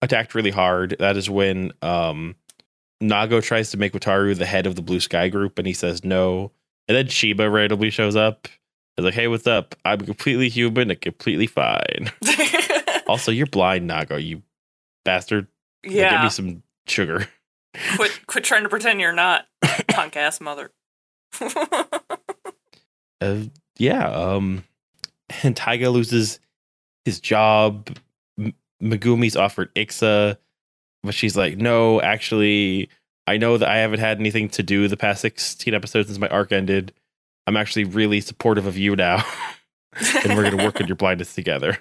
attacked 0.03 0.35
really 0.35 0.51
hard. 0.51 0.95
That 0.99 1.17
is 1.17 1.29
when 1.29 1.71
um 1.81 2.35
Nago 3.01 3.41
tries 3.41 3.71
to 3.71 3.77
make 3.77 3.93
Wataru 3.93 4.37
the 4.37 4.45
head 4.45 4.67
of 4.67 4.75
the 4.75 4.83
Blue 4.83 4.99
Sky 4.99 5.29
group, 5.29 5.57
and 5.57 5.65
he 5.65 5.73
says 5.73 6.03
no. 6.03 6.51
And 6.89 6.97
then 6.97 7.07
Shiba 7.07 7.49
randomly 7.49 7.89
shows 7.91 8.15
up. 8.17 8.47
He's 8.97 9.05
like, 9.05 9.13
"Hey, 9.13 9.27
what's 9.29 9.47
up? 9.47 9.75
I'm 9.85 10.01
completely 10.01 10.49
human 10.49 10.89
and 10.91 10.99
completely 10.99 11.47
fine." 11.47 12.11
Also, 13.07 13.31
you're 13.31 13.47
blind, 13.47 13.89
Nago. 13.89 14.23
You 14.23 14.43
bastard. 15.03 15.47
Like, 15.83 15.95
Give 15.95 16.21
me 16.21 16.29
some 16.29 16.61
sugar. 16.85 17.27
quit 17.95 18.19
quit 18.27 18.43
trying 18.43 18.61
to 18.61 18.69
pretend 18.69 19.01
you're 19.01 19.11
not 19.13 19.47
punk 19.87 20.15
ass 20.15 20.39
mother. 20.39 20.69
Uh, 23.21 23.37
yeah. 23.77 24.07
Um, 24.09 24.63
and 25.43 25.55
Taiga 25.55 25.89
loses 25.89 26.39
his 27.05 27.19
job. 27.19 27.97
M- 28.39 28.53
Megumi's 28.81 29.35
offered 29.35 29.73
Ixa, 29.73 30.37
but 31.03 31.13
she's 31.15 31.35
like, 31.35 31.57
"No, 31.57 31.99
actually, 32.01 32.89
I 33.29 33.37
know 33.37 33.57
that 33.57 33.69
I 33.69 33.77
haven't 33.77 33.99
had 33.99 34.19
anything 34.19 34.49
to 34.49 34.63
do 34.63 34.87
the 34.87 34.97
past 34.97 35.21
16 35.21 35.73
episodes 35.73 36.07
since 36.07 36.19
my 36.19 36.27
arc 36.29 36.51
ended. 36.51 36.93
I'm 37.47 37.57
actually 37.57 37.85
really 37.85 38.21
supportive 38.21 38.65
of 38.65 38.77
you 38.77 38.95
now, 38.95 39.23
and 40.23 40.35
we're 40.37 40.49
gonna 40.49 40.63
work 40.63 40.79
on 40.81 40.87
your 40.87 40.95
blindness 40.95 41.33
together." 41.33 41.77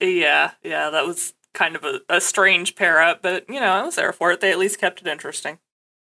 yeah, 0.00 0.52
yeah, 0.62 0.90
that 0.90 1.06
was 1.06 1.34
kind 1.52 1.76
of 1.76 1.84
a, 1.84 2.00
a 2.08 2.20
strange 2.20 2.74
pair 2.76 3.00
up, 3.00 3.22
but 3.22 3.44
you 3.48 3.60
know, 3.60 3.66
I 3.70 3.82
was 3.82 3.96
there 3.96 4.12
for 4.12 4.30
it. 4.32 4.40
They 4.40 4.50
at 4.50 4.58
least 4.58 4.80
kept 4.80 5.00
it 5.00 5.06
interesting. 5.06 5.58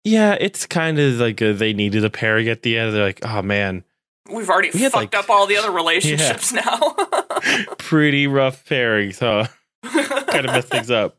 Yeah, 0.03 0.35
it's 0.39 0.65
kind 0.65 0.97
of 0.99 1.13
like 1.19 1.41
a, 1.41 1.53
they 1.53 1.73
needed 1.73 2.03
a 2.03 2.09
pairing 2.09 2.47
at 2.47 2.63
the 2.63 2.77
end. 2.77 2.93
They're 2.95 3.03
like, 3.03 3.19
"Oh 3.23 3.41
man, 3.41 3.83
We've 4.31 4.49
already 4.49 4.69
We 4.73 4.79
fucked 4.81 4.95
like- 4.95 5.15
up 5.15 5.29
all 5.29 5.47
the 5.47 5.57
other 5.57 5.71
relationships 5.81 6.51
now. 6.53 6.95
pretty 7.77 8.27
rough 8.27 8.65
pairings, 8.65 9.19
huh?" 9.19 9.47
kind 9.83 10.45
of 10.45 10.53
messed 10.53 10.69
things 10.69 10.91
up. 10.91 11.17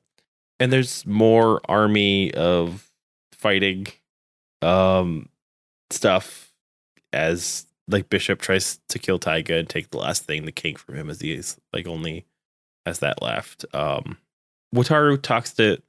And 0.61 0.73
there's 0.73 1.05
more 1.07 1.61
army 1.69 2.33
of 2.35 2.89
fighting 3.43 3.89
um 4.63 5.29
stuff 5.91 6.53
as 7.13 7.67
like 7.89 8.09
Bishop 8.09 8.41
tries 8.41 8.79
to 8.89 8.99
kill 8.99 9.19
Taiga 9.19 9.57
and 9.57 9.69
take 9.69 9.91
the 9.91 9.99
last 9.99 10.25
thing, 10.25 10.45
the 10.45 10.53
king 10.53 10.77
from 10.77 10.95
him 10.95 11.11
as 11.11 11.21
he 11.21 11.33
is 11.33 11.61
like 11.73 11.87
only 11.87 12.25
has 12.87 13.01
that 13.01 13.21
left. 13.21 13.65
Um 13.75 14.19
Wataru 14.75 15.21
talks 15.21 15.53
to 15.55 15.83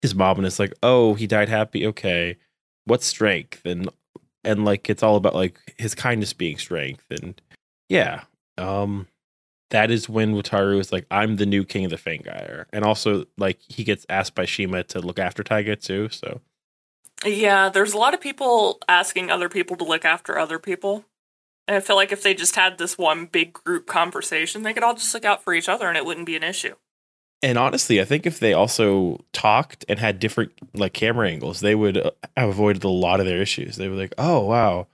his 0.00 0.14
mom 0.14 0.38
and 0.38 0.46
is 0.46 0.58
like, 0.60 0.72
Oh, 0.82 1.14
he 1.14 1.26
died 1.26 1.48
happy, 1.48 1.86
okay. 1.88 2.36
What's 2.84 3.06
strength? 3.06 3.62
And 3.64 3.88
and 4.44 4.64
like 4.64 4.88
it's 4.88 5.02
all 5.02 5.16
about 5.16 5.34
like 5.34 5.58
his 5.76 5.94
kindness 5.94 6.32
being 6.32 6.56
strength 6.56 7.04
and 7.10 7.40
yeah. 7.88 8.22
Um 8.56 9.08
that 9.70 9.90
is 9.90 10.08
when 10.08 10.34
Wataru 10.34 10.78
is 10.80 10.92
like, 10.92 11.06
I'm 11.10 11.36
the 11.36 11.46
new 11.46 11.64
king 11.64 11.84
of 11.84 11.90
the 11.90 11.96
Fangire. 11.96 12.66
And 12.72 12.84
also, 12.84 13.24
like, 13.38 13.58
he 13.68 13.84
gets 13.84 14.04
asked 14.08 14.34
by 14.34 14.44
Shima 14.44 14.82
to 14.84 15.00
look 15.00 15.18
after 15.18 15.42
Taiga 15.42 15.76
too. 15.76 16.08
So, 16.10 16.40
yeah, 17.24 17.68
there's 17.68 17.92
a 17.92 17.98
lot 17.98 18.14
of 18.14 18.20
people 18.20 18.78
asking 18.88 19.30
other 19.30 19.48
people 19.48 19.76
to 19.76 19.84
look 19.84 20.04
after 20.04 20.38
other 20.38 20.58
people. 20.58 21.04
And 21.68 21.76
I 21.76 21.80
feel 21.80 21.96
like 21.96 22.12
if 22.12 22.22
they 22.22 22.34
just 22.34 22.56
had 22.56 22.78
this 22.78 22.98
one 22.98 23.26
big 23.26 23.52
group 23.52 23.86
conversation, 23.86 24.62
they 24.62 24.72
could 24.72 24.82
all 24.82 24.94
just 24.94 25.14
look 25.14 25.24
out 25.24 25.44
for 25.44 25.54
each 25.54 25.68
other 25.68 25.86
and 25.88 25.96
it 25.96 26.04
wouldn't 26.04 26.26
be 26.26 26.36
an 26.36 26.42
issue. 26.42 26.74
and 27.42 27.56
honestly, 27.56 28.00
I 28.00 28.04
think 28.04 28.26
if 28.26 28.38
they 28.38 28.52
also 28.52 29.24
talked 29.32 29.84
and 29.88 29.98
had 29.98 30.18
different, 30.18 30.52
like, 30.74 30.92
camera 30.92 31.28
angles, 31.28 31.60
they 31.60 31.74
would 31.74 31.96
uh, 31.96 32.10
have 32.36 32.50
avoided 32.50 32.84
a 32.84 32.88
lot 32.88 33.20
of 33.20 33.26
their 33.26 33.40
issues. 33.40 33.76
They 33.76 33.88
were 33.88 33.94
like, 33.96 34.12
oh, 34.18 34.40
wow, 34.40 34.88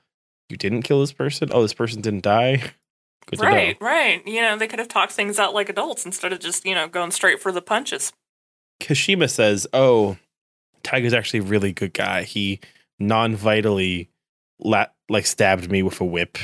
you 0.49 0.57
didn't 0.57 0.83
kill 0.83 1.01
this 1.01 1.13
person? 1.13 1.49
Oh, 1.53 1.63
this 1.63 1.75
person 1.75 2.03
didn't 2.03 2.23
die? 2.23 2.63
Good. 3.27 3.41
Right, 3.41 3.77
right. 3.81 4.25
You 4.25 4.43
know, 4.43 4.57
they 4.57 4.69
could 4.69 4.79
have 4.79 4.87
talked 4.87 5.11
things 5.13 5.41
out 5.41 5.55
like 5.55 5.69
adults 5.69 6.07
instead 6.07 6.33
of 6.33 6.39
just, 6.39 6.65
you 6.65 6.77
know, 6.77 6.87
going 6.87 7.11
straight 7.11 7.41
for 7.41 7.51
the 7.51 7.63
punches. 7.63 8.13
Kashima 8.81 9.29
says, 9.29 9.67
"Oh, 9.73 10.17
Taiga's 10.83 11.15
actually 11.15 11.41
a 11.41 11.45
really 11.45 11.73
good 11.73 11.93
guy. 11.93 12.23
He 12.23 12.61
non-vitally 12.99 14.11
la- 14.59 14.87
like 15.09 15.27
stabbed 15.27 15.71
me 15.71 15.83
with 15.83 16.01
a 16.01 16.05
whip 16.05 16.39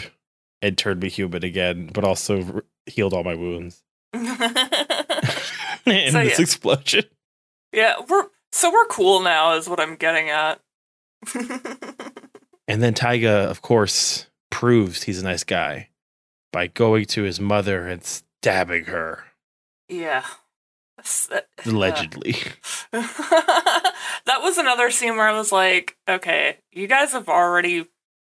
and 0.60 0.76
turned 0.76 1.02
me 1.02 1.08
human 1.08 1.44
again, 1.44 1.90
but 1.92 2.04
also 2.04 2.44
r- 2.44 2.64
healed 2.86 3.14
all 3.14 3.24
my 3.24 3.34
wounds 3.34 3.82
in 4.14 4.20
So, 5.86 5.90
this 5.90 6.12
yeah. 6.14 6.36
explosion." 6.38 7.04
yeah, 7.72 7.94
we're 8.08 8.26
so 8.52 8.70
we're 8.72 8.86
cool 8.86 9.20
now 9.20 9.54
is 9.56 9.68
what 9.68 9.80
I'm 9.80 9.96
getting 9.96 10.28
at. 10.28 10.60
And 12.68 12.82
then 12.82 12.94
Taiga, 12.94 13.48
of 13.50 13.62
course, 13.62 14.26
proves 14.50 15.02
he's 15.04 15.20
a 15.20 15.24
nice 15.24 15.44
guy 15.44 15.88
by 16.52 16.66
going 16.68 17.06
to 17.06 17.22
his 17.22 17.40
mother 17.40 17.86
and 17.88 18.04
stabbing 18.04 18.84
her 18.84 19.24
yeah. 19.88 20.24
Allegedly. 21.66 22.36
that 22.92 24.40
was 24.40 24.58
another 24.58 24.90
scene 24.90 25.16
where 25.16 25.28
I 25.28 25.36
was 25.36 25.52
like, 25.52 25.96
okay, 26.08 26.58
you 26.70 26.86
guys 26.86 27.12
have 27.12 27.28
already 27.28 27.86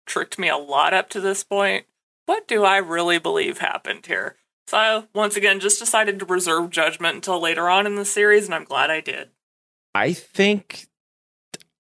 tricked 0.06 0.38
me 0.38 0.50
a 0.50 0.58
lot 0.58 0.94
up 0.94 1.10
to 1.10 1.22
this 1.22 1.44
point. 1.44 1.86
What 2.26 2.48
do 2.48 2.64
I 2.64 2.78
really 2.78 3.20
believe 3.20 3.58
happened 3.58 4.06
here? 4.06 4.36
So 4.68 4.78
I, 4.78 5.04
once 5.14 5.36
again, 5.36 5.60
just 5.60 5.80
decided 5.80 6.20
to 6.20 6.26
reserve 6.26 6.70
judgment 6.70 7.16
until 7.16 7.40
later 7.42 7.70
on 7.70 7.86
in 7.86 7.96
the 7.96 8.06
series, 8.06 8.46
and 8.46 8.56
I'm 8.56 8.64
glad 8.64 8.90
I 8.90 9.02
did. 9.02 9.30
I 9.94 10.14
think 10.14 10.88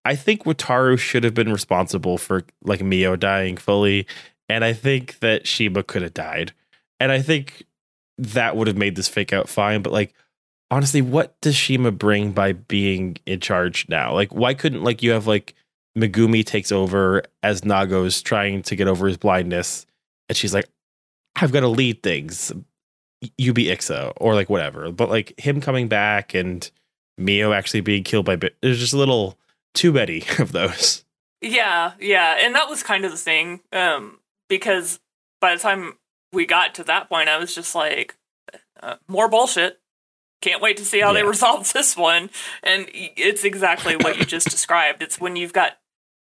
I 0.05 0.15
think 0.15 0.43
Wataru 0.43 0.99
should 0.99 1.23
have 1.23 1.33
been 1.33 1.51
responsible 1.51 2.17
for 2.17 2.43
like 2.63 2.81
Mio 2.81 3.15
dying 3.15 3.57
fully, 3.57 4.05
and 4.49 4.65
I 4.65 4.73
think 4.73 5.19
that 5.19 5.47
Shima 5.47 5.83
could 5.83 6.01
have 6.01 6.13
died, 6.13 6.53
and 6.99 7.11
I 7.11 7.21
think 7.21 7.63
that 8.17 8.55
would 8.55 8.67
have 8.67 8.77
made 8.77 8.95
this 8.95 9.07
fake 9.07 9.33
out 9.33 9.49
fine. 9.49 9.81
But 9.81 9.93
like, 9.93 10.13
honestly, 10.73 11.01
what 11.03 11.39
does 11.41 11.55
Shima 11.55 11.91
bring 11.91 12.31
by 12.31 12.53
being 12.53 13.17
in 13.27 13.39
charge 13.39 13.87
now? 13.89 14.11
Like, 14.11 14.33
why 14.33 14.55
couldn't 14.55 14.83
like 14.83 15.03
you 15.03 15.11
have 15.11 15.27
like 15.27 15.53
Megumi 15.95 16.43
takes 16.43 16.71
over 16.71 17.21
as 17.43 17.63
Nago's 17.63 18.23
trying 18.23 18.63
to 18.63 18.75
get 18.75 18.87
over 18.87 19.07
his 19.07 19.17
blindness, 19.17 19.85
and 20.27 20.35
she's 20.35 20.53
like, 20.53 20.67
I've 21.35 21.51
got 21.51 21.59
to 21.59 21.67
lead 21.67 22.01
things. 22.01 22.51
You 23.37 23.53
be 23.53 23.65
Ixa 23.65 24.13
or 24.17 24.33
like 24.33 24.49
whatever. 24.49 24.91
But 24.91 25.09
like 25.09 25.39
him 25.39 25.61
coming 25.61 25.87
back 25.87 26.33
and 26.33 26.69
Mio 27.19 27.53
actually 27.53 27.81
being 27.81 28.03
killed 28.03 28.25
by 28.25 28.35
Bit, 28.35 28.55
there's 28.61 28.79
just 28.79 28.93
a 28.93 28.97
little 28.97 29.37
too 29.75 29.93
many 29.93 30.23
of 30.39 30.53
those. 30.53 31.05
Yeah, 31.39 31.91
yeah, 31.99 32.37
and 32.39 32.55
that 32.55 32.69
was 32.69 32.81
kind 32.81 33.05
of 33.05 33.11
the 33.11 33.17
thing. 33.17 33.59
Um, 33.71 34.19
because 34.49 34.99
by 35.39 35.53
the 35.53 35.61
time 35.61 35.93
we 36.31 36.47
got 36.47 36.73
to 36.75 36.83
that 36.85 37.09
point, 37.09 37.29
I 37.29 37.37
was 37.37 37.53
just 37.53 37.75
like, 37.75 38.17
uh, 38.81 38.95
more 39.07 39.29
bullshit. 39.29 39.79
Can't 40.43 40.61
wait 40.61 40.75
to 40.77 40.83
see 40.85 40.99
how 40.99 41.07
Yeah. 41.13 41.21
they 41.21 41.23
resolve 41.23 41.71
this 41.71 41.95
one. 41.95 42.29
And 42.61 42.87
it's 42.93 43.45
exactly 43.45 43.95
what 43.95 44.17
you 44.17 44.25
just 44.25 44.49
described. 44.51 45.01
It's 45.01 45.19
when 45.19 45.37
you've 45.37 45.53
got. 45.53 45.77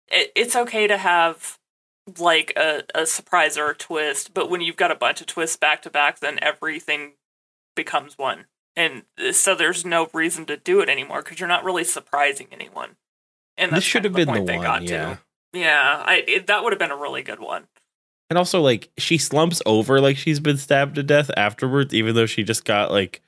It, 0.10 0.32
it's 0.36 0.56
okay 0.56 0.86
to 0.86 0.98
have 0.98 1.58
like 2.20 2.54
a, 2.56 2.84
a 2.94 3.06
surprise 3.08 3.58
or 3.58 3.70
a 3.72 3.76
twist, 3.76 4.34
but 4.36 4.50
when 4.52 4.62
you've 4.62 4.76
got 4.76 4.92
a 4.92 4.96
bunch 4.96 5.20
of 5.22 5.26
twists 5.28 5.58
back 5.58 5.82
to 5.82 5.90
back, 5.90 6.20
then 6.20 6.38
everything 6.44 7.14
becomes 7.76 8.18
one. 8.18 8.46
And 8.76 9.04
uh, 9.20 9.32
so 9.32 9.56
there's 9.56 9.84
no 9.84 10.10
reason 10.14 10.46
to 10.46 10.58
do 10.58 10.80
it 10.82 10.90
anymore 10.90 11.24
because 11.24 11.40
you're 11.40 11.50
not 11.50 11.64
really 11.64 11.84
surprising 11.84 12.48
anyone. 12.52 12.98
And 13.58 13.72
This 13.72 13.84
should 13.84 14.04
have 14.04 14.14
been 14.14 14.28
the 14.32 14.44
they 14.44 14.58
one, 14.58 14.64
got 14.66 14.84
yeah. 14.84 15.16
to. 15.16 15.20
Yeah, 15.54 16.04
I 16.06 16.24
it, 16.28 16.48
that 16.48 16.64
would 16.64 16.74
have 16.74 16.80
been 16.80 16.92
a 16.92 16.96
really 16.98 17.24
good 17.24 17.40
one. 17.40 17.64
And 18.30 18.38
also, 18.38 18.62
like, 18.62 18.90
she 18.98 19.18
slumps 19.18 19.62
over 19.66 20.00
like 20.02 20.18
she's 20.18 20.40
been 20.40 20.58
stabbed 20.58 20.96
to 20.96 21.04
death 21.04 21.32
afterwards, 21.38 21.94
even 21.94 22.14
though 22.16 22.26
she 22.28 22.44
just 22.44 22.64
got 22.66 22.92
like 22.92 23.22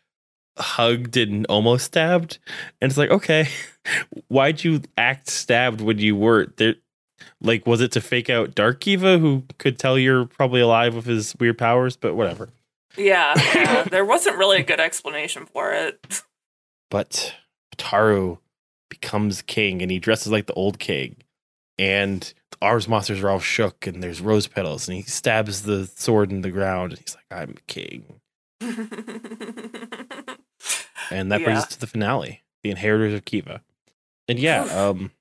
hugged 0.57 1.17
and 1.17 1.45
almost 1.47 1.85
stabbed. 1.85 2.39
And 2.81 2.89
it's 2.89 2.97
like, 2.97 3.09
okay, 3.09 3.47
why'd 4.27 4.63
you 4.63 4.81
act 4.97 5.29
stabbed 5.29 5.81
when 5.81 5.99
you 5.99 6.15
weren't 6.15 6.57
there? 6.57 6.75
Like, 7.41 7.65
was 7.65 7.81
it 7.81 7.91
to 7.93 8.01
fake 8.01 8.29
out 8.29 8.55
Dark 8.55 8.81
Kiva, 8.81 9.17
who 9.17 9.43
could 9.57 9.79
tell 9.79 9.97
you're 9.97 10.25
probably 10.25 10.61
alive 10.61 10.95
with 10.95 11.05
his 11.05 11.35
weird 11.39 11.57
powers? 11.57 11.95
But 11.95 12.15
whatever. 12.15 12.49
Yeah, 12.97 13.33
yeah, 13.55 13.83
there 13.83 14.05
wasn't 14.05 14.37
really 14.37 14.59
a 14.59 14.63
good 14.63 14.79
explanation 14.79 15.45
for 15.45 15.71
it. 15.73 16.23
But 16.89 17.35
Taru 17.77 18.39
becomes 18.89 19.41
king 19.41 19.81
and 19.81 19.91
he 19.91 19.99
dresses 19.99 20.31
like 20.31 20.47
the 20.47 20.53
old 20.53 20.79
king. 20.79 21.17
And 21.77 22.21
the 22.51 22.57
Arms 22.61 22.87
monsters 22.87 23.21
are 23.21 23.29
all 23.29 23.39
shook 23.39 23.85
and 23.85 24.01
there's 24.01 24.21
rose 24.21 24.47
petals 24.47 24.87
and 24.87 24.95
he 24.95 25.03
stabs 25.03 25.63
the 25.63 25.87
sword 25.95 26.31
in 26.31 26.41
the 26.41 26.51
ground 26.51 26.93
and 26.93 26.99
he's 26.99 27.15
like, 27.15 27.25
I'm 27.31 27.55
king. 27.67 28.05
And 31.11 31.31
that 31.31 31.43
brings 31.43 31.57
Yeah. 31.57 31.63
us 31.63 31.67
to 31.69 31.79
the 31.79 31.87
finale, 31.87 32.43
the 32.63 32.71
inheritors 32.71 33.13
of 33.13 33.25
Kiva. 33.25 33.61
And 34.27 34.39
yeah, 34.39 34.63
um 34.63 35.11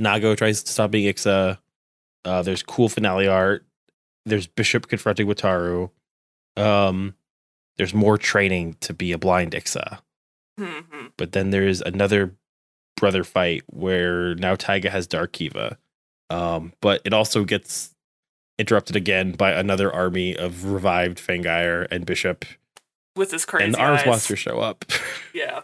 Nago 0.00 0.36
tries 0.36 0.62
to 0.62 0.72
stop 0.72 0.90
being 0.90 1.12
Ixa. 1.12 1.58
Uh 2.24 2.42
there's 2.42 2.62
cool 2.62 2.88
finale 2.88 3.28
art. 3.28 3.64
There's 4.24 4.46
Bishop 4.46 4.88
confronting 4.88 5.26
Wataru. 5.26 5.90
Um 6.56 7.14
there's 7.76 7.94
more 7.94 8.18
training 8.18 8.76
to 8.80 8.92
be 8.92 9.12
a 9.12 9.18
blind 9.18 9.52
Ixa. 9.52 10.00
Mhm. 10.60 11.12
But 11.16 11.32
then 11.32 11.50
there's 11.50 11.80
another 11.80 12.34
brother 12.96 13.24
fight 13.24 13.62
where 13.66 14.34
now 14.36 14.54
Taiga 14.54 14.90
has 14.90 15.06
Dark 15.06 15.32
Kiva. 15.32 15.78
Um, 16.30 16.72
but 16.80 17.00
it 17.04 17.12
also 17.12 17.44
gets 17.44 17.94
interrupted 18.58 18.94
again 18.96 19.32
by 19.32 19.52
another 19.52 19.92
army 19.92 20.36
of 20.36 20.64
revived 20.66 21.18
Fangire 21.18 21.86
and 21.90 22.06
Bishop. 22.06 22.44
With 23.16 23.30
his 23.30 23.44
crazy 23.44 23.64
and 23.66 23.74
the 23.74 23.80
Arms 23.80 24.00
eyes. 24.00 24.06
monsters 24.06 24.38
show 24.38 24.58
up. 24.58 24.84
Yeah. 25.34 25.62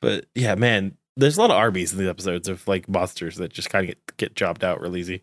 but 0.00 0.26
yeah, 0.34 0.54
man, 0.54 0.96
there's 1.16 1.36
a 1.38 1.40
lot 1.40 1.50
of 1.50 1.56
armies 1.56 1.92
in 1.92 1.98
these 1.98 2.08
episodes 2.08 2.48
of 2.48 2.66
like 2.68 2.88
monsters 2.88 3.36
that 3.36 3.52
just 3.52 3.70
kind 3.70 3.84
of 3.84 3.88
get, 3.88 4.16
get 4.18 4.36
jobbed 4.36 4.62
out 4.62 4.80
real 4.80 4.96
easy. 4.96 5.22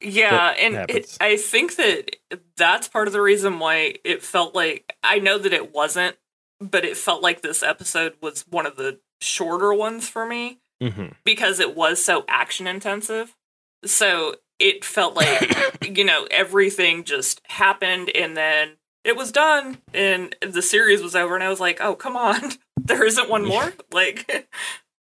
Yeah, 0.00 0.30
That 0.30 0.58
and 0.58 0.90
it, 0.90 1.16
I 1.20 1.36
think 1.36 1.76
that 1.76 2.16
that's 2.56 2.88
part 2.88 3.06
of 3.06 3.12
the 3.12 3.20
reason 3.20 3.58
why 3.58 3.94
it 4.04 4.22
felt 4.22 4.54
like 4.54 4.92
I 5.04 5.18
know 5.18 5.38
that 5.38 5.52
it 5.52 5.72
wasn't, 5.74 6.16
but 6.58 6.84
it 6.84 6.96
felt 6.96 7.22
like 7.22 7.42
this 7.42 7.62
episode 7.62 8.14
was 8.20 8.44
one 8.48 8.66
of 8.66 8.76
the 8.76 8.98
shorter 9.20 9.72
ones 9.74 10.08
for 10.08 10.24
me 10.26 10.60
hmm 10.80 11.08
because 11.24 11.60
it 11.60 11.76
was 11.76 12.02
so 12.04 12.24
action 12.26 12.66
intensive. 12.66 13.36
So 13.84 14.36
it 14.58 14.84
felt 14.84 15.14
like 15.14 15.54
you 15.96 16.04
know 16.04 16.26
everything 16.30 17.04
just 17.04 17.40
happened 17.46 18.10
and 18.14 18.36
then 18.36 18.76
it 19.04 19.16
was 19.16 19.32
done 19.32 19.78
and 19.94 20.34
the 20.42 20.62
series 20.62 21.02
was 21.02 21.16
over 21.16 21.34
and 21.34 21.44
I 21.44 21.48
was 21.48 21.60
like, 21.60 21.80
"Oh, 21.80 21.94
come 21.94 22.16
on. 22.16 22.40
There 22.82 23.04
isn't 23.04 23.28
one 23.28 23.44
more?" 23.44 23.72
Like 23.92 24.48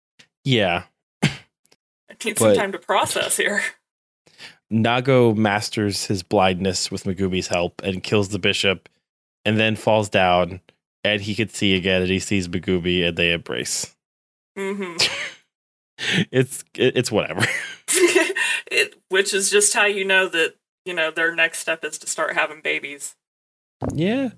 Yeah. 0.44 0.84
I 1.22 1.30
need 2.24 2.38
some 2.38 2.48
But- 2.48 2.56
time 2.56 2.72
to 2.72 2.78
process 2.78 3.36
here. 3.36 3.62
Nago 4.72 5.34
masters 5.34 6.04
his 6.06 6.22
blindness 6.22 6.90
with 6.90 7.04
Megumi's 7.04 7.46
help 7.48 7.80
and 7.82 8.02
kills 8.02 8.28
the 8.28 8.38
bishop 8.38 8.88
and 9.44 9.58
then 9.58 9.76
falls 9.76 10.08
down 10.10 10.60
and 11.04 11.22
he 11.22 11.34
can 11.34 11.48
see 11.48 11.74
again 11.74 12.02
and 12.02 12.10
he 12.10 12.18
sees 12.18 12.48
Megumi 12.48 13.06
and 13.06 13.16
they 13.16 13.32
embrace. 13.32 13.94
Mhm. 14.56 15.00
It's 16.30 16.62
it, 16.76 16.96
it's 16.96 17.10
whatever. 17.10 17.44
it, 18.70 18.94
which 19.08 19.34
is 19.34 19.50
just 19.50 19.74
how 19.74 19.84
you 19.86 20.04
know 20.04 20.28
that 20.28 20.54
you 20.84 20.94
know 20.94 21.10
their 21.10 21.34
next 21.34 21.58
step 21.58 21.84
is 21.84 21.98
to 21.98 22.06
start 22.06 22.34
having 22.34 22.60
babies. 22.60 23.16
Yeah. 23.94 24.30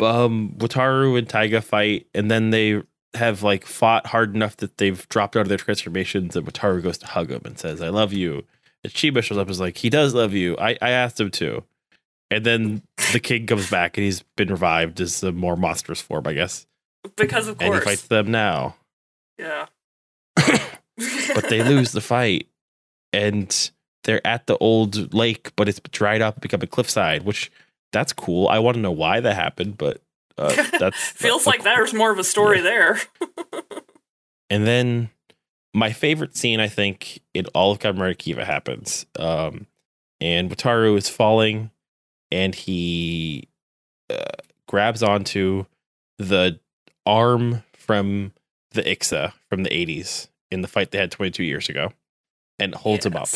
Um 0.00 0.54
Wataru 0.58 1.18
and 1.18 1.28
Taiga 1.28 1.60
fight 1.60 2.06
and 2.14 2.30
then 2.30 2.50
they 2.50 2.82
have 3.14 3.42
like 3.42 3.64
fought 3.64 4.06
hard 4.06 4.34
enough 4.34 4.56
that 4.58 4.78
they've 4.78 5.08
dropped 5.08 5.36
out 5.36 5.42
of 5.42 5.48
their 5.48 5.58
transformations 5.58 6.36
and 6.36 6.46
Wataru 6.46 6.82
goes 6.82 6.98
to 6.98 7.06
hug 7.06 7.30
him 7.30 7.42
and 7.44 7.58
says, 7.58 7.80
I 7.80 7.88
love 7.88 8.12
you. 8.12 8.44
And 8.84 8.92
Shiba 8.92 9.22
shows 9.22 9.38
up 9.38 9.48
and 9.48 9.50
is 9.50 9.60
like, 9.60 9.78
he 9.78 9.90
does 9.90 10.14
love 10.14 10.34
you. 10.34 10.56
I, 10.58 10.78
I 10.80 10.90
asked 10.90 11.18
him 11.18 11.30
to. 11.32 11.64
And 12.30 12.44
then 12.44 12.82
the 13.12 13.20
king 13.20 13.46
comes 13.46 13.70
back 13.70 13.96
and 13.96 14.04
he's 14.04 14.22
been 14.36 14.48
revived 14.50 15.00
as 15.00 15.22
a 15.22 15.32
more 15.32 15.56
monstrous 15.56 16.00
form, 16.00 16.26
I 16.26 16.34
guess. 16.34 16.66
Because 17.16 17.48
of 17.48 17.58
course. 17.58 17.70
And 17.70 17.74
he 17.74 17.80
fights 17.80 18.06
them 18.06 18.30
now. 18.30 18.76
yeah. 19.38 19.66
but 21.34 21.48
they 21.48 21.62
lose 21.62 21.92
the 21.92 22.00
fight 22.00 22.48
and 23.12 23.70
they're 24.04 24.24
at 24.26 24.46
the 24.46 24.56
old 24.58 25.14
lake 25.14 25.52
but 25.56 25.68
it's 25.68 25.80
dried 25.90 26.22
up 26.22 26.34
and 26.36 26.42
become 26.42 26.62
a 26.62 26.66
cliffside 26.66 27.22
which 27.22 27.50
that's 27.92 28.12
cool 28.12 28.48
i 28.48 28.58
want 28.58 28.74
to 28.76 28.80
know 28.80 28.90
why 28.92 29.20
that 29.20 29.34
happened 29.34 29.76
but 29.78 30.00
uh, 30.36 30.54
that's 30.78 30.96
Feels 30.96 31.46
like 31.46 31.64
there's 31.64 31.92
more 31.92 32.12
of 32.12 32.18
a 32.18 32.24
story 32.24 32.58
Yeah. 32.58 32.62
there. 32.62 33.00
and 34.50 34.66
then 34.66 35.10
my 35.74 35.92
favorite 35.92 36.36
scene 36.36 36.60
i 36.60 36.68
think 36.68 37.20
in 37.34 37.46
all 37.54 37.72
of 37.72 37.82
Rider 37.84 38.14
kiva 38.14 38.44
happens 38.44 39.06
um 39.18 39.66
and 40.20 40.50
wataru 40.50 40.96
is 40.96 41.08
falling 41.08 41.70
and 42.30 42.54
he 42.54 43.48
uh, 44.10 44.24
grabs 44.66 45.02
onto 45.02 45.64
the 46.18 46.58
arm 47.06 47.62
from 47.74 48.32
the 48.72 48.82
ixa 48.82 49.32
from 49.48 49.62
the 49.62 49.70
80s 49.70 50.28
in 50.50 50.62
the 50.62 50.68
fight 50.68 50.90
they 50.90 50.98
had 50.98 51.10
22 51.10 51.42
years 51.44 51.68
ago 51.68 51.92
and 52.58 52.74
holds 52.74 53.06
him 53.06 53.16
up 53.16 53.28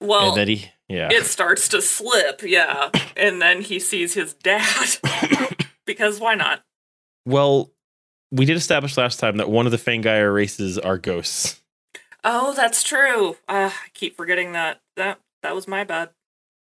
Well, 0.00 0.28
and 0.28 0.36
then 0.36 0.48
he 0.48 0.70
yeah 0.88 1.08
it 1.10 1.24
starts 1.24 1.68
to 1.68 1.80
slip, 1.82 2.42
yeah, 2.42 2.90
and 3.16 3.40
then 3.42 3.62
he 3.62 3.78
sees 3.78 4.14
his 4.14 4.34
dad 4.34 4.96
because 5.86 6.20
why 6.20 6.34
not? 6.34 6.62
well 7.24 7.70
we 8.32 8.44
did 8.44 8.56
establish 8.56 8.96
last 8.96 9.18
time 9.20 9.36
that 9.36 9.48
one 9.50 9.66
of 9.66 9.72
the 9.72 9.78
fangire 9.78 10.34
races 10.34 10.78
are 10.78 10.98
ghosts 10.98 11.60
Oh, 12.28 12.54
that's 12.54 12.82
true. 12.82 13.36
Uh, 13.48 13.70
I 13.72 13.88
keep 13.94 14.16
forgetting 14.16 14.50
that. 14.52 14.80
That 14.96 15.20
that 15.44 15.54
was 15.54 15.68
my 15.68 15.84
bad. 15.84 16.10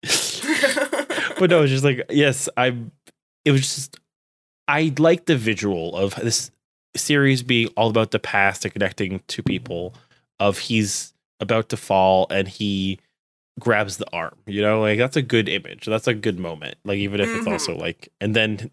but 0.02 1.50
no 1.52 1.62
it's 1.62 1.72
just 1.72 1.84
like 1.84 2.04
yes 2.10 2.50
i 2.58 2.76
it 3.46 3.52
was 3.52 3.62
just 3.62 4.00
i 4.68 4.94
like 4.98 5.26
the 5.26 5.38
visual 5.38 5.96
of 5.96 6.16
this 6.16 6.52
series 6.96 7.42
being 7.42 7.68
all 7.78 7.90
about 7.90 8.12
the 8.12 8.20
past 8.20 8.66
and 8.66 8.74
connecting 8.74 9.22
to 9.28 9.42
people 9.42 9.94
of 10.40 10.58
he's 10.58 11.14
about 11.40 11.70
to 11.70 11.78
fall 11.78 12.28
and 12.30 12.48
he 12.50 13.00
grabs 13.60 13.98
the 13.98 14.10
arm 14.12 14.36
you 14.48 14.62
know 14.62 14.82
like 14.82 14.98
that's 14.98 15.16
a 15.16 15.22
good 15.22 15.48
image 15.48 15.86
that's 15.86 16.08
a 16.08 16.14
good 16.14 16.40
moment 16.40 16.76
like 16.86 16.98
even 16.98 17.20
if 17.22 17.30
it's 17.30 17.48
Mhm. 17.48 17.52
also 17.52 17.76
like 17.78 18.10
and 18.20 18.36
then 18.36 18.72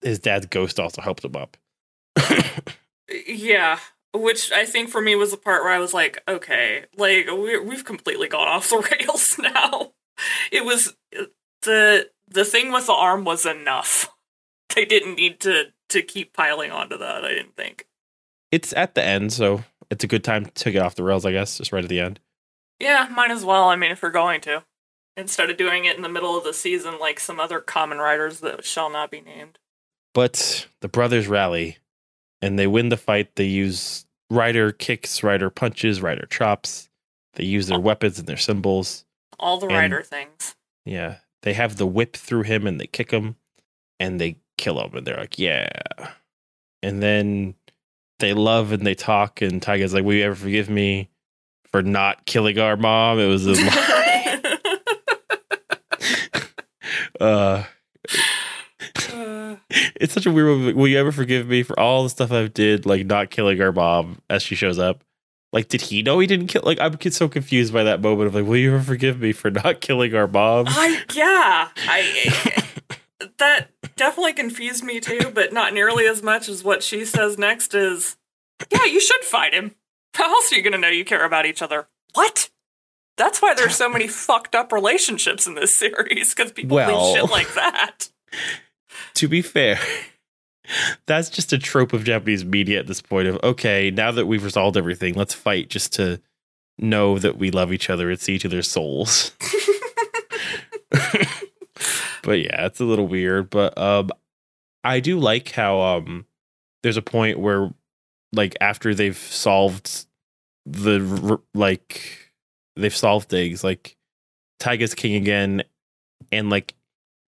his 0.00 0.18
dad's 0.20 0.46
ghost 0.46 0.78
also 0.78 1.02
helped 1.02 1.24
him 1.24 1.34
up 1.36 1.56
yeah, 3.26 3.78
which 4.14 4.52
I 4.52 4.64
think 4.64 4.88
for 4.88 5.00
me 5.00 5.14
was 5.16 5.30
the 5.32 5.36
part 5.36 5.62
where 5.64 5.72
I 5.72 5.78
was 5.78 5.92
like, 5.92 6.22
okay, 6.26 6.84
like 6.96 7.26
we 7.30 7.58
we've 7.58 7.84
completely 7.84 8.28
gone 8.28 8.48
off 8.48 8.68
the 8.70 8.78
rails 9.00 9.38
now. 9.38 9.92
It 10.50 10.64
was 10.64 10.94
the 11.62 12.08
the 12.28 12.44
thing 12.44 12.72
with 12.72 12.86
the 12.86 12.92
arm 12.92 13.24
was 13.24 13.44
enough. 13.44 14.08
They 14.74 14.84
didn't 14.86 15.16
need 15.16 15.40
to 15.40 15.64
to 15.90 16.02
keep 16.02 16.32
piling 16.32 16.70
onto 16.70 16.96
that. 16.96 17.24
I 17.24 17.28
didn't 17.28 17.56
think. 17.56 17.86
It's 18.50 18.72
at 18.74 18.94
the 18.94 19.02
end, 19.02 19.32
so 19.32 19.64
it's 19.90 20.04
a 20.04 20.08
good 20.08 20.24
time 20.24 20.46
to 20.54 20.70
get 20.70 20.82
off 20.82 20.94
the 20.94 21.02
rails, 21.04 21.26
I 21.26 21.32
guess, 21.32 21.58
just 21.58 21.72
right 21.72 21.84
at 21.84 21.90
the 21.90 22.00
end. 22.00 22.20
Yeah, 22.80 23.08
might 23.10 23.30
as 23.30 23.44
well. 23.44 23.64
I 23.68 23.76
mean, 23.76 23.90
if 23.92 24.02
we're 24.02 24.10
going 24.10 24.40
to, 24.42 24.64
instead 25.16 25.50
of 25.50 25.56
doing 25.56 25.84
it 25.84 25.96
in 25.96 26.02
the 26.02 26.08
middle 26.08 26.36
of 26.36 26.44
the 26.44 26.54
season 26.54 26.98
like 26.98 27.20
some 27.20 27.38
other 27.38 27.60
Kamen 27.60 27.98
Riders 27.98 28.40
that 28.40 28.64
shall 28.64 28.90
not 28.90 29.10
be 29.10 29.20
named. 29.20 29.58
But 30.14 30.66
the 30.80 30.88
brothers 30.88 31.28
rally 31.28 31.78
and 32.40 32.58
they 32.58 32.66
win 32.66 32.88
the 32.88 32.96
fight. 32.96 33.36
They 33.36 33.44
use 33.44 34.04
Rider 34.30 34.72
kicks, 34.72 35.22
Rider 35.22 35.48
punches, 35.50 36.02
Rider 36.02 36.26
chops. 36.26 36.88
They 37.34 37.44
use 37.44 37.66
their 37.68 37.80
weapons 37.80 38.18
and 38.18 38.26
their 38.28 38.36
symbols. 38.36 39.04
All 39.38 39.58
the 39.58 39.66
And- 39.68 39.76
Rider 39.76 40.02
things. 40.02 40.54
Yeah. 40.84 41.16
They 41.42 41.54
have 41.54 41.76
the 41.76 41.86
whip 41.86 42.16
through 42.16 42.42
him 42.42 42.66
and 42.66 42.80
they 42.80 42.86
kick 42.86 43.10
him 43.10 43.36
and 43.98 44.20
they 44.20 44.36
kill 44.58 44.80
him. 44.80 44.94
And 44.96 45.06
they're 45.06 45.16
like, 45.16 45.38
yeah. 45.38 45.68
And 46.82 47.02
then 47.02 47.54
they 48.18 48.32
love 48.32 48.70
and 48.72 48.86
they 48.86 48.94
talk. 48.94 49.40
And 49.42 49.60
Taiga's 49.62 49.94
like, 49.94 50.04
will 50.04 50.14
you 50.14 50.24
ever 50.24 50.34
forgive 50.34 50.68
me 50.70 51.08
for 51.72 51.82
not 51.82 52.26
killing 52.26 52.58
our 52.58 52.76
mom? 52.76 53.18
It 53.18 53.26
was 53.26 53.46
a 53.46 53.54
uh, 57.20 57.64
Uh, 59.12 59.56
it's 59.70 60.12
such 60.12 60.26
a 60.26 60.30
weird 60.30 60.46
movie. 60.46 60.72
Will 60.72 60.88
you 60.88 60.98
ever 60.98 61.12
forgive 61.12 61.48
me 61.48 61.62
for 61.62 61.78
all 61.78 62.02
the 62.02 62.10
stuff 62.10 62.32
I've 62.32 62.52
did, 62.52 62.86
like 62.86 63.06
not 63.06 63.30
killing 63.30 63.60
our 63.60 63.72
mom 63.72 64.20
as 64.28 64.42
she 64.42 64.54
shows 64.54 64.78
up? 64.78 65.04
Like, 65.52 65.68
did 65.68 65.82
he 65.82 66.02
know 66.02 66.18
he 66.18 66.26
didn't 66.26 66.46
kill? 66.46 66.62
Like, 66.64 66.80
I'm 66.80 66.98
so 67.10 67.28
confused 67.28 67.72
by 67.72 67.84
that 67.84 68.00
moment 68.00 68.28
of 68.28 68.34
like, 68.34 68.46
will 68.46 68.56
you 68.56 68.74
ever 68.74 68.82
forgive 68.82 69.20
me 69.20 69.32
for 69.32 69.50
not 69.50 69.80
killing 69.80 70.14
our 70.14 70.26
mom? 70.26 70.66
I 70.68 71.02
yeah, 71.14 71.68
I 71.76 72.62
that 73.38 73.68
definitely 73.96 74.32
confused 74.32 74.82
me 74.82 74.98
too, 74.98 75.30
but 75.32 75.52
not 75.52 75.74
nearly 75.74 76.06
as 76.06 76.22
much 76.22 76.48
as 76.48 76.64
what 76.64 76.82
she 76.82 77.04
says 77.04 77.38
next 77.38 77.74
is, 77.74 78.16
yeah, 78.70 78.84
you 78.84 79.00
should 79.00 79.24
fight 79.24 79.54
him. 79.54 79.74
How 80.14 80.32
else 80.32 80.52
are 80.52 80.56
you 80.56 80.62
gonna 80.62 80.78
know 80.78 80.88
you 80.88 81.04
care 81.04 81.24
about 81.24 81.46
each 81.46 81.62
other? 81.62 81.88
What? 82.14 82.50
That's 83.16 83.42
why 83.42 83.54
there's 83.54 83.76
so 83.76 83.88
many 83.88 84.08
fucked 84.26 84.54
up 84.54 84.72
relationships 84.72 85.46
in 85.46 85.54
this 85.54 85.74
series 85.76 86.34
because 86.34 86.52
people 86.52 86.76
Well. 86.76 87.12
do 87.14 87.20
shit 87.20 87.30
like 87.30 87.52
that. 87.54 88.08
to 89.14 89.28
be 89.28 89.42
fair, 89.42 89.78
that's 91.06 91.28
just 91.28 91.52
a 91.52 91.58
trope 91.58 91.92
of 91.92 92.04
Japanese 92.04 92.44
media 92.44 92.78
at 92.78 92.86
this 92.86 93.02
point. 93.02 93.28
Of 93.28 93.38
okay, 93.42 93.90
now 93.90 94.10
that 94.12 94.26
we've 94.26 94.44
resolved 94.44 94.76
everything, 94.76 95.14
let's 95.14 95.34
fight 95.34 95.68
just 95.68 95.92
to 95.94 96.20
know 96.78 97.18
that 97.18 97.36
we 97.36 97.50
love 97.50 97.72
each 97.72 97.90
other 97.90 98.10
and 98.10 98.18
see 98.18 98.34
each 98.34 98.46
other's 98.46 98.70
souls. 98.70 99.32
but 102.22 102.38
yeah, 102.38 102.66
it's 102.66 102.80
a 102.80 102.84
little 102.84 103.06
weird. 103.06 103.50
But 103.50 103.76
um, 103.76 104.10
I 104.84 105.00
do 105.00 105.18
like 105.18 105.50
how 105.50 105.80
um, 105.80 106.26
there's 106.82 106.96
a 106.96 107.02
point 107.02 107.38
where, 107.38 107.72
like, 108.32 108.56
after 108.60 108.94
they've 108.94 109.16
solved 109.16 110.06
the 110.66 111.40
like, 111.54 112.32
they've 112.76 112.94
solved 112.96 113.28
things. 113.28 113.62
Like, 113.64 113.96
Taiga's 114.58 114.94
king 114.94 115.14
again, 115.16 115.62
and 116.30 116.50
like, 116.50 116.74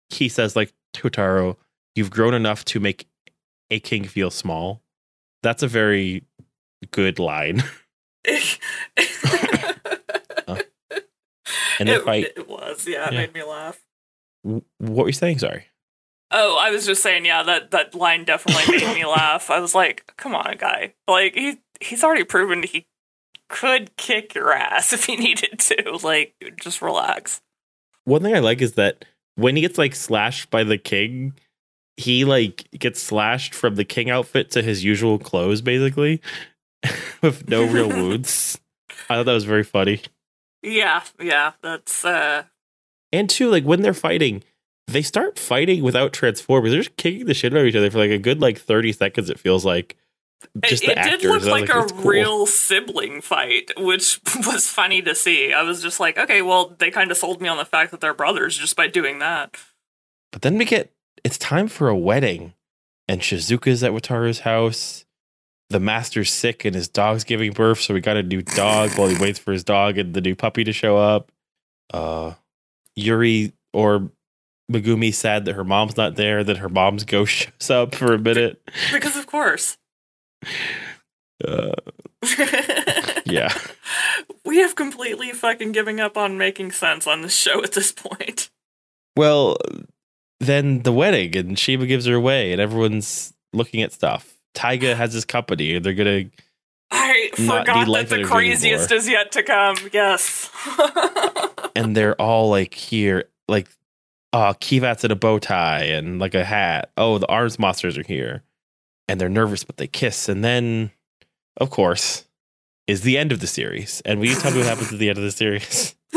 he 0.10 0.28
says 0.30 0.56
like 0.56 0.74
Totaro, 0.94 1.56
you've 1.96 2.12
grown 2.12 2.34
enough 2.34 2.66
to 2.66 2.80
make 2.80 3.08
a 3.70 3.80
king 3.80 4.04
feel 4.06 4.30
small. 4.32 4.82
That's 5.44 5.64
a 5.64 5.68
very 5.68 6.24
good 6.92 7.20
line. 7.20 7.64
Uh, 10.48 10.58
and 11.80 11.88
it, 11.90 12.02
if 12.02 12.08
I, 12.08 12.16
it 12.18 12.48
was, 12.50 12.88
yeah, 12.88 13.08
it 13.08 13.14
Yeah. 13.14 13.20
made 13.22 13.34
me 13.34 13.44
laugh. 13.44 13.80
what 14.44 14.64
were 14.80 15.08
you 15.08 15.14
saying? 15.14 15.40
Sorry. 15.40 15.66
Oh, 16.32 16.58
I 16.60 16.72
was 16.72 16.86
just 16.86 17.04
saying, 17.04 17.26
yeah, 17.26 17.44
that 17.44 17.72
that 17.72 17.94
line 17.94 18.24
definitely 18.24 18.78
made 18.78 18.96
me 18.96 19.06
laugh. 19.06 19.50
I 19.50 19.60
was 19.60 19.76
like, 19.76 20.14
"Come 20.18 20.34
on, 20.34 20.56
guy! 20.58 20.94
Like 21.08 21.36
he 21.36 21.58
he's 21.80 22.04
already 22.04 22.24
proven 22.24 22.64
he 22.64 22.88
could 23.50 23.96
kick 23.98 24.34
your 24.34 24.54
ass 24.54 24.94
if 24.94 25.06
he 25.06 25.16
needed 25.18 25.60
to. 25.60 26.00
Like, 26.04 26.34
just 26.62 26.82
relax." 26.82 27.42
One 28.06 28.24
thing 28.24 28.36
I 28.36 28.40
like 28.40 28.62
is 28.62 28.74
that 28.74 29.06
when 29.36 29.56
he 29.56 29.62
gets 29.62 29.78
like 29.78 29.94
slashed 29.94 30.50
by 30.50 30.64
the 30.64 30.78
king, 30.78 31.34
he 31.98 32.26
like 32.26 32.68
gets 32.72 33.02
slashed 33.02 33.54
from 33.54 33.76
the 33.76 33.86
king 33.86 34.10
outfit 34.10 34.52
to 34.52 34.62
his 34.62 34.84
usual 34.84 35.20
clothes, 35.20 35.62
basically, 35.62 36.22
with 37.22 37.50
no 37.50 37.66
real 37.66 37.90
wounds. 37.90 38.58
I 39.10 39.16
thought 39.18 39.26
that 39.26 39.34
was 39.34 39.44
very 39.46 39.64
funny. 39.64 40.02
Yeah, 40.64 41.04
yeah, 41.20 41.54
that's 41.62 42.06
uh, 42.06 42.44
And 43.12 43.30
two, 43.30 43.50
like 43.50 43.64
when 43.64 43.82
they're 43.82 43.94
fighting, 43.94 44.44
they 44.92 45.02
start 45.02 45.40
fighting 45.40 45.84
without 45.84 46.14
transformers. 46.14 46.72
They're 46.72 46.82
just 46.82 46.98
kicking 46.98 47.26
the 47.26 47.34
shit 47.34 47.54
out 47.54 47.60
of 47.60 47.66
each 47.66 47.76
other 47.76 47.92
for 47.92 47.98
like 47.98 48.12
a 48.12 48.18
good 48.18 48.42
like 48.42 48.58
thirty 48.58 48.92
seconds. 48.92 49.30
It 49.30 49.40
feels 49.40 49.66
like 49.66 49.98
just 50.66 50.84
it, 50.84 50.92
it 50.92 50.98
actors. 50.98 51.22
did 51.22 51.28
look 51.28 51.40
was 51.40 51.48
like, 51.48 51.70
a 51.70 51.86
cool." 51.86 52.04
real 52.04 52.46
sibling 52.46 53.22
fight, 53.22 53.72
which 53.78 54.20
was 54.46 54.68
funny 54.68 55.02
to 55.02 55.16
see. 55.16 55.54
I 55.54 55.62
was 55.64 55.82
just 55.82 56.00
like, 56.00 56.18
okay, 56.18 56.42
well, 56.42 56.76
they 56.80 56.92
kind 56.92 57.12
of 57.12 57.18
sold 57.18 57.42
me 57.42 57.48
on 57.48 57.58
the 57.58 57.66
fact 57.66 57.92
that 57.92 58.02
they're 58.02 58.14
brothers 58.14 58.58
just 58.58 58.76
by 58.76 58.88
doing 58.88 59.20
that. 59.20 59.56
But 60.32 60.42
then 60.42 60.58
we 60.58 60.66
get 60.66 60.92
it's 61.24 61.38
time 61.38 61.68
for 61.68 61.90
a 61.90 61.98
wedding, 61.98 62.54
and 63.08 63.22
Shizuka's 63.22 63.84
at 63.84 63.92
Wataru's 63.92 64.40
house. 64.40 65.06
The 65.70 65.80
master's 65.80 66.32
sick 66.32 66.66
and 66.66 66.76
his 66.76 66.90
dog's 66.90 67.24
giving 67.24 67.54
birth, 67.54 67.80
so 67.80 67.94
we 67.94 68.02
got 68.02 68.18
a 68.18 68.24
new 68.24 68.42
dog 68.42 68.98
while 68.98 69.08
he 69.08 69.18
waits 69.18 69.40
for 69.40 69.54
his 69.54 69.64
dog 69.64 69.98
and 69.98 70.14
the 70.14 70.20
new 70.20 70.36
puppy 70.36 70.66
to 70.66 70.74
show 70.74 70.98
up. 70.98 71.32
Uh, 71.94 72.34
Yuri 72.98 73.54
or 73.74 74.12
Megumi 74.72 75.14
sad 75.14 75.46
that 75.46 75.54
her 75.54 75.64
mom's 75.64 75.98
not 75.98 76.16
there, 76.16 76.44
that 76.44 76.58
her 76.58 76.70
mom's 76.70 77.04
ghost 77.04 77.34
shows 77.60 77.70
up 77.70 77.96
for 77.96 78.14
a 78.14 78.20
minute. 78.20 78.62
Because 78.92 79.16
of 79.16 79.28
course. 79.28 79.78
Uh, 81.44 81.72
yeah. 83.26 83.54
We 84.46 84.58
have 84.58 84.76
completely 84.76 85.32
fucking 85.32 85.72
giving 85.72 86.00
up 86.00 86.18
on 86.18 86.38
making 86.38 86.72
sense 86.72 87.08
on 87.08 87.22
this 87.22 87.36
show 87.36 87.64
at 87.64 87.74
this 87.74 87.92
point. 87.92 88.50
Well, 89.16 89.58
then 90.40 90.84
the 90.84 90.92
wedding, 90.92 91.36
and 91.36 91.58
Sheba 91.58 91.86
gives 91.86 92.06
her 92.06 92.16
away, 92.16 92.52
and 92.52 92.62
everyone's 92.62 93.34
looking 93.54 93.82
at 93.82 93.94
stuff. 93.94 94.34
Taiga 94.54 94.96
has 94.96 95.14
his 95.14 95.26
company, 95.26 95.76
and 95.76 95.86
they're 95.86 95.94
gonna 95.94 96.26
I 96.92 97.30
forgot 97.36 97.88
that 97.88 98.10
the 98.10 98.24
craziest 98.24 98.92
anymore. 98.92 98.98
is 98.98 99.10
yet 99.10 99.32
to 99.34 99.44
come. 99.44 99.78
Yes. 99.94 100.50
and 101.76 101.96
they're 101.96 102.20
all 102.20 102.50
like 102.50 102.74
here, 102.74 103.30
like 103.48 103.70
uh 104.34 104.54
Kivat's 104.54 105.04
in 105.04 105.12
a 105.12 105.16
bow 105.16 105.40
tie 105.40 105.84
and 105.84 106.20
like 106.20 106.36
a 106.36 106.44
hat. 106.46 106.92
Oh, 106.98 107.18
the 107.18 107.28
arms 107.28 107.60
monsters 107.60 107.98
are 107.98 108.04
here. 108.04 108.44
And 109.08 109.20
they're 109.20 109.30
nervous, 109.30 109.64
but 109.64 109.78
they 109.78 109.88
kiss. 109.88 110.30
And 110.30 110.44
then, 110.44 110.92
of 111.58 111.70
course, 111.70 112.28
is 112.88 113.02
the 113.02 113.18
end 113.18 113.32
of 113.32 113.40
the 113.40 113.48
series. 113.48 114.02
And 114.06 114.20
will 114.20 114.28
you 114.28 114.36
tell 114.36 114.52
me 114.52 114.60
what 114.60 114.68
happens 114.68 114.94
at 114.94 115.00
the 115.00 115.10
end 115.10 115.18
of 115.18 115.24
the 115.24 115.32
series? 115.32 115.96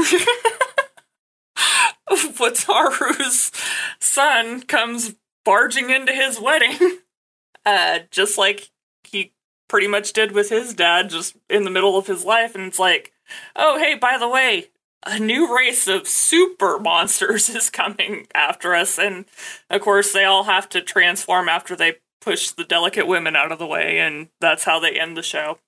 Wataru's 2.09 3.53
son 4.01 4.63
comes 4.63 5.15
barging 5.45 5.91
into 5.91 6.13
his 6.13 6.41
wedding, 6.41 6.99
uh, 7.67 8.01
just 8.11 8.39
like 8.39 8.71
he 9.05 9.33
pretty 9.69 9.87
much 9.87 10.13
did 10.13 10.33
with 10.33 10.51
his 10.51 10.75
dad, 10.75 11.11
just 11.11 11.37
in 11.49 11.65
the 11.65 11.71
middle 11.71 11.97
of 11.97 12.07
his 12.07 12.25
life. 12.25 12.55
And 12.55 12.65
it's 12.65 12.79
like, 12.79 13.13
oh, 13.57 13.79
hey, 13.79 13.95
by 13.95 14.19
the 14.19 14.29
way, 14.29 14.69
a 15.07 15.19
new 15.19 15.55
race 15.55 15.87
of 15.87 16.07
super 16.07 16.79
monsters 16.79 17.49
is 17.55 17.71
coming 17.71 18.27
after 18.35 18.75
us. 18.75 18.99
And 18.99 19.27
of 19.71 19.81
course, 19.81 20.13
they 20.13 20.25
all 20.25 20.45
have 20.45 20.69
to 20.71 20.81
transform 20.81 21.49
after 21.49 21.77
they 21.77 21.97
push 22.21 22.51
the 22.51 22.65
delicate 22.65 23.07
women 23.07 23.37
out 23.37 23.53
of 23.53 23.59
the 23.59 23.67
way. 23.67 23.99
And 23.99 24.29
that's 24.41 24.65
how 24.65 24.81
they 24.81 24.99
end 24.99 25.17
the 25.17 25.23
show. 25.23 25.59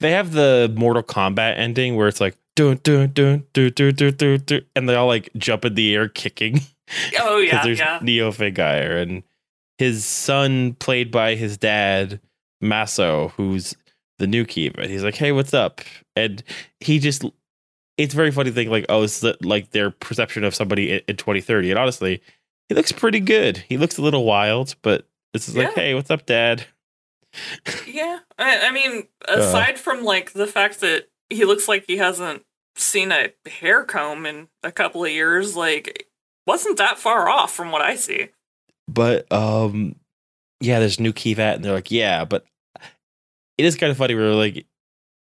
They 0.00 0.12
have 0.12 0.32
the 0.32 0.72
Mortal 0.74 1.02
Kombat 1.02 1.58
ending 1.58 1.96
where 1.96 2.08
it's 2.08 2.20
like 2.20 2.36
dun 2.56 2.80
dun 2.82 3.12
dun 3.12 3.46
dun 3.52 3.72
dun 3.74 3.94
dun 3.94 4.14
dun, 4.16 4.42
dun 4.46 4.62
and 4.74 4.88
they 4.88 4.94
all 4.94 5.06
like 5.06 5.28
jump 5.36 5.64
in 5.64 5.74
the 5.74 5.94
air 5.94 6.08
kicking. 6.08 6.60
Oh, 7.20 7.38
yeah, 7.38 7.62
there's 7.62 7.78
yeah. 7.78 8.00
Neo 8.02 8.32
Fangire 8.32 9.00
and 9.00 9.22
his 9.78 10.04
son, 10.04 10.74
played 10.74 11.12
by 11.12 11.36
his 11.36 11.56
dad, 11.56 12.20
Masao, 12.60 13.30
who's 13.30 13.76
the 14.18 14.26
new 14.26 14.44
Kiva. 14.44 14.88
He's 14.88 15.04
like, 15.04 15.14
"Hey, 15.14 15.30
what's 15.30 15.54
up?" 15.54 15.80
And 16.16 16.42
he 16.80 16.98
just. 16.98 17.24
It's 18.04 18.14
very 18.14 18.30
funny 18.30 18.50
thing, 18.50 18.70
like 18.70 18.86
oh, 18.88 19.02
it's 19.02 19.20
the, 19.20 19.36
like 19.42 19.70
their 19.70 19.90
perception 19.90 20.44
of 20.44 20.54
somebody 20.54 20.92
in, 20.92 21.00
in 21.08 21.16
2030. 21.16 21.70
And 21.70 21.78
honestly, 21.78 22.22
he 22.68 22.74
looks 22.74 22.92
pretty 22.92 23.20
good. 23.20 23.58
He 23.68 23.76
looks 23.76 23.98
a 23.98 24.02
little 24.02 24.24
wild, 24.24 24.74
but 24.82 25.06
it's 25.34 25.46
just 25.46 25.56
like, 25.56 25.74
hey, 25.74 25.94
what's 25.94 26.10
up, 26.10 26.26
Dad? 26.26 26.64
Yeah, 27.86 28.18
I, 28.40 28.66
I 28.66 28.70
mean, 28.72 29.06
aside 29.28 29.78
from 29.78 30.02
like 30.02 30.32
the 30.32 30.48
fact 30.48 30.80
that 30.80 31.06
he 31.28 31.44
looks 31.44 31.68
like 31.68 31.84
he 31.86 31.96
hasn't 31.96 32.44
seen 32.74 33.12
a 33.12 33.28
hair 33.48 33.84
comb 33.84 34.26
in 34.26 34.48
a 34.64 34.72
couple 34.72 35.04
of 35.04 35.10
years, 35.12 35.54
like 35.54 36.08
wasn't 36.44 36.78
that 36.78 36.98
far 36.98 37.28
off 37.28 37.52
from 37.52 37.70
what 37.70 37.82
I 37.82 37.94
see. 37.94 38.30
But 38.88 39.30
um, 39.30 39.94
yeah, 40.60 40.80
there's 40.80 40.98
new 40.98 41.12
Kivat, 41.12 41.54
and 41.54 41.64
they're 41.64 41.72
like, 41.72 41.92
yeah, 41.92 42.24
but 42.24 42.44
it 43.56 43.64
is 43.64 43.76
kind 43.76 43.92
of 43.92 43.96
funny. 43.96 44.16
We're 44.16 44.34
like, 44.34 44.66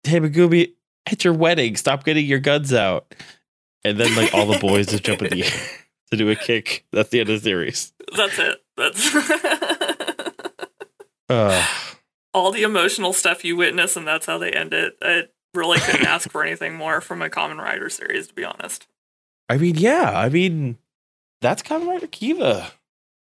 "Hey, 0.04 0.20
Megumi, 0.20 0.74
it's 1.10 1.24
your 1.24 1.34
wedding. 1.34 1.76
Stop 1.76 2.04
getting 2.04 2.26
your 2.26 2.40
guns 2.40 2.74
out." 2.74 3.14
And 3.84 3.98
then 4.00 4.16
like 4.16 4.34
all 4.34 4.46
the 4.46 4.60
boys 4.60 4.88
just 4.88 5.04
jump 5.04 5.22
in 5.22 5.30
the 5.30 5.46
air 5.46 5.52
to 6.12 6.18
do 6.18 6.30
a 6.30 6.36
kick. 6.36 6.86
That's 6.92 7.10
the 7.10 7.20
end 7.20 7.30
of 7.30 7.42
the 7.42 7.44
series. 7.44 7.94
That's 8.16 8.40
it. 8.40 8.64
That's 8.78 9.14
Uh, 11.30 11.66
all 12.34 12.52
the 12.52 12.64
emotional 12.64 13.14
stuff 13.14 13.46
you 13.46 13.56
witness, 13.56 13.96
and 13.96 14.06
that's 14.06 14.26
how 14.26 14.38
they 14.38 14.52
end 14.52 14.74
it. 14.74 14.98
I 15.02 15.24
really 15.54 15.80
couldn't 15.80 16.06
ask 16.06 16.30
for 16.30 16.44
anything 16.44 16.76
more 16.76 17.02
from 17.02 17.22
a 17.22 17.30
Kamen 17.30 17.58
Rider 17.58 17.90
series, 17.90 18.28
to 18.28 18.34
be 18.34 18.44
honest. 18.44 18.88
I 19.50 19.58
mean, 19.58 19.76
yeah. 19.76 20.12
I 20.14 20.30
mean, 20.30 20.78
that's 21.42 21.64
Kamen 21.64 21.88
Rider 21.88 22.08
Kiva. 22.08 22.72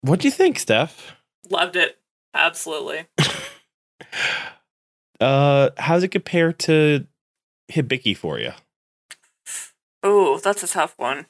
What 0.02 0.19
do 0.19 0.27
you 0.27 0.31
think, 0.31 0.60
Steph? 0.60 1.15
Loved 1.49 1.76
it. 1.76 1.98
Absolutely. 2.34 3.06
Uh, 5.19 5.72
how's 5.80 6.03
it 6.03 6.10
compare 6.10 6.53
to 6.53 7.03
Hibiki 7.72 8.15
for 8.15 8.39
you? 8.39 8.53
Oh, 10.03 10.38
that's 10.39 10.64
a 10.64 10.68
tough 10.68 10.94
one. 10.98 11.26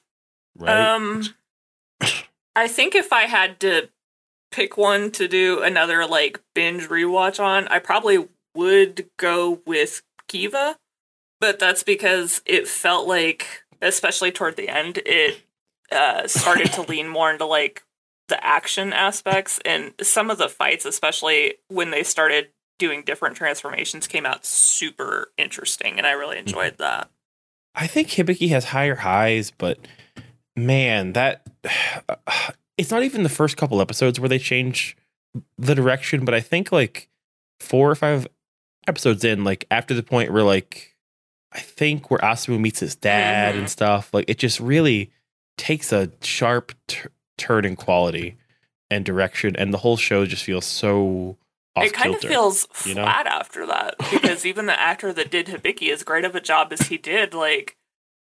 Right? 0.58 0.94
Um, 0.94 1.24
I 2.56 2.68
think 2.68 2.96
if 2.96 3.14
I 3.14 3.24
had 3.24 3.60
to 3.62 3.90
pick 4.52 4.78
one 4.78 5.12
to 5.12 5.28
do 5.28 5.62
another 5.62 6.06
like 6.06 6.42
binge 6.54 6.84
rewatch 6.84 7.40
on, 7.44 7.68
I 7.68 7.80
probably 7.80 8.28
would 8.56 9.10
go 9.18 9.62
with 9.66 10.02
Kiva, 10.28 10.78
but 11.40 11.60
that's 11.60 11.84
because 11.84 12.42
it 12.46 12.68
felt 12.68 13.08
like, 13.08 13.64
especially 13.82 14.32
toward 14.32 14.56
the 14.56 14.70
end, 14.70 15.00
it 15.06 15.44
uh, 15.92 16.28
started 16.28 16.72
to 16.74 16.82
lean 16.90 17.08
more 17.08 17.32
into 17.32 17.46
like 17.46 17.84
the 18.28 18.44
action 18.46 18.92
aspects 18.94 19.60
and 19.64 19.94
some 20.02 20.30
of 20.30 20.38
the 20.38 20.50
fights, 20.50 20.86
especially 20.86 21.56
when 21.70 21.92
they 21.92 22.04
started 22.04 22.50
doing 22.78 23.02
different 23.04 23.36
transformations, 23.36 24.08
came 24.08 24.26
out 24.26 24.46
super 24.46 25.32
interesting, 25.38 25.98
and 25.98 26.06
I 26.08 26.12
really 26.12 26.38
enjoyed 26.38 26.78
that. 26.78 27.10
I 27.76 27.88
think 27.88 28.10
Hibiki 28.10 28.50
has 28.50 28.66
higher 28.66 28.96
highs, 28.96 29.52
but 29.52 29.80
man, 30.56 31.14
that 31.14 31.46
it's 32.78 32.92
not 32.92 33.04
even 33.04 33.24
the 33.24 33.30
first 33.30 33.58
couple 33.58 33.82
episodes 33.82 34.20
where 34.20 34.30
they 34.30 34.40
change 34.40 34.96
the 35.58 35.76
direction, 35.76 36.26
but 36.26 36.34
I 36.34 36.40
think 36.42 36.72
like 36.72 37.10
four 37.60 37.90
or 37.90 37.96
five 37.96 38.28
episodes 38.88 39.24
in, 39.24 39.44
like 39.44 39.66
after 39.70 39.94
the 39.94 40.04
point 40.04 40.32
where 40.32 40.44
like 40.44 40.96
I 41.54 41.60
think 41.60 42.12
where 42.12 42.20
Asumu 42.20 42.60
meets 42.60 42.80
his 42.80 42.96
dad 42.96 43.56
Mhm. 43.56 43.60
and 43.60 43.70
stuff, 43.70 44.14
like 44.14 44.26
it 44.28 44.38
just 44.38 44.60
really 44.60 45.12
takes 45.58 45.92
a 45.92 46.12
sharp 46.22 46.74
t- 46.88 47.02
turn 47.38 47.66
in 47.66 47.76
quality 47.76 48.38
and 48.92 49.04
direction, 49.06 49.56
and 49.56 49.74
the 49.74 49.78
whole 49.80 49.98
show 49.98 50.26
just 50.26 50.44
feels 50.44 50.66
so 50.66 51.38
it 51.82 51.94
kind 51.94 52.12
kilter. 52.12 52.28
of 52.28 52.32
feels 52.32 52.68
you 52.86 52.96
know? 52.96 53.04
flat 53.04 53.28
after 53.28 53.66
that 53.66 53.96
because 54.12 54.46
even 54.46 54.66
the 54.66 54.80
actor 54.80 55.14
that 55.14 55.32
did 55.32 55.48
Hibiki, 55.48 55.92
as 55.92 56.04
great 56.04 56.26
of 56.26 56.36
a 56.36 56.42
job 56.42 56.72
as 56.72 56.88
he 56.88 56.98
did, 56.98 57.34
like 57.34 57.78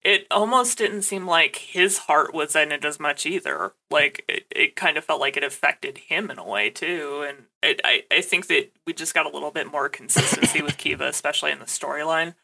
it 0.02 0.26
almost 0.32 0.78
didn't 0.78 1.02
seem 1.02 1.28
like 1.28 1.58
his 1.58 2.00
heart 2.00 2.34
was 2.34 2.56
in 2.56 2.72
it 2.72 2.86
as 2.86 3.00
much 3.00 3.26
either. 3.26 3.74
Like 3.92 4.24
it, 4.30 4.46
it 4.52 4.76
kind 4.76 4.98
of 4.98 5.04
felt 5.04 5.20
like 5.20 5.36
it 5.36 5.44
affected 5.44 5.98
him 5.98 6.32
in 6.32 6.40
a 6.40 6.48
way 6.48 6.70
too, 6.70 7.26
and 7.28 7.46
it, 7.62 7.82
I 7.84 8.04
I 8.12 8.22
think 8.22 8.48
that 8.48 8.72
we 8.88 8.94
just 8.94 9.14
got 9.14 9.26
a 9.26 9.30
little 9.30 9.52
bit 9.52 9.72
more 9.72 9.90
consistency 9.90 10.62
with 10.62 10.78
Kiva, 10.78 11.08
especially 11.08 11.52
in 11.52 11.60
the 11.60 11.66
storyline. 11.66 12.36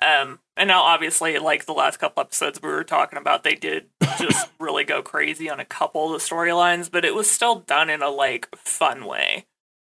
Um, 0.00 0.40
and 0.56 0.68
now 0.68 0.82
obviously, 0.82 1.38
like 1.38 1.64
the 1.64 1.72
last 1.72 1.98
couple 1.98 2.20
episodes 2.20 2.60
we 2.60 2.68
were 2.68 2.84
talking 2.84 3.18
about, 3.18 3.44
they 3.44 3.54
did 3.54 3.86
just 4.18 4.50
really 4.60 4.84
go 4.84 5.00
crazy 5.00 5.48
on 5.48 5.60
a 5.60 5.64
couple 5.64 6.06
of 6.06 6.20
the 6.20 6.26
storylines, 6.26 6.90
but 6.90 7.04
it 7.04 7.14
was 7.14 7.30
still 7.30 7.60
done 7.60 7.88
in 7.88 8.02
a 8.02 8.10
like 8.10 8.54
fun 8.56 9.06
way. 9.06 9.46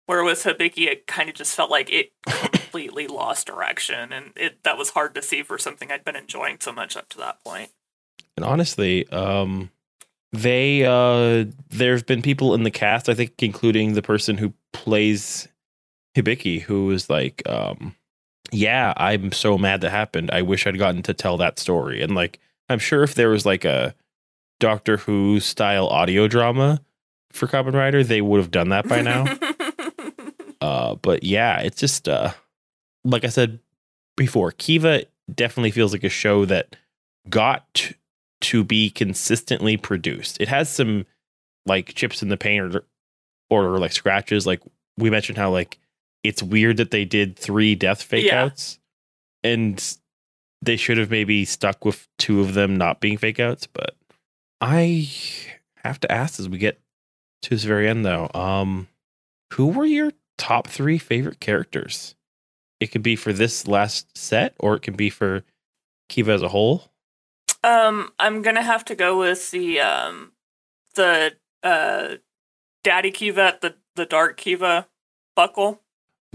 Where 0.07 0.23
with 0.23 0.43
Hibiki, 0.43 0.87
it 0.87 1.05
kind 1.05 1.29
of 1.29 1.35
just 1.35 1.55
felt 1.55 1.69
like 1.69 1.91
it 1.91 2.11
completely 2.25 3.07
lost 3.07 3.45
direction, 3.45 4.11
and 4.11 4.31
it 4.35 4.63
that 4.63 4.77
was 4.77 4.91
hard 4.91 5.13
to 5.15 5.21
see 5.21 5.43
for 5.43 5.57
something 5.57 5.91
I'd 5.91 6.05
been 6.05 6.15
enjoying 6.15 6.57
so 6.59 6.71
much 6.71 6.97
up 6.97 7.09
to 7.09 7.17
that 7.19 7.43
point. 7.43 7.71
And 8.37 8.45
honestly, 8.45 9.07
um, 9.09 9.69
they 10.31 10.85
uh, 10.85 11.45
there 11.69 11.93
have 11.93 12.05
been 12.05 12.21
people 12.21 12.53
in 12.53 12.63
the 12.63 12.71
cast, 12.71 13.09
I 13.09 13.13
think, 13.13 13.41
including 13.43 13.93
the 13.93 14.01
person 14.01 14.37
who 14.37 14.53
plays 14.73 15.47
Hibiki, 16.15 16.61
who 16.61 16.85
was 16.85 17.09
like, 17.09 17.47
um, 17.47 17.95
"Yeah, 18.51 18.93
I'm 18.95 19.31
so 19.31 19.57
mad 19.57 19.81
that 19.81 19.91
happened. 19.91 20.31
I 20.31 20.41
wish 20.41 20.65
I'd 20.65 20.79
gotten 20.79 21.03
to 21.03 21.13
tell 21.13 21.37
that 21.37 21.59
story." 21.59 22.01
And 22.01 22.15
like, 22.15 22.39
I'm 22.69 22.79
sure 22.79 23.03
if 23.03 23.15
there 23.15 23.29
was 23.29 23.45
like 23.45 23.65
a 23.65 23.93
Doctor 24.59 24.97
Who 24.97 25.39
style 25.39 25.87
audio 25.87 26.27
drama 26.27 26.81
for 27.31 27.47
Kamen 27.47 27.73
Rider, 27.73 28.03
they 28.03 28.21
would 28.21 28.39
have 28.39 28.51
done 28.51 28.69
that 28.69 28.87
by 28.87 29.01
now. 29.01 29.25
uh, 30.67 30.95
but 30.95 31.23
yeah, 31.23 31.59
it's 31.61 31.79
just 31.79 32.09
uh, 32.09 32.31
like 33.05 33.23
I 33.23 33.29
said 33.29 33.59
before, 34.15 34.51
Kiva 34.51 35.03
definitely 35.33 35.71
feels 35.71 35.93
like 35.93 36.03
a 36.03 36.09
show 36.09 36.45
that 36.45 36.75
got 37.29 37.91
to 38.41 38.63
be 38.63 38.89
consistently 38.89 39.77
produced. 39.77 40.39
It 40.41 40.47
has 40.47 40.69
some 40.69 41.05
like 41.65 41.93
chips 41.95 42.21
in 42.21 42.29
the 42.29 42.37
paint 42.37 42.75
or, 42.75 42.83
or 43.49 43.77
like 43.79 43.91
scratches. 43.91 44.45
Like 44.45 44.61
we 44.97 45.09
mentioned 45.09 45.37
how 45.37 45.51
like 45.51 45.79
it's 46.23 46.43
weird 46.43 46.77
that 46.77 46.91
they 46.91 47.05
did 47.05 47.37
three 47.37 47.75
death 47.75 48.01
fake 48.03 48.25
Yeah. 48.25 48.43
outs 48.45 48.79
and 49.43 49.97
they 50.61 50.75
should 50.75 50.97
have 50.97 51.11
maybe 51.11 51.45
stuck 51.45 51.85
with 51.85 52.07
two 52.17 52.41
of 52.41 52.53
them 52.53 52.75
not 52.75 52.99
being 52.99 53.17
fake 53.17 53.39
outs. 53.39 53.67
But 53.67 53.95
I 54.61 55.09
have 55.83 55.99
to 56.01 56.11
ask 56.11 56.39
as 56.39 56.49
we 56.49 56.57
get 56.57 56.79
to 57.43 57.49
this 57.51 57.63
very 57.63 57.87
end 57.87 58.05
though, 58.05 58.29
um, 58.33 58.87
who 59.53 59.67
were 59.67 59.85
your 59.85 60.11
top 60.37 60.67
three 60.67 60.97
favorite 60.97 61.39
characters? 61.39 62.15
It 62.79 62.87
could 62.87 63.03
be 63.03 63.15
for 63.15 63.33
this 63.33 63.67
last 63.67 64.15
set 64.17 64.53
or 64.59 64.75
it 64.75 64.81
can 64.81 64.95
be 64.95 65.09
for 65.09 65.43
Kiva 66.09 66.31
as 66.33 66.41
a 66.43 66.49
whole. 66.49 66.91
um, 67.63 68.11
I'm 68.19 68.41
gonna 68.41 68.61
have 68.63 68.85
to 68.85 68.95
go 68.95 69.17
with 69.17 69.51
the 69.51 69.79
um, 69.81 70.31
the 70.95 71.33
uh, 71.63 72.15
Daddy 72.83 73.11
Kiva, 73.11 73.57
the 73.61 73.75
the 73.95 74.05
Dark 74.05 74.37
Kiva 74.37 74.87
buckle. 75.35 75.81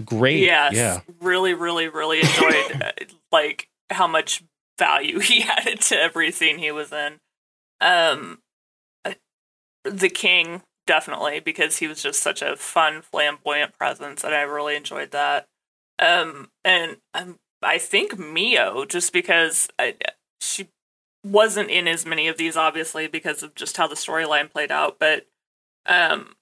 Great. 0.03 0.39
Yes, 0.39 0.73
Yeah. 0.73 0.99
really, 1.21 1.53
really, 1.53 1.87
really 1.87 2.19
enjoyed 2.19 2.81
uh, 2.83 2.91
like 3.31 3.69
how 3.89 4.07
much 4.07 4.43
value 4.77 5.19
he 5.21 5.43
added 5.43 5.79
to 5.81 5.97
every 5.99 6.31
scene 6.31 6.57
he 6.57 6.71
was 6.71 6.91
in. 6.91 7.19
Um, 7.79 8.39
uh, 9.05 9.13
the 9.85 10.09
King 10.09 10.61
definitely 10.85 11.39
because 11.39 11.77
he 11.77 11.87
was 11.87 12.01
just 12.01 12.21
such 12.21 12.41
a 12.41 12.55
fun, 12.55 13.01
flamboyant 13.01 13.77
presence, 13.77 14.23
and 14.23 14.33
I 14.33 14.41
really 14.41 14.75
enjoyed 14.75 15.11
that. 15.11 15.47
Um, 15.99 16.49
and 16.63 16.97
um, 17.13 17.39
I 17.61 17.77
think 17.77 18.17
Mio 18.17 18.85
just 18.85 19.13
because 19.13 19.69
I, 19.79 19.95
she 20.41 20.69
wasn't 21.23 21.69
in 21.69 21.87
as 21.87 22.05
many 22.05 22.27
of 22.27 22.37
these, 22.37 22.57
obviously 22.57 23.07
because 23.07 23.43
of 23.43 23.55
just 23.55 23.77
how 23.77 23.87
the 23.87 23.95
storyline 23.95 24.51
played 24.51 24.71
out, 24.71 24.97
but 24.99 25.27
um 25.85 26.35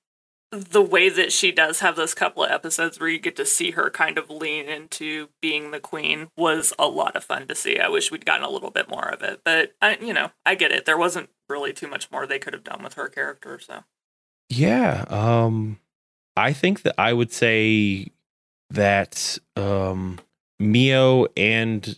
the 0.51 0.81
way 0.81 1.07
that 1.07 1.31
she 1.31 1.51
does 1.51 1.79
have 1.79 1.95
those 1.95 2.13
couple 2.13 2.43
of 2.43 2.51
episodes 2.51 2.99
where 2.99 3.07
you 3.07 3.19
get 3.19 3.37
to 3.37 3.45
see 3.45 3.71
her 3.71 3.89
kind 3.89 4.17
of 4.17 4.29
lean 4.29 4.67
into 4.67 5.29
being 5.41 5.71
the 5.71 5.79
queen 5.79 6.29
was 6.35 6.73
a 6.77 6.87
lot 6.87 7.15
of 7.15 7.23
fun 7.23 7.47
to 7.47 7.55
see. 7.55 7.79
I 7.79 7.87
wish 7.87 8.11
we'd 8.11 8.25
gotten 8.25 8.43
a 8.43 8.49
little 8.49 8.69
bit 8.69 8.89
more 8.89 9.07
of 9.07 9.21
it, 9.21 9.41
but 9.45 9.73
I, 9.81 9.97
you 10.01 10.13
know, 10.13 10.31
I 10.45 10.55
get 10.55 10.73
it. 10.73 10.85
There 10.85 10.97
wasn't 10.97 11.29
really 11.47 11.71
too 11.71 11.87
much 11.87 12.11
more 12.11 12.27
they 12.27 12.39
could 12.39 12.53
have 12.53 12.65
done 12.65 12.83
with 12.83 12.95
her 12.95 13.07
character. 13.07 13.59
So 13.59 13.83
Yeah. 14.51 15.05
Um 15.07 15.79
I 16.35 16.53
think 16.53 16.83
that 16.83 16.95
I 16.97 17.13
would 17.13 17.31
say 17.31 18.07
that 18.69 19.37
um 19.55 20.19
Mio 20.59 21.27
and 21.37 21.97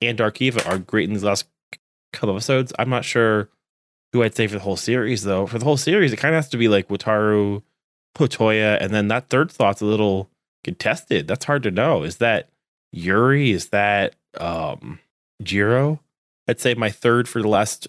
and 0.00 0.18
Darkiva 0.18 0.66
are 0.68 0.78
great 0.78 1.08
in 1.08 1.14
these 1.14 1.24
last 1.24 1.46
couple 2.12 2.34
episodes. 2.36 2.72
I'm 2.78 2.90
not 2.90 3.04
sure 3.04 3.48
who 4.12 4.22
I'd 4.22 4.34
say 4.34 4.46
for 4.46 4.54
the 4.54 4.60
whole 4.60 4.76
series 4.76 5.24
though. 5.24 5.46
For 5.46 5.58
the 5.58 5.64
whole 5.64 5.76
series, 5.76 6.12
it 6.12 6.16
kind 6.18 6.34
of 6.34 6.38
has 6.38 6.48
to 6.50 6.56
be 6.56 6.68
like 6.68 6.88
Wataru, 6.88 7.62
Otoya, 8.16 8.78
and 8.80 8.92
then 8.92 9.08
that 9.08 9.28
third 9.28 9.50
thought's 9.50 9.80
a 9.80 9.86
little 9.86 10.30
contested. 10.64 11.26
That's 11.26 11.44
hard 11.46 11.62
to 11.64 11.70
know. 11.70 12.02
Is 12.02 12.18
that 12.18 12.48
Yuri? 12.92 13.50
Is 13.50 13.70
that 13.70 14.14
um 14.38 14.98
Jiro? 15.42 16.00
I'd 16.46 16.60
say 16.60 16.74
my 16.74 16.90
third 16.90 17.28
for 17.28 17.40
the 17.42 17.48
last 17.48 17.88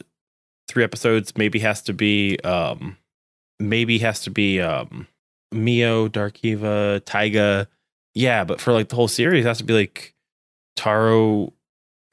three 0.70 0.84
episodes 0.84 1.38
maybe 1.38 1.60
has 1.60 1.82
to 1.84 1.94
be 1.94 2.38
um 2.40 2.98
maybe 3.60 3.99
has 3.99 4.22
to 4.22 4.30
be 4.31 4.61
um 4.61 5.07
Mio, 5.52 6.07
Darkiva, 6.07 7.03
Taiga. 7.06 7.68
Yeah, 8.14 8.44
but 8.44 8.60
for 8.61 8.72
like 8.73 8.90
the 8.90 8.95
whole 8.95 9.07
series, 9.07 9.45
it 9.45 9.48
has 9.48 9.57
to 9.60 9.64
be 9.64 9.73
like 9.73 10.14
Taro, 10.76 11.53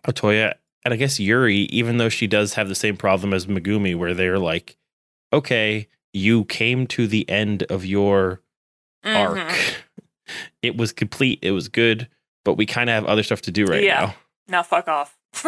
Otoya, 0.06 0.54
and 0.84 0.94
I 0.94 0.96
guess 0.96 1.18
Yuri, 1.20 1.56
even 1.70 1.96
though 1.98 2.08
she 2.08 2.26
does 2.26 2.54
have 2.54 2.68
the 2.68 2.74
same 2.74 2.96
problem 2.96 3.32
as 3.34 3.46
Megumi, 3.46 3.94
where 3.96 4.14
they're 4.14 4.38
like, 4.38 4.76
okay, 5.32 5.88
you 6.12 6.44
came 6.46 6.86
to 6.88 7.06
the 7.06 7.28
end 7.28 7.62
of 7.64 7.84
your 7.84 8.40
arc. 9.04 9.36
Mhm. 9.38 9.74
It 10.62 10.76
was 10.76 10.92
complete, 10.92 11.38
it 11.42 11.52
was 11.52 11.68
good, 11.68 12.08
but 12.44 12.54
we 12.54 12.66
kind 12.66 12.88
of 12.90 12.94
have 12.94 13.04
other 13.06 13.22
stuff 13.22 13.42
to 13.42 13.50
do 13.50 13.64
right 13.66 13.82
Yeah. 13.84 14.00
now. 14.06 14.14
now 14.48 14.62
fuck 14.62 14.88
off. 14.88 15.16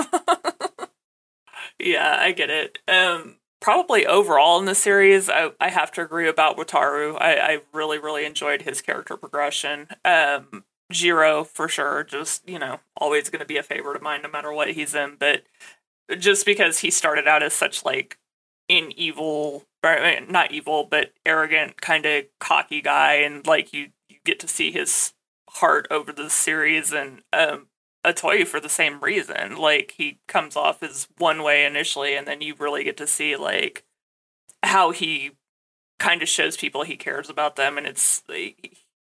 yeah, 1.81 2.17
I 2.21 2.33
get 2.33 2.51
it. 2.51 2.79
Um, 2.89 3.37
probably 3.61 4.07
overall 4.07 4.59
in 4.59 4.67
the 4.67 4.75
series, 4.75 5.29
I, 5.29 5.51
I 5.61 5.71
have 5.71 5.91
to 5.93 6.03
agree 6.03 6.29
about 6.29 6.57
Wataru. 6.57 7.17
I, 7.21 7.39
I 7.39 7.61
really, 7.73 7.99
really 7.99 8.25
enjoyed 8.25 8.63
his 8.63 8.81
character 8.81 9.17
progression. 9.17 9.89
Um, 10.05 10.65
Jiro 10.91 11.45
for 11.45 11.69
sure. 11.69 12.05
Just 12.05 12.49
you 12.49 12.59
know, 12.59 12.81
always 12.97 13.31
going 13.31 13.41
to 13.41 13.47
be 13.47 13.57
a 13.57 13.63
favorite 13.63 13.97
of 13.97 14.03
mine 14.03 14.23
no 14.23 14.31
matter 14.31 14.53
what 14.53 14.71
he's 14.73 14.95
in. 14.95 15.17
But 15.19 15.43
just 16.19 16.47
because 16.47 16.79
he 16.81 16.91
started 16.91 17.29
out 17.29 17.43
as 17.43 17.53
such 17.53 17.85
like 17.85 18.19
an 18.69 18.93
evil, 18.97 19.65
not 19.83 20.53
evil, 20.53 20.85
but 20.91 21.13
arrogant, 21.27 21.81
kind 21.81 22.07
of 22.07 22.25
cocky 22.39 22.81
guy, 22.81 23.15
and 23.15 23.47
like 23.47 23.73
you 23.73 23.89
you 24.09 24.17
get 24.25 24.41
to 24.41 24.49
see 24.49 24.71
his 24.71 25.15
heart 25.51 25.87
over 25.91 26.13
the 26.13 26.31
series, 26.31 26.93
and 26.93 27.23
um, 27.33 27.68
Otoya 28.13 28.47
for 28.47 28.61
the 28.61 28.69
same 28.69 29.01
reason. 29.01 29.57
Like 29.57 29.95
he 29.97 30.19
comes 30.27 30.57
off 30.57 30.83
as 30.83 31.09
one 31.19 31.43
way 31.43 31.65
initially, 31.65 32.15
and 32.15 32.27
then 32.27 32.41
you 32.41 32.55
really 32.59 32.85
get 32.85 32.97
to 32.99 33.07
see 33.07 33.37
like 33.37 33.85
how 34.63 34.91
he 34.91 35.33
kind 35.99 36.23
of 36.23 36.29
shows 36.29 36.57
people 36.57 36.83
he 36.83 36.97
cares 36.97 37.29
about 37.29 37.57
them, 37.57 37.79
and 37.79 37.87
it's 37.87 38.23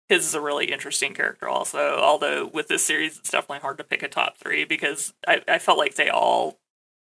his 0.09 0.27
is 0.27 0.33
a 0.33 0.41
really 0.41 0.71
interesting 0.71 1.13
character 1.13 1.47
also. 1.47 1.99
Although 1.99 2.47
with 2.47 2.67
this 2.67 2.85
series, 2.85 3.17
it's 3.17 3.31
definitely 3.31 3.59
hard 3.59 3.77
to 3.77 3.83
pick 3.83 4.03
a 4.03 4.07
top 4.07 4.37
three 4.37 4.65
because 4.65 5.13
I, 5.27 5.41
I 5.47 5.59
felt 5.59 5.77
like 5.77 5.95
they 5.95 6.09
all 6.09 6.59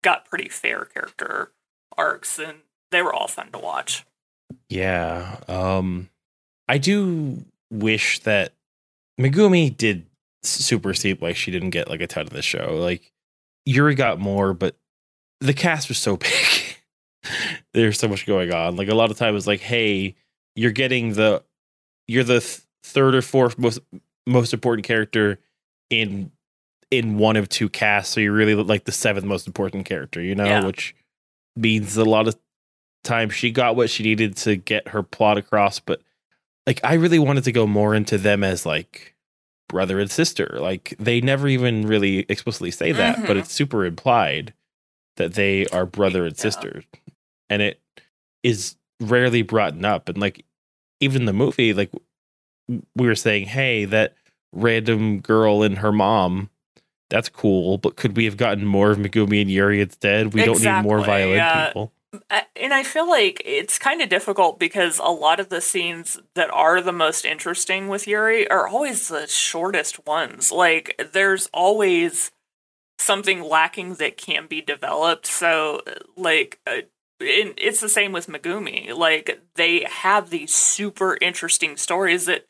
got 0.03 0.25
pretty 0.25 0.49
fair 0.49 0.85
character 0.85 1.51
arcs, 1.97 2.39
and 2.39 2.59
they 2.91 3.01
were 3.01 3.13
all 3.13 3.27
fun 3.27 3.51
to 3.51 3.59
watch. 3.59 4.05
Yeah, 4.69 5.37
um, 5.47 6.09
I 6.67 6.77
do 6.77 7.45
wish 7.71 8.19
that 8.19 8.53
Megumi 9.19 9.75
did 9.75 10.05
super 10.43 10.93
steep. 10.93 11.21
Like 11.21 11.35
she 11.35 11.51
didn't 11.51 11.71
get 11.71 11.89
like 11.89 12.01
a 12.01 12.07
ton 12.07 12.23
of 12.23 12.31
the 12.31 12.41
show. 12.41 12.77
Like 12.79 13.11
Yuri 13.65 13.95
got 13.95 14.19
more, 14.19 14.53
but 14.53 14.75
the 15.39 15.53
cast 15.53 15.89
was 15.89 15.97
so 15.97 16.17
big. 16.17 16.31
There's 17.73 17.99
so 17.99 18.07
much 18.07 18.25
going 18.25 18.53
on. 18.53 18.75
Like 18.75 18.87
a 18.87 18.95
lot 18.95 19.11
of 19.11 19.17
time 19.17 19.33
was 19.33 19.47
like, 19.47 19.59
hey, 19.59 20.15
you're 20.55 20.71
getting 20.71 21.13
the 21.13 21.43
you're 22.07 22.23
the 22.23 22.39
th- 22.39 22.61
third 22.83 23.15
or 23.15 23.21
fourth 23.21 23.57
most 23.57 23.79
most 24.25 24.53
important 24.53 24.85
character 24.85 25.39
in 25.89 26.31
in 26.91 27.17
one 27.17 27.35
of 27.35 27.47
two 27.49 27.69
casts, 27.69 28.13
so 28.13 28.19
you're 28.19 28.33
really 28.33 28.55
like 28.55 28.85
the 28.85 28.91
seventh 28.91 29.25
most 29.25 29.47
important 29.47 29.85
character, 29.85 30.21
you 30.21 30.33
know, 30.33 30.45
yeah. 30.45 30.65
which 30.65 30.95
means 31.55 31.97
a 31.97 32.05
lot 32.05 32.27
of 32.27 32.35
times 33.03 33.33
she 33.33 33.51
got 33.51 33.75
what 33.75 33.89
she 33.89 34.03
needed 34.03 34.35
to 34.37 34.55
get 34.55 34.87
her 34.89 35.03
plot 35.03 35.37
across, 35.37 35.79
but 35.79 36.01
like 36.65 36.79
I 36.83 36.95
really 36.95 37.19
wanted 37.19 37.43
to 37.45 37.51
go 37.51 37.67
more 37.67 37.93
into 37.93 38.17
them 38.17 38.43
as 38.43 38.65
like 38.65 39.15
brother 39.69 39.99
and 40.01 40.11
sister. 40.11 40.57
Like 40.59 40.93
they 40.99 41.21
never 41.21 41.47
even 41.47 41.87
really 41.87 42.25
explicitly 42.27 42.71
say 42.71 42.91
that, 42.91 43.15
mm-hmm. 43.15 43.27
but 43.27 43.37
it's 43.37 43.53
super 43.53 43.85
implied 43.85 44.53
that 45.15 45.35
they 45.35 45.65
are 45.67 45.85
brother 45.85 46.25
and 46.25 46.37
sister. 46.37 46.83
And 47.49 47.61
it 47.61 47.79
is 48.43 48.75
rarely 48.99 49.43
brought 49.43 49.83
up. 49.85 50.09
And 50.09 50.17
like 50.17 50.43
even 50.99 51.23
the 51.23 51.33
movie, 51.33 51.73
like 51.73 51.91
we 52.67 53.07
were 53.07 53.15
saying, 53.15 53.45
hey, 53.45 53.85
that 53.85 54.15
random 54.51 55.21
girl 55.21 55.63
and 55.63 55.77
her 55.77 55.91
mom, 55.93 56.49
that's 57.09 57.29
cool, 57.29 57.77
but 57.77 57.95
could 57.95 58.17
we 58.17 58.25
have 58.25 58.37
gotten 58.37 58.65
more 58.65 58.91
of 58.91 58.97
Megumi 58.97 59.41
and 59.41 59.49
Yuri 59.49 59.81
instead? 59.81 60.33
We 60.33 60.41
exactly, 60.41 60.65
don't 60.65 60.75
need 60.75 60.87
more 60.87 61.03
violent 61.03 61.37
yeah. 61.37 61.67
people. 61.67 61.91
And 62.55 62.73
I 62.73 62.83
feel 62.83 63.07
like 63.07 63.41
it's 63.45 63.77
kind 63.77 64.01
of 64.01 64.09
difficult 64.09 64.59
because 64.59 64.97
a 64.97 65.11
lot 65.11 65.39
of 65.39 65.49
the 65.49 65.61
scenes 65.61 66.19
that 66.33 66.49
are 66.49 66.81
the 66.81 66.91
most 66.91 67.23
interesting 67.23 67.87
with 67.87 68.07
Yuri 68.07 68.49
are 68.49 68.67
always 68.67 69.07
the 69.07 69.27
shortest 69.27 70.05
ones. 70.07 70.51
Like, 70.51 70.99
there's 71.13 71.49
always 71.53 72.31
something 72.97 73.43
lacking 73.43 73.95
that 73.95 74.17
can 74.17 74.47
be 74.47 74.61
developed. 74.61 75.27
So, 75.27 75.81
like, 76.17 76.59
uh, 76.65 76.81
it's 77.19 77.81
the 77.81 77.89
same 77.89 78.11
with 78.11 78.27
Megumi. 78.27 78.95
Like, 78.95 79.41
they 79.55 79.85
have 79.89 80.29
these 80.29 80.53
super 80.53 81.17
interesting 81.21 81.77
stories 81.77 82.25
that 82.25 82.45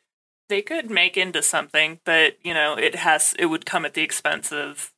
they 0.48 0.62
could 0.62 0.90
make 0.90 1.16
into 1.16 1.42
something, 1.42 2.00
but, 2.04 2.36
you 2.42 2.54
know, 2.54 2.74
it 2.74 2.94
has, 2.96 3.34
it 3.38 3.46
would 3.46 3.66
come 3.66 3.84
at 3.84 3.94
the 3.94 4.02
expense 4.02 4.52
of, 4.52 4.92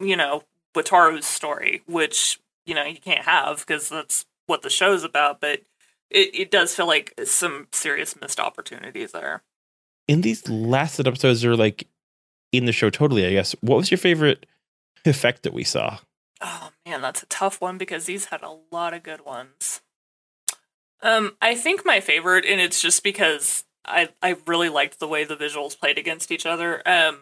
you 0.00 0.16
know, 0.16 0.42
Wataru's 0.74 1.26
story, 1.26 1.82
which 1.86 2.38
you 2.66 2.74
know 2.74 2.84
you 2.84 3.00
can't 3.00 3.24
have 3.24 3.58
because 3.58 3.88
that's 3.88 4.24
what 4.46 4.62
the 4.62 4.70
show's 4.70 5.04
about. 5.04 5.40
But 5.40 5.62
it, 6.10 6.34
it 6.34 6.50
does 6.50 6.74
feel 6.74 6.86
like 6.86 7.14
some 7.24 7.68
serious 7.72 8.18
missed 8.20 8.40
opportunities 8.40 9.12
there. 9.12 9.42
In 10.08 10.20
these 10.20 10.48
last 10.48 11.00
episodes, 11.00 11.44
are 11.44 11.56
like 11.56 11.86
in 12.50 12.66
the 12.66 12.72
show 12.72 12.90
totally. 12.90 13.26
I 13.26 13.30
guess. 13.30 13.54
What 13.60 13.76
was 13.76 13.90
your 13.90 13.98
favorite 13.98 14.46
effect 15.04 15.42
that 15.42 15.54
we 15.54 15.64
saw? 15.64 15.98
Oh 16.40 16.70
man, 16.86 17.00
that's 17.00 17.22
a 17.22 17.26
tough 17.26 17.60
one 17.60 17.78
because 17.78 18.06
these 18.06 18.26
had 18.26 18.42
a 18.42 18.58
lot 18.70 18.94
of 18.94 19.02
good 19.02 19.24
ones. 19.24 19.80
Um, 21.02 21.36
I 21.42 21.54
think 21.54 21.84
my 21.84 22.00
favorite, 22.00 22.44
and 22.44 22.60
it's 22.60 22.80
just 22.80 23.02
because 23.02 23.64
I 23.84 24.10
I 24.22 24.36
really 24.46 24.68
liked 24.68 25.00
the 25.00 25.08
way 25.08 25.24
the 25.24 25.36
visuals 25.36 25.78
played 25.78 25.98
against 25.98 26.30
each 26.30 26.46
other. 26.46 26.86
Um, 26.86 27.20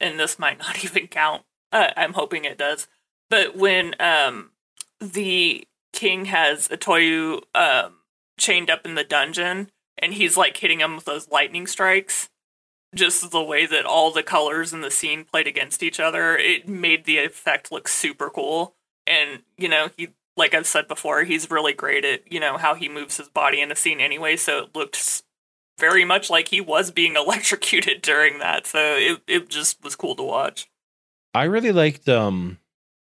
and 0.00 0.18
this 0.18 0.38
might 0.38 0.58
not 0.60 0.84
even 0.84 1.06
count. 1.06 1.42
Uh, 1.72 1.88
I'm 1.96 2.14
hoping 2.14 2.44
it 2.44 2.58
does. 2.58 2.88
But 3.28 3.56
when 3.56 3.94
um 4.00 4.50
the 5.00 5.66
king 5.92 6.26
has 6.26 6.68
Otoya 6.68 7.42
um, 7.54 7.94
chained 8.38 8.70
up 8.70 8.84
in 8.84 8.94
the 8.94 9.04
dungeon, 9.04 9.70
and 9.98 10.14
he's 10.14 10.36
like 10.36 10.56
hitting 10.56 10.80
him 10.80 10.96
with 10.96 11.04
those 11.04 11.28
lightning 11.28 11.66
strikes. 11.66 12.28
Just 12.94 13.30
the 13.30 13.42
way 13.42 13.66
that 13.66 13.84
all 13.84 14.10
the 14.10 14.22
colors 14.22 14.72
in 14.72 14.80
the 14.80 14.90
scene 14.90 15.24
played 15.24 15.46
against 15.46 15.82
each 15.82 16.00
other, 16.00 16.36
it 16.36 16.68
made 16.68 17.04
the 17.04 17.18
effect 17.18 17.70
look 17.70 17.86
super 17.86 18.30
cool. 18.30 18.74
And 19.06 19.42
you 19.56 19.68
know, 19.68 19.90
he 19.96 20.08
like 20.36 20.54
I've 20.54 20.66
said 20.66 20.88
before, 20.88 21.24
he's 21.24 21.50
really 21.50 21.72
great 21.72 22.04
at 22.04 22.30
you 22.30 22.40
know 22.40 22.56
how 22.56 22.74
he 22.74 22.88
moves 22.88 23.16
his 23.16 23.28
body 23.28 23.60
in 23.60 23.70
a 23.70 23.76
scene 23.76 24.00
anyway. 24.00 24.36
So 24.36 24.64
it 24.64 24.74
looked 24.74 25.22
very 25.78 26.04
much 26.04 26.30
like 26.30 26.48
he 26.48 26.60
was 26.60 26.90
being 26.90 27.16
electrocuted 27.16 28.02
during 28.02 28.38
that. 28.40 28.66
So 28.66 28.78
it 28.96 29.22
it 29.26 29.48
just 29.48 29.82
was 29.84 29.96
cool 29.96 30.16
to 30.16 30.22
watch. 30.22 30.68
I 31.32 31.44
really 31.44 31.72
liked 31.72 32.08
um 32.08 32.58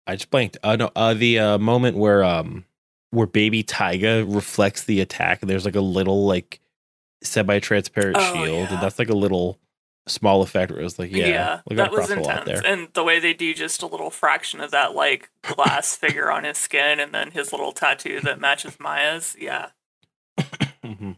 I 0.06 0.16
just 0.16 0.30
blanked. 0.30 0.56
Uh, 0.62 0.76
no, 0.76 0.90
uh, 0.94 1.14
the 1.14 1.38
uh, 1.38 1.58
moment 1.58 1.96
where 1.96 2.22
um 2.22 2.64
where 3.10 3.26
baby 3.26 3.62
Taiga 3.62 4.24
reflects 4.26 4.84
the 4.84 5.00
attack. 5.00 5.42
and 5.42 5.50
There's 5.50 5.64
like 5.64 5.76
a 5.76 5.80
little 5.80 6.26
like 6.26 6.60
semi-transparent 7.22 8.16
oh, 8.18 8.34
shield, 8.34 8.68
yeah. 8.68 8.74
and 8.74 8.82
that's 8.82 8.98
like 8.98 9.08
a 9.08 9.14
little 9.14 9.58
small 10.08 10.42
effect 10.42 10.70
where 10.70 10.80
it 10.80 10.84
was 10.84 10.98
like, 10.98 11.10
yeah, 11.10 11.26
yeah 11.26 11.60
that 11.74 11.90
was 11.90 12.10
intense. 12.10 12.60
And 12.64 12.88
the 12.94 13.02
way 13.02 13.18
they 13.18 13.34
do 13.34 13.52
just 13.54 13.82
a 13.82 13.86
little 13.86 14.10
fraction 14.10 14.60
of 14.60 14.70
that 14.70 14.94
like 14.94 15.30
glass 15.42 15.96
figure 15.96 16.30
on 16.30 16.44
his 16.44 16.58
skin, 16.58 17.00
and 17.00 17.12
then 17.12 17.30
his 17.32 17.52
little 17.52 17.72
tattoo 17.72 18.20
that 18.20 18.40
matches 18.40 18.78
Maya's, 18.78 19.36
yeah. 19.38 19.70
mm-hmm. 20.38 21.12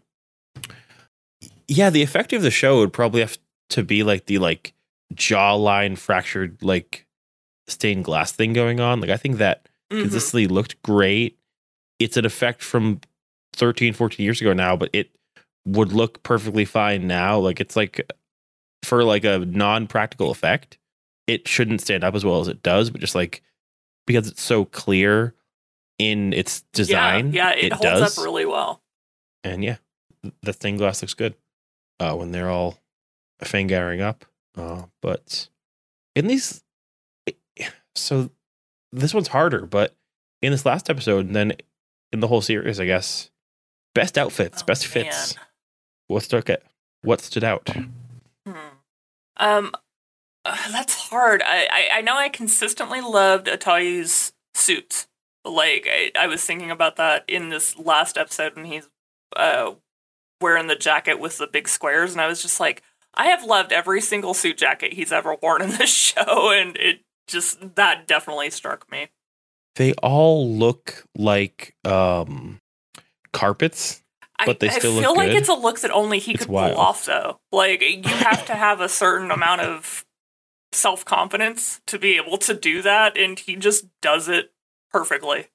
Yeah, 1.66 1.90
the 1.90 2.02
effect 2.02 2.32
of 2.32 2.42
the 2.42 2.50
show 2.50 2.78
would 2.78 2.92
probably 2.92 3.20
have 3.20 3.36
to 3.70 3.82
be 3.82 4.02
like 4.02 4.26
the 4.26 4.38
like 4.38 4.72
jawline 5.14 5.98
fractured 5.98 6.62
like 6.62 7.06
stained 7.68 8.04
glass 8.04 8.32
thing 8.32 8.52
going 8.52 8.80
on. 8.80 9.00
Like 9.00 9.10
I 9.10 9.16
think 9.16 9.38
that 9.38 9.68
mm-hmm. 9.90 10.02
consistently 10.02 10.46
looked 10.46 10.80
great. 10.82 11.38
It's 11.98 12.16
an 12.16 12.24
effect 12.24 12.62
from 12.62 13.00
13, 13.54 13.92
14 13.92 14.24
years 14.24 14.40
ago 14.40 14.52
now, 14.52 14.76
but 14.76 14.90
it 14.92 15.10
would 15.66 15.92
look 15.92 16.22
perfectly 16.22 16.64
fine 16.64 17.06
now. 17.06 17.38
Like 17.38 17.60
it's 17.60 17.76
like 17.76 18.10
for 18.84 19.04
like 19.04 19.24
a 19.24 19.38
non-practical 19.38 20.30
effect, 20.30 20.78
it 21.26 21.46
shouldn't 21.46 21.80
stand 21.80 22.04
up 22.04 22.14
as 22.14 22.24
well 22.24 22.40
as 22.40 22.48
it 22.48 22.62
does, 22.62 22.90
but 22.90 23.00
just 23.00 23.14
like 23.14 23.42
because 24.06 24.28
it's 24.28 24.42
so 24.42 24.64
clear 24.64 25.34
in 25.98 26.32
its 26.32 26.62
design, 26.72 27.32
yeah, 27.32 27.50
yeah 27.50 27.56
it, 27.56 27.64
it 27.64 27.72
holds 27.72 27.82
does. 27.84 28.18
up 28.18 28.24
really 28.24 28.46
well. 28.46 28.80
And 29.44 29.62
yeah, 29.62 29.76
the 30.42 30.52
stained 30.52 30.78
glass 30.78 31.02
looks 31.02 31.14
good 31.14 31.34
uh, 32.00 32.14
when 32.14 32.32
they're 32.32 32.50
all 32.50 32.78
fingering 33.42 34.00
up. 34.00 34.24
Uh, 34.56 34.84
but 35.02 35.48
in 36.16 36.26
these 36.26 36.62
so 38.00 38.30
this 38.92 39.14
one's 39.14 39.28
harder, 39.28 39.66
but 39.66 39.94
in 40.42 40.52
this 40.52 40.66
last 40.66 40.88
episode, 40.88 41.26
and 41.26 41.36
then 41.36 41.52
in 42.12 42.20
the 42.20 42.28
whole 42.28 42.40
series, 42.40 42.80
I 42.80 42.86
guess, 42.86 43.30
best 43.94 44.16
outfits, 44.16 44.62
oh, 44.62 44.66
best 44.66 44.84
man. 44.94 45.04
fits. 45.04 45.36
What 46.06 46.22
stuck 46.22 46.48
it? 46.48 46.64
What 47.02 47.20
stood 47.20 47.44
out? 47.44 47.68
Hmm. 48.46 48.54
Um, 49.36 49.72
uh, 50.44 50.56
that's 50.70 50.94
hard. 50.94 51.42
I, 51.44 51.68
I, 51.70 51.98
I 51.98 52.00
know 52.00 52.16
I 52.16 52.28
consistently 52.28 53.00
loved 53.00 53.48
Otoya's 53.48 54.32
suits. 54.54 55.06
Like 55.44 55.86
I, 55.90 56.10
I 56.18 56.26
was 56.26 56.44
thinking 56.44 56.70
about 56.70 56.96
that 56.96 57.24
in 57.28 57.48
this 57.48 57.78
last 57.78 58.18
episode 58.18 58.56
when 58.56 58.64
he's 58.64 58.88
uh 59.36 59.72
wearing 60.40 60.66
the 60.66 60.76
jacket 60.76 61.18
with 61.18 61.38
the 61.38 61.46
big 61.46 61.68
squares, 61.68 62.12
and 62.12 62.20
I 62.20 62.26
was 62.26 62.42
just 62.42 62.60
like, 62.60 62.82
I 63.14 63.26
have 63.26 63.44
loved 63.44 63.72
every 63.72 64.00
single 64.00 64.34
suit 64.34 64.58
jacket 64.58 64.92
he's 64.92 65.12
ever 65.12 65.36
worn 65.42 65.62
in 65.62 65.70
this 65.70 65.90
show, 65.94 66.50
and 66.52 66.76
it 66.76 67.00
just 67.28 67.76
that 67.76 68.06
definitely 68.08 68.50
struck 68.50 68.90
me. 68.90 69.08
They 69.76 69.92
all 69.94 70.50
look 70.52 71.04
like 71.16 71.76
um 71.84 72.60
carpets, 73.32 74.02
but 74.44 74.58
they 74.58 74.68
still 74.70 74.92
look 74.92 75.02
like. 75.04 75.10
I 75.10 75.20
feel 75.22 75.28
like 75.28 75.38
it's 75.38 75.48
a 75.48 75.54
look 75.54 75.80
that 75.80 75.90
only 75.92 76.18
he 76.18 76.32
it's 76.32 76.44
could 76.44 76.52
wild. 76.52 76.74
pull 76.74 76.80
off 76.80 77.04
though. 77.04 77.38
Like 77.52 77.82
you 77.82 78.02
have 78.14 78.44
to 78.46 78.54
have 78.56 78.80
a 78.80 78.88
certain 78.88 79.30
amount 79.30 79.60
of 79.60 80.04
self 80.72 81.04
confidence 81.04 81.80
to 81.86 81.98
be 81.98 82.16
able 82.16 82.38
to 82.38 82.54
do 82.54 82.82
that, 82.82 83.16
and 83.16 83.38
he 83.38 83.54
just 83.56 83.86
does 84.02 84.28
it 84.28 84.52
perfectly. 84.90 85.46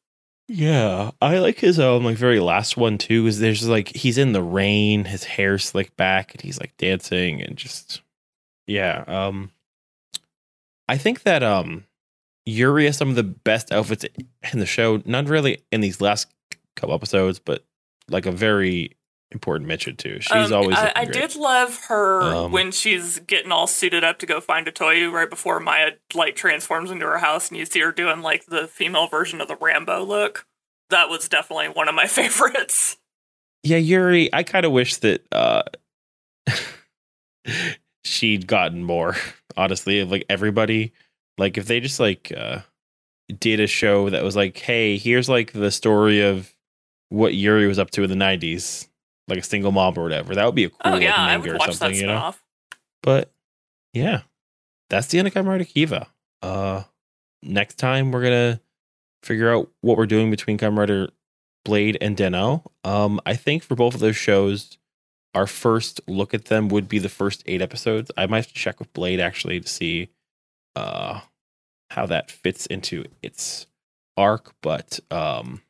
Yeah, 0.50 1.12
I 1.22 1.40
like 1.40 1.60
his 1.60 1.80
um 1.80 2.04
like 2.04 2.18
very 2.18 2.40
last 2.40 2.78
one 2.78 2.98
too. 2.98 3.28
Is 3.28 3.40
there's 3.40 3.68
like 3.68 3.96
he's 3.96 4.18
in 4.18 4.34
the 4.34 4.42
rain, 4.44 5.06
his 5.06 5.24
hair 5.24 5.58
slicked 5.58 5.96
back, 5.98 6.34
and 6.34 6.42
he's 6.42 6.60
like 6.60 6.76
dancing 6.78 7.42
and 7.42 7.58
just 7.58 8.02
Yeah. 8.68 9.04
Um, 9.08 9.52
I 10.88 10.98
think 10.98 11.24
that 11.24 11.44
um, 11.44 11.86
Yuri 12.46 12.86
has 12.86 12.98
some 12.98 13.10
of 13.10 13.16
the 13.16 13.24
best 13.24 13.72
outfits 13.72 14.06
in 14.52 14.60
the 14.60 14.66
show. 14.66 15.02
Not 15.06 15.28
really 15.30 15.64
in 15.72 15.82
these 15.82 16.02
last 16.02 16.28
couple 16.76 16.94
episodes, 16.96 17.40
but 17.40 17.66
like 18.10 18.26
a 18.26 18.32
very 18.32 18.98
important 19.32 19.68
mention 19.68 19.96
too. 19.96 20.20
She's 20.22 20.52
Um, 20.52 20.54
always. 20.54 20.78
I, 20.78 20.92
I 20.96 21.06
did 21.06 21.36
love 21.36 21.86
her 21.88 22.22
Um, 22.22 22.52
when 22.52 22.72
she's 22.72 23.20
getting 23.20 23.52
all 23.52 23.66
suited 23.66 24.04
up 24.04 24.20
to 24.20 24.26
go 24.26 24.40
find 24.40 24.68
Otoya 24.68 25.12
right 25.12 25.30
before 25.30 25.60
Maya 25.60 25.92
like 26.14 26.36
transforms 26.36 26.92
into 26.92 27.06
her 27.06 27.18
house, 27.18 27.50
and 27.50 27.58
you 27.58 27.66
see 27.66 27.80
her 27.80 27.92
doing 27.92 28.22
like 28.22 28.46
the 28.46 28.68
female 28.68 29.08
version 29.08 29.42
of 29.42 29.48
the 29.48 29.56
Rambo 29.56 30.04
look. 30.04 30.46
That 30.90 31.10
was 31.10 31.28
definitely 31.30 31.70
one 31.70 31.88
of 31.88 31.96
my 31.96 32.06
favorites. 32.08 32.98
Yeah, 33.64 33.78
Yuri. 33.78 34.32
I 34.34 34.44
kind 34.44 34.66
of 34.66 34.72
wish 34.74 34.98
that 34.98 35.26
uh, 35.32 35.64
she'd 38.04 38.48
gotten 38.48 38.84
more. 38.84 39.16
Honestly, 39.58 40.00
of, 40.00 40.12
like 40.12 40.26
everybody, 40.30 40.94
like 41.38 41.58
if 41.58 41.68
they 41.68 41.80
just 41.80 42.00
like 42.00 42.32
uh, 42.36 42.60
did 43.40 43.60
a 43.60 43.68
show 43.68 44.10
that 44.10 44.24
was 44.24 44.36
like, 44.36 44.58
hey, 44.58 44.98
here's 44.98 45.30
like 45.30 45.54
the 45.54 45.72
story 45.72 46.22
of 46.22 46.54
what 47.10 47.36
Yuri 47.36 47.68
was 47.68 47.78
up 47.80 47.92
to 47.92 48.04
in 48.04 48.10
the 48.10 48.16
'90s, 48.16 48.88
like 49.28 49.40
a 49.40 49.44
single 49.44 49.72
mom 49.72 49.98
or 49.98 50.04
whatever. 50.04 50.34
That 50.34 50.46
would 50.46 50.56
be 50.56 50.66
a 50.66 50.70
cool 50.70 50.80
oh 50.86 50.92
like, 50.92 51.04
yeah, 51.04 51.16
I 51.16 51.38
manga 51.38 51.56
or 51.56 51.60
that 51.60 51.74
something, 51.74 52.00
you 52.00 52.08
know. 52.08 52.18
spinoff. 52.18 52.36
But 53.04 53.32
yeah, 53.94 54.22
that's 54.90 55.08
the 55.08 55.20
end 55.20 55.28
of 55.28 55.46
Rider 55.46 55.66
Kiva. 55.66 56.08
Uh, 56.42 56.84
next 57.44 57.78
time 57.78 58.12
we're 58.12 58.24
gonna 58.24 58.60
figure 59.22 59.54
out 59.54 59.70
what 59.82 59.98
we're 59.98 60.06
doing 60.06 60.32
between 60.32 60.58
Kamen 60.58 60.78
Rider 60.78 61.10
Blade 61.64 61.98
and 62.02 62.18
Den-O. 62.18 62.64
Um, 62.84 63.22
I 63.26 63.36
think 63.36 63.64
for 63.64 63.76
both 63.76 63.94
of 63.94 64.02
those 64.02 64.18
shows, 64.18 64.78
our 65.36 65.48
first 65.48 66.00
look 66.08 66.34
at 66.34 66.46
them 66.46 66.68
would 66.70 66.88
be 66.88 67.00
the 67.00 67.10
first 67.10 67.44
eight 67.46 67.62
episodes. 67.62 68.12
I 68.18 68.26
might 68.28 68.38
have 68.38 68.48
to 68.48 68.54
check 68.54 68.80
with 68.80 68.92
Blade 68.94 69.20
actually 69.20 69.60
to 69.60 69.68
see 69.68 70.10
uh 70.76 71.22
how 71.92 72.06
that 72.08 72.32
fits 72.32 72.66
into 72.66 73.06
its 73.22 73.68
arc. 74.18 74.54
But 74.62 75.00
um, 75.12 75.62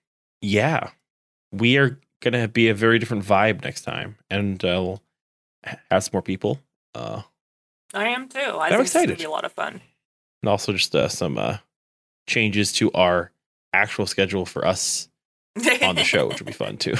yeah, 0.41 0.91
we 1.51 1.77
are 1.77 1.99
gonna 2.21 2.47
be 2.47 2.69
a 2.69 2.73
very 2.73 2.97
different 2.99 3.23
vibe 3.25 3.63
next 3.63 3.81
time, 3.81 4.15
and 4.29 4.63
uh, 4.63 4.97
have 5.91 6.03
some 6.03 6.11
more 6.13 6.21
people. 6.21 6.59
Uh, 6.95 7.23
I 7.93 8.07
am 8.07 8.29
too. 8.29 8.39
I 8.39 8.67
I'm 8.67 8.71
think 8.71 8.81
it's 8.81 8.93
gonna 8.93 9.03
excited. 9.03 9.17
be 9.17 9.23
a 9.25 9.29
lot 9.29 9.43
of 9.45 9.51
fun. 9.51 9.81
and 10.41 10.49
also 10.49 10.71
just 10.73 10.95
uh, 10.95 11.09
some 11.09 11.37
uh, 11.37 11.57
changes 12.27 12.71
to 12.73 12.91
our 12.93 13.31
actual 13.73 14.05
schedule 14.07 14.45
for 14.45 14.65
us 14.65 15.09
on 15.81 15.95
the 15.95 16.03
show, 16.05 16.27
which 16.27 16.39
will 16.39 16.45
be 16.47 16.53
fun 16.53 16.77
too. 16.77 16.95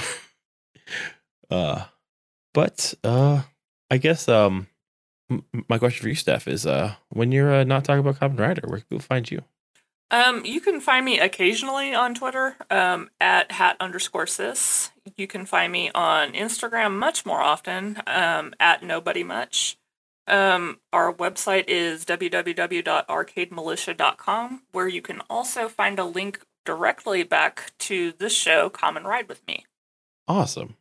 uh, 1.49 1.85
but 2.53 2.93
uh, 3.03 3.41
I 3.89 3.97
guess 3.97 4.27
um, 4.27 4.67
m- 5.29 5.45
my 5.67 5.77
question 5.77 6.03
for 6.03 6.09
you, 6.09 6.15
Steph, 6.15 6.47
is 6.47 6.65
uh, 6.65 6.95
when 7.09 7.31
you're 7.31 7.53
uh, 7.53 7.63
not 7.63 7.85
talking 7.85 7.99
about 7.99 8.19
Kamen 8.19 8.39
Rider, 8.39 8.67
where 8.67 8.79
can 8.79 8.87
people 8.87 8.99
find 8.99 9.29
you? 9.29 9.43
Um, 10.11 10.45
you 10.45 10.61
can 10.61 10.79
find 10.79 11.03
me 11.03 11.19
occasionally 11.19 11.95
on 11.95 12.13
Twitter 12.13 12.55
um, 12.69 13.09
at 13.19 13.53
hat 13.53 13.77
underscore 13.79 14.27
sis. 14.27 14.91
You 15.17 15.25
can 15.25 15.47
find 15.47 15.71
me 15.71 15.89
on 15.95 16.33
Instagram 16.33 16.99
much 16.99 17.25
more 17.25 17.41
often 17.41 17.99
um, 18.05 18.53
at 18.59 18.83
nobody 18.83 19.23
much. 19.23 19.77
Um, 20.27 20.79
our 20.93 21.11
website 21.13 21.65
is 21.67 22.05
www.arcademilitia.com, 22.05 24.61
where 24.71 24.87
you 24.87 25.01
can 25.01 25.21
also 25.29 25.67
find 25.67 25.97
a 25.97 26.05
link 26.05 26.41
directly 26.63 27.23
back 27.23 27.71
to 27.79 28.13
this 28.17 28.35
show, 28.35 28.69
Come 28.69 28.95
and 28.95 29.07
Ride 29.07 29.27
with 29.27 29.41
Me. 29.47 29.65
Awesome. 30.27 30.75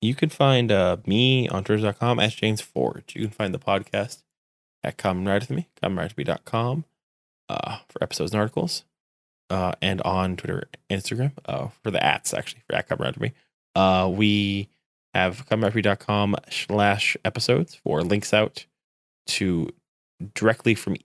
You 0.00 0.14
can 0.14 0.30
find 0.30 0.72
uh, 0.72 0.98
me 1.06 1.48
on 1.48 1.64
Twitter.com 1.64 2.18
at 2.20 2.30
James 2.30 2.60
Forge. 2.60 3.14
You 3.14 3.22
can 3.22 3.30
find 3.30 3.52
the 3.52 3.58
podcast 3.58 4.22
at 4.82 4.96
Common 4.96 5.26
Ride 5.26 5.42
with 5.42 5.50
Me, 5.50 5.68
commonridewithme.com 5.82 6.84
uh, 7.48 7.78
for 7.88 8.02
episodes 8.02 8.32
and 8.32 8.40
articles. 8.40 8.84
Uh, 9.50 9.72
and 9.82 10.00
on 10.02 10.36
Twitter 10.36 10.68
Instagram 10.88 11.32
uh, 11.46 11.68
for 11.82 11.90
the 11.90 12.02
ats, 12.02 12.32
actually, 12.32 12.62
for 12.68 12.76
at 12.76 12.88
Common 12.88 13.04
Ride 13.04 13.16
with 13.16 13.22
Me. 13.22 13.32
Uh, 13.74 14.08
we 14.08 14.68
have 15.12 15.46
commonridewithme.com 15.48 16.36
slash 16.50 17.16
episodes 17.24 17.74
for 17.74 18.02
links 18.02 18.32
out 18.32 18.64
to 19.26 19.68
directly 20.34 20.74
from 20.74 20.96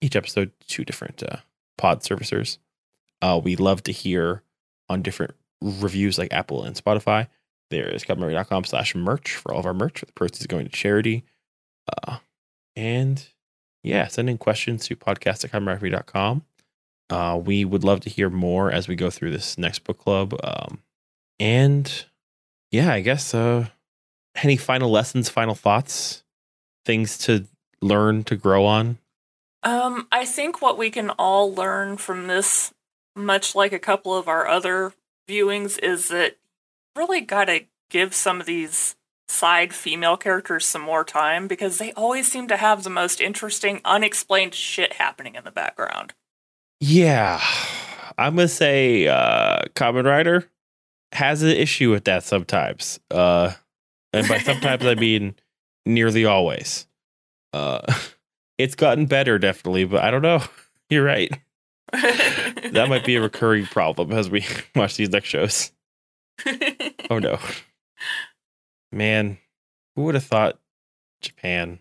each 0.00 0.16
episode 0.16 0.50
to 0.68 0.84
different 0.84 1.22
uh, 1.22 1.36
pod 1.78 2.00
servicers. 2.00 2.58
Uh, 3.22 3.40
we 3.42 3.54
love 3.56 3.82
to 3.84 3.92
hear 3.92 4.42
on 4.88 5.02
different 5.02 5.34
reviews 5.62 6.18
like 6.18 6.32
Apple 6.32 6.64
and 6.64 6.76
Spotify. 6.76 7.28
There 7.74 7.88
is 7.88 8.04
commonary.com 8.04 8.64
slash 8.64 8.94
merch 8.94 9.34
for 9.34 9.52
all 9.52 9.58
of 9.58 9.66
our 9.66 9.74
merch. 9.74 10.00
The 10.00 10.12
proceeds 10.12 10.46
going 10.46 10.66
to 10.66 10.70
charity. 10.70 11.24
Uh, 12.06 12.18
and 12.76 13.26
yeah, 13.82 14.06
send 14.06 14.30
in 14.30 14.38
questions 14.38 14.86
to 14.86 14.94
podcast 14.94 15.44
at 15.44 15.50
commonary.com. 15.50 16.44
Uh, 17.10 17.40
we 17.44 17.64
would 17.64 17.82
love 17.82 17.98
to 18.00 18.10
hear 18.10 18.30
more 18.30 18.70
as 18.70 18.86
we 18.86 18.94
go 18.94 19.10
through 19.10 19.32
this 19.32 19.58
next 19.58 19.80
book 19.80 19.98
club. 19.98 20.38
Um, 20.44 20.78
and 21.40 22.04
yeah, 22.70 22.92
I 22.92 23.00
guess 23.00 23.34
uh, 23.34 23.66
any 24.36 24.56
final 24.56 24.88
lessons, 24.88 25.28
final 25.28 25.56
thoughts, 25.56 26.22
things 26.84 27.18
to 27.18 27.46
learn 27.82 28.22
to 28.24 28.36
grow 28.36 28.64
on? 28.64 28.98
Um, 29.64 30.06
I 30.12 30.24
think 30.24 30.62
what 30.62 30.78
we 30.78 30.90
can 30.90 31.10
all 31.10 31.52
learn 31.52 31.96
from 31.96 32.28
this, 32.28 32.72
much 33.16 33.56
like 33.56 33.72
a 33.72 33.80
couple 33.80 34.16
of 34.16 34.28
our 34.28 34.46
other 34.46 34.92
viewings, 35.28 35.76
is 35.82 36.08
that 36.08 36.36
really 36.96 37.20
got 37.20 37.46
to 37.46 37.64
give 37.90 38.14
some 38.14 38.40
of 38.40 38.46
these 38.46 38.96
side 39.28 39.72
female 39.72 40.16
characters 40.16 40.64
some 40.66 40.82
more 40.82 41.04
time 41.04 41.48
because 41.48 41.78
they 41.78 41.92
always 41.92 42.30
seem 42.30 42.46
to 42.48 42.56
have 42.56 42.82
the 42.82 42.90
most 42.90 43.20
interesting, 43.20 43.80
unexplained 43.84 44.54
shit 44.54 44.94
happening 44.94 45.34
in 45.34 45.44
the 45.44 45.50
background. 45.50 46.12
Yeah, 46.80 47.40
I'm 48.18 48.36
gonna 48.36 48.48
say 48.48 49.06
uh 49.08 49.62
Kamen 49.74 50.04
Rider 50.04 50.48
has 51.12 51.42
an 51.42 51.50
issue 51.50 51.90
with 51.90 52.04
that 52.04 52.24
sometimes. 52.24 53.00
Uh 53.10 53.52
and 54.12 54.28
by 54.28 54.38
sometimes 54.38 54.84
I 54.84 54.94
mean 54.96 55.34
nearly 55.86 56.24
always. 56.24 56.86
Uh 57.52 57.80
it's 58.58 58.74
gotten 58.74 59.06
better 59.06 59.38
definitely, 59.38 59.84
but 59.84 60.02
I 60.02 60.10
don't 60.10 60.22
know. 60.22 60.42
You're 60.90 61.04
right. 61.04 61.32
That 61.92 62.86
might 62.88 63.04
be 63.04 63.16
a 63.16 63.22
recurring 63.22 63.66
problem 63.66 64.12
as 64.12 64.28
we 64.28 64.44
watch 64.74 64.96
these 64.96 65.10
next 65.10 65.28
shows. 65.28 65.70
Oh 67.10 67.18
no. 67.18 67.38
Man, 68.90 69.38
who 69.94 70.02
would 70.04 70.14
have 70.14 70.24
thought 70.24 70.58
Japan? 71.20 71.80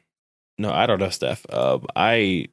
No, 0.57 0.71
I 0.71 0.85
don't 0.85 0.99
know, 0.99 1.09
Steph. 1.09 1.45
Um 1.51 1.85
I 1.95 2.47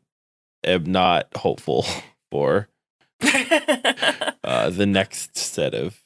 am 0.64 0.84
not 0.84 1.28
hopeful 1.36 1.84
for 2.30 2.68
uh, 3.22 4.70
the 4.70 4.86
next 4.86 5.36
set 5.36 5.74
of 5.74 6.00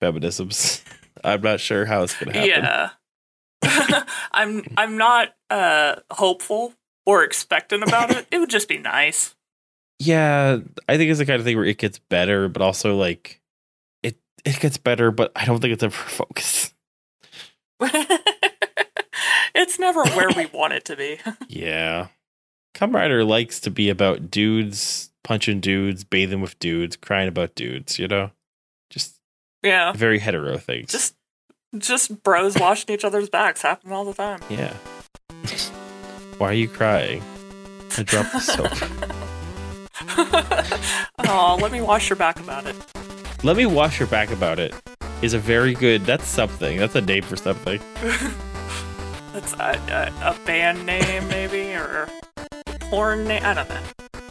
feminisms. 0.00 0.82
I'm 1.24 1.40
not 1.40 1.60
sure 1.60 1.84
how 1.86 2.02
it's 2.02 2.14
going 2.18 2.32
to 2.32 2.38
happen. 2.38 2.90
yeah. 3.64 4.04
I'm 4.32 4.64
I'm 4.76 4.96
not 4.96 5.34
uh 5.50 5.96
hopeful 6.10 6.74
or 7.06 7.24
expectant 7.24 7.82
about 7.82 8.10
it. 8.10 8.26
It 8.30 8.38
would 8.38 8.50
just 8.50 8.68
be 8.68 8.78
nice. 8.78 9.34
Yeah, 9.98 10.58
I 10.88 10.96
think 10.96 11.10
it's 11.10 11.18
the 11.18 11.26
kind 11.26 11.38
of 11.38 11.44
thing 11.44 11.56
where 11.56 11.66
it 11.66 11.78
gets 11.78 11.98
better, 11.98 12.48
but 12.48 12.62
also 12.62 12.96
like 12.96 13.40
it 14.44 14.58
gets 14.60 14.76
better, 14.76 15.10
but 15.10 15.32
I 15.36 15.44
don't 15.44 15.60
think 15.60 15.72
it's 15.72 15.82
ever 15.82 15.92
focused. 15.96 16.74
it's 19.54 19.78
never 19.78 20.04
where 20.04 20.30
we 20.36 20.46
want 20.52 20.72
it 20.72 20.84
to 20.86 20.96
be. 20.96 21.18
Yeah, 21.48 22.08
Kamen 22.74 22.94
Rider 22.94 23.24
likes 23.24 23.60
to 23.60 23.70
be 23.70 23.88
about 23.88 24.30
dudes 24.30 25.10
punching 25.24 25.60
dudes, 25.60 26.02
bathing 26.04 26.40
with 26.40 26.58
dudes, 26.58 26.96
crying 26.96 27.28
about 27.28 27.54
dudes. 27.54 27.98
You 27.98 28.08
know, 28.08 28.30
just 28.90 29.16
Yeah. 29.62 29.92
very 29.92 30.18
hetero 30.18 30.58
things. 30.58 30.90
Just 30.90 31.14
just 31.78 32.22
bros 32.22 32.56
washing 32.58 32.94
each 32.94 33.04
other's 33.04 33.28
backs 33.28 33.62
happen 33.62 33.92
all 33.92 34.04
the 34.04 34.14
time. 34.14 34.40
yeah. 34.50 34.74
Why 36.38 36.48
are 36.48 36.54
you 36.54 36.68
crying? 36.68 37.22
I 37.98 38.02
dropped 38.02 38.32
the 38.32 38.40
soap. 38.40 38.72
oh, 41.28 41.58
let 41.60 41.70
me 41.72 41.80
wash 41.80 42.08
your 42.10 42.16
back 42.16 42.38
about 42.40 42.66
it. 42.66 42.76
Let 43.44 43.56
me 43.56 43.66
wash 43.66 43.98
your 43.98 44.06
back 44.06 44.30
about 44.30 44.60
it. 44.60 44.72
Is 45.20 45.34
a 45.34 45.38
very 45.38 45.74
good. 45.74 46.04
That's 46.04 46.26
something. 46.26 46.78
That's 46.78 46.94
a 46.94 47.00
name 47.00 47.24
for 47.24 47.34
something. 47.36 47.80
That's 49.32 49.54
a, 49.54 50.12
a, 50.22 50.30
a 50.30 50.46
band 50.46 50.86
name, 50.86 51.26
maybe, 51.26 51.74
or 51.74 52.08
a 52.46 52.78
porn 52.90 53.24
name. 53.26 53.42
I 53.44 53.54
don't 53.54 53.68
know. 53.68 53.80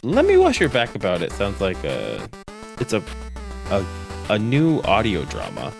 Let 0.04 0.26
me 0.26 0.38
wash 0.38 0.62
your 0.62 0.70
back 0.70 0.96
about 0.96 1.22
it. 1.22 1.34
Sounds 1.34 1.60
like 1.60 1.84
a. 1.84 2.26
It's 2.80 2.94
a, 2.94 3.04
a, 3.70 3.86
a 4.30 4.40
new 4.40 4.80
audio 4.84 5.26
drama. 5.26 5.74